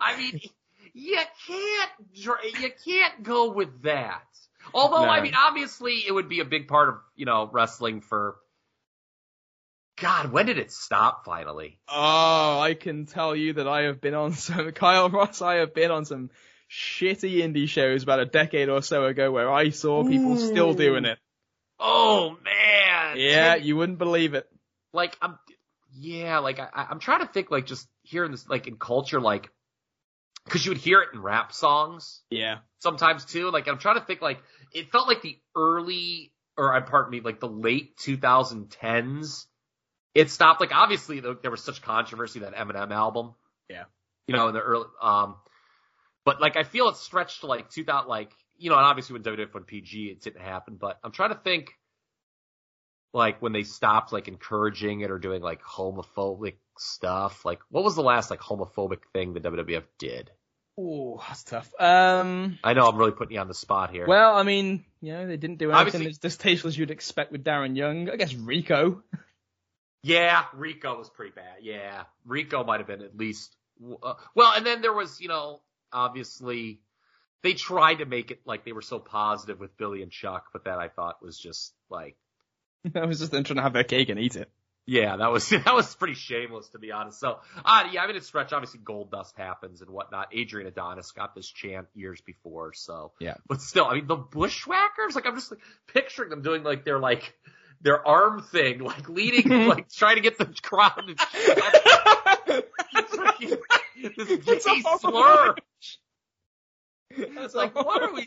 [0.00, 0.40] I mean,
[0.94, 4.22] you can't, you can't go with that.
[4.74, 5.08] Although, No.
[5.10, 8.36] I mean, obviously it would be a big part of, you know, wrestling for,
[10.00, 11.78] God, when did it stop finally?
[11.88, 15.42] Oh, I can tell you that I have been on some Kyle Ross.
[15.42, 16.30] I have been on some
[16.70, 21.04] shitty indie shows about a decade or so ago where I saw people still doing
[21.04, 21.18] it.
[21.78, 23.16] Oh man.
[23.16, 24.48] Yeah, Ten- you wouldn't believe it.
[24.92, 25.38] like I'm
[25.94, 29.20] yeah, like I, I- I'm trying to think like just hearing this like in culture
[29.20, 29.50] like
[30.44, 32.58] because you would hear it in rap songs Yeah.
[32.80, 33.50] sometimes too.
[33.50, 37.20] Like I'm trying to think like it felt like the early or uh, pardon me
[37.20, 39.46] like the late 2010s.
[40.14, 40.60] It stopped.
[40.60, 43.34] Like obviously there there was such controversy that Eminem album.
[43.68, 43.84] Yeah.
[44.26, 45.36] You know in the early um,
[46.24, 49.22] but like I feel it stretched to like 2000 like you know and obviously when
[49.22, 50.76] WWF went PG it didn't happen.
[50.76, 51.70] But I'm trying to think
[53.14, 57.44] like when they stopped like encouraging it or doing like homophobic stuff.
[57.44, 60.30] Like what was the last like homophobic thing the WWF did?
[60.80, 61.70] Ooh, that's tough.
[61.78, 64.06] Um, I know I'm really putting you on the spot here.
[64.06, 67.30] well, I mean, you know, they didn't do anything Obviously- as distasteful as you'd expect
[67.30, 68.08] with Darren Young.
[68.08, 69.02] I guess Rico.
[70.02, 71.58] yeah, Rico was pretty bad.
[71.60, 73.54] Yeah, Rico might have been at least.
[74.02, 75.60] Uh, well, and then there was, you know,
[75.92, 76.80] obviously
[77.42, 80.64] they tried to make it like they were so positive with Billy and Chuck, but
[80.64, 82.16] that I thought was just like,
[82.94, 84.50] I was just them trying to have their cake and eat it.
[84.86, 87.20] Yeah, that was that was pretty shameless to be honest.
[87.20, 88.52] So, uh, yeah, I mean, it's stretch.
[88.52, 90.28] Obviously, Gold Dust happens and whatnot.
[90.32, 93.34] Adrian Adonis got this chant years before, so Yeah.
[93.46, 95.60] But still, I mean, the Bushwhackers, like I'm just like
[95.92, 97.34] picturing them doing like their like
[97.80, 100.92] their arm thing, like leading, like trying to get the crowd.
[100.96, 101.14] To
[104.16, 105.54] this It's slur.
[107.34, 108.26] That's Like, what are we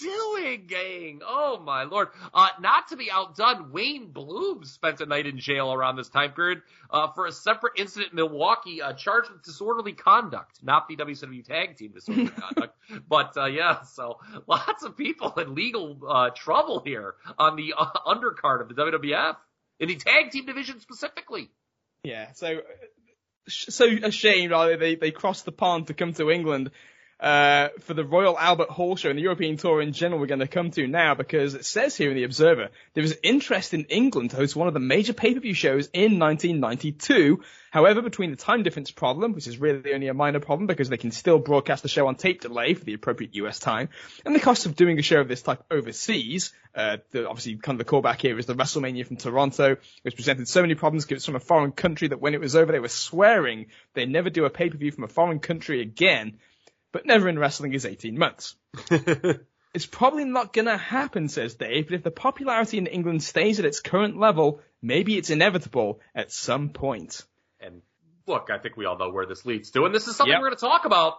[0.00, 1.20] doing, gang?
[1.26, 2.08] Oh my lord!
[2.32, 6.32] Uh, not to be outdone, Wayne Bloom spent a night in jail around this time
[6.32, 10.96] period uh, for a separate incident in Milwaukee, uh, charged with disorderly conduct, not the
[10.96, 12.76] WCW Tag Team disorderly conduct,
[13.08, 13.82] but uh, yeah.
[13.82, 18.74] So lots of people in legal uh, trouble here on the uh, undercard of the
[18.74, 19.36] WWF
[19.80, 21.50] in the tag team division specifically.
[22.02, 22.60] Yeah, so
[23.48, 24.76] so ashamed are?
[24.76, 26.70] They, they crossed the pond to come to England
[27.20, 30.20] uh, for the Royal Albert Hall show and the European tour in general.
[30.20, 33.16] We're going to come to now because it says here in the Observer there was
[33.22, 37.42] interest in England to host one of the major pay-per-view shows in 1992.
[37.70, 40.96] However, between the time difference problem, which is really only a minor problem because they
[40.96, 43.88] can still broadcast the show on tape delay for the appropriate US time,
[44.24, 47.80] and the cost of doing a show of this type overseas, uh, the, obviously kind
[47.80, 51.16] of the callback here is the WrestleMania from Toronto, which presented so many problems because
[51.16, 54.30] it's from a foreign country that when it was over they were swearing they'd never
[54.30, 56.38] do a pay-per-view from a foreign country again,
[56.94, 58.54] but never in wrestling is 18 months.
[59.74, 63.64] It's probably not gonna happen, says Dave, but if the popularity in England stays at
[63.64, 67.24] its current level, maybe it's inevitable at some point.
[67.58, 67.82] And
[68.28, 70.40] look, I think we all know where this leads to, and this is something Yep.
[70.42, 71.14] we're going to talk about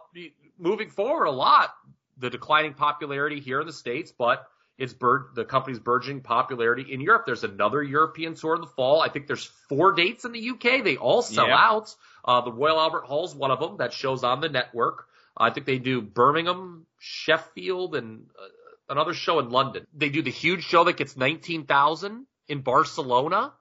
[0.58, 1.76] moving forward a lot.
[2.18, 4.48] The declining popularity here in the states, but
[4.78, 7.24] it's bur- the company's burgeoning popularity in Europe.
[7.26, 9.02] There's another European tour in the fall.
[9.02, 10.82] I think there's four dates in the UK.
[10.82, 11.58] They all sell Yep.
[11.60, 11.96] out.
[12.24, 15.08] Uh, the Royal Albert Hall's one of them that shows on the network.
[15.38, 18.48] I think they do Birmingham, Sheffield, and uh,
[18.90, 19.86] another show in London.
[19.94, 23.54] They do the huge show that gets 19,000 in Barcelona.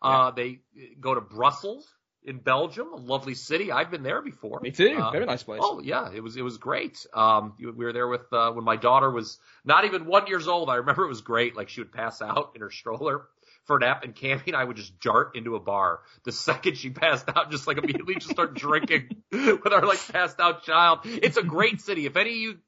[0.00, 0.60] Uh, they
[1.00, 1.86] go to Brussels
[2.22, 3.72] in Belgium, a lovely city.
[3.72, 4.60] I've been there before.
[4.60, 4.96] Me too.
[5.00, 5.60] Uh, Very nice place.
[5.64, 7.06] Oh yeah, it was it was great.
[7.14, 10.68] Um, we were there with uh, when my daughter was not even one years old.
[10.68, 11.56] I remember it was great.
[11.56, 13.22] Like she would pass out in her stroller
[13.66, 16.76] for a nap, and Cammy and I would just dart into a bar the second
[16.76, 21.00] she passed out, just like immediately just start drinking with our like passed out child.
[21.04, 22.06] It's a great city.
[22.06, 22.58] If any of you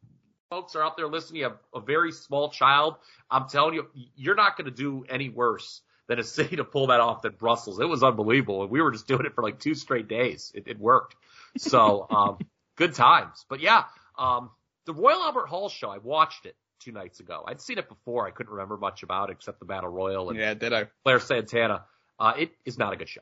[0.50, 2.96] folks are out there listening, you have a very small child.
[3.30, 3.86] I'm telling you,
[4.16, 7.32] you're not going to do any worse than a city to pull that off than
[7.32, 7.80] Brussels.
[7.80, 10.50] It was unbelievable, and we were just doing it for like two straight days.
[10.54, 11.16] It, it worked.
[11.58, 12.38] So, um,
[12.76, 13.44] good times.
[13.48, 13.84] But yeah,
[14.18, 14.50] um,
[14.86, 17.44] the Royal Albert Hall show, I watched it two nights ago.
[17.46, 18.26] I'd seen it before.
[18.26, 20.88] I couldn't remember much about it except the Battle Royal and Yeah, ditto.
[21.04, 21.84] Claire Santana.
[22.18, 23.20] Uh, it is not a good show.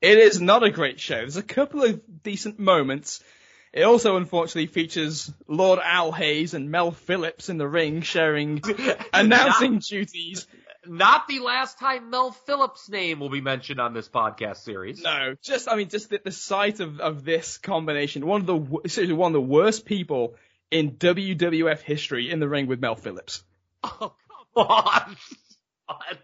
[0.00, 1.16] It is not a great show.
[1.16, 3.22] There's a couple of decent moments.
[3.72, 8.62] It also unfortunately features Lord Al Hayes and Mel Phillips in the ring sharing
[9.12, 10.46] announcing duties.
[10.86, 15.02] Not the last time Mel Phillips' name will be mentioned on this podcast series.
[15.02, 18.24] No, just I mean, just the, the sight of, of this combination.
[18.24, 20.36] One of the seriously one of the worst people
[20.70, 23.42] in WWF history in the ring with Mel Phillips.
[23.84, 24.14] Oh,
[24.56, 25.16] come on.
[25.88, 26.18] I,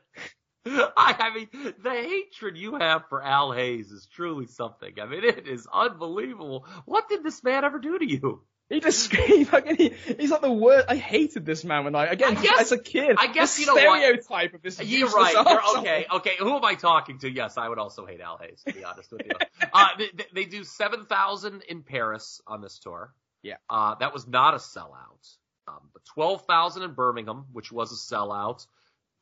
[0.96, 1.48] I mean,
[1.82, 4.94] the hatred you have for Al Hayes is truly something.
[5.00, 6.66] I mean, it is unbelievable.
[6.84, 8.42] What did this man ever do to you?
[8.68, 9.76] He just screamed fucking.
[9.76, 10.86] He, he's like the worst.
[10.88, 13.16] I hated this man when I again I guess- as a kid.
[13.18, 13.98] I guess the you know what?
[14.00, 14.80] stereotype of this.
[14.82, 15.34] You're right.
[15.34, 16.06] You're, okay.
[16.10, 16.32] Okay.
[16.38, 17.30] Who am I talking to?
[17.30, 19.32] Yes, I would also hate Al Hayes, to be honest with you.
[19.72, 23.12] uh, they, they- they do 7,000 in Paris on this tour.
[23.42, 23.56] Yeah.
[23.68, 25.36] Uh, that was not a sellout.
[25.68, 28.66] Um, but 12,000 in Birmingham, which was a sellout.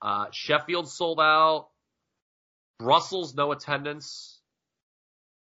[0.01, 1.69] Uh, Sheffield sold out.
[2.79, 4.41] Brussels, no attendance.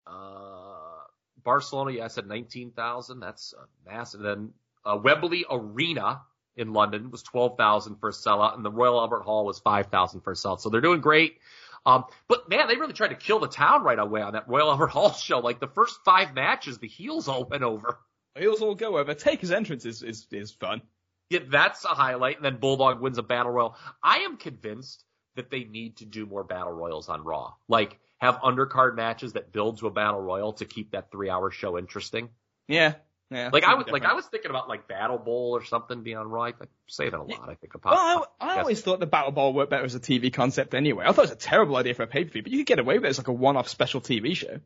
[0.08, 1.04] Uh,
[1.44, 3.20] Barcelona, yeah, I said 19,000.
[3.20, 3.54] That's
[3.86, 4.22] massive.
[4.22, 4.52] Then
[4.84, 6.22] uh, Wembley Arena
[6.56, 10.32] in London was 12,000 for a sellout, and the Royal Albert Hall was 5,000 for
[10.32, 10.60] a sellout.
[10.60, 11.38] So they're doing great.
[11.86, 14.70] Um, but man, they really tried to kill the town right away on that Royal
[14.70, 15.40] Albert Hall show.
[15.40, 18.00] Like the first five matches, the heels all went over.
[18.38, 19.14] Heels all go over.
[19.14, 20.82] Taker's entrance is is is fun.
[21.30, 22.38] Yeah, that's a highlight.
[22.38, 23.76] And then Bulldog wins a battle royal.
[24.04, 25.04] I am convinced
[25.36, 27.54] that they need to do more battle royals on Raw.
[27.68, 31.52] Like have undercard matches that build to a battle royal to keep that three hour
[31.52, 32.30] show interesting.
[32.68, 32.96] Yeah.
[33.32, 33.52] Yeah.
[33.54, 36.28] Like I was like I was thinking about like Battle Bowl or something being on
[36.28, 36.46] Raw.
[36.46, 36.54] I
[36.88, 37.48] say that a lot.
[37.48, 37.94] I think about.
[37.94, 41.06] Well, I, I always thought the Battle Bowl worked better as a TV concept anyway.
[41.06, 42.96] I thought it was a terrible idea for a pay-per-view, but you could get away
[42.96, 44.60] with it as like a one-off special TV show.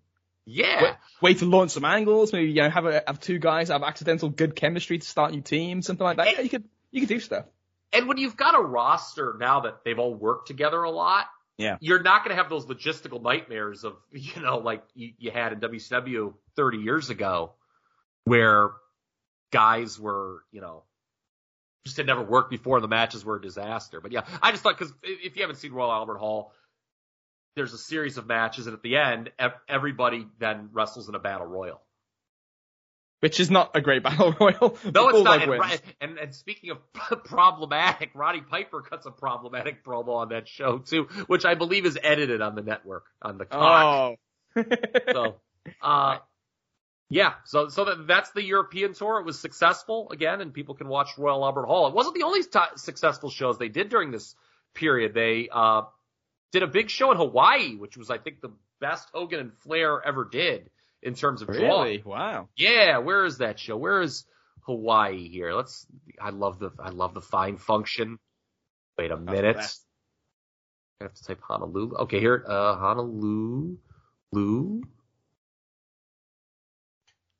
[0.46, 0.84] Yeah.
[0.84, 0.92] Way,
[1.22, 4.30] way to launch some angles, maybe you know have a, have two guys have accidental
[4.30, 6.28] good chemistry to start new team, something like that.
[6.34, 7.46] Yeah, you could you could do stuff.
[7.92, 11.28] And when you've got a roster now that they've all worked together a lot,
[11.60, 11.78] Yeah.
[11.80, 15.54] you're not going to have those logistical nightmares of, you know, like you, you had
[15.54, 17.54] in WCW 30 years ago
[18.26, 18.72] where
[19.52, 20.84] guys were, you know,
[21.86, 24.02] just had never worked before and the matches were a disaster.
[24.02, 26.52] But yeah, I just thought, cause if you haven't seen Royal Albert Hall,
[27.56, 29.32] there's a series of matches and at the end,
[29.67, 31.82] everybody then wrestles in a battle royal.
[33.23, 34.77] Which is not a great battle royal.
[34.93, 35.41] No, it's not.
[35.41, 36.80] And, and, and speaking of
[37.23, 41.98] problematic, Roddy Piper cuts a problematic promo on that show too, which I believe is
[42.03, 44.17] edited on the network on the cock.
[44.57, 44.64] Oh.
[45.11, 45.35] So,
[45.82, 46.17] uh,
[47.09, 47.33] yeah.
[47.45, 49.19] So, so that, that's the European tour.
[49.19, 51.88] It was successful again, and people can watch Royal Albert Hall.
[51.88, 54.35] It wasn't the only t- successful shows they did during this
[54.73, 55.14] period.
[55.14, 55.83] They uh,
[56.53, 60.01] did a big show in Hawaii, which was, I think, the best Hogan and Flair
[60.06, 60.69] ever did
[61.01, 61.57] in terms of draw.
[61.57, 62.01] really?
[62.06, 62.48] Wow.
[62.56, 63.75] Yeah, where is that show?
[63.75, 64.23] Where is
[64.61, 65.53] Hawaii here?
[65.53, 65.85] Let's.
[66.22, 66.72] I love the.
[66.80, 68.19] I love the fine function.
[68.98, 69.57] Wait a minute.
[69.57, 71.95] I have to type Honolulu.
[72.03, 72.45] Okay, here.
[72.48, 73.77] Uh, Honolulu.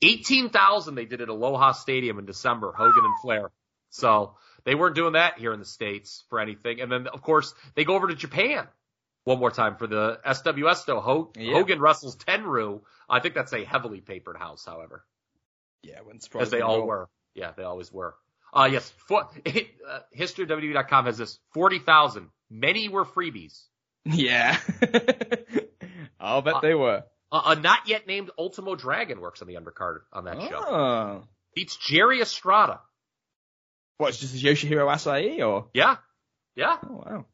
[0.02, 2.74] Eighteen thousand they did at Aloha Stadium in December.
[2.76, 3.52] Hogan and Flair.
[3.92, 4.36] So
[4.66, 6.82] they weren't doing that here in the states for anything.
[6.82, 8.68] And then of course they go over to Japan
[9.26, 11.00] one more time for the SWS though.
[11.00, 11.54] Ho- Yeah.
[11.54, 12.82] Hogan wrestles Tenryu.
[13.10, 15.06] I think that's a heavily papered house, however
[15.84, 16.00] Yeah,
[16.40, 17.10] as they all were.
[17.36, 18.16] Yeah, they always were.
[18.54, 22.30] Uh, yes, for, it, uh, historyofwwe.com has this 40,000.
[22.52, 23.64] Many were freebies.
[24.06, 24.58] Yeah.
[26.20, 27.04] I'll bet Uh, they were.
[27.32, 30.64] Uh, a not yet named Ultimo Dragon works on the undercard on that show.
[30.64, 31.24] Oh.
[31.56, 32.82] Beats Jerry Estrada.
[33.98, 35.68] What, it's just Yoshihiro Asai or?
[35.74, 35.96] Yeah.
[36.56, 36.78] Yeah.
[36.88, 37.26] Oh wow.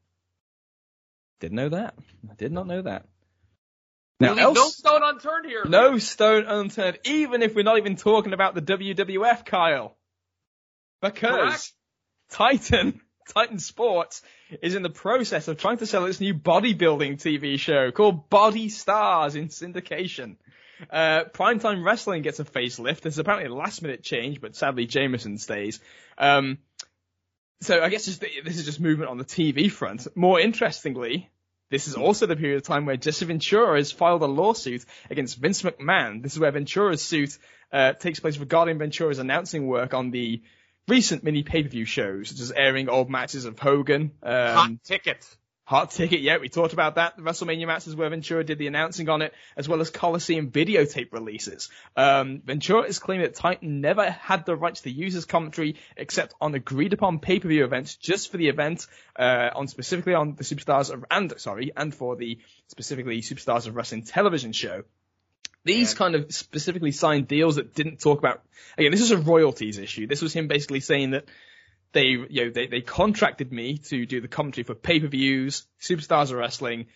[1.39, 1.95] Didn't know that.
[2.29, 3.05] I did not know that.
[4.19, 5.63] Now, else, no stone unturned here.
[5.65, 9.95] no stone unturned, even if we're not even talking about the WWF, Kyle.
[11.01, 11.71] Because Correct.
[12.29, 14.21] Titan, Titan Sports,
[14.61, 18.67] is in the process of trying to sell its new bodybuilding TV show called Body
[18.67, 20.35] Stars in syndication.
[20.91, 23.01] Uh, Primetime Wrestling gets a facelift.
[23.01, 25.79] There's apparently a last minute change, but sadly Jameson stays.
[26.17, 26.57] Um,
[27.61, 30.07] so I guess just, this is just movement on the TV front.
[30.15, 31.29] More interestingly,
[31.69, 35.37] this is also the period of time where Jesse Ventura has filed a lawsuit against
[35.37, 36.23] Vince McMahon.
[36.23, 37.37] This is where Ventura's suit
[37.71, 40.41] uh, takes place regarding Ventura's announcing work on the
[40.87, 45.25] recent mini pay-per-view shows, such as airing old matches of Hogan, um, Hot ticket.
[45.69, 47.15] Hot Ticket, yeah, we talked about that.
[47.15, 51.13] The WrestleMania matches where Ventura did the announcing on it, as well as Coliseum videotape
[51.13, 51.69] releases.
[51.95, 56.33] Um, Ventura is claiming that Titan never had the rights to use his commentary except
[56.41, 60.91] on agreed upon pay-per-view events just for the event, uh, on specifically on the Superstars
[60.91, 64.85] of, and, sorry, and for the specifically Superstars of Wrestling television show.
[65.65, 68.41] These kind of specifically signed deals that didn't talk about,
[68.75, 70.07] again, this is a royalties issue.
[70.07, 71.25] This was him basically saying that
[71.93, 76.37] they you know they, they contracted me to do the commentary for pay-per-views, superstars of
[76.37, 76.87] wrestling.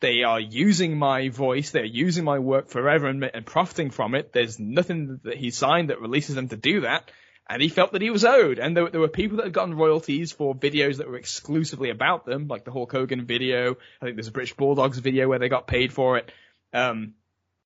[0.00, 4.32] They are using my voice, they're using my work forever and, and profiting from it.
[4.32, 7.10] There's nothing that he signed that releases them to do that.
[7.48, 8.58] And he felt that he was owed.
[8.58, 12.24] And there, there were people that had gotten royalties for videos that were exclusively about
[12.24, 13.76] them, like the Hulk Hogan video.
[14.00, 16.32] I think there's a British Bulldogs video where they got paid for it.
[16.72, 17.14] Um,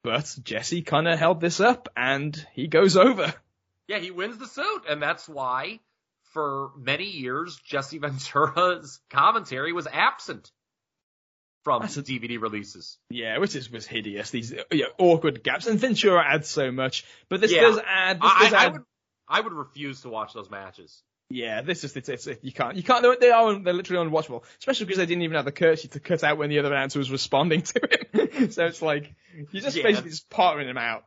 [0.04, 3.34] but Jesse kind of held this up and he goes over.
[3.88, 5.80] Yeah, he wins the suit, and that's why
[6.36, 10.52] for many years Jesse Ventura's commentary was absent
[11.64, 12.98] from That's DVD releases.
[13.10, 14.30] Yeah, which is was hideous.
[14.30, 14.54] These
[15.00, 17.62] awkward gaps, and Ventura adds so much, but this Yeah.
[17.62, 18.18] does add.
[18.22, 18.74] This I, does I add.
[18.74, 18.82] would
[19.28, 21.02] I would refuse to watch those matches.
[21.32, 24.44] Yeah, this is it's, it's you can't you can't they they are they're literally unwatchable,
[24.60, 27.00] especially because they didn't even have the courtesy to cut out when the other announcer
[27.00, 27.82] was responding to
[28.14, 28.52] him.
[28.52, 29.16] so it's like
[29.52, 29.84] you're just Yeah.
[29.84, 31.06] basically just partnering him out.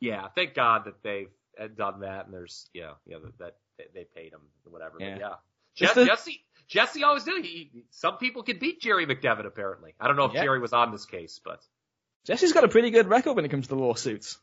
[0.00, 1.28] Yeah, thank God that they've
[1.60, 4.98] uh, done that, and there's yeah, yeah, that, that they- they paid him whatever.
[4.98, 5.18] But Yeah.
[5.18, 5.34] yeah,
[5.74, 7.40] Just Jesse Jesse always do.
[7.40, 9.94] He, some people can beat Jerry McDevitt apparently.
[9.98, 10.42] I don't know if Yeah.
[10.44, 11.60] Jerry was on this case, but
[12.26, 14.38] Jesse's got a pretty good record when it comes to lawsuits.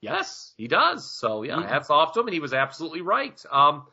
[0.00, 1.10] yes, he does.
[1.10, 1.66] So yeah, Yeah.
[1.68, 3.42] hats off to him, and he was absolutely right.
[3.50, 3.86] Um,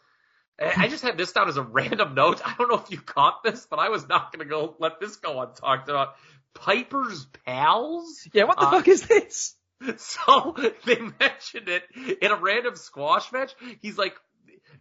[0.60, 2.42] I I just had this down as a random note.
[2.46, 5.00] I don't know if you caught this, but I was not going to go let
[5.00, 6.16] this go untalked about.
[6.54, 8.28] Piper's pals.
[8.34, 9.56] Yeah, what the Uh, fuck is this?
[9.98, 10.56] So
[10.86, 11.84] they mentioned it
[12.22, 13.56] in a random squash match.
[13.82, 14.16] He's like,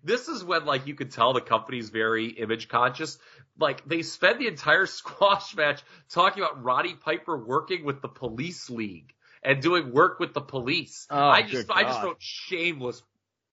[0.02, 3.18] this is when like you could tell the company's very image conscious.
[3.58, 8.70] Like they spend the entire squash match talking about Roddy Piper working with the police
[8.70, 9.12] league
[9.42, 11.06] and doing work with the police.
[11.10, 12.04] Oh, I just I just God.
[12.04, 13.02] wrote shameless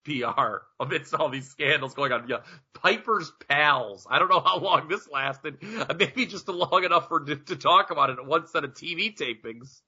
[0.06, 2.28] PR amidst all these scandals going on.
[2.30, 2.38] Yeah,
[2.74, 4.08] Piper's pals.
[4.10, 5.58] I don't know how long this lasted.
[5.64, 8.74] Uh, Maybe just long enough for to, to talk about it at one set of
[8.74, 9.82] TV tapings.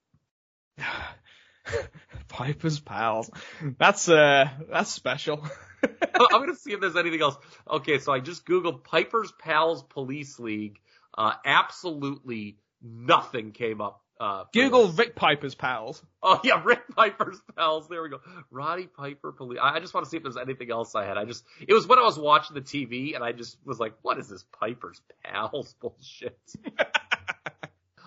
[2.27, 3.29] Piper's pals.
[3.77, 5.43] That's uh that's special.
[5.83, 7.37] I'm gonna see if there's anything else.
[7.69, 10.79] Okay, so I just googled Piper's Pals Police League.
[11.17, 14.01] Uh, absolutely nothing came up.
[14.19, 14.97] Uh, Google this.
[14.97, 16.03] Rick Piper's pals.
[16.21, 17.87] Oh yeah, Rick Piper's Pals.
[17.87, 18.19] There we go.
[18.51, 19.59] Roddy Piper Police.
[19.61, 21.17] I I just want to see if there's anything else I had.
[21.17, 23.93] I just it was when I was watching the TV and I just was like,
[24.01, 26.37] what is this Piper's Pals bullshit?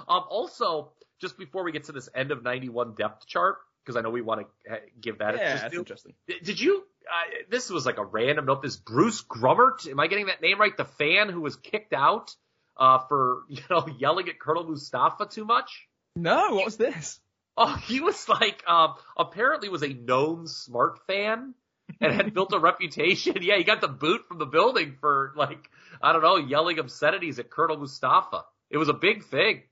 [0.07, 0.25] um.
[0.29, 4.11] Also, just before we get to this end of 91 depth chart, because I know
[4.11, 5.37] we want to give that.
[5.37, 6.13] yeah, just that's do- interesting.
[6.29, 6.85] did did you?
[7.03, 8.63] Uh, this was like a random note.
[8.63, 10.77] This Bruce Grummert, am I getting that name right?
[10.77, 12.35] The fan who was kicked out
[12.77, 15.89] uh, for you know yelling at Colonel Mustafa too much.
[16.15, 17.19] No, what was this?
[17.57, 21.55] Oh, he was like um, apparently was a known smart fan
[22.01, 23.37] and had built a reputation.
[23.41, 25.69] Yeah, he got the boot from the building for like
[26.01, 28.45] I don't know yelling obscenities at Colonel Mustafa.
[28.71, 29.63] It was a big thing.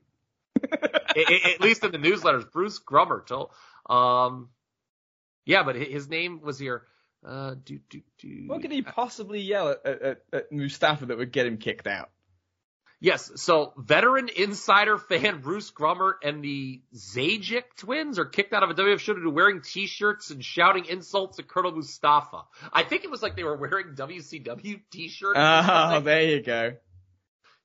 [0.72, 3.50] I- I- at least in the newsletters, Bruce Grummer told.
[3.88, 4.48] um,
[5.46, 6.82] yeah, but his name was here.
[7.26, 8.44] Uh, do, do, do.
[8.46, 12.10] What could he possibly yell at, at, at, Mustafa that would get him kicked out?
[13.02, 18.70] Yes, so veteran insider fan Bruce Grummer and the Zajic twins are kicked out of
[18.70, 22.42] a WWF show due to wearing t-shirts and shouting insults at Colonel Mustafa.
[22.72, 25.38] I think it was like they were wearing WCW t-shirts.
[25.38, 26.74] Oh, there you go.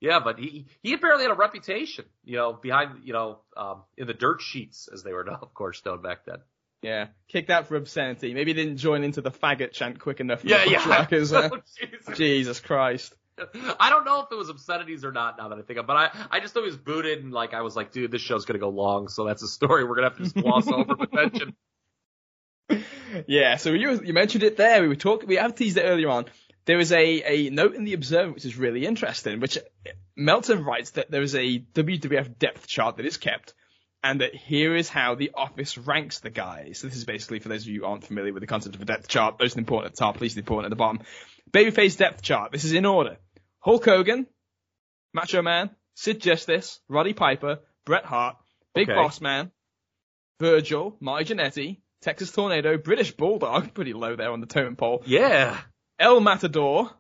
[0.06, 4.06] Yeah, but he he apparently had a reputation, you know, behind you know, um, in
[4.06, 6.38] the dirt sheets as they were, of course, known back then.
[6.84, 8.35] Yeah, kicked out for obscenity.
[8.35, 10.42] Maybe he didn't join into the faggot chant quick enough.
[10.42, 11.08] for Yeah, the yeah.
[11.35, 12.17] Uh, Jesus.
[12.17, 13.16] Jesus Christ.
[13.80, 15.88] I don't know if it was obscenities or not now that I think of it,
[15.88, 18.22] but I, I just thought he was booted and like I was like, dude, this
[18.22, 20.95] show's gonna go long, so that's a story we're gonna have to just gloss over
[20.95, 21.56] but mention.
[23.27, 24.84] Yeah, so you you mentioned it there.
[24.84, 25.27] We were talking.
[25.27, 26.25] We have teased it earlier on.
[26.66, 29.58] There is a, a note in the Observer which is really interesting, which
[30.16, 33.53] Meltzer writes that there is a WWF depth chart that is kept,
[34.03, 36.80] and that here is how the office ranks the guys.
[36.80, 38.82] So this is basically for those of you who aren't familiar with the concept of
[38.82, 39.35] a depth chart.
[39.40, 41.02] Most important at the top, least important at the bottom.
[41.52, 42.52] Babyface depth chart.
[42.52, 43.18] This is in order:
[43.60, 44.26] Hulk Hogan,
[45.14, 48.38] Macho Man, Sid Justice, Roddy Piper, Bret Hart,
[48.74, 48.95] Big Okay.
[49.00, 49.52] Boss Man,
[50.40, 55.60] Virgil, Marty Jannetty, Texas Tornado, British Bulldog, pretty low there on the totem pole, Yeah.
[55.99, 56.91] El Matador,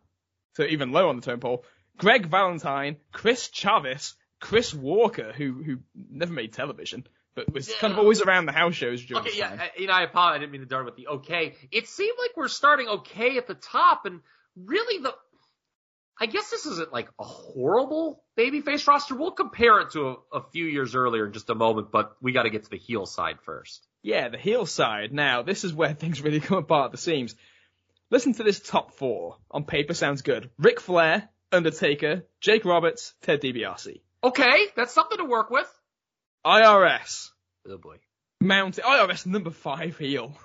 [0.55, 1.65] so even low on the totem pole,
[1.97, 5.79] Greg Valentine, Chris Chavis, Chris Walker, who who
[6.11, 9.49] never made television, but was kind of always around the house shows during Okay, yeah.
[9.59, 10.37] I- uh, you know, I apologize.
[10.37, 11.55] I didn't mean to dart with the okay.
[11.71, 14.21] It seemed like we're starting okay at the top, and
[14.55, 15.13] really the.
[16.17, 19.15] I guess this isn't like a horrible babyface roster.
[19.15, 22.31] We'll compare it to a, a few years earlier in just a moment, but we
[22.31, 23.85] got to get to the heel side first.
[24.01, 25.11] Yeah, the heel side.
[25.11, 27.35] Now, this is where things really come apart at the seams.
[28.11, 29.37] Listen to this top four.
[29.51, 30.49] On paper sounds good.
[30.57, 34.01] Ric Flair, Undertaker, Jake Roberts, Ted DiBiase.
[34.23, 35.67] Okay, that's something to work with.
[36.45, 37.29] IRS,
[37.67, 37.97] Oh boy,
[38.41, 40.37] Mountain, IRS number five heel.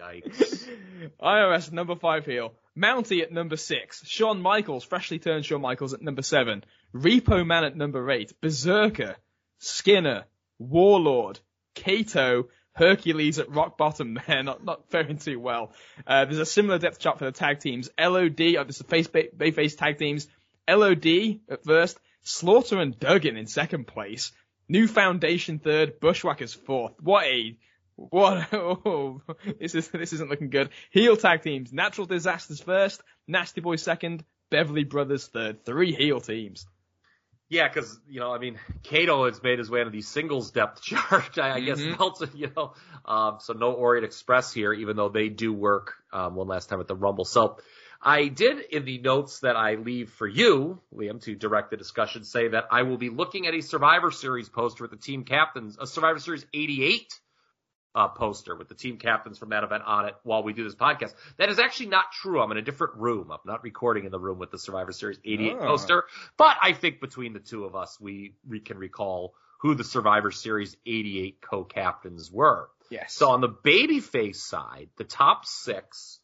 [0.00, 0.66] yikes!
[1.22, 2.54] IRS number five heel.
[2.76, 4.02] Mountie at number six.
[4.06, 6.64] Shawn Michaels, freshly turned Shawn Michaels at number seven.
[6.94, 8.32] Repo Man at number eight.
[8.40, 9.16] Berserker,
[9.58, 10.24] Skinner,
[10.58, 11.38] Warlord,
[11.74, 15.72] Kato, Hercules at rock bottom there, not not faring too well.
[16.06, 17.90] Uh, there's a similar depth chart for the tag teams.
[17.98, 20.28] LOD, oh, this is the face Bayface tag teams.
[20.68, 24.32] LOD at first, Slaughter and Duggan in second place.
[24.68, 26.94] New Foundation third, Bushwhackers fourth.
[27.00, 27.56] What a
[27.96, 28.48] what?
[28.52, 29.20] Oh,
[29.58, 30.70] this is this isn't looking good.
[30.90, 35.64] Heel tag teams: Natural Disasters first, Nasty Boys second, Beverly Brothers third.
[35.64, 36.66] Three heel teams.
[37.52, 40.80] Yeah, because you know, I mean, Kato has made his way into the singles depth
[40.90, 41.36] chart.
[41.36, 41.98] I, I guess Mhm.
[41.98, 42.72] Meltzer, you know,
[43.04, 46.80] um, so no Orient Express here, even though they do work um, one last time
[46.80, 47.26] at the Rumble.
[47.26, 47.58] So
[48.00, 52.24] I did in the notes that I leave for you, Liam, to direct the discussion,
[52.24, 55.76] say that I will be looking at a Survivor Series poster with the team captains,
[55.78, 57.20] a Survivor Series 88
[57.94, 60.74] uh, poster with the team captains from that event on it while we do this
[60.74, 61.12] podcast.
[61.36, 62.40] That is actually not true.
[62.40, 63.30] I'm in a different room.
[63.30, 65.66] I'm not recording in the room with the Survivor Series 88 Oh.
[65.66, 66.04] poster,
[66.38, 70.30] but I think between the two of us, we, we can recall who the Survivor
[70.30, 72.68] Series 88 co-captains were.
[72.90, 73.14] Yes.
[73.14, 76.18] So on the babyface side, the top six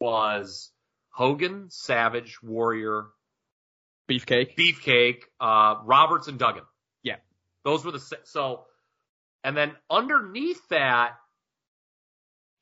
[0.00, 0.70] was
[1.10, 3.06] Hogan, Savage, Warrior,
[4.08, 4.54] Beefcake.
[4.56, 6.64] Beefcake, uh, Roberts, and Duggan.
[7.02, 7.16] Yeah.
[7.64, 8.30] Those were the six.
[8.30, 8.64] So,
[9.44, 11.12] and then underneath that,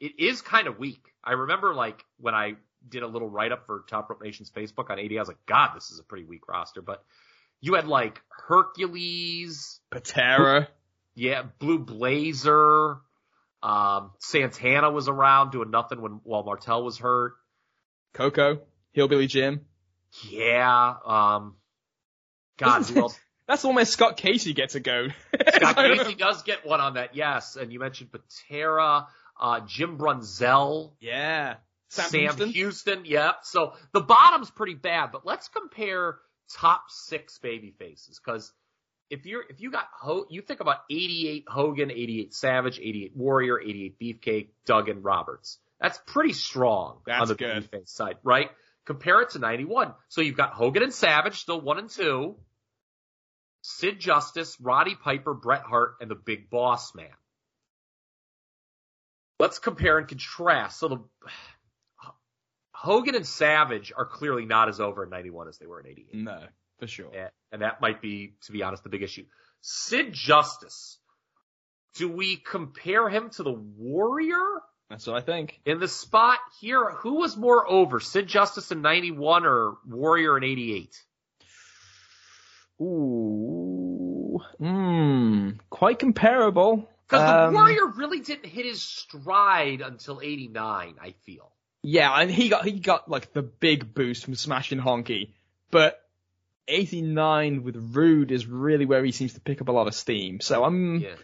[0.00, 1.14] it is kind of weak.
[1.24, 2.54] I remember like when I
[2.86, 5.46] did a little write up for Top Rope Nation's Facebook on 80, I was like,
[5.46, 6.82] God, this is a pretty weak roster.
[6.82, 7.04] But
[7.60, 10.68] you had like Hercules, Patera.
[11.14, 12.96] yeah, Blue Blazer,
[13.62, 17.34] um, Santana was around doing nothing when while Martel was hurt.
[18.14, 18.62] Koko.
[18.90, 19.60] Hillbilly Jim.
[20.28, 21.54] Yeah, um,
[22.58, 23.18] God, who else?
[23.52, 25.08] That's almost Scott Casey gets a go.
[25.54, 27.56] Scott Casey does get one on that, yes.
[27.56, 29.06] And you mentioned Patera,
[29.38, 31.56] uh, Jim Brunzell, Yeah.
[31.90, 32.48] Sam, Sam, Houston.
[32.48, 33.04] Houston.
[33.04, 33.34] Yep.
[33.42, 36.16] So the bottom's pretty bad, but let's compare
[36.54, 38.50] top six baby faces because
[39.10, 43.60] if you're if you got Ho- you think about 88 Hogan, 88 Savage, 88 Warrior,
[43.60, 45.58] 88 Beefcake, Duggan, Roberts.
[45.78, 47.70] That's pretty strong on the good.
[47.70, 48.48] babyface side, right?
[48.86, 49.92] Compare it to 91.
[50.08, 52.36] So you've got Hogan and Savage still one and two.
[53.62, 57.08] Sid Justice, Roddy Piper, Bret Hart, and the Big Boss Man.
[59.38, 60.78] Let's compare and contrast.
[60.78, 60.98] So the
[62.72, 66.14] Hogan and Savage are clearly not as over in 91 as they were in 88.
[66.14, 66.46] No,
[66.78, 67.10] for sure.
[67.14, 69.26] And- And that might be, to be honest, the big issue.
[69.60, 70.98] Sid Justice.
[71.96, 75.60] Do we compare him to the Warrior That's what I think.
[75.66, 76.90] in the spot here?
[76.92, 81.04] Who was more over, Sid Justice in 91 or Warrior in 88?
[82.82, 84.40] Ooh.
[84.60, 85.58] Mmm.
[85.70, 86.88] Quite comparable.
[87.08, 91.50] Because Um, the Warrior really didn't hit his stride until 89, I feel.
[91.82, 95.32] Yeah, and he got he got like the big boost from smashing Honky,
[95.72, 95.98] but
[96.68, 100.40] 89 with Rude is really where he seems to pick up a lot of steam.
[100.40, 101.16] So I'm Yeah.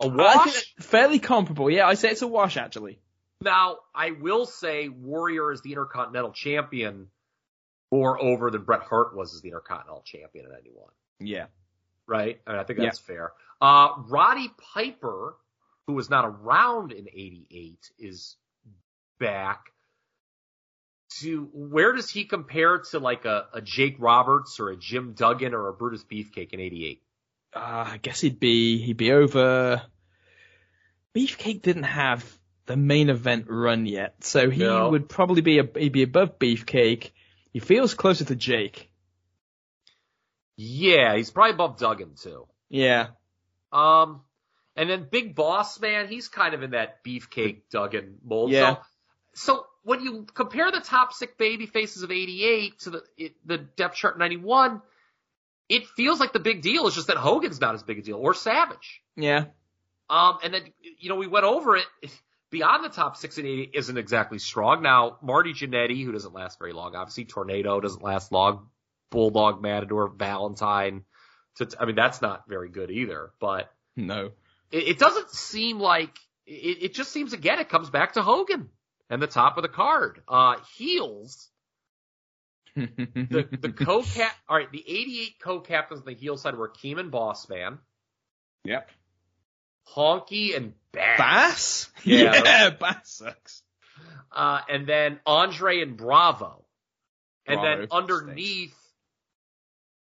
[0.00, 0.74] A wash?
[0.78, 1.68] fairly comparable.
[1.70, 3.00] Yeah, I say it's a wash actually.
[3.42, 7.08] Now, I will say Warrior is the Intercontinental Champion
[7.96, 10.90] more over than Bret Hart was as the Intercontinental Champion in 91.
[11.20, 11.46] Yeah.
[12.06, 12.40] Right?
[12.46, 13.32] I, mean, I think that's fair.
[13.60, 15.36] Uh, Roddy Piper,
[15.86, 18.36] who was not around in 88, is
[19.18, 19.66] back.
[21.20, 25.54] To where does he compare to like a, a Jake Roberts or a Jim Duggan
[25.54, 27.02] or a Brutus Beefcake in 88?
[27.54, 29.80] Uh, I guess he'd be he'd be over.
[31.14, 34.90] Beefcake didn't have the main event run yet, so he No.
[34.90, 37.12] would probably be a, he'd be above Beefcake.
[37.56, 38.90] He feels closer to Jake.
[40.58, 42.46] Yeah, he's probably above Duggan too.
[42.68, 43.06] Yeah.
[43.72, 44.20] Um,
[44.76, 48.50] and then Big Boss Man, he's kind of in that beefcake Duggan mold.
[48.50, 48.74] Yeah.
[49.32, 53.36] So, so when you compare the top six baby faces of 88 to the, it,
[53.46, 54.82] the depth chart 91,
[55.70, 58.18] it feels like the big deal is just that Hogan's not as big a deal
[58.18, 59.00] or Savage.
[59.16, 59.46] Yeah.
[60.10, 60.64] Um, and then,
[60.98, 61.86] you know, we went over it.
[62.50, 64.82] Beyond the top six and eight isn't exactly strong.
[64.82, 68.68] Now, Marty Jannetty, who doesn't last very long, obviously, Tornado doesn't last long,
[69.10, 71.04] Bulldog Matador, Valentine.
[71.56, 74.30] To, I mean, that's not very good either, but No.
[74.70, 76.16] it, it doesn't seem like
[76.46, 78.68] it, it just seems again it comes back to Hogan
[79.10, 80.22] and the top of the card.
[80.28, 81.48] Uh heels.
[82.76, 86.54] The the co cap all right, the eighty eight co captains on the heel side
[86.56, 87.78] were Keeman Bossman,
[88.64, 88.90] yep.
[89.94, 91.18] Honky, and Bass.
[91.18, 91.90] Bass?
[92.04, 92.42] Yeah.
[92.44, 93.62] Yeah, Bass sucks.
[94.32, 96.64] Uh and then Andre and Bravo.
[97.46, 98.74] And Bravo then underneath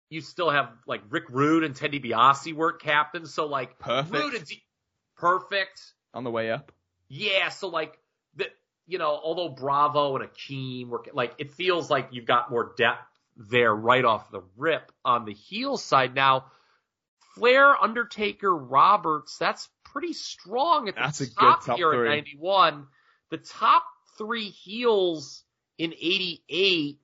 [0.09, 4.13] you still have like Rick Rude and Teddy DiBiase were captains, so like Perfect.
[4.13, 4.63] Rude and D-
[5.17, 5.81] perfect.
[6.13, 6.71] On the way up.
[7.07, 7.97] Yeah, so like
[8.35, 8.45] the
[8.87, 13.07] you know, although Bravo and Akeem were like it feels like you've got more depth
[13.37, 16.15] there right off the rip on the heel side.
[16.15, 16.45] Now,
[17.35, 22.07] Flair, Undertaker, Roberts, that's pretty strong at the That's a good top, top here three.
[22.09, 22.87] at 91.
[23.31, 23.83] The top
[24.17, 25.43] three heels
[25.77, 26.99] in 88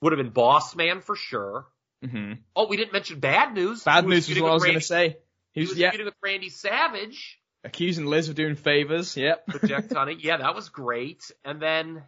[0.00, 1.66] would have been Boss Man for sure.
[2.04, 3.82] hmm Oh, we didn't mention Bad News.
[3.82, 5.16] Bad news was feuding what I was going to say.
[5.52, 7.38] He He was, was yeah, feuding with Randy Savage.
[7.64, 9.16] accusing Liz of doing favors.
[9.16, 9.44] Yep.
[9.66, 10.16] Jack Tunney.
[10.22, 11.30] Yeah, that was great.
[11.44, 12.02] And then,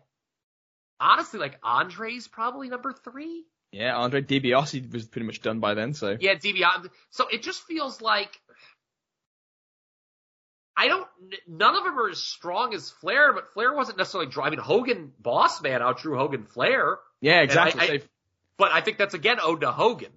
[1.00, 3.44] honestly, like Andre's probably number three.
[3.72, 6.16] Yeah, Andre DiBiase was pretty much done by then, so.
[6.20, 6.90] Yeah, DiBiase.
[7.10, 8.40] So it just feels like
[10.76, 11.06] I don't.
[11.46, 14.30] None of them are as strong as Flair, but Flair wasn't necessarily.
[14.42, 16.98] I mean, Hogan, Boss Man, outdrew Hogan Flair.
[17.20, 17.80] Yeah, exactly.
[17.80, 18.00] I, I,
[18.56, 20.12] but I think that's again owed to Hogan,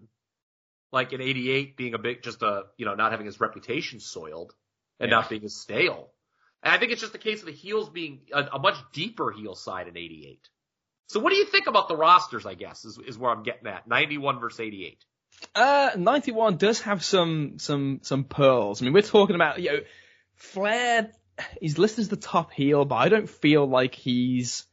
[0.92, 4.53] like in '88 being a big, just a you know not having his reputation soiled
[5.00, 5.18] and Yeah.
[5.18, 6.10] not being as stale.
[6.64, 9.32] And I think it's just a case of the heels being a, a much deeper
[9.32, 10.40] heel side in '88.
[11.10, 12.45] So what do you think about the rosters?
[12.48, 13.88] I guess is is where I'm getting at.
[13.88, 15.06] '91 versus '88.
[15.53, 18.82] Uh, 91 does have some, some, some pearls.
[18.82, 19.80] I mean, we're talking about, you know,
[20.38, 21.11] Flair,
[21.59, 24.66] he's listed as the top heel, but I don't feel like he's,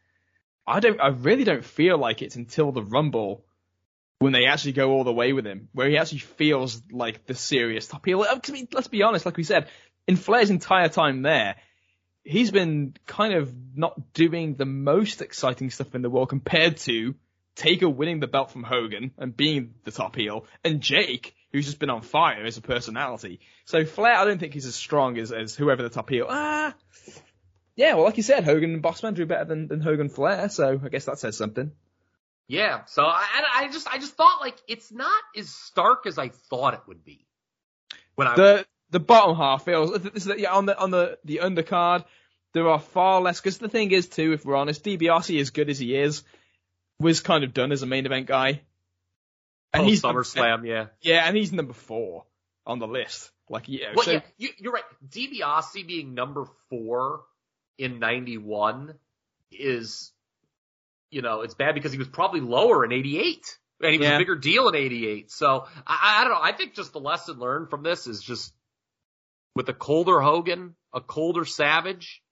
[0.67, 3.45] I don't, I really don't feel like it's until the Rumble
[4.21, 7.35] when they actually go all the way with him, where he actually feels like the
[7.35, 8.23] serious top heel.
[8.23, 9.69] Uh, I mean, let's be honest, like we said,
[10.07, 11.57] in Flair's entire time there,
[12.23, 17.15] he's been kind of not doing the most exciting stuff in the world compared to
[17.57, 21.79] Taker winning the belt from Hogan and being the top heel, and Jake, who's just
[21.79, 23.39] been on fire as a personality.
[23.65, 26.27] So Flair, I don't think he's as strong as, as whoever the top heel.
[26.29, 26.75] Ah,
[27.77, 30.81] yeah, well, like you said, Hogan and Bossman drew better than, than Hogan Flair, so
[30.85, 31.71] I guess that says something.
[32.49, 32.87] Yeah.
[32.87, 36.31] So I, I I just I just thought like it's not as stark as I
[36.31, 37.25] thought it would be.
[38.17, 41.41] When I The the bottom half feels this is- yeah, on the on the the
[41.43, 42.05] undercard.
[42.53, 45.71] There are far less because the thing is too, if we're honest, DiBiase, as good
[45.71, 46.23] as he is,
[47.01, 48.63] was kind of done as a main event guy.
[49.75, 50.87] Post oh, he's SummerSlam, yeah.
[51.01, 52.25] Yeah, and he's number four
[52.67, 53.31] on the list.
[53.49, 54.85] Like, yeah, Well, so yeah, you, you're right.
[55.09, 57.23] DiBiase being number four
[57.79, 58.95] in '91
[59.53, 60.13] is,
[61.11, 64.17] you know, it's bad because he was probably lower in '88, and he was Yeah.
[64.17, 65.31] a bigger deal in '88.
[65.31, 66.41] So I, I don't know.
[66.43, 68.55] I think just the lesson learned from this is just
[69.55, 72.23] with a colder Hogan, a colder Savage,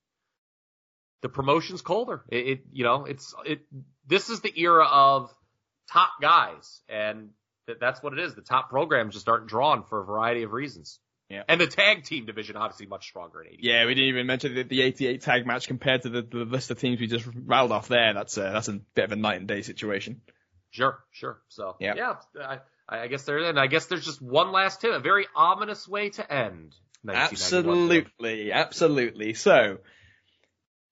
[1.20, 2.24] the promotion's colder.
[2.28, 3.60] It, it you know, it's it.
[4.06, 5.32] This is the era of
[5.92, 7.30] top guys, and
[7.66, 8.34] th- that's what it is.
[8.34, 10.98] The top programs just aren't drawn for a variety of reasons.
[11.28, 11.44] Yeah.
[11.48, 13.58] And the tag team division obviously much stronger in 80.
[13.62, 16.70] yeah, we didn't even mention the, the 88 tag match compared to the, the list
[16.70, 18.12] of teams we just rattled off there.
[18.12, 20.20] That's a, that's a bit of a night and day situation.
[20.70, 21.40] Sure, sure.
[21.48, 21.94] So Yeah.
[21.96, 22.58] yeah, I,
[23.04, 23.38] I guess there.
[23.38, 24.92] And I guess there's just one last tip.
[24.92, 26.74] A very ominous way to end.
[27.08, 29.34] Absolutely, absolutely.
[29.34, 29.78] So,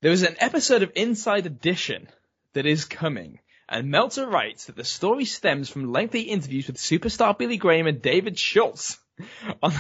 [0.01, 2.09] there was an episode of Inside Edition
[2.55, 3.39] that is coming,
[3.71, 8.03] and Meltzer writes that the story stems from lengthy interviews with superstar Billy Graham and
[8.03, 8.99] David Schultz.
[9.63, 9.73] On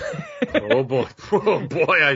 [0.55, 1.85] Oh boy, oh boy!
[2.03, 2.11] I,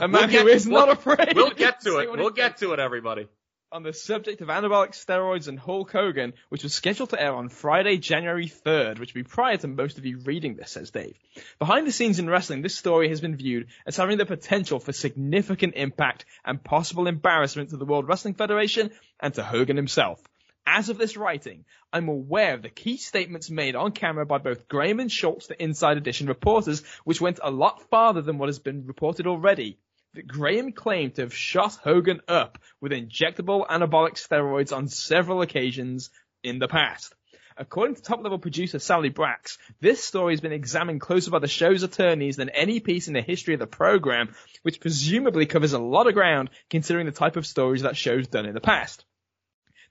[0.00, 1.34] a man We'll get- who is we'll- not afraid.
[1.36, 2.10] we'll get to it.
[2.10, 3.28] We'll get to it, everybody.
[3.70, 7.48] on the subject of anabolic steroids and Hulk Hogan, which was scheduled to air on
[7.48, 11.18] Friday, January 3rd, which would be prior to most of you reading this, says Dave.
[11.58, 14.92] Behind the scenes in wrestling, this story has been viewed as having the potential for
[14.92, 20.22] significant impact and possible embarrassment to the World Wrestling Federation and to Hogan himself.
[20.66, 24.66] As of this writing, I'm aware of the key statements made on camera by both
[24.66, 28.58] Graham and Schultz, the Inside Edition reporters, which went a lot farther than what has
[28.58, 29.78] been reported already
[30.14, 36.10] that Graham claimed to have shot Hogan up with injectable anabolic steroids on several occasions
[36.42, 37.14] in the past.
[37.56, 41.46] According to top level producer Sally Brax, this story has been examined closer by the
[41.46, 45.78] show's attorneys than any piece in the history of the program, which presumably covers a
[45.78, 49.04] lot of ground considering the type of stories that show's done in the past.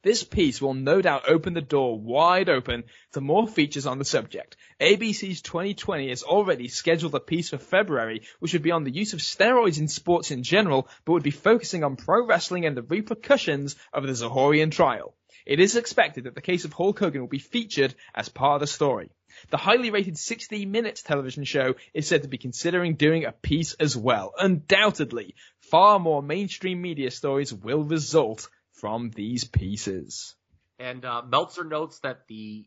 [0.04, 2.84] This piece will no doubt open the door wide open
[3.14, 4.58] to more features on the subject.
[4.82, 9.14] ABC's 2020 has already scheduled a piece for February, which would be on the use
[9.14, 12.82] of steroids in sports in general, but would be focusing on pro wrestling and the
[12.82, 15.16] repercussions of the Zahorian trial.
[15.46, 18.60] It is expected that the case of Hulk Hogan will be featured as part of
[18.60, 19.10] the story.
[19.52, 23.74] The highly rated 60 Minutes television show is said to be considering doing a piece
[23.76, 24.34] as well.
[24.38, 30.36] Undoubtedly, far more mainstream media stories will result from these pieces.
[30.80, 32.66] And uh, Meltzer notes that the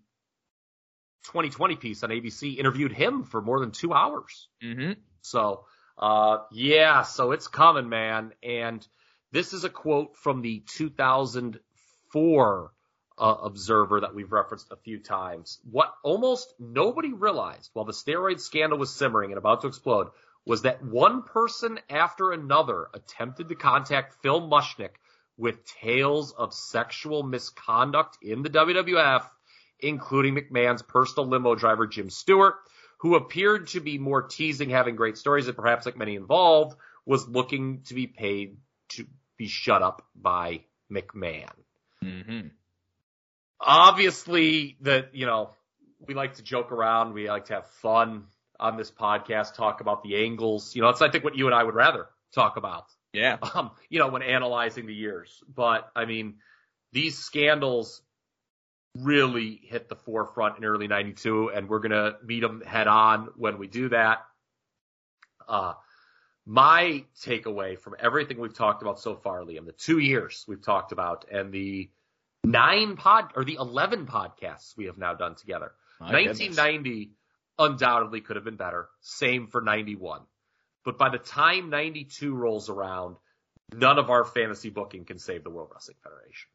[1.24, 4.48] 2020 piece on ABC interviewed him for more than two hours.
[4.62, 4.92] Mm-hmm.
[5.22, 5.64] So,
[5.98, 8.32] uh, yeah, so it's coming, man.
[8.42, 8.86] And
[9.32, 12.72] this is a quote from the 2004
[13.18, 15.58] uh, Observer that we've referenced a few times.
[15.70, 20.08] What almost nobody realized while the steroid scandal was simmering and about to explode
[20.44, 24.90] was that one person after another attempted to contact Phil Mushnick
[25.36, 29.24] with tales of sexual misconduct in the WWF,
[29.80, 32.54] including McMahon's personal limo driver Jim Stewart,
[32.98, 37.28] who appeared to be more teasing having great stories and perhaps like many involved was
[37.28, 38.56] looking to be paid
[38.88, 39.06] to
[39.36, 41.52] be shut up by McMahon.
[42.02, 42.48] Mm-hmm.
[43.60, 45.50] Obviously that, you know,
[46.06, 48.24] we like to joke around, we like to have fun
[48.58, 50.74] on this podcast, talk about the angles.
[50.74, 52.86] You know, that's I think what you and I would rather talk about.
[53.16, 53.38] Yeah.
[53.54, 55.42] um, you know, when analyzing the years.
[55.52, 56.36] But I mean,
[56.92, 58.02] these scandals
[58.98, 63.28] really hit the forefront in early 92 and we're going to meet them head on
[63.36, 64.18] when we do that.
[65.48, 65.74] Uh,
[66.46, 70.92] my takeaway from everything we've talked about so far, Liam, the two years we've talked
[70.92, 71.90] about and the
[72.44, 75.72] nine pod or the 11 podcasts we have now done together.
[76.00, 77.16] My 1990 goodness.
[77.58, 78.88] undoubtedly could have been better.
[79.00, 80.22] Same for 91.
[80.86, 83.16] But by the time 92 rolls around,
[83.74, 86.48] none of our fantasy booking can save the World Wrestling Federation.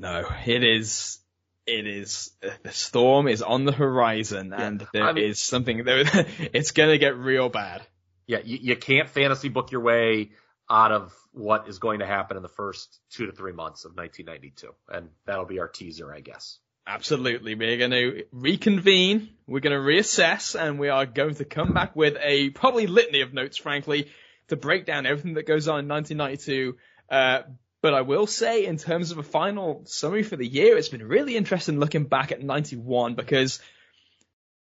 [0.00, 1.20] No, it is.
[1.66, 2.32] It is.
[2.40, 5.84] The storm is on the horizon, and there is I mean- something.
[5.84, 6.02] There,
[6.52, 7.86] it's gonna get real bad.
[8.26, 10.30] Yeah, you, you can't fantasy book your way
[10.68, 13.96] out of what is going to happen in the first two to three months of
[13.96, 14.74] 1992.
[14.88, 16.58] And that'll be our teaser, I guess.
[16.92, 17.54] Absolutely.
[17.54, 19.28] We're going to reconvene.
[19.46, 23.20] We're going to reassess and we are going to come back with a probably litany
[23.20, 24.10] of notes, frankly,
[24.48, 26.76] to break down everything that goes on in 1992.
[27.08, 27.42] Uh,
[27.80, 31.06] but I will say in terms of a final summary for the year, it's been
[31.06, 33.60] really interesting looking back at 91 because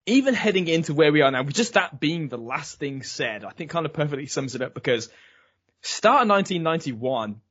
[0.06, 3.44] even heading into where we are now, with just that being the last thing said,
[3.44, 5.10] I think kind of perfectly sums it up because
[5.82, 7.42] start of 1991,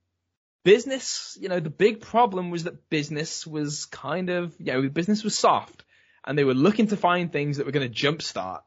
[0.65, 5.23] business, you know, the big problem was that business was kind of, you know, business
[5.23, 5.85] was soft
[6.25, 8.63] and they were looking to find things that were going to jumpstart.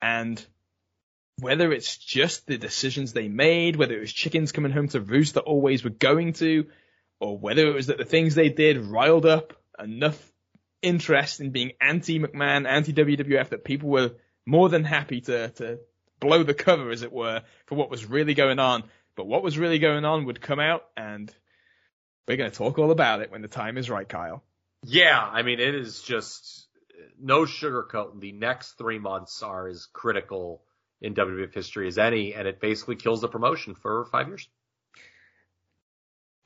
[0.00, 0.42] And
[1.40, 5.34] whether it's just the decisions they made, whether it was chickens coming home to roost
[5.34, 6.66] that always were going to,
[7.18, 10.32] or whether it was that the things they did riled up enough
[10.82, 14.12] interest in being anti McMahon, anti WWF that people were
[14.46, 15.80] more than happy to, to
[16.20, 18.84] blow the cover, as it were, for what was really going on.
[19.16, 21.32] But what was really going on would come out, and
[22.26, 24.42] we're going to talk all about it when the time is right, Kyle.
[24.82, 26.66] Yeah, I mean, it is just
[27.20, 28.20] no sugarcoat.
[28.20, 30.62] The next three months are as critical
[31.00, 34.48] in WWF history as any, and it basically kills the promotion for five years.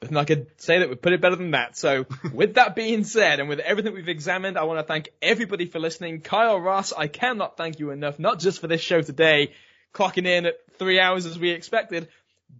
[0.01, 1.77] And I could say that we put it better than that.
[1.77, 5.67] So with that being said, and with everything we've examined, I want to thank everybody
[5.67, 6.21] for listening.
[6.21, 9.53] Kyle Ross, I cannot thank you enough, not just for this show today,
[9.93, 12.09] clocking in at three hours as we expected,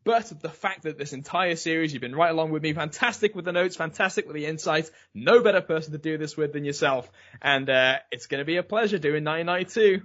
[0.05, 3.45] but the fact that this entire series, you've been right along with me, fantastic with
[3.45, 7.11] the notes, fantastic with the insights, no better person to do this with than yourself.
[7.43, 10.03] And, uh, it's going to be a pleasure doing 992.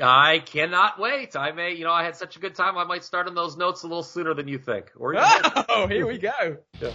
[0.00, 1.36] I cannot wait.
[1.36, 2.78] I may, you know, I had such a good time.
[2.78, 4.90] I might start on those notes a little sooner than you think.
[4.96, 6.56] Or Oh, here we go.
[6.80, 6.92] Yeah.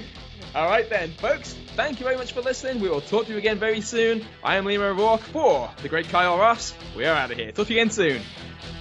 [0.56, 1.54] All right then, folks.
[1.76, 2.82] Thank you very much for listening.
[2.82, 4.26] We will talk to you again very soon.
[4.44, 6.74] I am Liam O'Rourke for the great Kyle Ross.
[6.96, 7.52] We are out of here.
[7.52, 8.22] Talk to you again soon.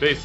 [0.01, 0.25] Peace.